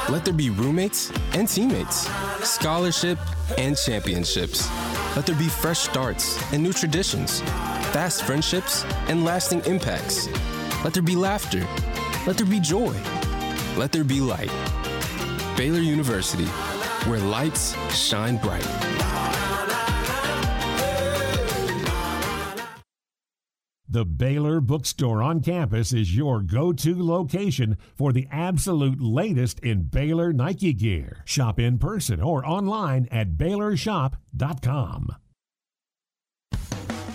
Let 0.09 0.23
there 0.25 0.33
be 0.33 0.49
roommates 0.49 1.11
and 1.33 1.47
teammates, 1.47 2.07
scholarship 2.43 3.17
and 3.57 3.77
championships. 3.77 4.69
Let 5.15 5.25
there 5.25 5.35
be 5.35 5.49
fresh 5.49 5.79
starts 5.79 6.41
and 6.53 6.63
new 6.63 6.73
traditions, 6.73 7.41
fast 7.91 8.23
friendships 8.23 8.85
and 9.07 9.25
lasting 9.25 9.61
impacts. 9.65 10.27
Let 10.83 10.93
there 10.93 11.03
be 11.03 11.15
laughter. 11.15 11.65
Let 12.25 12.37
there 12.37 12.47
be 12.47 12.59
joy. 12.59 12.95
Let 13.77 13.91
there 13.91 14.03
be 14.03 14.21
light. 14.21 14.51
Baylor 15.57 15.79
University, 15.79 16.45
where 17.09 17.19
lights 17.19 17.75
shine 17.93 18.37
bright. 18.37 19.18
The 23.91 24.05
Baylor 24.05 24.61
Bookstore 24.61 25.23
on 25.23 25.41
campus 25.41 25.93
is 25.93 26.15
your 26.15 26.41
go 26.41 26.71
to 26.73 27.03
location 27.03 27.75
for 27.95 28.13
the 28.13 28.27
absolute 28.31 29.01
latest 29.01 29.59
in 29.61 29.81
Baylor 29.81 30.31
Nike 30.31 30.73
gear. 30.73 31.23
Shop 31.25 31.59
in 31.59 31.79
person 31.79 32.21
or 32.21 32.45
online 32.45 33.07
at 33.09 33.31
BaylorShop.com. 33.35 35.15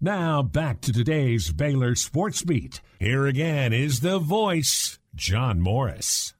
Now 0.00 0.42
back 0.42 0.80
to 0.82 0.92
today's 0.92 1.50
Baylor 1.50 1.96
Sports 1.96 2.42
Beat. 2.42 2.80
Here 3.00 3.26
again 3.26 3.72
is 3.72 3.98
the 3.98 4.20
voice, 4.20 5.00
John 5.16 5.60
Morris. 5.60 6.34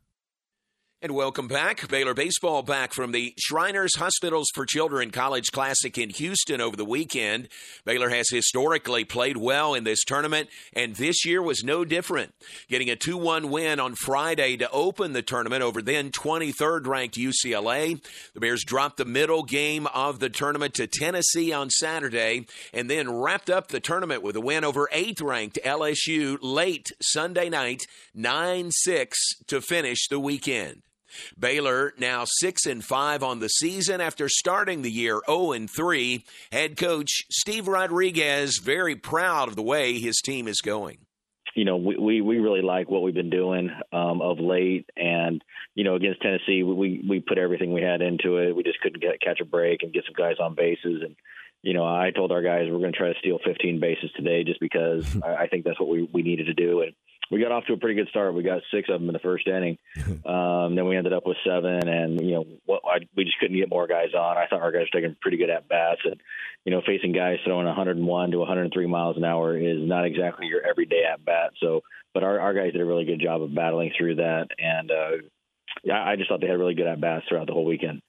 And 1.00 1.14
welcome 1.14 1.46
back. 1.46 1.86
Baylor 1.86 2.12
baseball 2.12 2.64
back 2.64 2.92
from 2.92 3.12
the 3.12 3.32
Shriners 3.38 3.94
Hospitals 3.98 4.48
for 4.52 4.66
Children 4.66 5.12
College 5.12 5.52
Classic 5.52 5.96
in 5.96 6.10
Houston 6.10 6.60
over 6.60 6.76
the 6.76 6.84
weekend. 6.84 7.46
Baylor 7.84 8.08
has 8.08 8.28
historically 8.28 9.04
played 9.04 9.36
well 9.36 9.74
in 9.74 9.84
this 9.84 10.02
tournament, 10.02 10.48
and 10.72 10.96
this 10.96 11.24
year 11.24 11.40
was 11.40 11.62
no 11.62 11.84
different. 11.84 12.34
Getting 12.68 12.90
a 12.90 12.96
2 12.96 13.16
1 13.16 13.48
win 13.48 13.78
on 13.78 13.94
Friday 13.94 14.56
to 14.56 14.68
open 14.72 15.12
the 15.12 15.22
tournament 15.22 15.62
over 15.62 15.80
then 15.80 16.10
23rd 16.10 16.88
ranked 16.88 17.14
UCLA. 17.14 18.04
The 18.34 18.40
Bears 18.40 18.64
dropped 18.64 18.96
the 18.96 19.04
middle 19.04 19.44
game 19.44 19.86
of 19.94 20.18
the 20.18 20.30
tournament 20.30 20.74
to 20.74 20.88
Tennessee 20.88 21.52
on 21.52 21.70
Saturday, 21.70 22.48
and 22.74 22.90
then 22.90 23.08
wrapped 23.08 23.50
up 23.50 23.68
the 23.68 23.78
tournament 23.78 24.24
with 24.24 24.34
a 24.34 24.40
win 24.40 24.64
over 24.64 24.88
8th 24.92 25.22
ranked 25.22 25.60
LSU 25.64 26.38
late 26.42 26.90
Sunday 27.00 27.48
night, 27.48 27.86
9 28.16 28.72
6 28.72 29.16
to 29.46 29.60
finish 29.60 30.08
the 30.08 30.18
weekend. 30.18 30.82
Baylor 31.38 31.94
now 31.98 32.24
6 32.26 32.66
and 32.66 32.84
5 32.84 33.22
on 33.22 33.40
the 33.40 33.48
season 33.48 34.00
after 34.00 34.28
starting 34.28 34.82
the 34.82 34.90
year 34.90 35.20
0 35.26 35.52
and 35.52 35.70
3. 35.70 36.24
Head 36.52 36.76
coach 36.76 37.24
Steve 37.30 37.68
Rodriguez 37.68 38.58
very 38.58 38.96
proud 38.96 39.48
of 39.48 39.56
the 39.56 39.62
way 39.62 39.98
his 39.98 40.20
team 40.20 40.48
is 40.48 40.60
going. 40.60 40.98
You 41.54 41.64
know, 41.64 41.76
we 41.76 41.96
we, 41.96 42.20
we 42.20 42.38
really 42.38 42.62
like 42.62 42.88
what 42.88 43.02
we've 43.02 43.14
been 43.14 43.30
doing 43.30 43.70
um, 43.92 44.22
of 44.22 44.38
late, 44.38 44.88
and 44.96 45.42
you 45.74 45.82
know, 45.82 45.96
against 45.96 46.22
Tennessee, 46.22 46.62
we 46.62 47.02
we 47.08 47.18
put 47.18 47.38
everything 47.38 47.72
we 47.72 47.82
had 47.82 48.00
into 48.00 48.36
it. 48.36 48.54
We 48.54 48.62
just 48.62 48.80
couldn't 48.80 49.02
get 49.02 49.20
catch 49.20 49.40
a 49.40 49.44
break 49.44 49.82
and 49.82 49.92
get 49.92 50.04
some 50.04 50.14
guys 50.16 50.36
on 50.40 50.54
bases, 50.54 51.02
and 51.02 51.16
you 51.62 51.74
know, 51.74 51.84
I 51.84 52.12
told 52.14 52.30
our 52.30 52.42
guys 52.42 52.66
we're 52.70 52.78
going 52.78 52.92
to 52.92 52.98
try 52.98 53.12
to 53.12 53.18
steal 53.18 53.38
15 53.44 53.80
bases 53.80 54.10
today, 54.16 54.44
just 54.44 54.60
because 54.60 55.04
I, 55.24 55.34
I 55.34 55.48
think 55.48 55.64
that's 55.64 55.80
what 55.80 55.88
we 55.88 56.08
we 56.12 56.22
needed 56.22 56.46
to 56.46 56.54
do, 56.54 56.82
and 56.82 56.92
we 57.30 57.40
got 57.40 57.52
off 57.52 57.66
to 57.66 57.74
a 57.74 57.76
pretty 57.76 57.94
good 57.94 58.08
start. 58.08 58.34
We 58.34 58.42
got 58.42 58.62
six 58.70 58.88
of 58.88 59.00
them 59.00 59.08
in 59.08 59.12
the 59.12 59.18
first 59.18 59.46
inning. 59.46 59.78
Um, 60.28 60.74
then 60.74 60.86
we 60.86 60.96
ended 60.96 61.14
up 61.14 61.26
with 61.26 61.38
seven, 61.46 61.88
and 61.88 62.20
you 62.20 62.32
know 62.32 62.44
what? 62.66 62.82
I, 62.84 62.98
we 63.16 63.24
just 63.24 63.38
couldn't 63.38 63.56
get 63.56 63.70
more 63.70 63.86
guys 63.86 64.12
on. 64.14 64.36
I 64.36 64.46
thought 64.46 64.60
our 64.60 64.72
guys 64.72 64.86
were 64.92 65.00
taking 65.00 65.16
pretty 65.20 65.38
good 65.38 65.48
at 65.48 65.68
bats, 65.68 66.02
and 66.04 66.20
you 66.64 66.72
know 66.72 66.82
facing 66.86 67.12
guys 67.12 67.38
throwing 67.44 67.66
101 67.66 68.30
to 68.32 68.38
103 68.38 68.86
miles 68.86 69.16
an 69.16 69.24
hour 69.24 69.56
is 69.56 69.78
not 69.80 70.04
exactly 70.04 70.46
your 70.46 70.66
everyday 70.66 71.04
at 71.10 71.24
bat. 71.24 71.52
So, 71.62 71.80
but 72.12 72.24
our, 72.24 72.40
our 72.40 72.52
guys 72.52 72.72
did 72.72 72.82
a 72.82 72.84
really 72.84 73.06
good 73.06 73.20
job 73.22 73.42
of 73.42 73.54
battling 73.54 73.92
through 73.96 74.16
that, 74.16 74.48
and 74.58 74.90
uh, 74.90 75.16
yeah, 75.82 76.02
I 76.02 76.16
just 76.16 76.28
thought 76.28 76.40
they 76.40 76.48
had 76.48 76.58
really 76.58 76.74
good 76.74 76.86
at 76.86 77.00
bats 77.00 77.24
throughout 77.28 77.46
the 77.46 77.54
whole 77.54 77.64
weekend. 77.64 78.02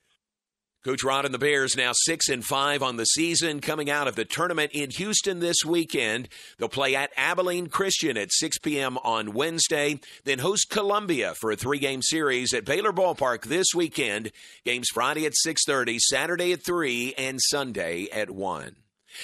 Coach 0.85 1.03
Rod 1.03 1.25
and 1.25 1.33
the 1.33 1.39
Bears 1.39 1.75
now 1.75 1.91
6 1.93 2.29
and 2.29 2.43
5 2.43 2.81
on 2.81 2.95
the 2.95 3.03
season 3.03 3.59
coming 3.59 3.89
out 3.89 4.07
of 4.07 4.15
the 4.15 4.23
tournament 4.23 4.71
in 4.73 4.89
Houston 4.91 5.41
this 5.41 5.65
weekend. 5.65 6.29
They'll 6.57 6.69
play 6.69 6.95
at 6.95 7.11
Abilene 7.17 7.67
Christian 7.67 8.15
at 8.15 8.31
6 8.31 8.59
p.m. 8.59 8.97
on 8.99 9.33
Wednesday, 9.33 9.99
then 10.23 10.39
host 10.39 10.69
Columbia 10.69 11.33
for 11.35 11.51
a 11.51 11.57
three-game 11.57 12.01
series 12.01 12.53
at 12.53 12.63
Baylor 12.63 12.93
Ballpark 12.93 13.43
this 13.43 13.67
weekend. 13.75 14.31
Games 14.63 14.87
Friday 14.93 15.25
at 15.25 15.33
6:30, 15.45 15.99
Saturday 15.99 16.53
at 16.53 16.63
3, 16.63 17.13
and 17.17 17.39
Sunday 17.41 18.07
at 18.13 18.29
1. 18.29 18.77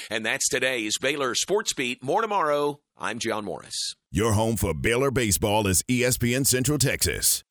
And 0.09 0.25
that's 0.25 0.49
today's 0.49 0.97
Baylor 0.99 1.35
Sports 1.35 1.71
Beat. 1.73 2.03
More 2.03 2.21
tomorrow. 2.21 2.81
I'm 2.97 3.17
John 3.17 3.45
Morris. 3.45 3.95
Your 4.11 4.33
home 4.33 4.57
for 4.57 4.73
Baylor 4.73 5.11
baseball 5.11 5.67
is 5.67 5.83
ESPN 5.83 6.45
Central 6.45 6.77
Texas. 6.77 7.43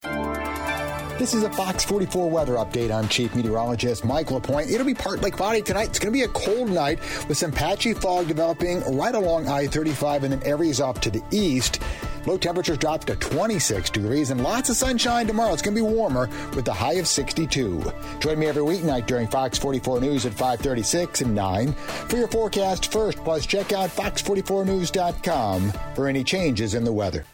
This 1.17 1.33
is 1.33 1.43
a 1.43 1.49
Fox 1.49 1.85
44 1.85 2.29
weather 2.29 2.55
update. 2.55 2.91
I'm 2.91 3.07
Chief 3.07 3.33
Meteorologist 3.33 4.03
Mike 4.03 4.31
LaPointe. 4.31 4.69
It'll 4.69 4.85
be 4.85 4.93
partly 4.93 5.31
cloudy 5.31 5.61
tonight. 5.61 5.87
It's 5.87 5.97
going 5.97 6.11
to 6.11 6.17
be 6.17 6.23
a 6.23 6.27
cold 6.27 6.69
night 6.69 6.99
with 7.29 7.37
some 7.37 7.53
patchy 7.53 7.93
fog 7.93 8.27
developing 8.27 8.81
right 8.97 9.15
along 9.15 9.47
I 9.47 9.67
35 9.67 10.25
and 10.25 10.33
then 10.33 10.43
areas 10.43 10.81
up 10.81 10.99
to 10.99 11.09
the 11.09 11.23
east. 11.31 11.81
Low 12.25 12.37
temperatures 12.37 12.79
drop 12.79 13.05
to 13.05 13.15
26 13.15 13.91
degrees 13.91 14.29
and 14.29 14.43
lots 14.43 14.69
of 14.69 14.75
sunshine 14.75 15.25
tomorrow. 15.25 15.53
It's 15.53 15.61
going 15.61 15.73
to 15.73 15.81
be 15.81 15.89
warmer 15.89 16.27
with 16.53 16.67
a 16.67 16.73
high 16.73 16.95
of 16.95 17.07
62. 17.07 17.93
Join 18.19 18.37
me 18.37 18.47
every 18.47 18.63
weeknight 18.63 19.05
during 19.05 19.27
Fox 19.27 19.57
44 19.57 20.01
News 20.01 20.25
at 20.25 20.33
536 20.33 21.21
and 21.21 21.33
9 21.33 21.71
for 21.71 22.17
your 22.17 22.27
forecast 22.27 22.91
first. 22.91 23.19
Plus, 23.19 23.45
check 23.45 23.71
out 23.71 23.89
fox44news.com 23.89 25.71
for 25.95 26.09
any 26.09 26.25
changes 26.25 26.73
in 26.73 26.83
the 26.83 26.91
weather. 26.91 27.25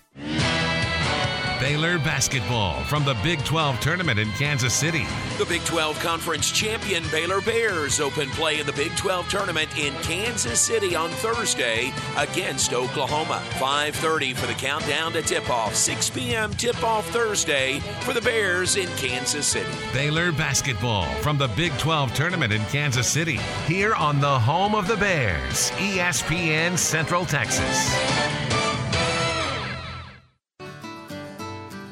Baylor 1.61 1.99
basketball 1.99 2.83
from 2.85 3.05
the 3.05 3.13
Big 3.21 3.38
12 3.45 3.79
tournament 3.79 4.17
in 4.17 4.27
Kansas 4.31 4.73
City. 4.73 5.05
The 5.38 5.45
Big 5.45 5.63
12 5.63 5.99
Conference 5.99 6.49
champion 6.51 7.03
Baylor 7.11 7.39
Bears 7.39 7.99
open 7.99 8.31
play 8.31 8.59
in 8.59 8.65
the 8.65 8.73
Big 8.73 8.95
12 8.95 9.29
tournament 9.29 9.69
in 9.77 9.93
Kansas 10.01 10.59
City 10.59 10.95
on 10.95 11.11
Thursday 11.11 11.93
against 12.17 12.73
Oklahoma. 12.73 13.43
5:30 13.59 14.33
for 14.33 14.47
the 14.47 14.55
countdown 14.55 15.13
to 15.13 15.21
tip-off. 15.21 15.75
6 15.75 16.09
p.m. 16.09 16.51
tip-off 16.55 17.07
Thursday 17.11 17.79
for 18.01 18.13
the 18.13 18.21
Bears 18.21 18.75
in 18.75 18.88
Kansas 18.97 19.45
City. 19.45 19.69
Baylor 19.93 20.31
basketball 20.31 21.05
from 21.21 21.38
the 21.38 21.49
Big 21.49 21.77
12 21.77 22.11
tournament 22.15 22.51
in 22.51 22.65
Kansas 22.65 23.07
City. 23.07 23.38
Here 23.67 23.93
on 23.93 24.19
the 24.19 24.39
home 24.39 24.73
of 24.73 24.88
the 24.88 24.97
Bears, 24.97 25.69
ESPN 25.77 26.75
Central 26.75 27.23
Texas. 27.23 28.40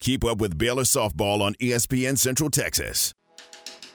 Keep 0.00 0.24
up 0.24 0.38
with 0.38 0.56
Baylor 0.56 0.84
softball 0.84 1.40
on 1.40 1.54
ESPN 1.54 2.16
Central 2.16 2.50
Texas. 2.50 3.12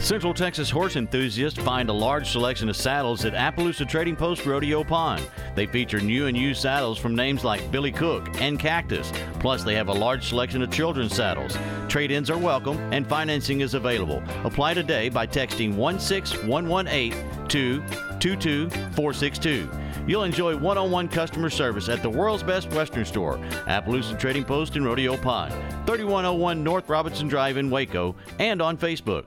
Central 0.00 0.34
Texas 0.34 0.68
horse 0.68 0.96
enthusiasts 0.96 1.58
find 1.58 1.88
a 1.88 1.92
large 1.92 2.28
selection 2.28 2.68
of 2.68 2.76
saddles 2.76 3.24
at 3.24 3.32
Appaloosa 3.32 3.88
Trading 3.88 4.16
Post 4.16 4.44
Rodeo 4.44 4.82
Pond. 4.82 5.24
They 5.54 5.66
feature 5.66 6.00
new 6.00 6.26
and 6.26 6.36
used 6.36 6.60
saddles 6.60 6.98
from 6.98 7.14
names 7.14 7.44
like 7.44 7.70
Billy 7.70 7.92
Cook 7.92 8.28
and 8.40 8.58
Cactus. 8.58 9.12
Plus, 9.38 9.62
they 9.62 9.76
have 9.76 9.88
a 9.88 9.92
large 9.92 10.28
selection 10.28 10.62
of 10.62 10.70
children's 10.70 11.14
saddles. 11.14 11.56
Trade 11.88 12.10
ins 12.10 12.28
are 12.28 12.36
welcome 12.36 12.76
and 12.92 13.06
financing 13.06 13.60
is 13.60 13.74
available. 13.74 14.20
Apply 14.42 14.74
today 14.74 15.08
by 15.10 15.28
texting 15.28 15.74
16118 15.74 17.12
to 17.48 17.80
22462. 18.18 19.70
You'll 20.08 20.24
enjoy 20.24 20.56
one 20.56 20.76
on 20.76 20.90
one 20.90 21.08
customer 21.08 21.48
service 21.48 21.88
at 21.88 22.02
the 22.02 22.10
world's 22.10 22.42
best 22.42 22.68
Western 22.72 23.04
store, 23.04 23.38
Appaloosa 23.68 24.18
Trading 24.18 24.44
Post 24.44 24.74
in 24.74 24.84
Rodeo 24.84 25.16
Pond, 25.16 25.52
3101 25.86 26.64
North 26.64 26.88
Robinson 26.88 27.28
Drive 27.28 27.56
in 27.56 27.70
Waco, 27.70 28.16
and 28.40 28.60
on 28.60 28.76
Facebook. 28.76 29.26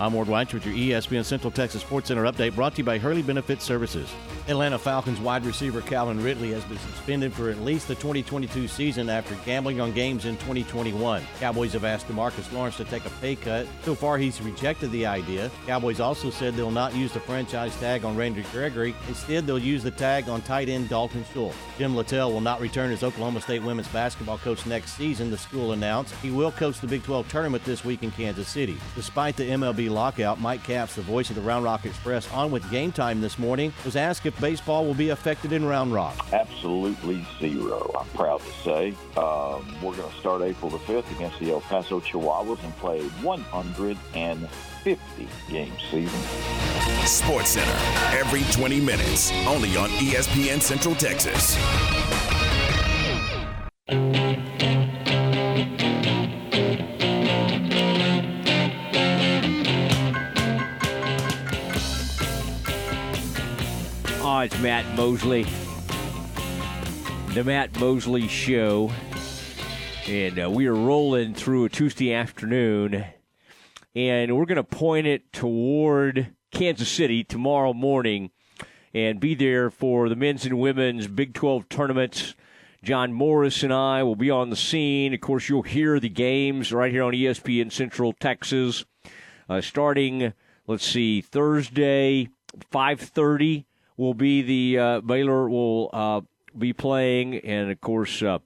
I'm 0.00 0.12
Ward 0.12 0.28
White 0.28 0.54
with 0.54 0.64
your 0.64 0.76
ESPN 0.76 1.24
Central 1.24 1.50
Texas 1.50 1.82
Sports 1.82 2.06
Center 2.06 2.22
update 2.22 2.54
brought 2.54 2.74
to 2.74 2.78
you 2.78 2.84
by 2.84 2.98
Hurley 2.98 3.20
Benefit 3.20 3.60
Services. 3.60 4.08
Atlanta 4.46 4.78
Falcons 4.78 5.18
wide 5.18 5.44
receiver 5.44 5.80
Calvin 5.80 6.22
Ridley 6.22 6.52
has 6.52 6.64
been 6.64 6.78
suspended 6.78 7.32
for 7.32 7.50
at 7.50 7.60
least 7.62 7.88
the 7.88 7.96
2022 7.96 8.68
season 8.68 9.10
after 9.10 9.34
gambling 9.44 9.80
on 9.80 9.92
games 9.92 10.24
in 10.24 10.36
2021. 10.36 11.22
Cowboys 11.40 11.72
have 11.72 11.84
asked 11.84 12.06
Demarcus 12.06 12.50
Lawrence 12.52 12.76
to 12.76 12.84
take 12.84 13.04
a 13.06 13.10
pay 13.20 13.34
cut. 13.34 13.66
So 13.82 13.96
far, 13.96 14.18
he's 14.18 14.40
rejected 14.40 14.92
the 14.92 15.04
idea. 15.04 15.50
Cowboys 15.66 15.98
also 15.98 16.30
said 16.30 16.54
they'll 16.54 16.70
not 16.70 16.94
use 16.94 17.12
the 17.12 17.20
franchise 17.20 17.74
tag 17.80 18.04
on 18.04 18.16
Randy 18.16 18.44
Gregory. 18.52 18.94
Instead, 19.08 19.48
they'll 19.48 19.58
use 19.58 19.82
the 19.82 19.90
tag 19.90 20.28
on 20.28 20.42
tight 20.42 20.68
end 20.68 20.88
Dalton 20.88 21.24
Schultz. 21.34 21.56
Jim 21.76 21.96
Littell 21.96 22.32
will 22.32 22.40
not 22.40 22.60
return 22.60 22.92
as 22.92 23.02
Oklahoma 23.02 23.40
State 23.40 23.64
women's 23.64 23.88
basketball 23.88 24.38
coach 24.38 24.64
next 24.64 24.92
season, 24.92 25.28
the 25.28 25.36
school 25.36 25.72
announced. 25.72 26.14
He 26.22 26.30
will 26.30 26.52
coach 26.52 26.80
the 26.80 26.86
Big 26.86 27.02
12 27.02 27.28
tournament 27.28 27.64
this 27.64 27.84
week 27.84 28.04
in 28.04 28.12
Kansas 28.12 28.48
City. 28.48 28.78
Despite 28.94 29.36
the 29.36 29.50
MLB 29.50 29.87
lockout, 29.88 30.40
Mike 30.40 30.64
Capps, 30.64 30.94
the 30.94 31.02
voice 31.02 31.30
of 31.30 31.36
the 31.36 31.42
Round 31.42 31.64
Rock 31.64 31.84
Express, 31.84 32.30
on 32.32 32.50
with 32.50 32.68
game 32.70 32.92
time 32.92 33.20
this 33.20 33.38
morning, 33.38 33.72
was 33.84 33.96
asked 33.96 34.26
if 34.26 34.38
baseball 34.40 34.84
will 34.84 34.94
be 34.94 35.10
affected 35.10 35.52
in 35.52 35.64
Round 35.64 35.92
Rock. 35.92 36.26
Absolutely 36.32 37.24
zero, 37.40 37.90
I'm 37.98 38.08
proud 38.08 38.40
to 38.40 38.52
say. 38.62 38.88
Um, 39.16 39.74
we're 39.82 39.96
going 39.96 40.10
to 40.10 40.18
start 40.18 40.42
April 40.42 40.70
the 40.70 40.78
5th 40.78 41.10
against 41.16 41.38
the 41.38 41.50
El 41.50 41.60
Paso 41.62 42.00
Chihuahuas 42.00 42.62
and 42.62 42.76
play 42.76 43.02
150 43.22 45.28
game 45.50 45.72
season. 45.90 46.20
Sports 47.06 47.50
Center, 47.50 48.18
every 48.18 48.42
20 48.52 48.80
minutes, 48.80 49.32
only 49.46 49.76
on 49.76 49.88
ESPN 49.90 50.60
Central 50.60 50.94
Texas. 50.94 51.56
Matt 64.60 64.96
Mosley. 64.96 65.46
The 67.32 67.44
Matt 67.44 67.78
Mosley 67.78 68.26
Show. 68.26 68.90
And 70.08 70.42
uh, 70.42 70.50
we 70.50 70.66
are 70.66 70.74
rolling 70.74 71.34
through 71.34 71.64
a 71.64 71.68
Tuesday 71.68 72.12
afternoon. 72.12 73.04
And 73.94 74.36
we're 74.36 74.46
going 74.46 74.56
to 74.56 74.64
point 74.64 75.06
it 75.06 75.32
toward 75.32 76.34
Kansas 76.50 76.88
City 76.88 77.22
tomorrow 77.22 77.72
morning 77.72 78.32
and 78.92 79.20
be 79.20 79.36
there 79.36 79.70
for 79.70 80.08
the 80.08 80.16
men's 80.16 80.44
and 80.44 80.58
women's 80.58 81.06
Big 81.06 81.34
12 81.34 81.68
tournaments. 81.68 82.34
John 82.82 83.12
Morris 83.12 83.62
and 83.62 83.72
I 83.72 84.02
will 84.02 84.16
be 84.16 84.30
on 84.30 84.50
the 84.50 84.56
scene. 84.56 85.14
Of 85.14 85.20
course, 85.20 85.48
you'll 85.48 85.62
hear 85.62 86.00
the 86.00 86.08
games 86.08 86.72
right 86.72 86.90
here 86.90 87.04
on 87.04 87.12
ESPN 87.12 87.70
Central 87.70 88.12
Texas. 88.12 88.84
Uh, 89.48 89.60
starting, 89.60 90.32
let's 90.66 90.84
see, 90.84 91.20
Thursday, 91.20 92.28
5.30 92.72 93.66
will 93.98 94.14
be 94.14 94.40
the 94.40 94.78
uh, 94.78 95.00
Baylor 95.02 95.50
will 95.50 95.90
uh, 95.92 96.22
be 96.56 96.72
playing, 96.72 97.36
and 97.40 97.70
of 97.70 97.78
course 97.82 98.22
uh, 98.22 98.38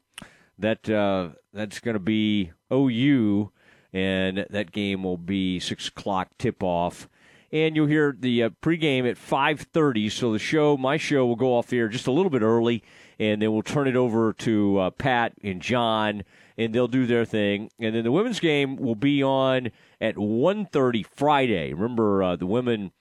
that 0.59 0.91
uh, 0.91 1.29
that's 1.53 1.79
going 1.79 1.95
to 1.95 2.01
be 2.01 2.51
OU, 2.73 3.53
and 3.93 4.47
that 4.51 4.73
game 4.73 5.05
will 5.05 5.19
be 5.19 5.61
six 5.61 5.87
o'clock 5.87 6.31
tip 6.39 6.65
off. 6.65 7.09
And 7.53 7.77
you'll 7.77 7.87
hear 7.87 8.17
the 8.19 8.45
uh, 8.45 8.51
pregame 8.63 9.09
at 9.09 9.19
5:30. 9.19 10.11
So 10.11 10.33
the 10.33 10.39
show, 10.41 10.77
my 10.77 10.97
show, 10.97 11.27
will 11.27 11.37
go 11.37 11.55
off 11.55 11.69
the 11.69 11.79
air 11.79 11.89
just 11.89 12.07
a 12.07 12.13
little 12.13 12.31
bit 12.31 12.43
early, 12.43 12.83
and 13.21 13.43
then 13.43 13.53
we'll 13.53 13.63
turn 13.63 13.87
it 13.87 13.97
over 13.97 14.33
to 14.33 14.79
uh, 14.79 14.91
Pat 14.91 15.35
and 15.45 15.61
John, 15.61 16.25
and 16.57 16.75
they'll 16.75 16.89
do 16.89 17.05
their 17.07 17.27
thing. 17.27 17.71
And 17.79 17.95
then 17.95 18.05
the 18.05 18.13
women's 18.13 18.41
game 18.41 18.77
will 18.77 18.95
be 18.95 19.23
on 19.23 19.71
at 20.01 20.17
1:30 20.17 21.05
Friday. 21.05 21.75
Remember, 21.75 22.39
the 22.39 22.47
women 22.47 22.93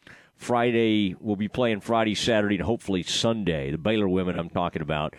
Friday 0.41 1.15
we'll 1.19 1.35
be 1.35 1.47
playing 1.47 1.81
Friday, 1.81 2.15
Saturday, 2.15 2.55
and 2.55 2.63
hopefully 2.63 3.03
Sunday. 3.03 3.69
The 3.69 3.77
Baylor 3.77 4.09
women 4.09 4.39
I'm 4.39 4.49
talking 4.49 4.81
about, 4.81 5.15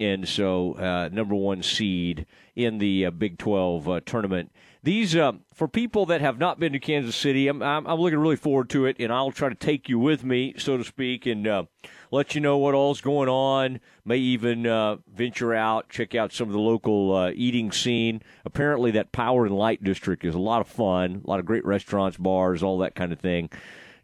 and 0.00 0.26
so 0.26 0.72
uh, 0.72 1.10
number 1.12 1.34
one 1.34 1.62
seed 1.62 2.24
in 2.56 2.78
the 2.78 3.06
uh, 3.06 3.10
Big 3.10 3.36
12 3.36 3.88
uh, 3.88 4.00
tournament. 4.06 4.50
These 4.82 5.14
uh, 5.14 5.32
for 5.52 5.68
people 5.68 6.06
that 6.06 6.22
have 6.22 6.38
not 6.38 6.58
been 6.58 6.72
to 6.72 6.78
Kansas 6.78 7.14
City, 7.14 7.48
I'm, 7.48 7.62
I'm, 7.62 7.86
I'm, 7.86 8.00
looking 8.00 8.18
really 8.18 8.36
forward 8.36 8.70
to 8.70 8.86
it, 8.86 8.96
and 8.98 9.12
I'll 9.12 9.30
try 9.30 9.50
to 9.50 9.54
take 9.54 9.90
you 9.90 9.98
with 9.98 10.24
me, 10.24 10.54
so 10.56 10.78
to 10.78 10.84
speak, 10.84 11.26
and 11.26 11.46
uh, 11.46 11.64
let 12.10 12.34
you 12.34 12.40
know 12.40 12.56
what 12.56 12.74
all's 12.74 13.02
going 13.02 13.28
on. 13.28 13.78
May 14.06 14.16
even 14.16 14.66
uh, 14.66 14.96
venture 15.14 15.52
out, 15.52 15.90
check 15.90 16.14
out 16.14 16.32
some 16.32 16.48
of 16.48 16.54
the 16.54 16.60
local 16.60 17.30
eating 17.34 17.70
scene. 17.72 18.22
Apparently, 18.46 18.90
that 18.92 19.12
Power 19.12 19.44
and 19.44 19.54
Light 19.54 19.84
district 19.84 20.24
is 20.24 20.34
a 20.34 20.40
lot 20.40 20.62
of 20.62 20.66
fun, 20.66 21.20
a 21.22 21.30
lot 21.30 21.40
of 21.40 21.46
great 21.46 21.66
restaurants, 21.66 22.16
bars, 22.16 22.62
all 22.62 22.78
that 22.78 22.94
kind 22.94 23.12
of 23.12 23.20
thing. 23.20 23.50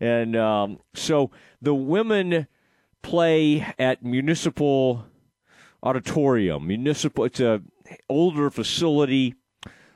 And 0.00 0.36
um, 0.36 0.78
so 0.94 1.30
the 1.60 1.74
women 1.74 2.46
play 3.02 3.66
at 3.78 4.04
Municipal 4.04 5.04
Auditorium. 5.82 6.66
Municipal, 6.66 7.24
it's 7.24 7.40
a 7.40 7.62
older 8.08 8.50
facility, 8.50 9.34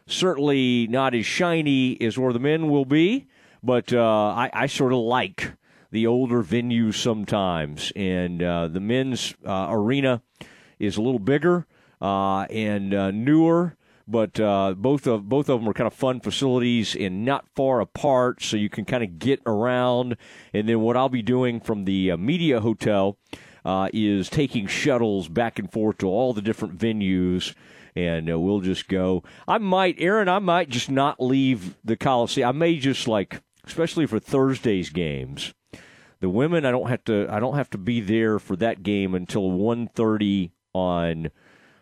certainly 0.07 0.87
not 0.89 1.15
as 1.15 1.27
shiny 1.27 2.01
as 2.01 2.19
where 2.19 2.33
the 2.33 2.39
men 2.39 2.69
will 2.69 2.85
be, 2.85 3.27
but 3.63 3.93
uh, 3.93 4.29
I, 4.29 4.51
I, 4.53 4.67
sort 4.67 4.93
of 4.93 5.01
like 5.01 5.53
the 5.91 6.07
older 6.07 6.43
venues 6.43 6.95
sometimes. 6.95 7.93
And 7.95 8.43
uh, 8.43 8.69
the 8.69 8.81
men's 8.81 9.35
uh, 9.47 9.67
arena 9.71 10.23
is 10.79 10.97
a 10.97 11.03
little 11.03 11.21
bigger 11.21 11.67
uh, 12.01 12.43
and 12.43 12.95
uh, 12.95 13.11
newer 13.11 13.77
but 14.07 14.39
uh, 14.41 14.75
both 14.77 15.07
of 15.07 15.29
both 15.29 15.49
of 15.49 15.61
them 15.61 15.69
are 15.69 15.75
kind 15.75 15.87
of 15.87 15.95
fun 15.95 16.21
facilities 16.21 16.95
and 16.95 17.25
not 17.25 17.47
far 17.55 17.81
apart, 17.81 18.43
so 18.43 18.57
you 18.57 18.69
can 18.69 18.85
kind 18.85 19.03
of 19.03 19.19
get 19.19 19.41
around. 19.47 20.17
And 20.53 20.69
then 20.69 20.81
what 20.81 20.97
I'll 20.97 21.09
be 21.09 21.23
doing 21.23 21.61
from 21.61 21.85
the 21.85 22.11
uh, 22.13 22.17
media 22.17 22.61
hotel 22.61 23.19
uh, 23.65 23.89
is 23.93 24.29
taking 24.29 24.67
shuttles 24.67 25.29
back 25.29 25.59
and 25.59 25.71
forth 25.71 25.99
to 25.99 26.09
all 26.09 26.33
the 26.33 26.43
different 26.43 26.79
venues. 26.79 27.55
And 27.95 28.31
uh, 28.31 28.41
we'll 28.41 28.61
just 28.61 28.89
go. 28.89 29.23
I 29.47 29.59
might, 29.59 29.97
Aaron, 29.99 30.29
I 30.29 30.39
might 30.39 30.71
just 30.71 30.91
not 30.91 31.23
leave 31.23 31.77
the 31.85 31.97
Coliseum. 31.97 32.49
I 32.49 32.53
may 32.53 32.79
just 32.79 33.07
like, 33.07 33.43
especially 33.67 34.07
for 34.07 34.19
Thursday's 34.19 34.89
games, 34.89 35.53
The 36.21 36.31
women, 36.31 36.65
I 36.65 36.71
don't 36.71 36.89
have 36.89 37.05
to. 37.05 37.27
I 37.29 37.39
don't 37.39 37.57
have 37.57 37.69
to 37.71 37.79
be 37.79 38.01
there 38.01 38.39
for 38.39 38.57
that 38.57 38.83
game 38.83 39.15
until 39.15 39.51
1.30 39.51 40.53
on 40.73 41.31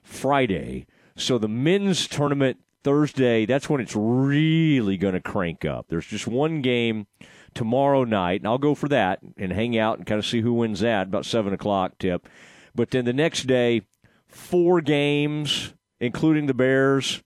Friday. 0.02 0.86
So 1.16 1.38
the 1.38 1.48
men's 1.48 2.06
tournament 2.06 2.58
Thursday, 2.82 3.44
that's 3.46 3.68
when 3.68 3.80
it's 3.80 3.94
really 3.94 4.96
going 4.96 5.14
to 5.14 5.20
crank 5.20 5.64
up. 5.64 5.86
There's 5.88 6.06
just 6.06 6.26
one 6.26 6.62
game 6.62 7.06
tomorrow 7.54 8.04
night, 8.04 8.40
and 8.40 8.48
I'll 8.48 8.58
go 8.58 8.74
for 8.74 8.88
that 8.88 9.20
and 9.36 9.52
hang 9.52 9.76
out 9.76 9.98
and 9.98 10.06
kind 10.06 10.18
of 10.18 10.26
see 10.26 10.40
who 10.40 10.54
wins 10.54 10.80
that 10.80 11.08
about 11.08 11.26
seven 11.26 11.52
o'clock 11.52 11.98
tip. 11.98 12.28
But 12.74 12.90
then 12.90 13.04
the 13.04 13.12
next 13.12 13.42
day, 13.44 13.82
four 14.28 14.80
games, 14.80 15.74
including 16.00 16.46
the 16.46 16.54
Bears. 16.54 17.22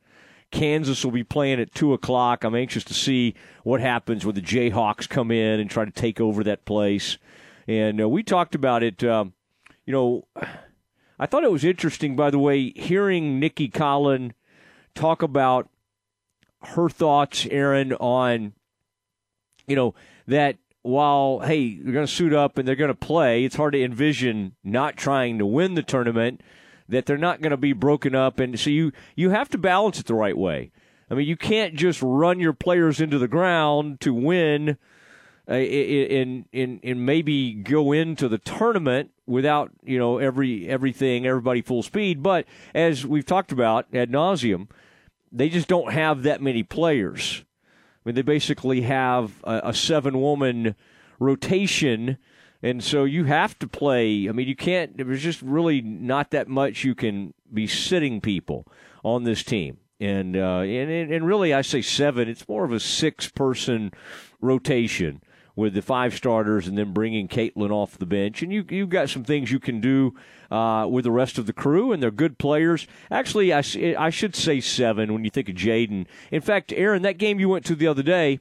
Kansas 0.51 1.05
will 1.05 1.11
be 1.11 1.25
playing 1.25 1.61
at 1.61 1.75
two 1.75 1.93
o'clock. 1.93 2.45
I'm 2.45 2.55
anxious 2.55 2.85
to 2.85 2.95
see 2.95 3.35
what 3.65 3.81
happens 3.81 4.25
when 4.25 4.37
the 4.37 4.41
Jayhawks 4.41 5.09
come 5.09 5.33
in 5.33 5.59
and 5.59 5.69
try 5.69 5.85
to 5.85 5.91
take 5.91 6.21
over 6.21 6.45
that 6.45 6.65
place. 6.65 7.19
And 7.67 8.01
uh, 8.01 8.09
we 8.09 8.23
talked 8.23 8.55
about 8.55 8.85
it. 8.85 9.03
Uh, 9.03 9.25
you 9.85 9.93
know, 9.93 10.29
I 11.19 11.27
thought 11.27 11.45
it 11.45 11.53
was 11.53 11.65
interesting, 11.65 12.17
by 12.17 12.31
the 12.31 12.39
way, 12.39 12.73
hearing 12.75 13.39
Nicki 13.39 13.69
Collen 13.69 14.33
talk 14.95 15.23
about 15.23 15.69
her 16.69 16.89
thoughts, 16.89 17.47
Aaron, 17.51 17.93
on 17.95 18.55
you 19.67 19.77
know 19.77 19.95
that 20.27 20.57
while 20.83 21.41
hey 21.41 21.79
they're 21.79 21.93
going 21.93 22.07
to 22.07 22.13
suit 22.13 22.33
up 22.33 22.59
and 22.59 22.67
they're 22.67 22.77
going 22.77 22.89
to 22.89 22.95
play, 22.95 23.45
it's 23.45 23.57
hard 23.57 23.73
to 23.73 23.83
envision 23.83 24.55
not 24.63 24.97
trying 24.97 25.39
to 25.39 25.47
win 25.47 25.75
the 25.75 25.83
tournament. 25.83 26.41
That 26.87 27.07
they're 27.07 27.17
not 27.17 27.41
going 27.41 27.53
to 27.53 27.57
be 27.57 27.73
broken 27.73 28.15
up, 28.15 28.39
and 28.39 28.61
so 28.61 28.69
you 28.69 28.93
you 29.17 29.31
have 29.31 29.49
to 29.51 29.59
balance 29.59 29.99
it 29.99 30.07
the 30.07 30.15
right 30.15 30.37
way. 30.37 30.71
I 31.11 31.15
mean, 31.15 31.27
you 31.27 31.37
can't 31.37 31.75
just 31.75 32.03
run 32.03 32.41
your 32.41 32.53
players 32.53 33.01
into 33.01 33.19
the 33.19 33.29
ground 33.29 34.01
to 34.01 34.13
win, 34.13 34.77
and 35.47 36.47
and 36.53 36.81
and 36.83 37.07
maybe 37.07 37.55
go 37.55 37.93
into 37.93 38.29
the 38.29 38.39
tournament 38.39 39.11
without 39.27 39.71
you 39.85 39.99
know 39.99 40.19
every 40.19 40.69
everything 40.69 41.27
everybody 41.27 41.63
full 41.63 41.83
speed. 41.83 42.23
But 42.23 42.47
as 42.75 43.07
we've 43.07 43.27
talked 43.27 43.53
about 43.53 43.87
ad 43.95 44.11
nauseum, 44.11 44.69
they 45.31 45.49
just 45.49 45.69
don't 45.69 45.93
have 45.93 46.23
that 46.23 46.41
many 46.41 46.63
players. 46.63 47.45
I 48.05 48.09
mean, 48.09 48.15
they 48.15 48.23
basically 48.23 48.83
have 48.83 49.43
a, 49.45 49.61
a 49.65 49.75
seven 49.75 50.21
woman 50.21 50.75
rotation. 51.19 52.19
And 52.63 52.83
so 52.83 53.05
you 53.05 53.25
have 53.25 53.59
to 53.59 53.69
play. 53.69 54.29
I 54.29 54.33
mean, 54.33 54.49
you 54.49 54.57
can't, 54.57 54.97
there's 54.97 55.23
just 55.23 55.43
really 55.43 55.83
not 55.83 56.31
that 56.31 56.49
much 56.49 56.85
you 56.85 56.95
can 56.95 57.35
be 57.53 57.67
sitting 57.67 58.21
people 58.21 58.67
on 59.03 59.25
this 59.25 59.43
team. 59.43 59.79
And, 60.01 60.37
uh, 60.37 60.61
and, 60.61 61.13
and 61.13 61.27
really, 61.27 61.53
I 61.53 61.63
say 61.63 61.83
seven, 61.83 62.29
it's 62.29 62.49
more 62.49 62.65
of 62.65 62.73
a 62.73 62.81
six 62.81 63.29
person 63.29 63.93
rotation 64.41 65.23
with 65.57 65.75
the 65.75 65.83
five 65.83 66.15
starters 66.15 66.67
and 66.67 66.77
then 66.77 66.93
bringing 66.93 67.29
Caitlin 67.29 67.71
off 67.71 67.99
the 67.99 68.07
bench. 68.07 68.43
And 68.43 68.53
you, 68.53 68.65
you've 68.69 68.89
got 68.89 69.09
some 69.09 69.25
things 69.25 69.53
you 69.53 69.61
can 69.61 69.81
do 69.81 70.15
uh, 70.51 70.87
with 70.91 71.05
the 71.05 71.11
rest 71.11 71.39
of 71.39 71.47
the 71.47 71.53
crew, 71.53 71.93
and 71.93 72.03
they're 72.03 72.11
good 72.11 72.39
players. 72.39 72.87
Actually, 73.11 73.53
I, 73.53 73.63
I 73.99 74.11
should 74.11 74.35
say 74.35 74.61
seven 74.61 75.13
when 75.13 75.25
you 75.25 75.31
think 75.31 75.49
of 75.49 75.55
Jaden. 75.55 76.07
In 76.31 76.41
fact, 76.41 76.73
Aaron, 76.73 77.03
that 77.03 77.19
game 77.19 77.39
you 77.39 77.49
went 77.49 77.65
to 77.67 77.75
the 77.75 77.87
other 77.87 78.03
day, 78.03 78.41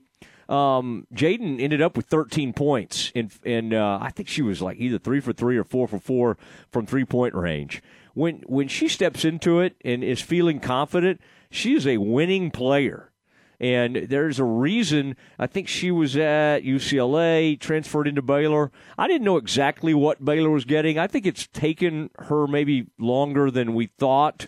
um, 0.49 1.07
Jaden 1.13 1.61
ended 1.61 1.81
up 1.81 1.95
with 1.95 2.07
13 2.07 2.53
points, 2.53 3.11
and, 3.15 3.31
and 3.45 3.73
uh, 3.73 3.99
I 4.01 4.09
think 4.09 4.27
she 4.27 4.41
was 4.41 4.61
like 4.61 4.77
either 4.77 4.97
three 4.97 5.19
for 5.19 5.33
three 5.33 5.57
or 5.57 5.63
four 5.63 5.87
for 5.87 5.99
four 5.99 6.37
from 6.71 6.85
three 6.85 7.05
point 7.05 7.33
range. 7.33 7.81
When 8.13 8.43
when 8.45 8.67
she 8.67 8.87
steps 8.89 9.25
into 9.25 9.59
it 9.59 9.75
and 9.83 10.03
is 10.03 10.21
feeling 10.21 10.59
confident, 10.59 11.19
she 11.49 11.73
is 11.73 11.87
a 11.87 11.97
winning 11.97 12.51
player. 12.51 13.09
And 13.59 13.95
there's 13.95 14.39
a 14.39 14.43
reason 14.43 15.15
I 15.39 15.47
think 15.47 15.67
she 15.67 15.91
was 15.91 16.17
at 16.17 16.59
UCLA, 16.63 17.59
transferred 17.59 18.07
into 18.07 18.21
Baylor. 18.21 18.71
I 18.97 19.07
didn't 19.07 19.25
know 19.25 19.37
exactly 19.37 19.93
what 19.93 20.25
Baylor 20.25 20.49
was 20.49 20.65
getting. 20.65 20.97
I 20.97 21.07
think 21.07 21.25
it's 21.25 21.47
taken 21.47 22.09
her 22.19 22.47
maybe 22.47 22.87
longer 22.99 23.49
than 23.49 23.73
we 23.73 23.87
thought 23.87 24.47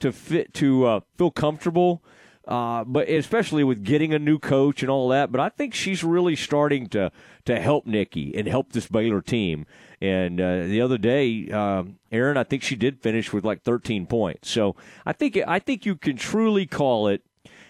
to 0.00 0.12
fit 0.12 0.54
to 0.54 0.86
uh, 0.86 1.00
feel 1.16 1.30
comfortable. 1.30 2.02
Uh, 2.46 2.84
but 2.84 3.08
especially 3.08 3.64
with 3.64 3.82
getting 3.84 4.12
a 4.12 4.18
new 4.18 4.38
coach 4.38 4.82
and 4.82 4.90
all 4.90 5.08
that. 5.08 5.32
But 5.32 5.40
I 5.40 5.48
think 5.48 5.72
she's 5.72 6.04
really 6.04 6.36
starting 6.36 6.88
to 6.88 7.10
to 7.46 7.60
help 7.60 7.86
Nicki 7.86 8.36
and 8.36 8.46
help 8.46 8.72
this 8.72 8.86
Baylor 8.86 9.22
team. 9.22 9.66
And 10.00 10.38
uh, 10.40 10.64
the 10.64 10.82
other 10.82 10.98
day, 10.98 11.48
uh, 11.50 11.84
Aaron, 12.12 12.36
I 12.36 12.44
think 12.44 12.62
she 12.62 12.76
did 12.76 13.00
finish 13.00 13.32
with 13.32 13.44
like 13.44 13.62
13 13.62 14.06
points. 14.06 14.50
So 14.50 14.76
I 15.06 15.14
think 15.14 15.38
I 15.46 15.58
think 15.58 15.86
you 15.86 15.96
can 15.96 16.16
truly 16.16 16.66
call 16.66 17.08
it 17.08 17.22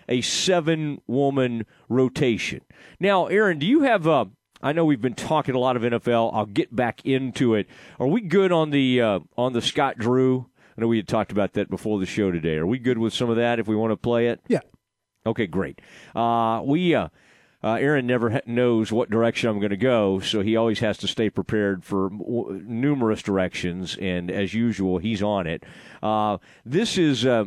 a 0.09 0.21
seven 0.21 1.01
woman 1.07 1.67
rotation. 1.89 2.61
Now, 3.01 3.27
Aaron, 3.27 3.59
do 3.59 3.67
you 3.67 3.83
have 3.83 4.07
a 4.07 4.29
uh, 4.65 4.73
know 4.73 4.85
we've 4.85 5.01
been 5.01 5.15
talking 5.15 5.55
a 5.55 5.59
lot 5.59 5.77
of 5.77 5.83
NFL. 5.83 6.31
I'll 6.35 6.47
get 6.47 6.75
back 6.75 7.05
into 7.05 7.55
it. 7.55 7.69
Are 8.01 8.07
we 8.07 8.23
good 8.23 8.51
on 8.51 8.71
the 8.71 9.01
uh, 9.01 9.21
on 9.37 9.53
the 9.53 9.61
Scott 9.61 9.99
Drew? 9.99 10.47
I 10.77 10.81
know 10.81 10.89
we 10.89 10.97
had 10.97 11.07
talked 11.07 11.31
about 11.33 11.53
that 11.53 11.69
before 11.69 12.01
the 12.01 12.07
show 12.07 12.31
today. 12.31 12.55
Are 12.55 12.67
we 12.67 12.79
good 12.79 12.99
with 12.99 13.13
some 13.13 13.29
of 13.31 13.37
that 13.37 13.59
if 13.59 13.69
we 13.69 13.77
want 13.77 13.93
to 13.93 13.97
play 13.97 14.29
it? 14.29 14.41
Yeah. 14.49 14.61
Okay, 15.27 15.47
great. 15.47 15.81
Uh, 16.15 16.63
we 16.65 16.95
uh, 16.95 17.09
uh, 17.63 17.75
Aaron 17.75 18.07
never 18.07 18.31
ha- 18.31 18.41
knows 18.47 18.91
what 18.91 19.11
direction 19.11 19.51
I'm 19.51 19.59
going 19.59 19.71
to 19.71 19.77
go, 19.77 20.21
so 20.21 20.41
he 20.41 20.57
always 20.57 20.81
has 20.81 20.99
to 20.99 21.09
stay 21.09 21.31
prepared 21.31 21.85
for 21.85 22.09
w- 22.11 22.63
numerous 22.67 23.23
directions. 23.23 23.97
And 24.01 24.31
as 24.31 24.55
usual, 24.55 24.99
he's 24.99 25.23
on 25.23 25.47
it. 25.47 25.65
Uh, 26.03 26.39
this 26.65 26.97
is. 26.97 27.27
Uh, 27.27 27.47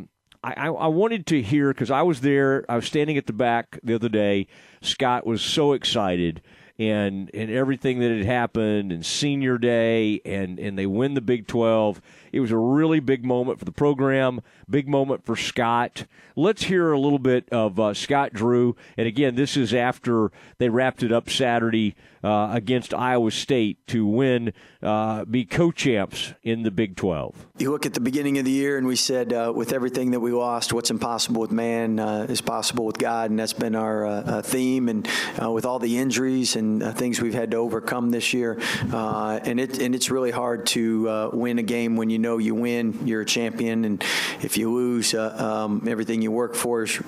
I, 0.55 0.67
I 0.67 0.87
wanted 0.87 1.25
to 1.27 1.41
hear 1.41 1.73
because 1.73 1.91
I 1.91 2.01
was 2.03 2.21
there. 2.21 2.65
I 2.69 2.75
was 2.75 2.85
standing 2.85 3.17
at 3.17 3.27
the 3.27 3.33
back 3.33 3.79
the 3.83 3.95
other 3.95 4.09
day. 4.09 4.47
Scott 4.81 5.25
was 5.25 5.41
so 5.41 5.73
excited 5.73 6.41
and 6.79 7.31
and 7.33 7.49
everything 7.49 7.99
that 7.99 8.11
had 8.11 8.25
happened 8.25 8.91
and 8.91 9.05
senior 9.05 9.57
day 9.57 10.21
and 10.25 10.59
and 10.59 10.77
they 10.77 10.85
win 10.85 11.15
the 11.15 11.21
Big 11.21 11.47
12 11.47 12.01
it 12.31 12.39
was 12.39 12.51
a 12.51 12.57
really 12.57 12.99
big 12.99 13.25
moment 13.25 13.59
for 13.59 13.65
the 13.65 13.71
program, 13.71 14.41
big 14.69 14.87
moment 14.87 15.25
for 15.25 15.35
Scott. 15.35 16.05
Let's 16.35 16.63
hear 16.63 16.91
a 16.91 16.99
little 16.99 17.19
bit 17.19 17.49
of 17.49 17.79
uh, 17.79 17.93
Scott 17.93 18.33
Drew. 18.33 18.75
And 18.97 19.07
again, 19.07 19.35
this 19.35 19.57
is 19.57 19.73
after 19.73 20.31
they 20.59 20.69
wrapped 20.69 21.03
it 21.03 21.11
up 21.11 21.29
Saturday 21.29 21.95
uh, 22.23 22.49
against 22.51 22.93
Iowa 22.93 23.31
State 23.31 23.85
to 23.87 24.05
win, 24.05 24.53
uh, 24.81 25.25
be 25.25 25.45
co-champs 25.45 26.33
in 26.43 26.63
the 26.63 26.71
Big 26.71 26.95
12. 26.95 27.47
You 27.57 27.71
look 27.71 27.85
at 27.85 27.93
the 27.93 27.99
beginning 27.99 28.37
of 28.37 28.45
the 28.45 28.51
year, 28.51 28.77
and 28.77 28.87
we 28.87 28.95
said, 28.95 29.33
uh, 29.33 29.53
with 29.55 29.71
everything 29.71 30.11
that 30.11 30.19
we 30.19 30.31
lost, 30.31 30.73
what's 30.73 30.91
impossible 30.91 31.41
with 31.41 31.51
man 31.51 31.99
uh, 31.99 32.25
is 32.27 32.41
possible 32.41 32.85
with 32.85 32.97
God, 32.97 33.29
and 33.29 33.39
that's 33.39 33.53
been 33.53 33.75
our 33.75 34.05
uh, 34.05 34.41
theme. 34.41 34.89
And 34.89 35.07
with 35.39 35.65
all 35.65 35.79
the 35.79 35.97
injuries 35.97 36.55
and 36.55 36.83
things 36.97 37.21
we've 37.21 37.33
had 37.33 37.51
to 37.51 37.57
overcome 37.57 38.11
this 38.11 38.33
year, 38.33 38.59
and 38.91 39.59
it 39.59 39.79
and 39.79 39.95
it's 39.95 40.11
really 40.11 40.31
hard 40.31 40.65
to 40.67 41.29
win 41.33 41.59
a 41.59 41.63
game 41.63 41.95
when 41.95 42.09
you 42.09 42.16
know 42.17 42.27
know 42.27 42.37
you 42.37 42.55
win, 42.55 43.07
you're 43.07 43.21
a 43.21 43.25
champion, 43.25 43.85
and 43.85 44.03
if 44.41 44.57
you 44.57 44.73
lose, 44.73 45.13
uh, 45.13 45.35
um, 45.37 45.87
everything 45.87 46.21
you 46.21 46.31
work 46.31 46.55
for 46.55 46.83
is 46.83 46.99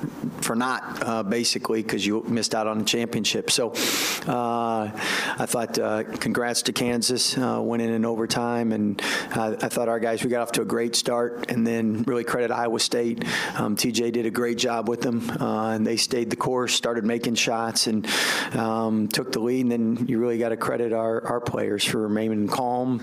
for 0.41 0.55
not 0.55 0.81
uh, 1.05 1.23
basically 1.23 1.83
because 1.83 2.05
you 2.05 2.23
missed 2.27 2.55
out 2.55 2.67
on 2.67 2.79
the 2.79 2.85
championship. 2.85 3.51
So 3.51 3.71
uh, 4.27 4.89
I 5.43 5.45
thought, 5.45 5.77
uh, 5.77 6.03
congrats 6.03 6.61
to 6.63 6.73
Kansas 6.73 7.37
uh, 7.37 7.59
winning 7.61 7.93
in 7.93 8.05
overtime, 8.05 8.71
and 8.71 9.01
I 9.31 9.67
thought 9.67 9.89
our 9.89 9.99
guys 9.99 10.23
we 10.23 10.29
got 10.29 10.41
off 10.41 10.51
to 10.53 10.61
a 10.61 10.65
great 10.65 10.95
start, 10.95 11.51
and 11.51 11.67
then 11.67 12.03
really 12.03 12.23
credit 12.23 12.51
Iowa 12.51 12.79
State. 12.79 13.25
Um, 13.55 13.75
TJ 13.75 14.13
did 14.13 14.25
a 14.25 14.31
great 14.31 14.57
job 14.57 14.87
with 14.87 15.01
them, 15.01 15.29
and 15.39 15.85
they 15.85 15.97
stayed 15.97 16.29
the 16.29 16.37
course, 16.37 16.73
started 16.73 17.03
making 17.03 17.35
shots, 17.35 17.87
and 17.87 18.07
um, 18.53 19.07
took 19.09 19.31
the 19.33 19.39
lead. 19.39 19.61
And 19.61 19.71
then 19.71 20.07
you 20.07 20.19
really 20.19 20.37
got 20.37 20.49
to 20.49 20.57
credit 20.57 20.93
our, 20.93 21.25
our 21.25 21.41
players 21.41 21.83
for 21.83 21.99
remaining 21.99 22.47
calm 22.47 23.01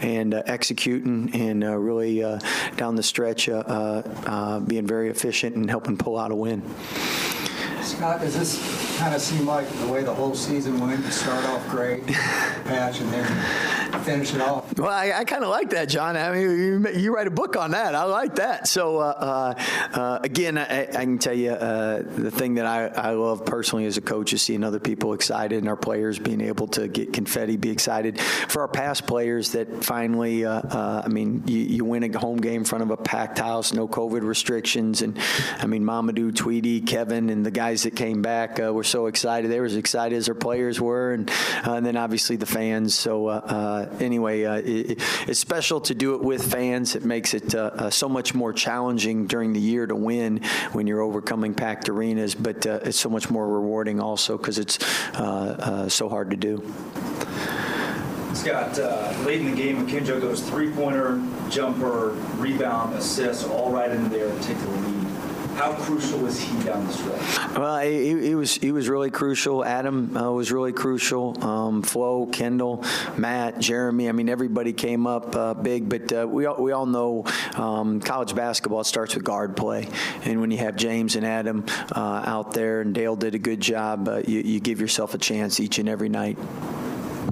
and 0.00 0.32
executing 0.46 1.18
and 1.34 1.47
and 1.48 1.64
uh, 1.64 1.76
really 1.76 2.22
uh, 2.22 2.38
down 2.76 2.94
the 2.94 3.02
stretch 3.02 3.48
uh, 3.48 4.60
being 4.60 4.86
very 4.86 5.10
efficient 5.10 5.56
and 5.56 5.68
helping 5.68 5.96
pull 5.96 6.16
out 6.18 6.30
a 6.30 6.34
win. 6.34 6.62
Scott, 7.88 8.20
does 8.20 8.36
this 8.36 8.98
kind 8.98 9.14
of 9.14 9.20
seem 9.20 9.46
like 9.46 9.66
the 9.80 9.88
way 9.88 10.02
the 10.02 10.14
whole 10.14 10.34
season 10.34 10.78
went? 10.78 11.02
You 11.02 11.10
start 11.10 11.42
off 11.46 11.66
great, 11.70 12.06
patch, 12.06 13.00
and 13.00 13.10
then 13.10 13.98
finish 14.02 14.34
it 14.34 14.40
off. 14.40 14.76
Well, 14.78 14.90
I, 14.90 15.12
I 15.12 15.24
kind 15.24 15.42
of 15.42 15.50
like 15.50 15.70
that, 15.70 15.88
John. 15.88 16.16
I 16.16 16.32
mean, 16.32 16.42
you, 16.42 16.88
you, 16.94 17.14
write 17.14 17.26
a 17.26 17.30
book 17.30 17.56
on 17.56 17.72
that. 17.72 17.94
I 17.94 18.04
like 18.04 18.36
that. 18.36 18.68
So, 18.68 18.98
uh, 18.98 19.54
uh, 19.94 19.98
uh 19.98 20.18
again, 20.22 20.58
I, 20.58 20.82
I, 20.82 20.86
can 20.86 21.18
tell 21.18 21.34
you 21.34 21.50
uh, 21.50 22.02
the 22.02 22.30
thing 22.30 22.54
that 22.56 22.66
I, 22.66 22.86
I 22.88 23.10
love 23.12 23.44
personally 23.44 23.86
as 23.86 23.96
a 23.96 24.00
coach 24.00 24.32
is 24.32 24.42
seeing 24.42 24.64
other 24.64 24.80
people 24.80 25.12
excited 25.14 25.58
and 25.58 25.68
our 25.68 25.76
players 25.76 26.18
being 26.18 26.40
able 26.40 26.68
to 26.68 26.88
get 26.88 27.12
confetti, 27.12 27.56
be 27.56 27.70
excited. 27.70 28.20
For 28.20 28.62
our 28.62 28.68
past 28.68 29.06
players 29.06 29.52
that 29.52 29.84
finally, 29.84 30.44
uh, 30.44 30.60
uh, 30.60 31.02
I 31.04 31.08
mean, 31.08 31.42
you, 31.46 31.58
you, 31.58 31.84
win 31.84 32.02
a 32.04 32.18
home 32.18 32.38
game 32.38 32.60
in 32.60 32.64
front 32.64 32.82
of 32.82 32.90
a 32.90 32.96
packed 32.96 33.38
house, 33.38 33.72
no 33.72 33.88
COVID 33.88 34.22
restrictions, 34.22 35.02
and 35.02 35.18
I 35.58 35.66
mean, 35.66 35.84
Mamadou, 35.84 36.34
Tweedy, 36.34 36.80
Kevin, 36.80 37.30
and 37.30 37.44
the 37.44 37.50
guys 37.50 37.77
that 37.82 37.96
came 37.96 38.22
back 38.22 38.60
uh, 38.60 38.72
were 38.72 38.84
so 38.84 39.06
excited. 39.06 39.50
They 39.50 39.60
were 39.60 39.66
as 39.66 39.76
excited 39.76 40.16
as 40.16 40.26
their 40.26 40.34
players 40.34 40.80
were, 40.80 41.12
and, 41.12 41.30
uh, 41.66 41.74
and 41.74 41.86
then 41.86 41.96
obviously 41.96 42.36
the 42.36 42.46
fans. 42.46 42.94
So 42.94 43.26
uh, 43.26 43.40
uh 43.44 43.96
anyway, 44.00 44.44
uh, 44.44 44.56
it, 44.56 45.02
it's 45.28 45.40
special 45.40 45.80
to 45.82 45.94
do 45.94 46.14
it 46.14 46.22
with 46.22 46.50
fans. 46.50 46.94
It 46.94 47.04
makes 47.04 47.34
it 47.34 47.54
so 47.92 48.08
much 48.08 48.34
more 48.34 48.52
challenging 48.52 49.26
during 49.26 49.52
the 49.52 49.60
year 49.60 49.86
to 49.86 49.96
win 49.96 50.42
when 50.72 50.86
you're 50.86 51.02
overcoming 51.02 51.54
packed 51.54 51.88
arenas, 51.88 52.34
but 52.34 52.66
it's 52.66 52.98
so 52.98 53.08
much 53.08 53.30
more 53.30 53.48
rewarding 53.48 54.00
also 54.00 54.36
because 54.36 54.58
it's 54.58 54.78
so 55.94 56.08
hard 56.08 56.30
to 56.30 56.36
do. 56.36 56.62
Scott, 58.38 58.78
uh, 58.78 59.12
late 59.26 59.40
in 59.40 59.50
the 59.50 59.56
game, 59.56 59.84
Akinjo 59.84 60.20
goes 60.20 60.40
three-pointer, 60.48 61.20
jumper, 61.50 62.10
rebound, 62.36 62.94
assist, 62.94 63.48
all 63.48 63.72
right 63.72 63.90
in 63.90 64.08
there 64.10 64.30
to 64.30 64.42
take 64.42 64.56
the 64.58 64.70
lead. 64.70 64.97
How 65.58 65.72
crucial 65.72 66.20
was 66.20 66.38
he 66.38 66.52
down 66.62 66.86
the 66.86 66.92
stretch? 66.92 67.56
Well, 67.56 67.80
he, 67.80 68.28
he 68.28 68.34
was 68.36 68.54
he 68.54 68.70
was 68.70 68.88
really 68.88 69.10
crucial. 69.10 69.64
Adam 69.64 70.16
uh, 70.16 70.30
was 70.30 70.52
really 70.52 70.72
crucial. 70.72 71.42
Um, 71.44 71.82
Flo, 71.82 72.26
Kendall, 72.26 72.84
Matt, 73.16 73.58
Jeremy. 73.58 74.08
I 74.08 74.12
mean, 74.12 74.28
everybody 74.28 74.72
came 74.72 75.08
up 75.08 75.34
uh, 75.34 75.54
big. 75.54 75.88
But 75.88 76.12
uh, 76.12 76.28
we 76.28 76.46
all, 76.46 76.62
we 76.62 76.70
all 76.70 76.86
know 76.86 77.24
um, 77.56 77.98
college 77.98 78.36
basketball 78.36 78.84
starts 78.84 79.16
with 79.16 79.24
guard 79.24 79.56
play, 79.56 79.88
and 80.22 80.40
when 80.40 80.52
you 80.52 80.58
have 80.58 80.76
James 80.76 81.16
and 81.16 81.26
Adam 81.26 81.66
uh, 81.90 82.22
out 82.24 82.52
there, 82.52 82.80
and 82.82 82.94
Dale 82.94 83.16
did 83.16 83.34
a 83.34 83.40
good 83.40 83.60
job, 83.60 84.06
uh, 84.06 84.22
you, 84.28 84.40
you 84.42 84.60
give 84.60 84.80
yourself 84.80 85.14
a 85.14 85.18
chance 85.18 85.58
each 85.58 85.80
and 85.80 85.88
every 85.88 86.08
night. 86.08 86.38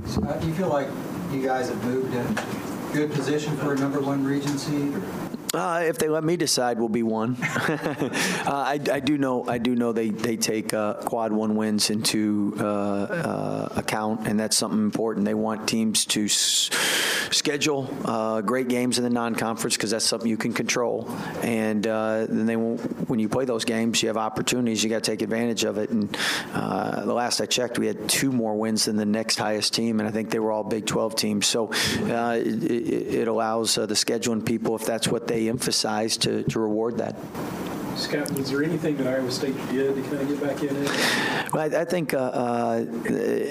So, 0.06 0.20
do 0.40 0.48
you 0.48 0.54
feel 0.54 0.68
like 0.68 0.88
you 1.30 1.44
guys 1.44 1.68
have 1.68 1.84
moved 1.84 2.12
in 2.12 2.66
good 2.92 3.12
position 3.12 3.56
for 3.58 3.74
a 3.74 3.76
number 3.76 4.00
one 4.00 4.24
Regency? 4.24 4.92
Or? 4.94 5.25
Uh, 5.56 5.84
if 5.86 5.96
they 5.96 6.06
let 6.06 6.22
me 6.22 6.36
decide, 6.36 6.78
we'll 6.78 6.90
be 6.90 7.02
one. 7.02 7.34
uh, 7.42 8.08
I, 8.46 8.78
I, 8.92 9.00
do 9.00 9.16
know. 9.16 9.48
I 9.48 9.56
do 9.56 9.74
know 9.74 9.92
they 9.92 10.10
they 10.10 10.36
take 10.36 10.74
uh, 10.74 10.94
quad 10.94 11.32
one 11.32 11.56
wins 11.56 11.88
into 11.88 12.54
uh, 12.60 12.62
uh, 12.64 13.68
account, 13.76 14.28
and 14.28 14.38
that's 14.38 14.54
something 14.54 14.80
important. 14.80 15.24
They 15.24 15.32
want 15.32 15.66
teams 15.66 16.04
to 16.06 16.26
s- 16.26 16.68
schedule 17.30 17.88
uh, 18.04 18.42
great 18.42 18.68
games 18.68 18.98
in 18.98 19.04
the 19.04 19.10
non-conference 19.10 19.78
because 19.78 19.92
that's 19.92 20.04
something 20.04 20.28
you 20.28 20.36
can 20.36 20.52
control. 20.52 21.10
And 21.40 21.84
then 21.84 22.44
they, 22.44 22.56
when 22.56 23.18
you 23.18 23.30
play 23.30 23.46
those 23.46 23.64
games, 23.64 24.02
you 24.02 24.08
have 24.08 24.18
opportunities. 24.18 24.84
You 24.84 24.90
got 24.90 25.04
to 25.04 25.10
take 25.10 25.22
advantage 25.22 25.64
of 25.64 25.78
it. 25.78 25.88
And 25.88 26.12
the 26.52 27.14
last 27.14 27.40
I 27.40 27.46
checked, 27.46 27.78
we 27.78 27.86
had 27.86 28.10
two 28.10 28.30
more 28.30 28.54
wins 28.54 28.84
than 28.84 28.96
the 28.96 29.06
next 29.06 29.38
highest 29.38 29.72
team, 29.72 30.00
and 30.00 30.08
I 30.08 30.12
think 30.12 30.28
they 30.28 30.38
were 30.38 30.52
all 30.52 30.64
Big 30.64 30.84
12 30.84 31.16
teams. 31.16 31.46
So 31.46 31.70
it, 31.72 32.64
it, 32.70 33.28
allows 33.28 33.76
the 33.76 33.86
scheduling 33.86 34.44
people, 34.44 34.76
if 34.76 34.84
that's 34.84 35.08
what 35.08 35.26
they 35.26 35.45
emphasize 35.48 36.16
to, 36.18 36.42
to 36.44 36.60
reward 36.60 36.98
that. 36.98 37.16
Scott, 37.96 38.30
was 38.32 38.50
there 38.50 38.62
anything 38.62 38.96
that 38.98 39.06
Iowa 39.06 39.30
State 39.30 39.56
did 39.70 39.94
to 39.94 40.02
kind 40.02 40.20
of 40.20 40.28
get 40.28 40.40
back 40.40 40.62
in 40.62 40.76
it? 40.76 41.52
Well, 41.52 41.74
I, 41.74 41.80
I 41.80 41.84
think, 41.84 42.12
uh, 42.12 42.18
uh, 42.18 42.84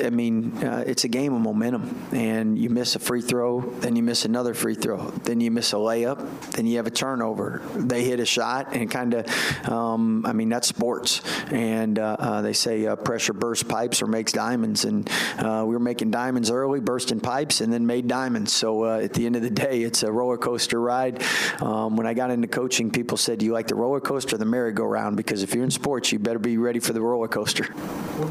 I 0.05 0.09
mean, 0.11 0.55
uh, 0.63 0.83
it's 0.85 1.03
a 1.03 1.07
game 1.07 1.33
of 1.33 1.41
momentum, 1.41 2.07
and 2.11 2.57
you 2.57 2.69
miss 2.69 2.95
a 2.95 2.99
free 2.99 3.21
throw, 3.21 3.61
then 3.61 3.95
you 3.95 4.03
miss 4.03 4.23
another 4.23 4.53
free 4.53 4.75
throw, 4.75 5.09
then 5.23 5.39
you 5.41 5.49
miss 5.49 5.73
a 5.73 5.77
layup, 5.77 6.51
then 6.51 6.67
you 6.67 6.77
have 6.77 6.85
a 6.85 6.91
turnover. 6.91 7.63
They 7.73 8.03
hit 8.03 8.19
a 8.19 8.25
shot, 8.25 8.75
and 8.75 8.89
kind 8.89 9.15
of, 9.15 9.69
um, 9.69 10.25
I 10.25 10.33
mean, 10.33 10.49
that's 10.49 10.67
sports, 10.67 11.21
and 11.51 11.97
uh, 11.97 12.17
uh, 12.19 12.41
they 12.41 12.53
say 12.53 12.85
uh, 12.85 12.95
pressure 12.95 13.33
bursts 13.33 13.63
pipes 13.63 14.01
or 14.01 14.07
makes 14.07 14.31
diamonds, 14.31 14.85
and 14.85 15.09
we 15.39 15.73
were 15.73 15.79
making 15.79 16.11
diamonds 16.11 16.51
early, 16.51 16.79
bursting 16.79 17.19
pipes, 17.19 17.61
and 17.61 17.73
then 17.73 17.87
made 17.87 18.07
diamonds. 18.07 18.53
So 18.53 18.85
at 18.85 19.13
the 19.13 19.25
end 19.25 19.35
of 19.35 19.41
the 19.41 19.49
day, 19.49 19.81
it's 19.81 20.03
a 20.03 20.11
roller 20.11 20.37
coaster 20.37 20.79
ride. 20.79 21.23
Um, 21.61 21.97
when 21.97 22.05
I 22.05 22.13
got 22.13 22.29
into 22.29 22.47
coaching, 22.47 22.91
people 22.91 23.17
said, 23.17 23.39
"Do 23.39 23.45
you 23.45 23.53
like 23.53 23.67
the 23.67 23.75
roller 23.75 23.99
coaster?" 23.99 24.34
The 24.37 24.45
merry-go-round 24.45 25.17
because 25.17 25.43
if 25.43 25.53
you're 25.53 25.63
in 25.63 25.71
sports, 25.71 26.11
you 26.11 26.19
better 26.19 26.39
be 26.39 26.57
ready 26.57 26.79
for 26.79 26.93
the 26.93 27.01
roller 27.01 27.27
coaster. 27.27 27.65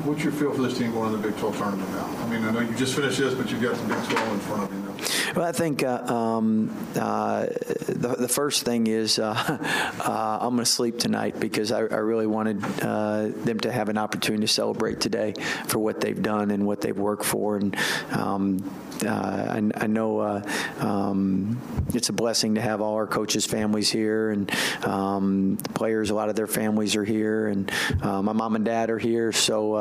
What's 0.05 0.23
your 0.23 0.33
feel 0.33 0.53
for 0.55 0.63
this 0.63 0.79
team 0.79 0.93
going 0.93 1.11
to 1.11 1.17
the 1.19 1.29
Big 1.29 1.39
12 1.39 1.59
tournament 1.59 1.91
now? 1.91 2.07
I 2.07 2.29
mean, 2.29 2.45
I 2.45 2.51
know 2.51 2.61
you 2.61 2.75
just 2.75 2.95
finished 2.95 3.19
this, 3.19 3.35
but 3.35 3.51
you've 3.51 3.61
got 3.63 3.77
the 3.77 3.95
Big 3.95 4.03
12 4.05 4.33
in 4.33 4.41
front 4.41 4.63
of 4.63 4.73
you 4.73 4.81
now. 4.81 4.95
Well, 5.37 5.47
I 5.47 5.53
think 5.53 5.83
uh, 5.83 6.05
um, 6.13 6.71
uh, 6.95 7.47
the, 7.87 8.17
the 8.19 8.29
first 8.29 8.65
thing 8.65 8.87
is 8.87 9.19
uh, 9.19 9.35
uh 10.05 10.39
I'm 10.41 10.55
going 10.55 10.65
to 10.65 10.67
sleep 10.67 10.99
tonight 10.99 11.39
because 11.41 11.73
I, 11.73 11.81
I 11.81 11.99
really 11.99 12.27
wanted 12.27 12.65
uh, 12.83 13.29
them 13.29 13.61
to 13.61 13.73
have 13.73 13.89
an 13.89 13.99
opportunity 13.99 14.47
to 14.47 14.53
celebrate 14.53 15.01
today 15.01 15.35
for 15.67 15.79
what 15.79 16.01
they've 16.01 16.23
done 16.23 16.51
and 16.51 16.67
what 16.67 16.81
they've 16.81 16.97
worked 16.97 17.25
for. 17.25 17.57
And 17.57 17.77
um, 18.13 18.59
I, 19.03 19.63
I, 19.75 19.87
know 19.87 20.43
um, 20.81 21.61
it's 21.95 22.09
a 22.09 22.13
blessing 22.13 22.55
to 22.55 22.61
have 22.61 22.81
all 22.81 22.95
our 22.95 23.07
coaches' 23.07 23.47
families 23.47 23.91
here, 23.91 24.31
and 24.31 24.51
um, 24.85 25.57
the 25.57 25.69
players. 25.71 26.11
A 26.11 26.15
lot 26.15 26.29
of 26.29 26.37
their 26.37 26.47
families 26.47 26.97
are 26.97 27.05
here, 27.05 27.49
and 27.49 27.71
my 28.03 28.33
mom 28.33 28.57
and 28.57 28.65
dad 28.65 28.91
are 28.91 28.99
here. 28.99 29.33
So 29.33 29.77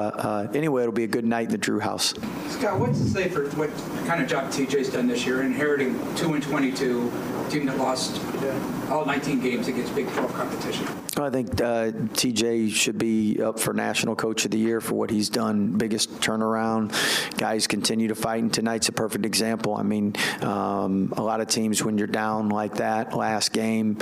anyway, 0.54 0.82
it'll 0.84 0.94
be 0.94 1.04
a 1.04 1.08
good 1.08 1.26
night 1.26 1.46
in 1.46 1.52
the 1.52 1.58
Drew 1.58 1.80
House. 1.80 2.14
Scott, 2.50 2.80
what's 2.80 3.00
to 3.00 3.10
say 3.10 3.30
for 3.30 3.48
what 3.52 3.70
kind 4.08 4.22
of 4.22 4.30
job 4.30 4.52
TJ's 4.52 4.90
done 4.90 5.08
this 5.08 5.26
year, 5.26 5.44
inheriting 5.44 5.98
two 6.16 6.34
and 6.34 6.44
22, 6.44 7.12
team 7.50 7.66
that 7.68 7.78
lost 7.78 8.20
all 8.90 9.06
19 9.06 9.40
games 9.40 9.68
against 9.68 9.94
Big 9.96 10.08
12 10.10 10.34
competition. 10.34 10.88
I 11.16 11.30
think 11.30 11.62
uh, 11.62 11.92
TJ 12.16 12.72
should 12.72 12.98
be 12.98 13.42
up 13.42 13.60
for 13.60 13.74
National 13.74 14.16
Coach 14.16 14.46
of 14.46 14.52
the 14.52 14.58
Year 14.58 14.82
for 14.82 14.96
what 14.96 15.12
he's 15.12 15.30
done. 15.30 15.78
Biggest 15.78 16.10
turnaround. 16.20 16.92
Guys 17.38 17.68
continue 17.68 18.08
to 18.08 18.16
fight, 18.16 18.42
and 18.42 18.52
tonight's 18.52 18.90
a 18.90 18.92
perfect 19.04 19.26
example. 19.26 19.76
I 19.76 19.84
mean, 19.84 20.16
um, 20.40 21.14
a 21.18 21.22
lot 21.22 21.42
of 21.42 21.50
teams, 21.50 21.84
when 21.84 21.98
you're 21.98 22.08
down 22.08 22.48
like 22.48 22.76
that 22.76 23.14
last 23.14 23.52
game, 23.52 23.98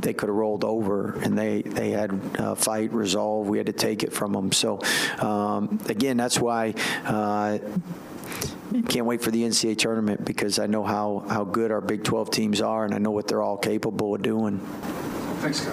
they 0.00 0.12
could 0.12 0.28
have 0.28 0.36
rolled 0.36 0.64
over 0.64 1.18
and 1.22 1.36
they 1.36 1.62
they 1.62 1.90
had 1.90 2.10
uh, 2.38 2.54
fight 2.54 2.92
resolve 2.92 3.48
we 3.48 3.58
had 3.58 3.66
to 3.66 3.72
take 3.72 4.04
it 4.04 4.12
from 4.12 4.32
them 4.32 4.52
so 4.52 4.78
um, 5.18 5.80
again 5.88 6.16
that's 6.16 6.38
why 6.38 6.72
uh, 7.04 7.58
can't 8.88 9.06
wait 9.06 9.22
for 9.22 9.32
the 9.32 9.42
NCAA 9.42 9.76
tournament 9.76 10.24
because 10.24 10.60
I 10.60 10.66
know 10.66 10.84
how, 10.84 11.24
how 11.28 11.42
good 11.42 11.72
our 11.72 11.80
Big 11.80 12.04
12 12.04 12.30
teams 12.30 12.60
are 12.60 12.84
and 12.84 12.94
I 12.94 12.98
know 12.98 13.10
what 13.10 13.26
they're 13.26 13.42
all 13.42 13.56
capable 13.56 14.14
of 14.14 14.22
doing. 14.22 14.60
Thanks, 15.40 15.66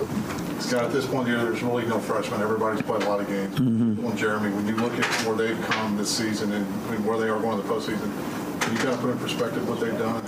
Scott. 0.66 0.80
Scott, 0.80 0.84
at 0.86 0.92
this 0.92 1.06
point, 1.06 1.28
there's 1.28 1.62
really 1.62 1.86
no 1.86 2.00
freshmen. 2.00 2.42
Everybody's 2.42 2.82
played 2.82 3.04
a 3.04 3.10
lot 3.10 3.20
of 3.20 3.28
games. 3.28 3.56
Mm-hmm. 3.56 4.04
Well, 4.04 4.16
Jeremy, 4.16 4.54
when 4.54 4.68
you 4.68 4.76
look 4.76 4.94
at 4.94 5.06
where 5.26 5.36
they've 5.36 5.62
come 5.68 5.96
this 5.98 6.10
season 6.10 6.52
and, 6.52 6.66
and 6.92 7.06
where 7.06 7.18
they 7.18 7.30
are 7.30 7.40
going 7.40 7.62
to 7.62 7.68
the 7.68 7.74
postseason, 7.74 8.12
can 8.62 8.74
you 8.74 8.80
kind 8.80 8.90
of 8.90 9.00
put 9.00 9.12
in 9.12 9.20
perspective 9.20 9.68
what 9.70 9.80
they've 9.80 9.98
done? 9.98 10.24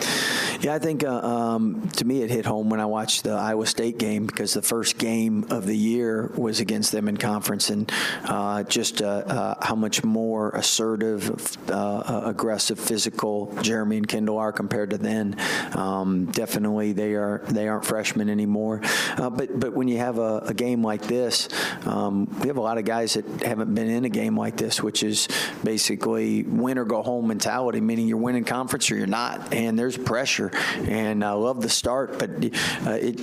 Yeah, 0.59 0.73
I 0.73 0.79
think 0.79 1.03
uh, 1.03 1.19
um, 1.19 1.87
to 1.97 2.05
me 2.05 2.23
it 2.23 2.31
hit 2.31 2.45
home 2.45 2.69
when 2.71 2.79
I 2.79 2.87
watched 2.87 3.25
the 3.25 3.31
Iowa 3.31 3.67
State 3.67 3.99
game 3.99 4.25
because 4.25 4.55
the 4.55 4.63
first 4.63 4.97
game 4.97 5.45
of 5.51 5.67
the 5.67 5.77
year 5.77 6.31
was 6.35 6.59
against 6.59 6.91
them 6.91 7.07
in 7.07 7.17
conference, 7.17 7.69
and 7.69 7.91
uh, 8.23 8.63
just 8.63 9.03
uh, 9.03 9.05
uh 9.05 9.65
how 9.65 9.75
much 9.75 10.03
more 10.03 10.49
assertive, 10.51 11.57
uh, 11.69 11.97
uh, 11.97 12.21
aggressive, 12.25 12.79
physical 12.79 13.53
Jeremy 13.61 13.97
and 13.97 14.07
Kendall 14.07 14.39
are 14.39 14.51
compared 14.51 14.89
to 14.91 14.97
then. 14.97 15.35
Um, 15.73 16.25
definitely, 16.25 16.91
they 16.91 17.13
are 17.13 17.43
they 17.49 17.67
aren't 17.67 17.85
freshmen 17.85 18.27
anymore. 18.27 18.81
but 19.17 19.59
but 19.59 19.73
when 19.73 19.87
you 19.87 19.99
have 19.99 20.17
a, 20.17 20.39
a 20.39 20.53
game 20.55 20.83
like 20.83 21.03
this, 21.03 21.49
um, 21.85 22.25
we 22.41 22.47
have 22.47 22.57
a 22.57 22.61
lot 22.61 22.79
of 22.79 22.85
guys 22.85 23.13
that 23.13 23.25
haven't 23.43 23.75
been 23.75 23.89
in 23.89 24.05
a 24.05 24.09
game 24.09 24.35
like 24.35 24.57
this, 24.57 24.81
which 24.81 25.03
is 25.03 25.27
basically 25.63 26.41
win 26.43 26.79
or 26.79 26.85
go 26.85 27.03
home 27.03 27.27
mentality, 27.27 27.79
meaning 27.79 28.07
you're 28.07 28.17
winning 28.17 28.43
conference 28.43 28.89
or 28.89 28.95
you're 28.95 29.05
not, 29.05 29.53
and 29.53 29.77
there's 29.77 29.97
pressure 29.97 30.46
and 30.87 31.23
I 31.23 31.31
love 31.31 31.61
the 31.61 31.69
start, 31.69 32.19
but 32.19 32.29
uh, 32.29 32.91
it, 32.91 33.19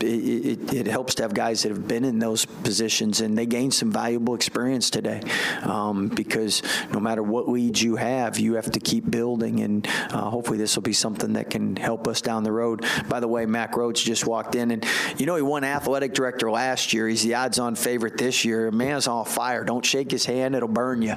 it, 0.00 0.74
it 0.74 0.86
helps 0.86 1.14
to 1.16 1.22
have 1.22 1.34
guys 1.34 1.62
that 1.62 1.70
have 1.70 1.88
been 1.88 2.04
in 2.04 2.18
those 2.18 2.44
positions 2.44 3.20
and 3.20 3.36
they 3.36 3.46
gain 3.46 3.70
some 3.70 3.90
valuable 3.90 4.34
experience 4.34 4.90
today 4.90 5.22
um, 5.62 6.08
because 6.08 6.62
no 6.92 7.00
matter 7.00 7.22
what 7.22 7.48
leads 7.48 7.82
you 7.82 7.96
have, 7.96 8.38
you 8.38 8.54
have 8.54 8.70
to 8.72 8.80
keep 8.80 9.10
building, 9.10 9.60
and 9.60 9.86
uh, 10.10 10.30
hopefully 10.30 10.58
this 10.58 10.76
will 10.76 10.82
be 10.82 10.92
something 10.92 11.34
that 11.34 11.50
can 11.50 11.76
help 11.76 12.06
us 12.08 12.20
down 12.20 12.44
the 12.44 12.52
road. 12.52 12.84
By 13.08 13.20
the 13.20 13.28
way, 13.28 13.46
Mack 13.46 13.72
Rhoades 13.72 14.02
just 14.04 14.26
walked 14.26 14.54
in, 14.54 14.70
and 14.70 14.84
you 15.16 15.26
know 15.26 15.36
he 15.36 15.42
won 15.42 15.64
athletic 15.64 16.14
director 16.14 16.50
last 16.50 16.92
year. 16.92 17.08
He's 17.08 17.22
the 17.22 17.34
odds-on 17.34 17.74
favorite 17.74 18.18
this 18.18 18.44
year. 18.44 18.70
Man's 18.70 19.06
on 19.06 19.24
fire. 19.24 19.64
Don't 19.64 19.84
shake 19.84 20.10
his 20.10 20.24
hand; 20.24 20.54
it'll 20.54 20.68
burn 20.68 21.02
you. 21.02 21.14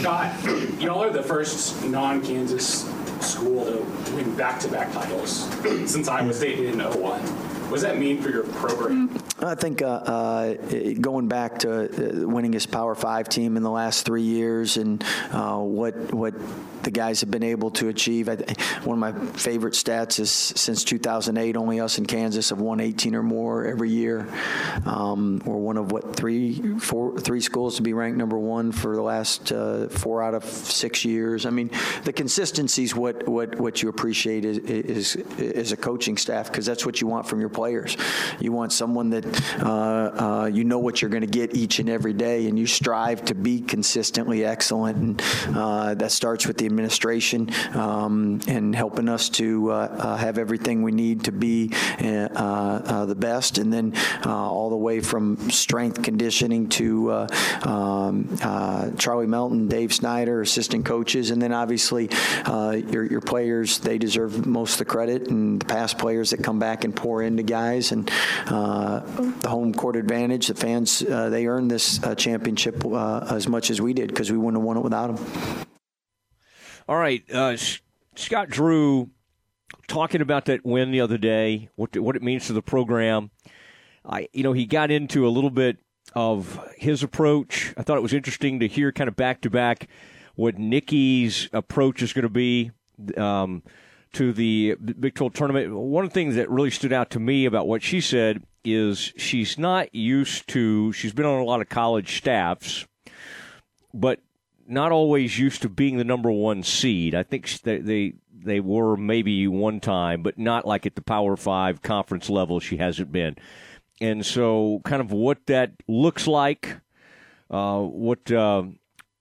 Scott, 0.00 0.32
y'all 0.80 1.02
are 1.02 1.10
the 1.10 1.22
first 1.22 1.84
non-Kansas 1.84 2.88
school 3.22 3.64
to 3.64 4.14
win 4.14 4.34
back-to-back 4.36 4.92
titles 4.92 5.48
since 5.90 6.08
Iowa 6.08 6.32
State 6.32 6.56
did 6.56 6.74
in 6.74 6.80
01. 6.80 7.20
What 7.68 7.74
does 7.74 7.82
that 7.82 7.98
mean 7.98 8.22
for 8.22 8.30
your 8.30 8.44
program? 8.44 9.22
I 9.40 9.54
think 9.54 9.82
uh, 9.82 9.86
uh, 9.86 10.54
going 11.00 11.28
back 11.28 11.58
to 11.60 12.22
uh, 12.22 12.26
winning 12.26 12.54
his 12.54 12.64
Power 12.64 12.94
Five 12.94 13.28
team 13.28 13.58
in 13.58 13.62
the 13.62 13.70
last 13.70 14.06
three 14.06 14.22
years 14.22 14.78
and 14.78 15.04
uh, 15.32 15.58
what 15.58 15.94
what 16.14 16.32
the 16.88 16.92
guys 16.92 17.20
have 17.20 17.30
been 17.30 17.42
able 17.42 17.70
to 17.70 17.88
achieve. 17.88 18.28
One 18.28 18.94
of 18.94 18.98
my 18.98 19.12
favorite 19.32 19.74
stats 19.74 20.18
is 20.18 20.30
since 20.30 20.84
2008, 20.84 21.54
only 21.54 21.80
us 21.80 21.98
in 21.98 22.06
Kansas 22.06 22.48
have 22.48 22.62
won 22.62 22.80
18 22.80 23.14
or 23.14 23.22
more 23.22 23.66
every 23.66 23.90
year. 23.90 24.26
Um, 24.86 25.42
we're 25.44 25.56
one 25.56 25.76
of 25.76 25.92
what 25.92 26.16
three, 26.16 26.78
four, 26.78 27.20
three 27.20 27.42
schools 27.42 27.76
to 27.76 27.82
be 27.82 27.92
ranked 27.92 28.16
number 28.16 28.38
one 28.38 28.72
for 28.72 28.96
the 28.96 29.02
last 29.02 29.52
uh, 29.52 29.88
four 29.88 30.22
out 30.22 30.32
of 30.32 30.44
six 30.46 31.04
years. 31.04 31.44
I 31.44 31.50
mean, 31.50 31.70
the 32.04 32.12
consistency 32.14 32.84
is 32.84 32.94
what 32.94 33.28
what 33.28 33.60
what 33.60 33.82
you 33.82 33.90
appreciate 33.90 34.46
is 34.46 34.56
is, 34.56 35.16
is 35.36 35.72
a 35.72 35.76
coaching 35.76 36.16
staff 36.16 36.46
because 36.46 36.64
that's 36.64 36.86
what 36.86 37.02
you 37.02 37.06
want 37.06 37.28
from 37.28 37.38
your 37.38 37.50
players. 37.50 37.98
You 38.40 38.52
want 38.52 38.72
someone 38.72 39.10
that 39.10 39.26
uh, 39.60 39.68
uh, 39.68 40.46
you 40.46 40.64
know 40.64 40.78
what 40.78 41.02
you're 41.02 41.10
going 41.10 41.20
to 41.20 41.26
get 41.26 41.54
each 41.54 41.80
and 41.80 41.90
every 41.90 42.14
day, 42.14 42.46
and 42.46 42.58
you 42.58 42.66
strive 42.66 43.26
to 43.26 43.34
be 43.34 43.60
consistently 43.60 44.42
excellent. 44.46 44.96
And 44.96 45.22
uh, 45.54 45.94
that 45.94 46.12
starts 46.12 46.46
with 46.46 46.56
the 46.56 46.66
administration 46.78 47.50
um, 47.74 48.40
and 48.46 48.74
helping 48.74 49.08
us 49.08 49.28
to 49.28 49.72
uh, 49.72 49.74
uh, 49.74 50.16
have 50.16 50.38
everything 50.38 50.82
we 50.82 50.92
need 50.92 51.24
to 51.24 51.32
be 51.32 51.72
uh, 52.00 52.06
uh, 52.06 53.04
the 53.04 53.14
best. 53.14 53.58
And 53.58 53.72
then 53.72 53.94
uh, 54.24 54.30
all 54.30 54.70
the 54.70 54.76
way 54.76 55.00
from 55.00 55.50
strength 55.50 56.02
conditioning 56.02 56.68
to 56.70 57.10
uh, 57.10 57.28
um, 57.62 58.38
Charlie 58.96 59.26
Melton, 59.26 59.66
Dave 59.66 59.92
Snyder, 59.92 60.40
assistant 60.40 60.84
coaches, 60.84 61.30
and 61.30 61.42
then 61.42 61.52
obviously 61.52 62.08
your, 62.46 63.04
your 63.04 63.20
players, 63.20 63.78
they 63.78 63.98
deserve 63.98 64.46
most 64.46 64.72
of 64.74 64.78
the 64.78 64.84
credit, 64.84 65.28
and 65.28 65.60
the 65.60 65.66
past 65.66 65.98
players 65.98 66.30
that 66.30 66.44
come 66.44 66.58
back 66.58 66.84
and 66.84 66.94
pour 66.94 67.22
into 67.22 67.42
guys, 67.42 67.90
and 67.92 68.06
the 68.46 69.48
home 69.48 69.74
court 69.74 69.96
advantage, 69.96 70.46
the 70.46 70.54
fans, 70.54 71.00
they 71.00 71.46
earned 71.46 71.70
this 71.70 71.98
championship 72.16 72.84
as 72.84 73.48
much 73.48 73.70
as 73.70 73.80
we 73.80 73.92
did 73.92 74.08
because 74.08 74.30
we 74.30 74.38
wouldn't 74.38 74.56
have 74.56 74.64
won 74.64 74.76
it 74.76 74.84
without 74.84 75.16
them. 75.16 75.68
All 76.88 76.96
right, 76.96 77.22
uh, 77.30 77.54
Scott 78.14 78.48
Drew 78.48 79.10
talking 79.88 80.22
about 80.22 80.46
that 80.46 80.64
win 80.64 80.90
the 80.90 81.02
other 81.02 81.18
day, 81.18 81.68
what 81.76 81.94
what 81.98 82.16
it 82.16 82.22
means 82.22 82.46
to 82.46 82.54
the 82.54 82.62
program. 82.62 83.30
I, 84.06 84.28
you 84.32 84.42
know, 84.42 84.54
he 84.54 84.64
got 84.64 84.90
into 84.90 85.26
a 85.26 85.28
little 85.28 85.50
bit 85.50 85.76
of 86.14 86.58
his 86.78 87.02
approach. 87.02 87.74
I 87.76 87.82
thought 87.82 87.98
it 87.98 88.02
was 88.02 88.14
interesting 88.14 88.60
to 88.60 88.68
hear 88.68 88.90
kind 88.90 89.06
of 89.06 89.16
back 89.16 89.42
to 89.42 89.50
back 89.50 89.86
what 90.34 90.56
Nicki's 90.56 91.50
approach 91.52 92.00
is 92.00 92.14
going 92.14 92.22
to 92.22 92.30
be 92.30 92.70
um, 93.18 93.62
to 94.14 94.32
the 94.32 94.76
Big 94.76 95.14
12 95.14 95.34
tournament. 95.34 95.74
One 95.74 96.04
of 96.04 96.10
the 96.10 96.14
things 96.14 96.36
that 96.36 96.48
really 96.48 96.70
stood 96.70 96.94
out 96.94 97.10
to 97.10 97.20
me 97.20 97.44
about 97.44 97.68
what 97.68 97.82
she 97.82 98.00
said 98.00 98.44
is 98.64 99.12
she's 99.18 99.58
not 99.58 99.94
used 99.94 100.48
to, 100.48 100.90
she's 100.94 101.12
been 101.12 101.26
on 101.26 101.38
a 101.38 101.44
lot 101.44 101.60
of 101.60 101.68
college 101.68 102.16
staffs, 102.16 102.86
but 103.92 104.20
not 104.68 104.92
always 104.92 105.38
used 105.38 105.62
to 105.62 105.68
being 105.68 105.96
the 105.96 106.04
number 106.04 106.30
one 106.30 106.62
seed. 106.62 107.14
I 107.14 107.22
think 107.22 107.48
they, 107.62 107.78
they 107.78 108.14
they 108.30 108.60
were 108.60 108.96
maybe 108.96 109.48
one 109.48 109.80
time, 109.80 110.22
but 110.22 110.38
not 110.38 110.66
like 110.66 110.86
at 110.86 110.94
the 110.94 111.02
Power 111.02 111.36
Five 111.36 111.82
conference 111.82 112.28
level. 112.28 112.60
She 112.60 112.76
hasn't 112.76 113.10
been, 113.10 113.36
and 114.00 114.24
so 114.24 114.80
kind 114.84 115.00
of 115.00 115.10
what 115.10 115.46
that 115.46 115.72
looks 115.88 116.26
like, 116.26 116.80
uh, 117.50 117.80
what 117.80 118.30
uh, 118.30 118.64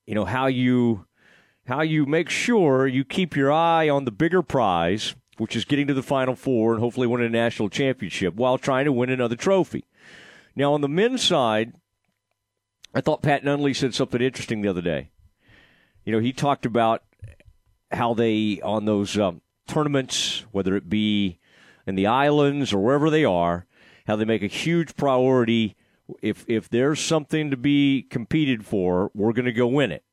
you 0.06 0.15
know, 0.15 0.26
how 0.26 0.48
you 0.48 1.06
how 1.65 1.82
you 1.82 2.06
make 2.06 2.30
sure 2.30 2.86
you 2.86 3.06
keep 3.06 3.36
your 3.36 3.52
eye 3.52 3.90
on 3.90 4.06
the 4.06 4.11
bigger 4.11 4.41
prize, 4.41 5.15
which 5.38 5.56
is 5.56 5.65
getting 5.65 5.88
to 5.88 5.94
the 5.94 6.03
Final 6.03 6.36
Four 6.36 6.74
and 6.74 6.82
hopefully 6.82 7.07
winning 7.07 7.28
a 7.28 7.30
national 7.30 7.69
championship 7.69 8.36
while 8.36 8.57
trying 8.57 8.86
to 8.86 8.91
win 8.91 9.10
another 9.10 9.36
trophy. 9.36 9.86
Now 10.56 10.74
on 10.74 10.82
the 10.82 10.90
men's 10.90 11.24
side, 11.24 11.74
I 12.94 12.99
thought 12.99 13.22
Pat 13.22 13.44
Nunley 13.44 13.76
said 13.76 13.95
something 13.95 14.22
interesting 14.22 14.61
the 14.61 14.69
other 14.69 14.82
day 14.82 15.10
you 16.07 16.13
know, 16.13 16.19
he 16.19 16.31
talked 16.31 16.65
about 16.65 17.03
how 17.91 18.13
they, 18.13 18.61
on 18.61 18.85
those 18.85 19.19
um, 19.19 19.41
tournaments, 19.67 20.45
whether 20.53 20.77
it 20.77 20.88
be 20.88 21.38
in 21.85 21.95
the 21.95 22.07
islands 22.07 22.71
or 22.71 22.81
wherever 22.81 23.09
they 23.09 23.25
are, 23.25 23.65
how 24.05 24.15
they 24.15 24.23
make 24.23 24.41
a 24.41 24.47
huge 24.47 24.95
priority. 24.95 25.75
If, 26.21 26.45
if 26.47 26.69
there's 26.69 27.01
something 27.01 27.51
to 27.51 27.57
be 27.57 28.03
competed 28.09 28.65
for, 28.65 29.11
we're 29.13 29.34
going 29.34 29.47
to 29.47 29.51
go 29.51 29.67
win 29.67 29.91
it. 29.91 30.05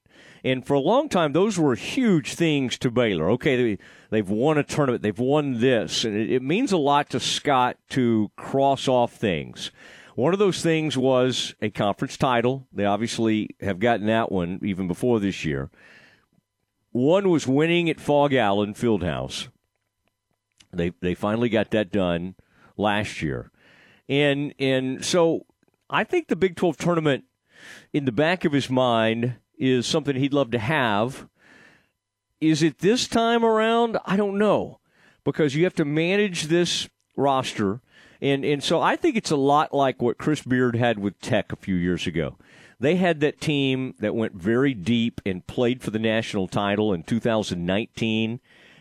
And 0.43 0.67
for 0.67 0.75
a 0.75 0.81
long 0.81 1.09
time, 1.09 1.33
those 1.33 1.61
were 1.61 1.77
huge 1.77 2.35
things 2.35 2.77
to 2.79 2.91
Baylor. 2.91 3.31
Okay, 3.31 3.77
they, 3.77 3.83
they've 4.11 4.29
won 4.29 4.59
a 4.59 4.65
tournament, 4.65 5.05
they've 5.05 5.17
won 5.17 5.61
this, 5.61 6.05
and 6.05 6.17
it, 6.17 6.29
it 6.29 6.43
means 6.43 6.73
a 6.73 6.77
lot 6.77 7.09
to 7.11 7.21
Scott 7.21 7.77
to 7.91 8.33
cross 8.35 8.89
off 8.89 9.13
things. 9.13 9.71
One 10.15 10.33
of 10.33 10.39
those 10.39 10.63
things 10.63 10.97
was 10.97 11.55
a 11.61 11.71
conference 11.71 12.17
title. 12.17 12.69
They 12.73 12.85
obviously 12.85 13.51
have 13.61 13.81
gotten 13.81 14.07
that 14.07 14.31
one 14.31 14.61
even 14.63 14.87
before 14.87 15.19
this 15.19 15.45
year. 15.45 15.71
One 16.93 17.29
was 17.29 17.49
winning 17.49 17.91
at 17.91 18.01
Phog 18.01 18.33
Allen 18.33 18.75
Fieldhouse. 18.75 19.49
They 20.73 20.93
they 21.01 21.15
finally 21.15 21.49
got 21.49 21.71
that 21.73 21.91
done 21.91 22.37
last 22.77 23.23
year. 23.23 23.51
And 24.09 24.55
and 24.61 25.05
so 25.05 25.47
I 25.91 26.05
think 26.05 26.29
the 26.29 26.37
Big 26.37 26.55
12 26.55 26.77
tournament 26.77 27.25
in 27.93 28.05
the 28.05 28.13
back 28.13 28.45
of 28.45 28.53
his 28.53 28.71
mind 28.71 29.37
is 29.59 29.87
something 29.87 30.15
he'd 30.15 30.33
love 30.33 30.53
to 30.53 30.59
have. 30.59 31.29
Is 32.41 32.63
it 32.63 32.79
this 32.79 33.09
time 33.09 33.45
around? 33.45 33.99
I 34.05 34.17
don't 34.17 34.39
know. 34.39 34.79
Because 35.25 35.55
you 35.55 35.65
have 35.65 35.75
to 35.75 35.85
manage 35.85 36.45
this 36.45 36.89
roster 37.17 37.81
and 38.25 38.43
and 38.43 38.65
so 38.65 38.81
I 38.81 38.97
think 38.97 39.17
it's 39.17 39.31
a 39.31 39.37
lot 39.37 39.75
like 39.75 40.01
what 40.01 40.17
Chris 40.17 40.43
Beard 40.43 40.77
had 40.77 40.99
with 40.99 41.21
Tech 41.21 41.53
a 41.53 41.57
few 41.57 41.75
years 41.75 42.07
ago. 42.07 42.37
They 42.81 42.97
had 42.97 43.21
that 43.21 43.41
team 43.41 43.95
that 43.99 44.15
went 44.15 44.35
very 44.35 44.73
deep 44.73 45.21
and 45.27 45.47
played 45.47 45.83
for 45.83 45.91
the 45.91 45.99
national 45.99 46.49
title 46.49 46.93
in 46.93 47.03
2019. 47.03 48.41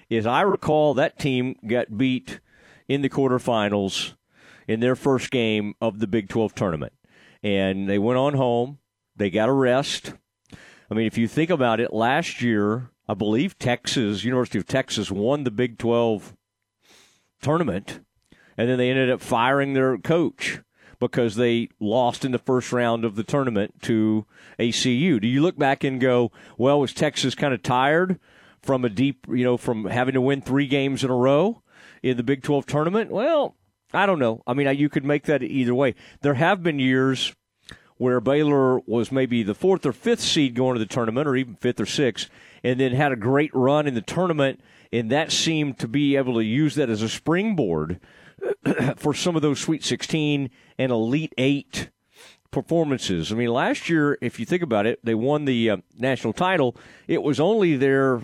As 0.09 0.25
I 0.25 0.41
recall, 0.41 0.93
that 0.93 1.19
team 1.19 1.57
got 1.67 1.97
beat 1.97 2.39
in 2.87 3.01
the 3.01 3.09
quarterfinals 3.09 4.13
in 4.67 4.79
their 4.79 4.95
first 4.95 5.29
game 5.29 5.75
of 5.81 5.99
the 5.99 6.07
Big 6.07 6.29
12 6.29 6.55
tournament. 6.55 6.93
And 7.43 7.89
they 7.89 7.99
went 7.99 8.17
on 8.17 8.35
home. 8.35 8.79
They 9.15 9.29
got 9.29 9.49
a 9.49 9.53
rest. 9.53 10.13
I 10.89 10.93
mean, 10.93 11.05
if 11.05 11.17
you 11.17 11.27
think 11.27 11.49
about 11.49 11.79
it, 11.79 11.93
last 11.93 12.41
year, 12.41 12.91
I 13.07 13.13
believe 13.13 13.59
Texas, 13.59 14.23
University 14.23 14.57
of 14.57 14.65
Texas, 14.65 15.11
won 15.11 15.43
the 15.43 15.51
Big 15.51 15.77
12 15.77 16.33
tournament 17.41 17.99
and 18.57 18.69
then 18.69 18.77
they 18.77 18.89
ended 18.89 19.09
up 19.09 19.21
firing 19.21 19.73
their 19.73 19.97
coach 19.97 20.59
because 20.99 21.35
they 21.35 21.69
lost 21.79 22.23
in 22.23 22.31
the 22.31 22.39
first 22.39 22.71
round 22.71 23.03
of 23.03 23.15
the 23.15 23.23
tournament 23.23 23.81
to 23.81 24.25
ACU. 24.59 25.19
Do 25.19 25.27
you 25.27 25.41
look 25.41 25.57
back 25.57 25.83
and 25.83 25.99
go, 25.99 26.31
well, 26.57 26.79
was 26.79 26.93
Texas 26.93 27.35
kind 27.35 27.53
of 27.53 27.61
tired 27.61 28.19
from 28.61 28.85
a 28.85 28.89
deep, 28.89 29.25
you 29.27 29.43
know, 29.43 29.57
from 29.57 29.85
having 29.85 30.13
to 30.13 30.21
win 30.21 30.41
three 30.41 30.67
games 30.67 31.03
in 31.03 31.09
a 31.09 31.15
row 31.15 31.61
in 32.01 32.15
the 32.17 32.23
Big 32.23 32.41
12 32.41 32.65
tournament? 32.65 33.11
Well, 33.11 33.55
I 33.93 34.05
don't 34.05 34.19
know. 34.19 34.41
I 34.47 34.53
mean, 34.53 34.73
you 34.77 34.89
could 34.89 35.03
make 35.03 35.25
that 35.25 35.43
either 35.43 35.75
way. 35.75 35.95
There 36.21 36.35
have 36.35 36.63
been 36.63 36.79
years 36.79 37.35
where 37.97 38.19
Baylor 38.19 38.79
was 38.81 39.11
maybe 39.11 39.43
the 39.43 39.53
fourth 39.53 39.85
or 39.85 39.93
fifth 39.93 40.21
seed 40.21 40.55
going 40.55 40.75
to 40.75 40.79
the 40.79 40.85
tournament, 40.85 41.27
or 41.27 41.35
even 41.35 41.55
fifth 41.55 41.79
or 41.79 41.85
sixth, 41.85 42.29
and 42.63 42.79
then 42.79 42.93
had 42.93 43.11
a 43.11 43.17
great 43.17 43.51
run 43.53 43.87
in 43.87 43.93
the 43.93 44.01
tournament, 44.01 44.61
and 44.91 45.11
that 45.11 45.31
seemed 45.31 45.77
to 45.79 45.87
be 45.87 46.15
able 46.15 46.33
to 46.35 46.43
use 46.43 46.75
that 46.75 46.89
as 46.89 47.01
a 47.01 47.09
springboard 47.09 47.99
for 48.97 49.13
some 49.13 49.35
of 49.35 49.41
those 49.41 49.59
Sweet 49.59 49.83
16 49.83 50.49
and 50.77 50.91
Elite 50.91 51.33
8 51.37 51.89
performances. 52.51 53.31
I 53.31 53.35
mean, 53.35 53.49
last 53.49 53.89
year, 53.89 54.17
if 54.21 54.39
you 54.39 54.45
think 54.45 54.63
about 54.63 54.85
it, 54.85 54.99
they 55.03 55.15
won 55.15 55.45
the 55.45 55.69
uh, 55.69 55.77
national 55.97 56.33
title. 56.33 56.75
It 57.07 57.23
was 57.23 57.39
only 57.39 57.75
their 57.75 58.21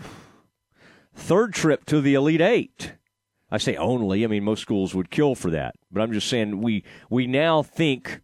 third 1.14 1.54
trip 1.54 1.86
to 1.86 2.02
the 2.02 2.14
Elite 2.14 2.42
8. 2.42 2.94
I 3.52 3.58
say 3.58 3.76
only. 3.76 4.24
I 4.24 4.28
mean, 4.28 4.44
most 4.44 4.62
schools 4.62 4.94
would 4.94 5.10
kill 5.10 5.36
for 5.36 5.50
that. 5.52 5.76
But 5.92 6.02
I'm 6.02 6.14
just 6.14 6.28
saying 6.28 6.62
we 6.62 6.84
we 7.10 7.26
now 7.26 7.64
think 7.64 8.22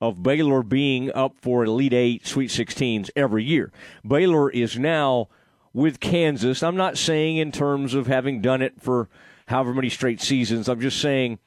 of 0.00 0.22
Baylor 0.22 0.62
being 0.62 1.12
up 1.12 1.34
for 1.42 1.64
Elite 1.64 1.92
8, 1.92 2.26
Sweet 2.26 2.50
16s 2.50 3.10
every 3.16 3.44
year. 3.44 3.72
Baylor 4.06 4.48
is 4.48 4.78
now 4.78 5.28
with 5.72 6.00
Kansas. 6.00 6.62
I'm 6.62 6.76
not 6.76 6.96
saying 6.96 7.36
in 7.36 7.52
terms 7.52 7.94
of 7.94 8.06
having 8.06 8.40
done 8.40 8.62
it 8.62 8.80
for– 8.80 9.08
however 9.50 9.74
many 9.74 9.90
straight 9.90 10.20
seasons. 10.20 10.68
I'm 10.68 10.80
just 10.80 11.00
saying 11.00 11.38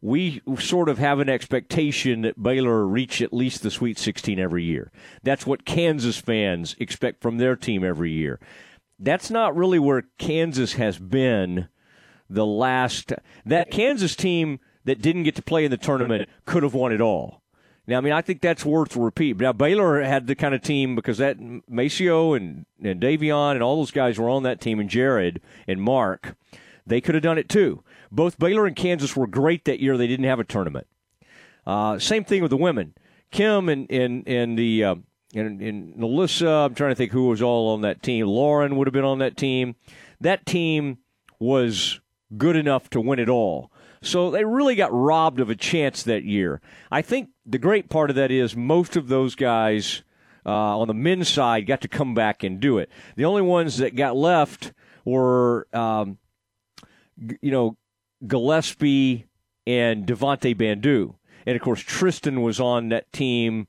we 0.00 0.42
sort 0.58 0.88
of 0.88 0.98
have 0.98 1.20
an 1.20 1.28
expectation 1.28 2.22
that 2.22 2.42
Baylor 2.42 2.84
reach 2.86 3.22
at 3.22 3.32
least 3.32 3.62
the 3.62 3.70
Sweet 3.70 3.98
16 3.98 4.38
every 4.38 4.64
year. 4.64 4.90
That's 5.22 5.46
what 5.46 5.64
Kansas 5.64 6.18
fans 6.18 6.74
expect 6.78 7.22
from 7.22 7.38
their 7.38 7.54
team 7.54 7.84
every 7.84 8.10
year. 8.10 8.40
That's 8.98 9.30
not 9.30 9.56
really 9.56 9.78
where 9.78 10.02
Kansas 10.18 10.74
has 10.74 10.98
been 10.98 11.68
the 12.28 12.44
last. 12.44 13.12
That 13.46 13.70
Kansas 13.70 14.16
team 14.16 14.58
that 14.84 15.00
didn't 15.00 15.22
get 15.22 15.36
to 15.36 15.42
play 15.42 15.64
in 15.64 15.70
the 15.70 15.76
tournament 15.76 16.28
could 16.44 16.64
have 16.64 16.74
won 16.74 16.92
it 16.92 17.00
all. 17.00 17.42
Now, 17.86 17.98
I 17.98 18.00
mean, 18.00 18.12
I 18.12 18.22
think 18.22 18.40
that's 18.40 18.64
worth 18.64 18.96
repeat. 18.96 19.38
Now, 19.38 19.52
Baylor 19.52 20.02
had 20.02 20.28
the 20.28 20.36
kind 20.36 20.54
of 20.54 20.62
team 20.62 20.94
because 20.94 21.18
that 21.18 21.38
MaCio 21.38 22.36
and, 22.36 22.64
and 22.80 23.00
Davion 23.00 23.52
and 23.52 23.62
all 23.62 23.76
those 23.76 23.90
guys 23.90 24.18
were 24.18 24.30
on 24.30 24.44
that 24.44 24.60
team, 24.60 24.78
and 24.78 24.88
Jared 24.88 25.40
and 25.66 25.82
Mark 25.82 26.36
they 26.86 27.00
could 27.00 27.14
have 27.14 27.22
done 27.22 27.38
it 27.38 27.48
too. 27.48 27.82
Both 28.10 28.38
Baylor 28.38 28.66
and 28.66 28.76
Kansas 28.76 29.16
were 29.16 29.26
great 29.26 29.64
that 29.64 29.80
year. 29.80 29.96
They 29.96 30.06
didn't 30.06 30.26
have 30.26 30.40
a 30.40 30.44
tournament. 30.44 30.86
Uh, 31.66 31.98
same 31.98 32.24
thing 32.24 32.42
with 32.42 32.50
the 32.50 32.56
women. 32.56 32.94
Kim 33.30 33.68
and 33.68 33.90
and 33.90 34.26
and 34.26 34.58
the 34.58 34.84
uh, 34.84 34.94
and, 35.34 35.60
and 35.60 35.96
Melissa. 35.96 36.48
I'm 36.48 36.74
trying 36.74 36.90
to 36.90 36.96
think 36.96 37.12
who 37.12 37.28
was 37.28 37.40
all 37.40 37.72
on 37.72 37.80
that 37.82 38.02
team. 38.02 38.26
Lauren 38.26 38.76
would 38.76 38.86
have 38.86 38.92
been 38.92 39.04
on 39.04 39.18
that 39.20 39.36
team. 39.36 39.76
That 40.20 40.44
team 40.44 40.98
was 41.38 42.00
good 42.36 42.56
enough 42.56 42.90
to 42.90 43.00
win 43.00 43.18
it 43.18 43.28
all. 43.28 43.70
So 44.02 44.30
they 44.30 44.44
really 44.44 44.74
got 44.74 44.92
robbed 44.92 45.40
of 45.40 45.48
a 45.48 45.54
chance 45.54 46.02
that 46.02 46.24
year. 46.24 46.60
I 46.90 47.02
think 47.02 47.30
the 47.46 47.58
great 47.58 47.88
part 47.88 48.10
of 48.10 48.16
that 48.16 48.30
is 48.30 48.56
most 48.56 48.96
of 48.96 49.08
those 49.08 49.34
guys 49.36 50.02
uh, 50.44 50.78
on 50.78 50.88
the 50.88 50.94
men's 50.94 51.28
side 51.28 51.66
got 51.66 51.80
to 51.82 51.88
come 51.88 52.14
back 52.14 52.42
and 52.42 52.60
do 52.60 52.78
it. 52.78 52.90
The 53.16 53.24
only 53.24 53.42
ones 53.42 53.78
that 53.78 53.94
got 53.94 54.16
left 54.16 54.72
were 55.04 55.68
um, 55.72 56.18
you 57.16 57.50
know, 57.50 57.76
Gillespie 58.26 59.26
and 59.66 60.06
Devonte 60.06 60.56
Bandoo. 60.56 61.14
And 61.46 61.56
of 61.56 61.62
course, 61.62 61.80
Tristan 61.80 62.42
was 62.42 62.60
on 62.60 62.90
that 62.90 63.12
team 63.12 63.66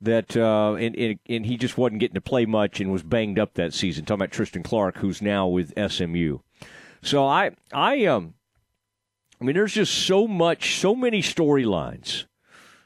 that 0.00 0.36
uh, 0.36 0.74
and, 0.74 0.94
and 0.96 1.18
and 1.28 1.46
he 1.46 1.56
just 1.56 1.76
wasn't 1.76 2.00
getting 2.00 2.14
to 2.14 2.20
play 2.20 2.46
much 2.46 2.80
and 2.80 2.92
was 2.92 3.02
banged 3.02 3.38
up 3.38 3.54
that 3.54 3.74
season. 3.74 4.04
Talking 4.04 4.22
about 4.22 4.30
Tristan 4.32 4.62
Clark, 4.62 4.98
who's 4.98 5.22
now 5.22 5.48
with 5.48 5.72
SMU. 5.90 6.38
So 7.02 7.26
I 7.26 7.52
I 7.72 8.04
um 8.06 8.34
I 9.40 9.44
mean 9.44 9.54
there's 9.56 9.74
just 9.74 9.94
so 9.94 10.28
much 10.28 10.76
so 10.76 10.94
many 10.94 11.22
storylines 11.22 12.24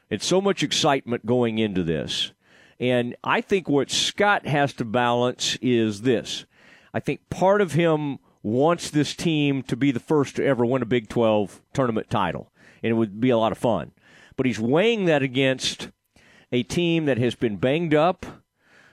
and 0.09 0.21
so 0.21 0.41
much 0.41 0.63
excitement 0.63 1.25
going 1.25 1.57
into 1.57 1.83
this. 1.83 2.31
And 2.79 3.15
I 3.23 3.41
think 3.41 3.69
what 3.69 3.91
Scott 3.91 4.45
has 4.45 4.73
to 4.73 4.85
balance 4.85 5.57
is 5.61 6.01
this. 6.01 6.45
I 6.93 6.99
think 6.99 7.29
part 7.29 7.61
of 7.61 7.73
him 7.73 8.19
wants 8.43 8.89
this 8.89 9.15
team 9.15 9.63
to 9.63 9.75
be 9.75 9.91
the 9.91 9.99
first 9.99 10.35
to 10.35 10.45
ever 10.45 10.65
win 10.65 10.81
a 10.81 10.85
Big 10.85 11.07
12 11.07 11.61
tournament 11.73 12.09
title, 12.09 12.51
and 12.83 12.91
it 12.91 12.95
would 12.95 13.19
be 13.19 13.29
a 13.29 13.37
lot 13.37 13.53
of 13.53 13.57
fun. 13.57 13.93
But 14.35 14.45
he's 14.45 14.59
weighing 14.59 15.05
that 15.05 15.23
against 15.23 15.89
a 16.51 16.63
team 16.63 17.05
that 17.05 17.17
has 17.17 17.35
been 17.35 17.55
banged 17.55 17.95
up. 17.95 18.25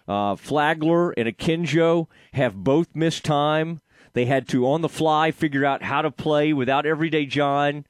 Uh, 0.07 0.37
Flagler 0.37 1.11
and 1.13 1.29
Akinjo 1.29 2.07
have 2.33 2.55
both 2.55 2.95
missed 2.95 3.25
time. 3.25 3.81
They 4.13 4.25
had 4.25 4.49
to, 4.49 4.67
on 4.67 4.81
the 4.81 4.89
fly, 4.89 5.31
figure 5.31 5.65
out 5.65 5.83
how 5.83 6.03
to 6.03 6.11
play 6.11 6.53
without 6.53 6.87
Everyday 6.87 7.27
John, 7.27 7.87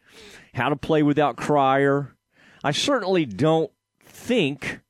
how 0.55 0.69
to 0.69 0.77
play 0.77 1.03
without 1.03 1.37
Cryer. 1.37 2.15
I 2.63 2.73
certainly 2.73 3.25
don't 3.25 3.71
think. 4.05 4.81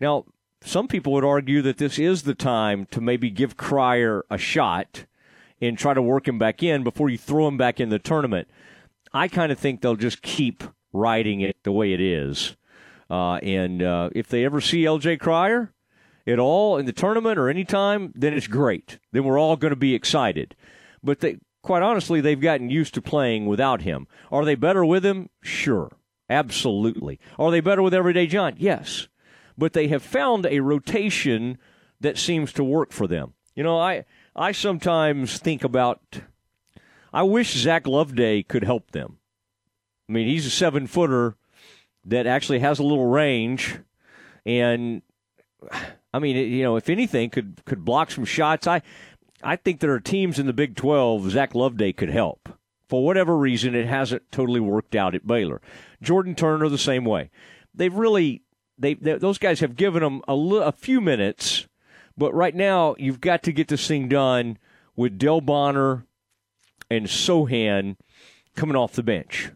Now, 0.00 0.24
some 0.62 0.88
people 0.88 1.12
would 1.12 1.24
argue 1.24 1.62
that 1.62 1.78
this 1.78 1.98
is 1.98 2.22
the 2.22 2.34
time 2.34 2.86
to 2.86 3.00
maybe 3.00 3.30
give 3.30 3.56
Cryer 3.56 4.24
a 4.28 4.38
shot 4.38 5.06
and 5.60 5.78
try 5.78 5.94
to 5.94 6.02
work 6.02 6.28
him 6.28 6.38
back 6.38 6.62
in 6.62 6.84
before 6.84 7.08
you 7.08 7.18
throw 7.18 7.48
him 7.48 7.56
back 7.56 7.80
in 7.80 7.88
the 7.88 7.98
tournament. 7.98 8.48
I 9.12 9.28
kind 9.28 9.50
of 9.50 9.58
think 9.58 9.80
they'll 9.80 9.96
just 9.96 10.22
keep 10.22 10.64
riding 10.92 11.40
it 11.40 11.56
the 11.62 11.72
way 11.72 11.92
it 11.92 12.00
is. 12.00 12.56
Uh, 13.08 13.34
and 13.36 13.82
uh, 13.82 14.10
if 14.14 14.28
they 14.28 14.44
ever 14.44 14.60
see 14.60 14.82
LJ 14.82 15.20
Cryer 15.20 15.72
at 16.26 16.38
all 16.38 16.76
in 16.76 16.86
the 16.86 16.92
tournament 16.92 17.38
or 17.38 17.48
anytime, 17.48 18.12
then 18.14 18.34
it's 18.34 18.48
great. 18.48 18.98
Then 19.12 19.24
we're 19.24 19.38
all 19.38 19.56
going 19.56 19.70
to 19.70 19.76
be 19.76 19.94
excited. 19.94 20.56
But 21.02 21.20
they, 21.20 21.38
quite 21.62 21.82
honestly, 21.82 22.20
they've 22.20 22.40
gotten 22.40 22.68
used 22.68 22.94
to 22.94 23.02
playing 23.02 23.46
without 23.46 23.82
him. 23.82 24.06
Are 24.32 24.44
they 24.44 24.56
better 24.56 24.84
with 24.84 25.04
him? 25.06 25.30
Sure. 25.40 25.92
Absolutely. 26.28 27.20
Are 27.38 27.50
they 27.50 27.60
better 27.60 27.82
with 27.82 27.94
Everyday 27.94 28.26
John? 28.26 28.54
Yes. 28.58 29.06
But 29.56 29.72
they 29.72 29.88
have 29.88 30.02
found 30.02 30.44
a 30.46 30.60
rotation 30.60 31.58
that 32.00 32.18
seems 32.18 32.52
to 32.54 32.64
work 32.64 32.92
for 32.92 33.06
them. 33.06 33.34
You 33.54 33.62
know, 33.62 33.78
I 33.78 34.04
I 34.36 34.52
sometimes 34.52 35.38
think 35.38 35.64
about 35.64 36.00
I 37.12 37.22
wish 37.22 37.54
Zach 37.54 37.86
Loveday 37.86 38.42
could 38.42 38.62
help 38.62 38.90
them. 38.90 39.16
I 40.08 40.12
mean, 40.12 40.28
he's 40.28 40.44
a 40.44 40.50
seven 40.50 40.86
footer 40.86 41.36
that 42.04 42.26
actually 42.26 42.58
has 42.58 42.78
a 42.78 42.84
little 42.84 43.06
range, 43.06 43.78
and 44.44 45.02
I 46.12 46.18
mean, 46.18 46.36
you 46.36 46.62
know, 46.62 46.76
if 46.76 46.90
anything, 46.90 47.30
could 47.30 47.62
could 47.64 47.84
block 47.84 48.10
some 48.10 48.26
shots. 48.26 48.66
I 48.66 48.82
I 49.42 49.56
think 49.56 49.80
there 49.80 49.92
are 49.92 50.00
teams 50.00 50.38
in 50.38 50.46
the 50.46 50.52
Big 50.52 50.76
Twelve 50.76 51.30
Zach 51.30 51.54
Loveday 51.54 51.92
could 51.92 52.10
help. 52.10 52.50
For 52.88 53.04
whatever 53.04 53.36
reason, 53.36 53.74
it 53.74 53.86
hasn't 53.86 54.30
totally 54.30 54.60
worked 54.60 54.94
out 54.94 55.14
at 55.14 55.26
Baylor. 55.26 55.60
Jordan 56.02 56.34
Turner 56.34 56.68
the 56.68 56.78
same 56.78 57.04
way. 57.04 57.30
They've 57.74 57.92
really 57.92 58.42
they, 58.78 58.94
they 58.94 59.14
those 59.14 59.38
guys 59.38 59.60
have 59.60 59.76
given 59.76 60.02
them 60.02 60.22
a, 60.28 60.34
a 60.34 60.72
few 60.72 61.00
minutes, 61.00 61.65
but 62.16 62.34
right 62.34 62.54
now 62.54 62.94
you've 62.98 63.20
got 63.20 63.42
to 63.44 63.52
get 63.52 63.68
this 63.68 63.86
thing 63.86 64.08
done 64.08 64.58
with 64.94 65.18
Dale 65.18 65.40
Bonner 65.40 66.04
and 66.90 67.06
Sochan 67.06 67.96
coming 68.54 68.76
off 68.76 68.92
the 68.92 69.02
bench. 69.02 69.50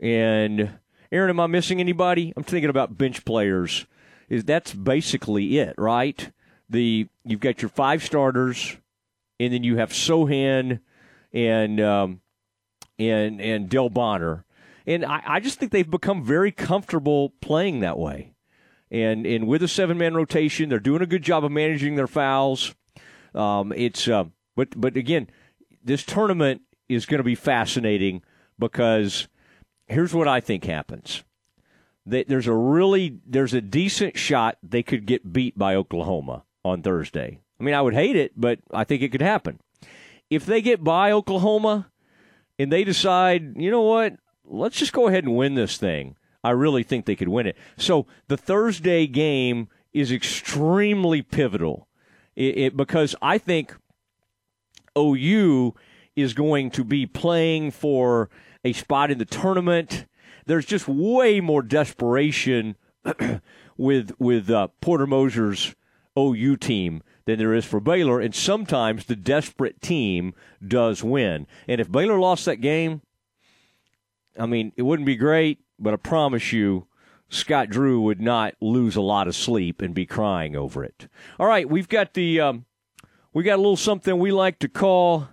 And 0.00 0.78
Aaron, 1.10 1.30
am 1.30 1.40
I 1.40 1.46
missing 1.46 1.80
anybody? 1.80 2.32
I'm 2.36 2.44
thinking 2.44 2.70
about 2.70 2.98
bench 2.98 3.24
players. 3.24 3.86
Is 4.28 4.44
that's 4.44 4.74
basically 4.74 5.58
it, 5.58 5.74
right? 5.78 6.30
The 6.68 7.08
you've 7.24 7.40
got 7.40 7.62
your 7.62 7.70
five 7.70 8.04
starters, 8.04 8.76
and 9.40 9.52
then 9.54 9.64
you 9.64 9.78
have 9.78 9.90
Sochan 9.90 10.80
and 11.32 11.80
um, 11.80 12.20
and 12.98 13.40
and 13.40 13.70
Dale 13.70 13.88
Bonner, 13.88 14.44
and 14.86 15.02
I, 15.02 15.22
I 15.26 15.40
just 15.40 15.58
think 15.58 15.72
they've 15.72 15.90
become 15.90 16.22
very 16.22 16.52
comfortable 16.52 17.30
playing 17.40 17.80
that 17.80 17.98
way. 17.98 18.34
And 18.90 19.26
and 19.26 19.46
with 19.46 19.62
a 19.62 19.68
seven 19.68 19.98
man 19.98 20.14
rotation, 20.14 20.68
they're 20.68 20.78
doing 20.78 21.02
a 21.02 21.06
good 21.06 21.22
job 21.22 21.44
of 21.44 21.52
managing 21.52 21.96
their 21.96 22.06
fouls. 22.06 22.74
Um, 23.34 23.72
it's 23.76 24.08
uh, 24.08 24.24
but 24.56 24.68
but 24.80 24.96
again, 24.96 25.28
this 25.84 26.04
tournament 26.04 26.62
is 26.88 27.06
going 27.06 27.18
to 27.18 27.24
be 27.24 27.34
fascinating 27.34 28.22
because 28.58 29.28
here's 29.86 30.14
what 30.14 30.28
I 30.28 30.40
think 30.40 30.64
happens. 30.64 31.22
That 32.06 32.28
There's 32.28 32.46
a 32.46 32.54
really 32.54 33.18
there's 33.26 33.54
a 33.54 33.60
decent 33.60 34.16
shot 34.16 34.56
they 34.62 34.82
could 34.82 35.04
get 35.04 35.32
beat 35.32 35.58
by 35.58 35.74
Oklahoma 35.74 36.44
on 36.64 36.82
Thursday. 36.82 37.40
I 37.60 37.64
mean, 37.64 37.74
I 37.74 37.82
would 37.82 37.94
hate 37.94 38.16
it, 38.16 38.32
but 38.36 38.60
I 38.72 38.84
think 38.84 39.02
it 39.02 39.10
could 39.10 39.22
happen. 39.22 39.60
If 40.30 40.46
they 40.46 40.62
get 40.62 40.84
by 40.84 41.12
Oklahoma 41.12 41.90
and 42.58 42.72
they 42.72 42.84
decide, 42.84 43.54
you 43.56 43.70
know 43.70 43.82
what, 43.82 44.16
let's 44.44 44.76
just 44.76 44.92
go 44.92 45.08
ahead 45.08 45.24
and 45.24 45.36
win 45.36 45.54
this 45.54 45.76
thing. 45.76 46.16
I 46.44 46.50
really 46.50 46.82
think 46.82 47.04
they 47.04 47.16
could 47.16 47.28
win 47.28 47.46
it. 47.46 47.56
So 47.76 48.06
the 48.28 48.36
Thursday 48.36 49.06
game 49.06 49.68
is 49.92 50.12
extremely 50.12 51.22
pivotal 51.22 51.88
it, 52.36 52.58
it, 52.58 52.76
because 52.76 53.16
I 53.20 53.38
think 53.38 53.74
OU 54.96 55.74
is 56.14 56.34
going 56.34 56.70
to 56.72 56.84
be 56.84 57.06
playing 57.06 57.70
for 57.70 58.30
a 58.64 58.72
spot 58.72 59.10
in 59.10 59.18
the 59.18 59.24
tournament. 59.24 60.06
There's 60.46 60.66
just 60.66 60.88
way 60.88 61.40
more 61.40 61.62
desperation 61.62 62.76
with 63.76 64.12
with 64.18 64.50
uh, 64.50 64.68
Porter 64.80 65.06
Moser's 65.06 65.74
OU 66.18 66.56
team 66.56 67.02
than 67.24 67.38
there 67.38 67.54
is 67.54 67.64
for 67.64 67.80
Baylor, 67.80 68.20
and 68.20 68.34
sometimes 68.34 69.04
the 69.04 69.16
desperate 69.16 69.80
team 69.80 70.34
does 70.66 71.04
win. 71.04 71.46
And 71.66 71.80
if 71.80 71.90
Baylor 71.90 72.18
lost 72.18 72.44
that 72.46 72.56
game, 72.56 73.02
I 74.38 74.46
mean, 74.46 74.72
it 74.76 74.82
wouldn't 74.82 75.06
be 75.06 75.16
great, 75.16 75.58
but 75.78 75.94
I 75.94 75.96
promise 75.96 76.52
you, 76.52 76.86
Scott 77.28 77.68
Drew 77.68 78.00
would 78.00 78.20
not 78.20 78.54
lose 78.60 78.96
a 78.96 79.00
lot 79.00 79.28
of 79.28 79.36
sleep 79.36 79.82
and 79.82 79.94
be 79.94 80.06
crying 80.06 80.56
over 80.56 80.82
it. 80.82 81.08
All 81.38 81.46
right, 81.46 81.68
we've 81.68 81.88
got 81.88 82.14
the 82.14 82.40
um, 82.40 82.64
we 83.32 83.42
got 83.44 83.56
a 83.56 83.62
little 83.62 83.76
something 83.76 84.18
we 84.18 84.32
like 84.32 84.58
to 84.60 84.68
call 84.68 85.28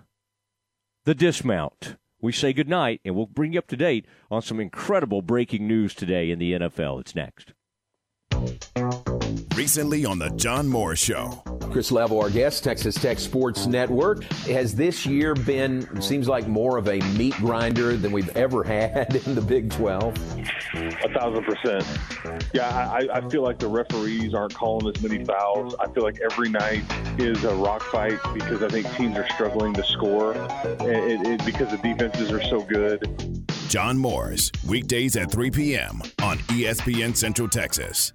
the 1.04 1.14
dismount. 1.14 1.96
We 2.20 2.32
say 2.32 2.52
goodnight, 2.52 3.00
and 3.04 3.14
we'll 3.14 3.26
bring 3.26 3.52
you 3.52 3.58
up 3.58 3.68
to 3.68 3.76
date 3.76 4.06
on 4.30 4.42
some 4.42 4.60
incredible 4.60 5.22
breaking 5.22 5.66
news 5.66 5.94
today 5.94 6.30
in 6.30 6.38
the 6.38 6.52
NFL. 6.52 7.00
It's 7.00 7.14
next. 7.14 7.52
Recently 9.56 10.04
on 10.04 10.18
The 10.18 10.30
John 10.30 10.68
Moore 10.68 10.96
Show. 10.96 11.55
Chris 11.76 11.92
Level, 11.92 12.22
our 12.22 12.30
guest, 12.30 12.64
Texas 12.64 12.94
Tech 12.94 13.18
Sports 13.18 13.66
Network. 13.66 14.24
Has 14.46 14.74
this 14.74 15.04
year 15.04 15.34
been, 15.34 16.00
seems 16.00 16.26
like, 16.26 16.48
more 16.48 16.78
of 16.78 16.88
a 16.88 17.00
meat 17.18 17.34
grinder 17.34 17.98
than 17.98 18.12
we've 18.12 18.34
ever 18.34 18.64
had 18.64 19.14
in 19.26 19.34
the 19.34 19.42
Big 19.42 19.70
12? 19.70 20.16
A 20.72 21.12
thousand 21.12 21.44
percent. 21.44 21.84
Yeah, 22.54 22.66
I, 22.66 23.18
I 23.18 23.28
feel 23.28 23.42
like 23.42 23.58
the 23.58 23.68
referees 23.68 24.32
aren't 24.32 24.54
calling 24.54 24.90
as 24.96 25.02
many 25.02 25.22
fouls. 25.22 25.74
I 25.78 25.92
feel 25.92 26.02
like 26.02 26.18
every 26.22 26.48
night 26.48 26.82
is 27.18 27.44
a 27.44 27.54
rock 27.54 27.82
fight 27.82 28.18
because 28.32 28.62
I 28.62 28.68
think 28.68 28.90
teams 28.94 29.18
are 29.18 29.28
struggling 29.34 29.74
to 29.74 29.84
score 29.84 30.32
it, 30.32 31.26
it, 31.26 31.44
because 31.44 31.70
the 31.72 31.76
defenses 31.76 32.32
are 32.32 32.42
so 32.44 32.62
good. 32.62 33.44
John 33.68 33.98
Morris, 33.98 34.50
weekdays 34.66 35.14
at 35.16 35.30
3 35.30 35.50
p.m. 35.50 36.00
on 36.22 36.38
ESPN 36.38 37.14
Central 37.14 37.50
Texas. 37.50 38.14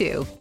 too. 0.00 0.39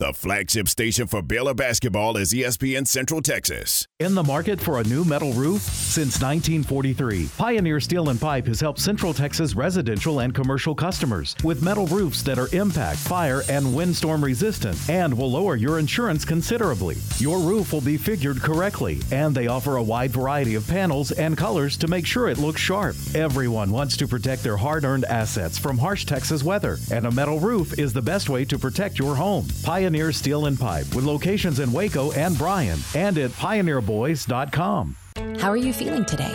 The 0.00 0.14
flagship 0.14 0.66
station 0.66 1.06
for 1.06 1.20
Baylor 1.20 1.52
basketball 1.52 2.16
is 2.16 2.32
ESPN 2.32 2.88
Central 2.88 3.20
Texas. 3.20 3.86
In 3.98 4.14
the 4.14 4.22
market 4.22 4.58
for 4.58 4.80
a 4.80 4.84
new 4.84 5.04
metal 5.04 5.34
roof? 5.34 5.60
Since 5.60 6.22
1943, 6.22 7.28
Pioneer 7.36 7.80
Steel 7.80 8.08
and 8.08 8.18
Pipe 8.18 8.46
has 8.46 8.62
helped 8.62 8.78
Central 8.78 9.12
Texas 9.12 9.54
residential 9.54 10.20
and 10.20 10.34
commercial 10.34 10.74
customers 10.74 11.36
with 11.44 11.62
metal 11.62 11.86
roofs 11.88 12.22
that 12.22 12.38
are 12.38 12.48
impact, 12.54 12.98
fire, 12.98 13.42
and 13.50 13.74
windstorm 13.74 14.24
resistant 14.24 14.78
and 14.88 15.12
will 15.12 15.30
lower 15.32 15.54
your 15.54 15.78
insurance 15.78 16.24
considerably. 16.24 16.96
Your 17.18 17.38
roof 17.38 17.70
will 17.70 17.82
be 17.82 17.98
figured 17.98 18.40
correctly, 18.40 19.02
and 19.12 19.34
they 19.34 19.48
offer 19.48 19.76
a 19.76 19.82
wide 19.82 20.12
variety 20.12 20.54
of 20.54 20.66
panels 20.66 21.12
and 21.12 21.36
colors 21.36 21.76
to 21.76 21.88
make 21.88 22.06
sure 22.06 22.30
it 22.30 22.38
looks 22.38 22.62
sharp. 22.62 22.96
Everyone 23.14 23.70
wants 23.70 23.98
to 23.98 24.08
protect 24.08 24.44
their 24.44 24.56
hard 24.56 24.86
earned 24.86 25.04
assets 25.04 25.58
from 25.58 25.76
harsh 25.76 26.06
Texas 26.06 26.42
weather, 26.42 26.78
and 26.90 27.06
a 27.06 27.10
metal 27.10 27.38
roof 27.38 27.78
is 27.78 27.92
the 27.92 28.00
best 28.00 28.30
way 28.30 28.46
to 28.46 28.58
protect 28.58 28.98
your 28.98 29.14
home. 29.14 29.46
Pioneer 29.62 29.89
Steel 30.12 30.46
and 30.46 30.58
Pipe 30.58 30.94
with 30.94 31.04
locations 31.04 31.58
in 31.58 31.72
Waco 31.72 32.12
and 32.12 32.36
Bryan 32.38 32.78
and 32.94 33.18
at 33.18 33.30
pioneerboys.com. 33.32 34.96
How 35.38 35.50
are 35.50 35.56
you 35.56 35.72
feeling 35.72 36.04
today? 36.04 36.34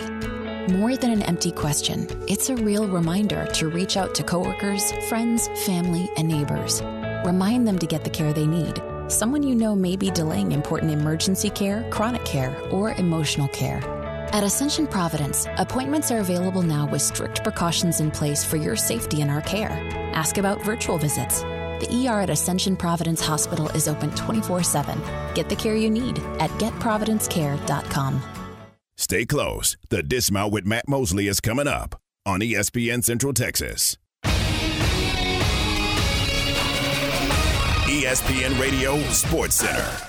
More 0.70 0.96
than 0.96 1.10
an 1.10 1.22
empty 1.22 1.52
question, 1.52 2.06
it's 2.28 2.50
a 2.50 2.56
real 2.56 2.88
reminder 2.88 3.46
to 3.46 3.68
reach 3.68 3.96
out 3.96 4.14
to 4.16 4.22
coworkers, 4.22 4.92
friends, 5.08 5.48
family, 5.64 6.10
and 6.16 6.28
neighbors. 6.28 6.82
Remind 7.24 7.66
them 7.66 7.78
to 7.78 7.86
get 7.86 8.04
the 8.04 8.10
care 8.10 8.32
they 8.32 8.46
need. 8.46 8.82
Someone 9.08 9.42
you 9.42 9.54
know 9.54 9.74
may 9.74 9.96
be 9.96 10.10
delaying 10.10 10.52
important 10.52 10.92
emergency 10.92 11.50
care, 11.50 11.88
chronic 11.90 12.24
care, 12.24 12.60
or 12.70 12.92
emotional 12.92 13.48
care. 13.48 13.80
At 14.32 14.42
Ascension 14.42 14.88
Providence, 14.88 15.46
appointments 15.56 16.10
are 16.10 16.18
available 16.18 16.62
now 16.62 16.86
with 16.90 17.00
strict 17.00 17.44
precautions 17.44 18.00
in 18.00 18.10
place 18.10 18.44
for 18.44 18.56
your 18.56 18.76
safety 18.76 19.22
and 19.22 19.30
our 19.30 19.42
care. 19.42 19.70
Ask 20.12 20.36
about 20.36 20.64
virtual 20.64 20.98
visits. 20.98 21.44
The 21.80 22.08
ER 22.08 22.20
at 22.20 22.30
Ascension 22.30 22.76
Providence 22.76 23.20
Hospital 23.20 23.68
is 23.70 23.88
open 23.88 24.10
24 24.12 24.62
7. 24.62 25.00
Get 25.34 25.48
the 25.48 25.56
care 25.56 25.76
you 25.76 25.90
need 25.90 26.18
at 26.38 26.50
getprovidencecare.com. 26.52 28.22
Stay 28.96 29.26
close. 29.26 29.76
The 29.90 30.02
Dismount 30.02 30.52
with 30.52 30.64
Matt 30.64 30.88
Mosley 30.88 31.28
is 31.28 31.40
coming 31.40 31.68
up 31.68 32.00
on 32.24 32.40
ESPN 32.40 33.04
Central 33.04 33.32
Texas. 33.32 33.96
ESPN 37.86 38.58
Radio 38.60 38.98
Sports 39.10 39.56
Center. 39.56 40.05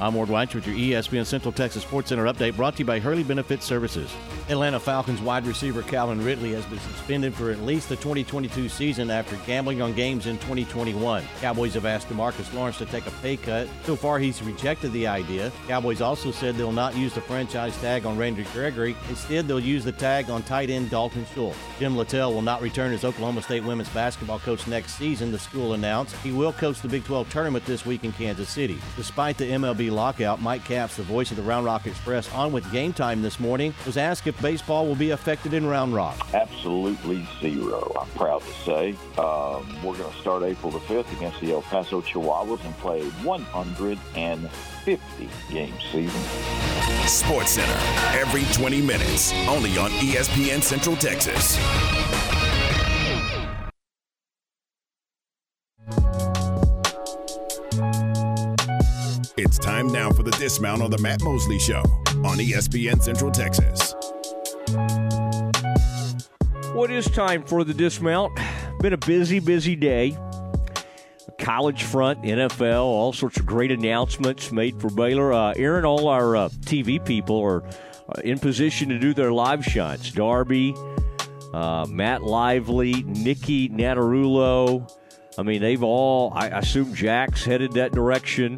I'm 0.00 0.14
Ward 0.14 0.28
White 0.28 0.54
with 0.54 0.64
your 0.64 0.76
ESPN 0.76 1.26
Central 1.26 1.50
Texas 1.50 1.82
Sports 1.82 2.10
Center 2.10 2.26
update 2.26 2.54
brought 2.54 2.74
to 2.74 2.78
you 2.78 2.84
by 2.84 3.00
Hurley 3.00 3.24
Benefit 3.24 3.64
Services. 3.64 4.08
Atlanta 4.48 4.78
Falcons 4.78 5.20
wide 5.20 5.44
receiver 5.44 5.82
Calvin 5.82 6.24
Ridley 6.24 6.52
has 6.52 6.64
been 6.66 6.78
suspended 6.78 7.34
for 7.34 7.50
at 7.50 7.62
least 7.62 7.88
the 7.88 7.96
2022 7.96 8.68
season 8.68 9.10
after 9.10 9.34
gambling 9.44 9.82
on 9.82 9.92
games 9.94 10.26
in 10.26 10.36
2021. 10.38 11.24
Cowboys 11.40 11.74
have 11.74 11.84
asked 11.84 12.08
DeMarcus 12.08 12.54
Lawrence 12.54 12.78
to 12.78 12.86
take 12.86 13.08
a 13.08 13.10
pay 13.22 13.36
cut. 13.36 13.66
So 13.82 13.96
far, 13.96 14.20
he's 14.20 14.40
rejected 14.40 14.92
the 14.92 15.08
idea. 15.08 15.50
Cowboys 15.66 16.00
also 16.00 16.30
said 16.30 16.54
they'll 16.54 16.70
not 16.70 16.96
use 16.96 17.12
the 17.14 17.20
franchise 17.20 17.76
tag 17.78 18.06
on 18.06 18.16
Randy 18.16 18.44
Gregory. 18.52 18.96
Instead, 19.08 19.48
they'll 19.48 19.58
use 19.58 19.84
the 19.84 19.90
tag 19.90 20.30
on 20.30 20.44
tight 20.44 20.70
end 20.70 20.90
Dalton 20.90 21.26
Schultz. 21.34 21.58
Jim 21.80 21.96
Littell 21.96 22.32
will 22.32 22.40
not 22.40 22.62
return 22.62 22.92
as 22.92 23.04
Oklahoma 23.04 23.42
State 23.42 23.64
women's 23.64 23.88
basketball 23.88 24.38
coach 24.38 24.64
next 24.68 24.94
season, 24.94 25.32
the 25.32 25.38
school 25.40 25.74
announced. 25.74 26.14
He 26.18 26.30
will 26.30 26.52
coach 26.52 26.80
the 26.80 26.88
Big 26.88 27.04
12 27.04 27.28
tournament 27.30 27.66
this 27.66 27.84
week 27.84 28.04
in 28.04 28.12
Kansas 28.12 28.48
City. 28.48 28.78
Despite 28.96 29.36
the 29.36 29.50
MLB 29.50 29.87
lockout, 29.90 30.40
Mike 30.40 30.64
Capps, 30.64 30.96
the 30.96 31.02
voice 31.02 31.30
of 31.30 31.36
the 31.36 31.42
Round 31.42 31.66
Rock 31.66 31.86
Express, 31.86 32.32
on 32.32 32.52
with 32.52 32.70
game 32.72 32.92
time 32.92 33.22
this 33.22 33.40
morning, 33.40 33.74
was 33.86 33.96
asked 33.96 34.26
if 34.26 34.40
baseball 34.40 34.86
will 34.86 34.94
be 34.94 35.10
affected 35.10 35.54
in 35.54 35.66
Round 35.66 35.94
Rock. 35.94 36.26
Absolutely 36.34 37.26
zero, 37.40 37.92
I'm 38.00 38.08
proud 38.10 38.42
to 38.42 38.52
say. 38.64 38.90
Um, 39.18 39.66
we're 39.82 39.96
going 39.96 40.12
to 40.12 40.18
start 40.20 40.42
April 40.42 40.72
the 40.72 40.80
5th 40.80 41.10
against 41.16 41.40
the 41.40 41.52
El 41.52 41.62
Paso 41.62 42.00
Chihuahuas 42.00 42.64
and 42.64 42.76
play 42.78 43.02
150 43.22 45.28
game 45.50 45.74
season. 45.92 46.22
Sports 47.06 47.52
Center, 47.52 47.78
every 48.18 48.44
20 48.54 48.82
minutes, 48.82 49.32
only 49.48 49.78
on 49.78 49.90
ESPN 49.92 50.62
Central 50.62 50.96
Texas. 50.96 51.56
It's 59.40 59.56
time 59.56 59.86
now 59.86 60.10
for 60.10 60.24
the 60.24 60.32
dismount 60.32 60.82
on 60.82 60.90
the 60.90 60.98
Matt 60.98 61.22
Mosley 61.22 61.60
Show 61.60 61.78
on 62.24 62.38
ESPN 62.38 63.00
Central 63.00 63.30
Texas. 63.30 63.94
What 66.74 66.90
is 66.90 67.06
time 67.06 67.44
for 67.44 67.62
the 67.62 67.72
dismount? 67.72 68.36
Been 68.80 68.94
a 68.94 68.96
busy, 68.96 69.38
busy 69.38 69.76
day. 69.76 70.18
College 71.38 71.84
front, 71.84 72.20
NFL, 72.24 72.82
all 72.82 73.12
sorts 73.12 73.38
of 73.38 73.46
great 73.46 73.70
announcements 73.70 74.50
made 74.50 74.80
for 74.80 74.90
Baylor. 74.90 75.32
Uh, 75.32 75.54
Aaron, 75.56 75.84
all 75.84 76.08
our 76.08 76.34
uh, 76.34 76.48
TV 76.48 77.02
people 77.06 77.40
are 77.40 77.62
uh, 77.64 78.20
in 78.24 78.40
position 78.40 78.88
to 78.88 78.98
do 78.98 79.14
their 79.14 79.30
live 79.30 79.64
shots. 79.64 80.10
Darby, 80.10 80.74
uh, 81.54 81.86
Matt 81.88 82.24
Lively, 82.24 83.04
Nikki 83.04 83.68
Natarulo. 83.68 84.92
I 85.38 85.44
mean, 85.44 85.60
they've 85.60 85.84
all. 85.84 86.32
I 86.34 86.48
assume 86.48 86.92
Jack's 86.92 87.44
headed 87.44 87.74
that 87.74 87.92
direction. 87.92 88.56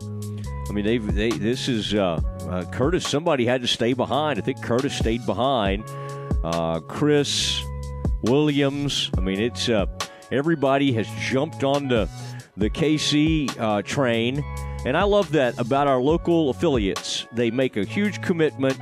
I 0.71 0.73
mean, 0.73 0.85
they've. 0.85 1.15
They, 1.15 1.31
this 1.31 1.69
is 1.69 1.95
uh, 1.95 2.21
uh, 2.49 2.65
Curtis. 2.71 3.07
Somebody 3.07 3.45
had 3.45 3.61
to 3.63 3.67
stay 3.67 3.93
behind. 3.93 4.39
I 4.39 4.43
think 4.43 4.63
Curtis 4.63 4.97
stayed 4.97 5.27
behind. 5.27 5.83
Uh, 6.45 6.79
Chris 6.79 7.61
Williams. 8.23 9.11
I 9.19 9.21
mean, 9.21 9.41
it's 9.41 9.69
uh, 9.69 9.87
everybody 10.31 10.93
has 10.93 11.09
jumped 11.19 11.65
on 11.65 11.89
the 11.89 12.09
the 12.57 12.71
KC 12.71 13.59
uh, 13.59 13.83
train, 13.83 14.45
and 14.87 14.97
I 14.97 15.03
love 15.03 15.33
that 15.33 15.59
about 15.59 15.89
our 15.89 16.01
local 16.01 16.51
affiliates. 16.51 17.27
They 17.33 17.51
make 17.51 17.77
a 17.77 17.85
huge 17.85 18.23
commitment 18.23 18.79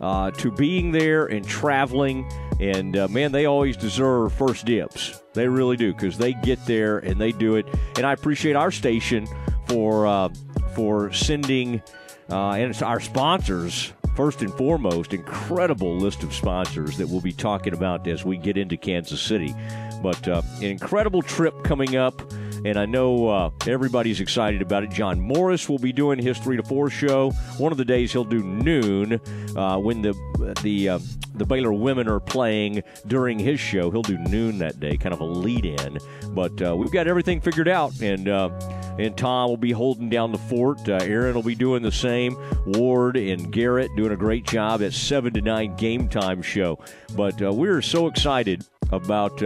uh, 0.00 0.30
to 0.30 0.52
being 0.52 0.92
there 0.92 1.26
and 1.26 1.44
traveling. 1.44 2.30
And 2.60 2.96
uh, 2.96 3.08
man, 3.08 3.32
they 3.32 3.46
always 3.46 3.76
deserve 3.76 4.32
first 4.32 4.64
dips. 4.64 5.20
They 5.34 5.48
really 5.48 5.76
do 5.76 5.92
because 5.92 6.16
they 6.18 6.34
get 6.34 6.64
there 6.66 6.98
and 6.98 7.20
they 7.20 7.32
do 7.32 7.56
it. 7.56 7.66
And 7.96 8.06
I 8.06 8.12
appreciate 8.12 8.54
our 8.54 8.70
station 8.70 9.26
for 9.66 10.06
uh, 10.06 10.28
for 10.76 11.10
sending 11.10 11.82
uh, 12.28 12.50
and 12.50 12.82
our 12.82 13.00
sponsors 13.00 13.94
first 14.14 14.42
and 14.42 14.52
foremost. 14.52 15.14
Incredible 15.14 15.96
list 15.96 16.22
of 16.22 16.34
sponsors 16.34 16.98
that 16.98 17.08
we'll 17.08 17.22
be 17.22 17.32
talking 17.32 17.72
about 17.72 18.06
as 18.06 18.26
we 18.26 18.36
get 18.36 18.58
into 18.58 18.76
Kansas 18.76 19.20
City. 19.20 19.54
But 20.02 20.28
uh, 20.28 20.42
an 20.58 20.64
incredible 20.64 21.22
trip 21.22 21.64
coming 21.64 21.96
up 21.96 22.20
and 22.66 22.76
I 22.76 22.84
know 22.84 23.28
uh, 23.28 23.50
everybody's 23.68 24.20
excited 24.20 24.60
about 24.60 24.82
it. 24.82 24.90
John 24.90 25.20
Morris 25.20 25.68
will 25.68 25.78
be 25.78 25.92
doing 25.92 26.18
his 26.18 26.36
three 26.38 26.56
to 26.56 26.64
four 26.64 26.90
show. 26.90 27.30
One 27.58 27.70
of 27.70 27.78
the 27.78 27.84
days 27.84 28.12
he'll 28.12 28.24
do 28.24 28.42
noon 28.42 29.20
uh, 29.56 29.78
when 29.78 30.02
the 30.02 30.14
the 30.62 30.88
uh, 30.88 30.98
the 31.34 31.46
Baylor 31.46 31.72
women 31.72 32.08
are 32.08 32.18
playing 32.18 32.82
during 33.06 33.38
his 33.38 33.60
show. 33.60 33.92
He'll 33.92 34.02
do 34.02 34.18
noon 34.18 34.58
that 34.58 34.80
day, 34.80 34.96
kind 34.96 35.12
of 35.14 35.20
a 35.20 35.24
lead 35.24 35.64
in. 35.64 35.98
But 36.30 36.60
uh, 36.60 36.74
we've 36.76 36.90
got 36.90 37.06
everything 37.06 37.40
figured 37.40 37.68
out, 37.68 38.00
and 38.00 38.28
uh, 38.28 38.50
and 38.98 39.16
Tom 39.16 39.48
will 39.48 39.56
be 39.56 39.70
holding 39.70 40.08
down 40.08 40.32
the 40.32 40.38
fort. 40.38 40.88
Uh, 40.88 40.94
Aaron 41.02 41.36
will 41.36 41.44
be 41.44 41.54
doing 41.54 41.84
the 41.84 41.92
same. 41.92 42.36
Ward 42.66 43.16
and 43.16 43.52
Garrett 43.52 43.94
doing 43.96 44.10
a 44.10 44.16
great 44.16 44.44
job 44.44 44.82
at 44.82 44.92
seven 44.92 45.32
to 45.34 45.40
nine 45.40 45.76
game 45.76 46.08
time 46.08 46.42
show. 46.42 46.80
But 47.14 47.40
we're 47.40 47.80
so 47.80 48.08
excited 48.08 48.66
about 48.90 49.40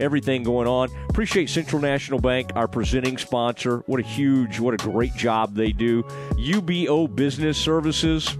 everything 0.00 0.42
going 0.42 0.68
on. 0.68 0.88
Appreciate 1.08 1.48
Central 1.50 1.80
National 1.80 2.18
Bank, 2.18 2.50
our 2.54 2.68
presenting 2.68 3.18
sponsor. 3.18 3.78
What 3.86 4.00
a 4.00 4.04
huge, 4.04 4.60
what 4.60 4.74
a 4.74 4.76
great 4.76 5.14
job 5.14 5.54
they 5.54 5.72
do. 5.72 6.02
UBO 6.34 7.14
Business 7.14 7.58
Services. 7.58 8.36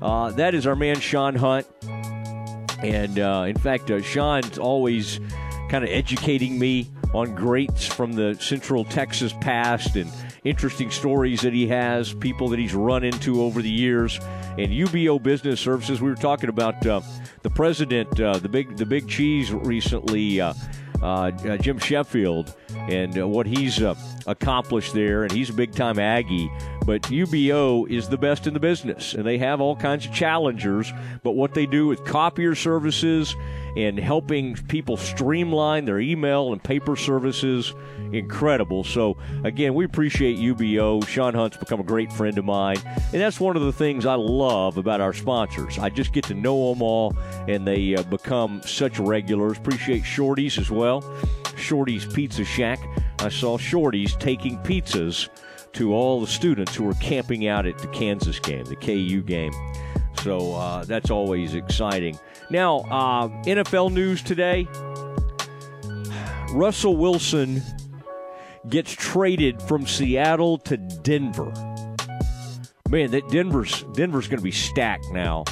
Uh, 0.00 0.30
that 0.32 0.54
is 0.54 0.66
our 0.66 0.76
man 0.76 1.00
Sean 1.00 1.34
Hunt. 1.34 1.66
And 2.82 3.18
uh, 3.18 3.44
in 3.48 3.56
fact, 3.56 3.90
uh, 3.90 4.00
Sean's 4.02 4.58
always 4.58 5.20
kind 5.68 5.84
of 5.84 5.90
educating 5.90 6.58
me 6.58 6.88
on 7.14 7.34
greats 7.34 7.86
from 7.86 8.12
the 8.12 8.34
Central 8.34 8.84
Texas 8.84 9.32
past 9.40 9.96
and 9.96 10.10
interesting 10.44 10.90
stories 10.90 11.40
that 11.40 11.52
he 11.52 11.66
has, 11.66 12.12
people 12.14 12.48
that 12.48 12.58
he's 12.58 12.74
run 12.74 13.04
into 13.04 13.42
over 13.42 13.62
the 13.62 13.70
years. 13.70 14.18
And 14.58 14.72
UBO 14.72 15.22
Business 15.22 15.60
Services, 15.60 16.00
we 16.00 16.08
were 16.08 16.16
talking 16.16 16.48
about 16.48 16.84
uh, 16.86 17.00
the 17.42 17.50
president, 17.50 18.20
uh, 18.20 18.38
the 18.38 18.48
big 18.48 18.76
the 18.76 18.86
big 18.86 19.08
cheese 19.08 19.52
recently. 19.52 20.40
Uh, 20.40 20.54
Jim 21.58 21.78
Sheffield 21.78 22.54
and 22.88 23.18
uh, 23.18 23.26
what 23.26 23.46
he's 23.46 23.82
uh, 23.82 23.94
accomplished 24.28 24.94
there, 24.94 25.24
and 25.24 25.32
he's 25.32 25.50
a 25.50 25.54
big 25.54 25.72
time 25.72 25.98
Aggie. 25.98 26.50
But 26.86 27.02
UBO 27.02 27.88
is 27.90 28.08
the 28.08 28.16
best 28.16 28.46
in 28.46 28.54
the 28.54 28.60
business, 28.60 29.14
and 29.14 29.26
they 29.26 29.38
have 29.38 29.60
all 29.60 29.76
kinds 29.76 30.06
of 30.06 30.12
challengers. 30.12 30.92
But 31.22 31.32
what 31.32 31.54
they 31.54 31.66
do 31.66 31.86
with 31.86 32.04
copier 32.04 32.54
services 32.54 33.34
and 33.76 33.98
helping 33.98 34.54
people 34.54 34.96
streamline 34.96 35.84
their 35.84 36.00
email 36.00 36.52
and 36.52 36.62
paper 36.62 36.96
services. 36.96 37.74
Incredible. 38.12 38.84
So, 38.84 39.16
again, 39.44 39.74
we 39.74 39.84
appreciate 39.84 40.38
UBO. 40.38 41.06
Sean 41.06 41.34
Hunt's 41.34 41.56
become 41.56 41.80
a 41.80 41.84
great 41.84 42.12
friend 42.12 42.38
of 42.38 42.44
mine. 42.44 42.78
And 43.12 43.20
that's 43.20 43.38
one 43.38 43.56
of 43.56 43.62
the 43.62 43.72
things 43.72 44.06
I 44.06 44.14
love 44.14 44.78
about 44.78 45.00
our 45.00 45.12
sponsors. 45.12 45.78
I 45.78 45.90
just 45.90 46.12
get 46.12 46.24
to 46.24 46.34
know 46.34 46.72
them 46.72 46.82
all, 46.82 47.16
and 47.46 47.66
they 47.66 47.94
uh, 47.94 48.02
become 48.04 48.62
such 48.64 48.98
regulars. 48.98 49.58
Appreciate 49.58 50.04
Shorty's 50.04 50.58
as 50.58 50.70
well. 50.70 51.04
Shorty's 51.56 52.06
Pizza 52.06 52.44
Shack. 52.44 52.80
I 53.20 53.28
saw 53.28 53.58
Shorty's 53.58 54.16
taking 54.16 54.58
pizzas 54.58 55.28
to 55.72 55.94
all 55.94 56.20
the 56.20 56.26
students 56.26 56.74
who 56.74 56.84
were 56.84 56.94
camping 56.94 57.46
out 57.46 57.66
at 57.66 57.78
the 57.78 57.88
Kansas 57.88 58.38
game, 58.38 58.64
the 58.64 58.76
KU 58.76 59.22
game. 59.22 59.52
So 60.22 60.54
uh, 60.54 60.84
that's 60.84 61.10
always 61.10 61.54
exciting. 61.54 62.18
Now, 62.50 62.78
uh, 62.90 63.28
NFL 63.44 63.92
news 63.92 64.22
today 64.22 64.66
Russell 66.50 66.96
Wilson 66.96 67.62
gets 68.68 68.92
traded 68.92 69.62
from 69.62 69.86
Seattle 69.86 70.58
to 70.58 70.76
Denver. 70.76 71.52
Man, 72.88 73.10
that 73.10 73.28
Denver's 73.28 73.82
Denver's 73.92 74.28
going 74.28 74.38
to 74.38 74.44
be 74.44 74.50
stacked 74.50 75.06
now. 75.12 75.44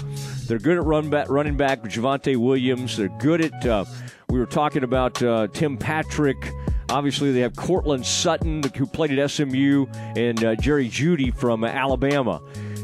They're 0.47 0.59
good 0.59 0.79
at 0.79 0.85
run 0.85 1.11
back, 1.11 1.29
running 1.29 1.57
back 1.57 1.83
with 1.83 1.93
Javonte 1.93 2.37
Williams. 2.37 2.97
They're 2.97 3.09
good 3.19 3.43
at. 3.43 3.67
Uh, 3.67 3.85
we 4.31 4.39
were 4.39 4.47
talking 4.47 4.85
about 4.85 5.23
uh, 5.23 5.49
Tim 5.49 5.77
Patrick. 5.77 6.53
Obviously, 6.89 7.33
they 7.33 7.41
have 7.41 7.57
Courtland 7.57 8.07
Sutton, 8.07 8.63
who 8.77 8.87
played 8.87 9.19
at 9.19 9.31
SMU, 9.31 9.87
and 10.17 10.43
uh, 10.45 10.55
Jerry 10.57 10.89
Jeudy 10.89 11.35
from 11.35 11.65
Alabama, 11.65 12.41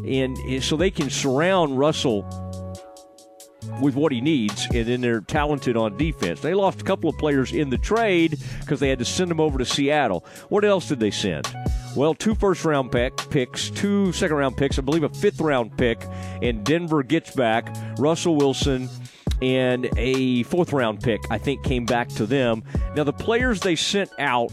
and 0.06 0.36
so 0.62 0.76
they 0.76 0.90
can 0.90 1.08
surround 1.08 1.78
Russell 1.78 2.26
with 3.80 3.94
what 3.94 4.12
he 4.12 4.20
needs, 4.20 4.66
and 4.72 4.86
then 4.86 5.00
they're 5.00 5.20
talented 5.20 5.76
on 5.76 5.96
defense. 5.96 6.40
They 6.40 6.54
lost 6.54 6.80
a 6.80 6.84
couple 6.84 7.08
of 7.08 7.16
players 7.18 7.52
in 7.52 7.70
the 7.70 7.78
trade 7.78 8.38
because 8.60 8.80
they 8.80 8.88
had 8.88 8.98
to 8.98 9.04
send 9.04 9.30
them 9.30 9.40
over 9.40 9.58
to 9.58 9.64
Seattle. 9.64 10.24
What 10.48 10.64
else 10.64 10.88
did 10.88 11.00
they 11.00 11.10
send? 11.10 11.46
Well, 11.94 12.14
two 12.14 12.34
first 12.34 12.64
round 12.64 12.90
pick, 12.90 13.16
picks, 13.30 13.70
two 13.70 14.12
second 14.12 14.36
round 14.36 14.56
picks, 14.56 14.78
I 14.78 14.82
believe 14.82 15.04
a 15.04 15.10
fifth 15.10 15.40
round 15.40 15.76
pick, 15.76 16.04
and 16.40 16.64
Denver 16.64 17.02
gets 17.02 17.34
back 17.34 17.74
Russell 17.98 18.36
Wilson 18.36 18.88
and 19.42 19.90
a 19.96 20.44
fourth 20.44 20.72
round 20.72 21.00
pick, 21.02 21.20
I 21.30 21.36
think, 21.36 21.64
came 21.64 21.84
back 21.84 22.08
to 22.10 22.26
them. 22.26 22.62
Now, 22.94 23.02
the 23.02 23.12
players 23.12 23.60
they 23.60 23.74
sent 23.74 24.10
out, 24.18 24.52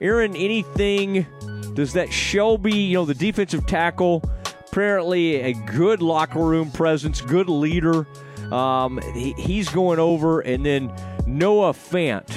Aaron, 0.00 0.34
anything, 0.34 1.26
does 1.74 1.92
that 1.92 2.12
Shelby, 2.12 2.74
you 2.74 2.94
know, 2.94 3.04
the 3.04 3.14
defensive 3.14 3.66
tackle, 3.66 4.22
apparently 4.68 5.36
a 5.36 5.52
good 5.52 6.02
locker 6.02 6.40
room 6.40 6.72
presence, 6.72 7.20
good 7.20 7.48
leader. 7.48 8.06
Um, 8.52 9.00
he, 9.14 9.32
he's 9.34 9.68
going 9.68 10.00
over, 10.00 10.40
and 10.40 10.66
then 10.66 10.92
Noah 11.24 11.72
Fant. 11.72 12.28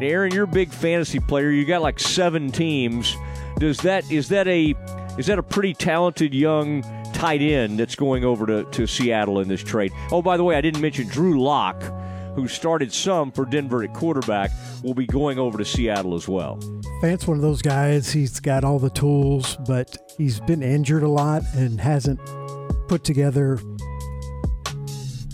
Aaron, 0.00 0.32
you're 0.32 0.44
a 0.44 0.48
big 0.48 0.70
fantasy 0.70 1.18
player. 1.18 1.50
You 1.50 1.64
got 1.64 1.82
like 1.82 1.98
seven 1.98 2.52
teams. 2.52 3.16
Does 3.58 3.78
that 3.78 4.08
is 4.12 4.28
that 4.28 4.46
a 4.46 4.74
is 5.18 5.26
that 5.26 5.38
a 5.38 5.42
pretty 5.42 5.74
talented 5.74 6.34
young 6.34 6.84
tight 7.16 7.40
end 7.40 7.78
that's 7.78 7.94
going 7.94 8.24
over 8.24 8.46
to, 8.46 8.64
to 8.64 8.86
Seattle 8.86 9.40
in 9.40 9.48
this 9.48 9.62
trade? 9.62 9.90
Oh, 10.12 10.20
by 10.20 10.36
the 10.36 10.44
way, 10.44 10.54
I 10.54 10.60
didn't 10.60 10.82
mention 10.82 11.08
Drew 11.08 11.40
Lock, 11.40 11.82
who 12.34 12.46
started 12.46 12.92
some 12.92 13.32
for 13.32 13.46
Denver 13.46 13.82
at 13.82 13.94
quarterback, 13.94 14.50
will 14.82 14.94
be 14.94 15.06
going 15.06 15.38
over 15.38 15.56
to 15.56 15.64
Seattle 15.64 16.14
as 16.14 16.28
well. 16.28 16.60
Fant's 17.00 17.26
one 17.26 17.38
of 17.38 17.42
those 17.42 17.62
guys. 17.62 18.12
He's 18.12 18.38
got 18.38 18.64
all 18.64 18.78
the 18.78 18.90
tools, 18.90 19.56
but 19.66 19.96
he's 20.18 20.40
been 20.40 20.62
injured 20.62 21.02
a 21.02 21.08
lot 21.08 21.42
and 21.54 21.80
hasn't 21.80 22.20
put 22.86 23.02
together 23.02 23.56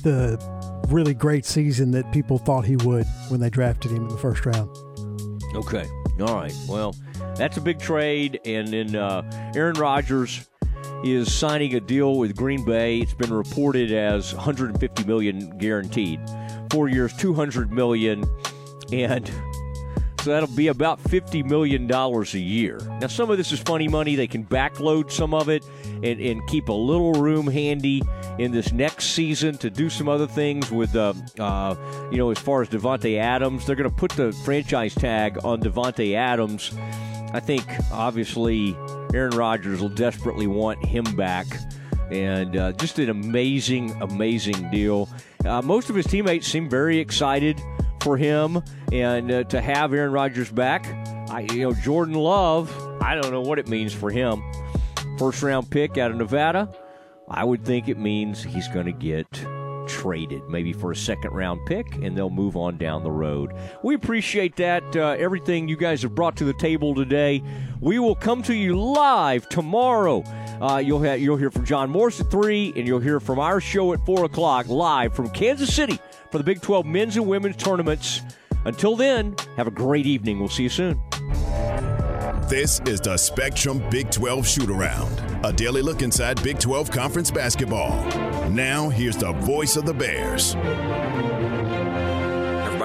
the 0.05 0.41
really 0.89 1.15
great 1.15 1.45
season 1.45 1.91
that 1.93 2.11
people 2.13 2.39
thought 2.39 2.65
he 2.65 2.77
would 2.77 3.07
when 3.29 3.41
they 3.41 3.51
drafted 3.51 3.91
him 3.91 4.05
in 4.05 4.09
the 4.09 4.19
first 4.19 4.47
round. 4.47 4.71
Okay. 5.55 5.89
All 6.21 6.37
right. 6.37 6.55
Well, 6.69 6.95
that's 7.35 7.57
a 7.57 7.61
big 7.61 7.81
trade. 7.81 8.41
And 8.45 8.69
then 8.69 8.95
uh, 8.95 9.53
Aaron 9.57 9.75
Rodgers 9.75 10.49
is 11.05 11.33
signing 11.33 11.75
a 11.75 11.81
deal 11.81 12.17
with 12.17 12.37
Green 12.37 12.65
Bay. 12.65 12.99
It's 12.99 13.15
been 13.15 13.33
reported 13.33 13.93
as 13.93 14.35
150 14.35 15.05
million 15.05 15.57
guaranteed. 15.59 16.21
Four 16.71 16.89
years, 16.89 17.13
200 17.17 17.71
million, 17.71 18.25
and 18.93 19.31
so 20.23 20.31
that'll 20.31 20.55
be 20.55 20.69
about 20.69 21.03
$50 21.03 21.45
million 21.45 21.91
a 21.91 22.23
year. 22.39 22.79
Now, 23.01 23.09
some 23.09 23.29
of 23.33 23.39
this 23.39 23.51
is 23.51 23.59
funny 23.59 23.89
money. 23.89 24.15
They 24.15 24.29
can 24.29 24.45
backload 24.47 25.11
some 25.11 25.35
of 25.35 25.49
it 25.49 25.65
and, 25.85 26.21
and 26.21 26.47
keep 26.47 26.69
a 26.69 26.73
little 26.73 27.15
room 27.15 27.49
handy 27.49 28.03
in 28.39 28.53
this 28.53 28.73
next 28.73 29.07
season 29.07 29.59
to 29.59 29.69
do 29.69 29.91
some 29.91 30.09
other 30.09 30.29
things 30.29 30.71
with, 30.71 30.95
uh, 30.95 31.13
uh, 31.41 31.75
you 32.13 32.19
know, 32.19 32.31
as 32.31 32.39
far 32.39 32.63
as 32.63 32.69
Davante 32.69 33.19
Adams. 33.19 33.67
They're 33.67 33.75
going 33.75 33.91
to 33.91 33.97
put 33.97 34.13
the 34.13 34.31
franchise 34.45 34.95
tag 34.95 35.45
on 35.45 35.61
Davante 35.61 36.15
Adams. 36.15 36.71
I 37.33 37.41
think, 37.41 37.65
obviously, 37.91 38.77
Aaron 39.15 39.37
Rodgers 39.37 39.81
will 39.81 39.89
desperately 39.89 40.47
want 40.47 40.85
him 40.85 41.05
back. 41.17 41.47
And 42.11 42.57
uh, 42.57 42.73
just 42.73 42.99
an 42.99 43.09
amazing, 43.09 43.91
amazing 44.03 44.71
deal. 44.71 45.09
Uh, 45.45 45.63
most 45.63 45.89
of 45.89 45.97
his 45.97 46.07
teammates 46.07 46.47
seem 46.47 46.69
very 46.69 46.99
excited 46.99 47.61
for 48.03 48.17
him 48.17 48.63
and 48.93 49.31
uh, 49.31 49.45
to 49.45 49.61
have 49.61 49.95
Aaron 49.95 50.13
Rodgers 50.13 50.51
back. 50.51 50.87
I, 51.31 51.47
you 51.53 51.63
know, 51.63 51.73
Jordan 51.73 52.15
Love, 52.15 52.71
I 53.01 53.15
don't 53.15 53.33
know 53.33 53.41
what 53.41 53.59
it 53.59 53.69
means 53.69 53.95
for 53.95 54.11
him. 54.11 54.43
First 55.19 55.43
round 55.43 55.71
pick 55.71 55.97
out 55.97 56.11
of 56.11 56.17
Nevada. 56.17 56.75
I 57.29 57.45
would 57.45 57.65
think 57.65 57.89
it 57.89 57.99
means 57.99 58.43
he's 58.43 58.69
going 58.69 58.87
to 58.87 58.93
get 58.93 59.27
traded, 59.93 60.49
maybe 60.49 60.73
for 60.73 60.91
a 60.91 60.97
second 60.97 61.33
round 61.33 61.61
pick, 61.67 61.97
and 61.97 62.17
they'll 62.17 62.31
move 62.31 62.57
on 62.57 62.79
down 62.79 63.03
the 63.03 63.11
road. 63.11 63.53
We 63.83 63.95
appreciate 63.95 64.57
that, 64.57 64.97
uh, 64.97 65.17
everything 65.19 65.69
you 65.69 65.77
guys 65.77 66.03
have 66.03 66.15
brought 66.15 66.37
to 66.39 66.45
the 66.45 66.55
table 66.55 66.95
today. 66.95 67.43
We 67.81 67.99
will 67.99 68.15
come 68.15 68.43
to 68.45 68.55
you 68.55 68.81
live 68.81 69.49
tomorrow. 69.49 70.23
Uh, 70.61 70.79
you'll, 70.79 71.05
you'll 71.17 71.37
hear 71.37 71.51
from 71.51 71.65
John 71.65 71.91
Morris 71.91 72.21
at 72.21 72.31
3, 72.31 72.73
and 72.75 72.87
you'll 72.87 73.01
hear 73.01 73.21
from 73.21 73.39
our 73.39 73.61
show 73.61 73.93
at 73.93 74.05
4 74.07 74.25
o'clock 74.25 74.69
live 74.69 75.15
from 75.15 75.29
Kansas 75.31 75.75
City 75.75 75.99
for 76.31 76.39
the 76.39 76.45
Big 76.45 76.63
12 76.63 76.87
men's 76.87 77.17
and 77.17 77.27
women's 77.27 77.57
tournaments. 77.57 78.23
Until 78.65 78.97
then, 78.97 79.37
have 79.57 79.67
a 79.67 79.73
great 79.73 80.07
evening. 80.07 80.39
We'll 80.39 80.49
see 80.49 80.65
you 80.65 80.69
soon. 80.69 81.01
This 82.49 82.81
is 82.87 83.01
the 83.01 83.17
Spectrum 83.17 83.83
Big 83.91 84.11
12 84.11 84.47
Shoot 84.47 84.71
Around, 84.71 85.23
a 85.45 85.53
daily 85.53 85.81
look 85.81 86.03
inside 86.03 86.43
Big 86.43 86.59
12 86.59 86.91
Conference 86.91 87.31
basketball. 87.31 88.05
Now, 88.51 88.89
here's 88.91 89.17
the 89.17 89.33
voice 89.33 89.77
of 89.77 89.87
the 89.87 89.95
Bears. 89.95 90.55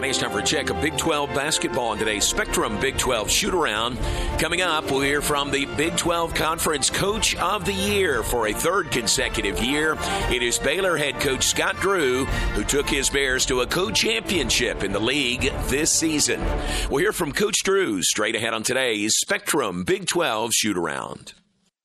It's 0.09 0.19
time 0.19 0.31
for 0.31 0.39
a 0.39 0.43
check 0.43 0.69
of 0.69 0.79
Big 0.79 0.97
12 0.97 1.34
basketball 1.34 1.89
on 1.89 1.97
today's 1.97 2.23
Spectrum 2.23 2.79
Big 2.79 2.97
12 2.97 3.29
shoot 3.29 3.53
around. 3.53 3.97
Coming 4.39 4.61
up, 4.61 4.89
we'll 4.89 5.01
hear 5.01 5.21
from 5.21 5.51
the 5.51 5.65
Big 5.75 5.97
12 5.97 6.34
Conference 6.34 6.89
Coach 6.89 7.35
of 7.35 7.65
the 7.65 7.73
Year 7.73 8.23
for 8.23 8.47
a 8.47 8.53
third 8.53 8.89
consecutive 8.89 9.61
year. 9.61 9.97
It 10.31 10.41
is 10.41 10.59
Baylor 10.59 10.95
head 10.95 11.19
coach 11.19 11.43
Scott 11.43 11.75
Drew, 11.81 12.23
who 12.23 12.63
took 12.63 12.88
his 12.88 13.09
Bears 13.09 13.45
to 13.47 13.61
a 13.61 13.67
co 13.67 13.91
championship 13.91 14.85
in 14.85 14.93
the 14.93 14.99
league 14.99 15.51
this 15.65 15.91
season. 15.91 16.41
We'll 16.89 16.99
hear 17.01 17.11
from 17.11 17.34
Coach 17.34 17.63
Drew 17.63 18.01
straight 18.01 18.35
ahead 18.35 18.53
on 18.53 18.63
today's 18.63 19.17
Spectrum 19.17 19.84
Big 19.84 20.07
12 20.07 20.53
shoot 20.53 20.77
around. 20.77 21.34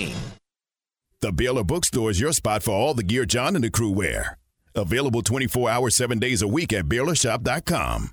game. 0.00 0.16
The 1.20 1.32
Baylor 1.32 1.64
Bookstore 1.64 2.10
is 2.10 2.20
your 2.20 2.32
spot 2.32 2.62
for 2.62 2.72
all 2.72 2.94
the 2.94 3.02
gear 3.02 3.26
John 3.26 3.54
and 3.54 3.62
the 3.64 3.70
crew 3.70 3.90
wear. 3.90 4.38
Available 4.74 5.22
24 5.22 5.68
hours, 5.68 5.96
7 5.96 6.18
days 6.18 6.42
a 6.42 6.48
week 6.48 6.72
at 6.72 6.86
BaylorShop.com. 6.86 8.10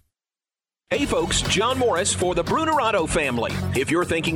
Hey 0.89 1.05
folks, 1.05 1.41
John 1.41 1.77
Morris 1.77 2.13
for 2.13 2.33
the 2.33 2.43
Brunerado 2.43 3.09
family. 3.09 3.51
If 3.77 3.91
you're 3.91 4.05
thinking 4.05 4.35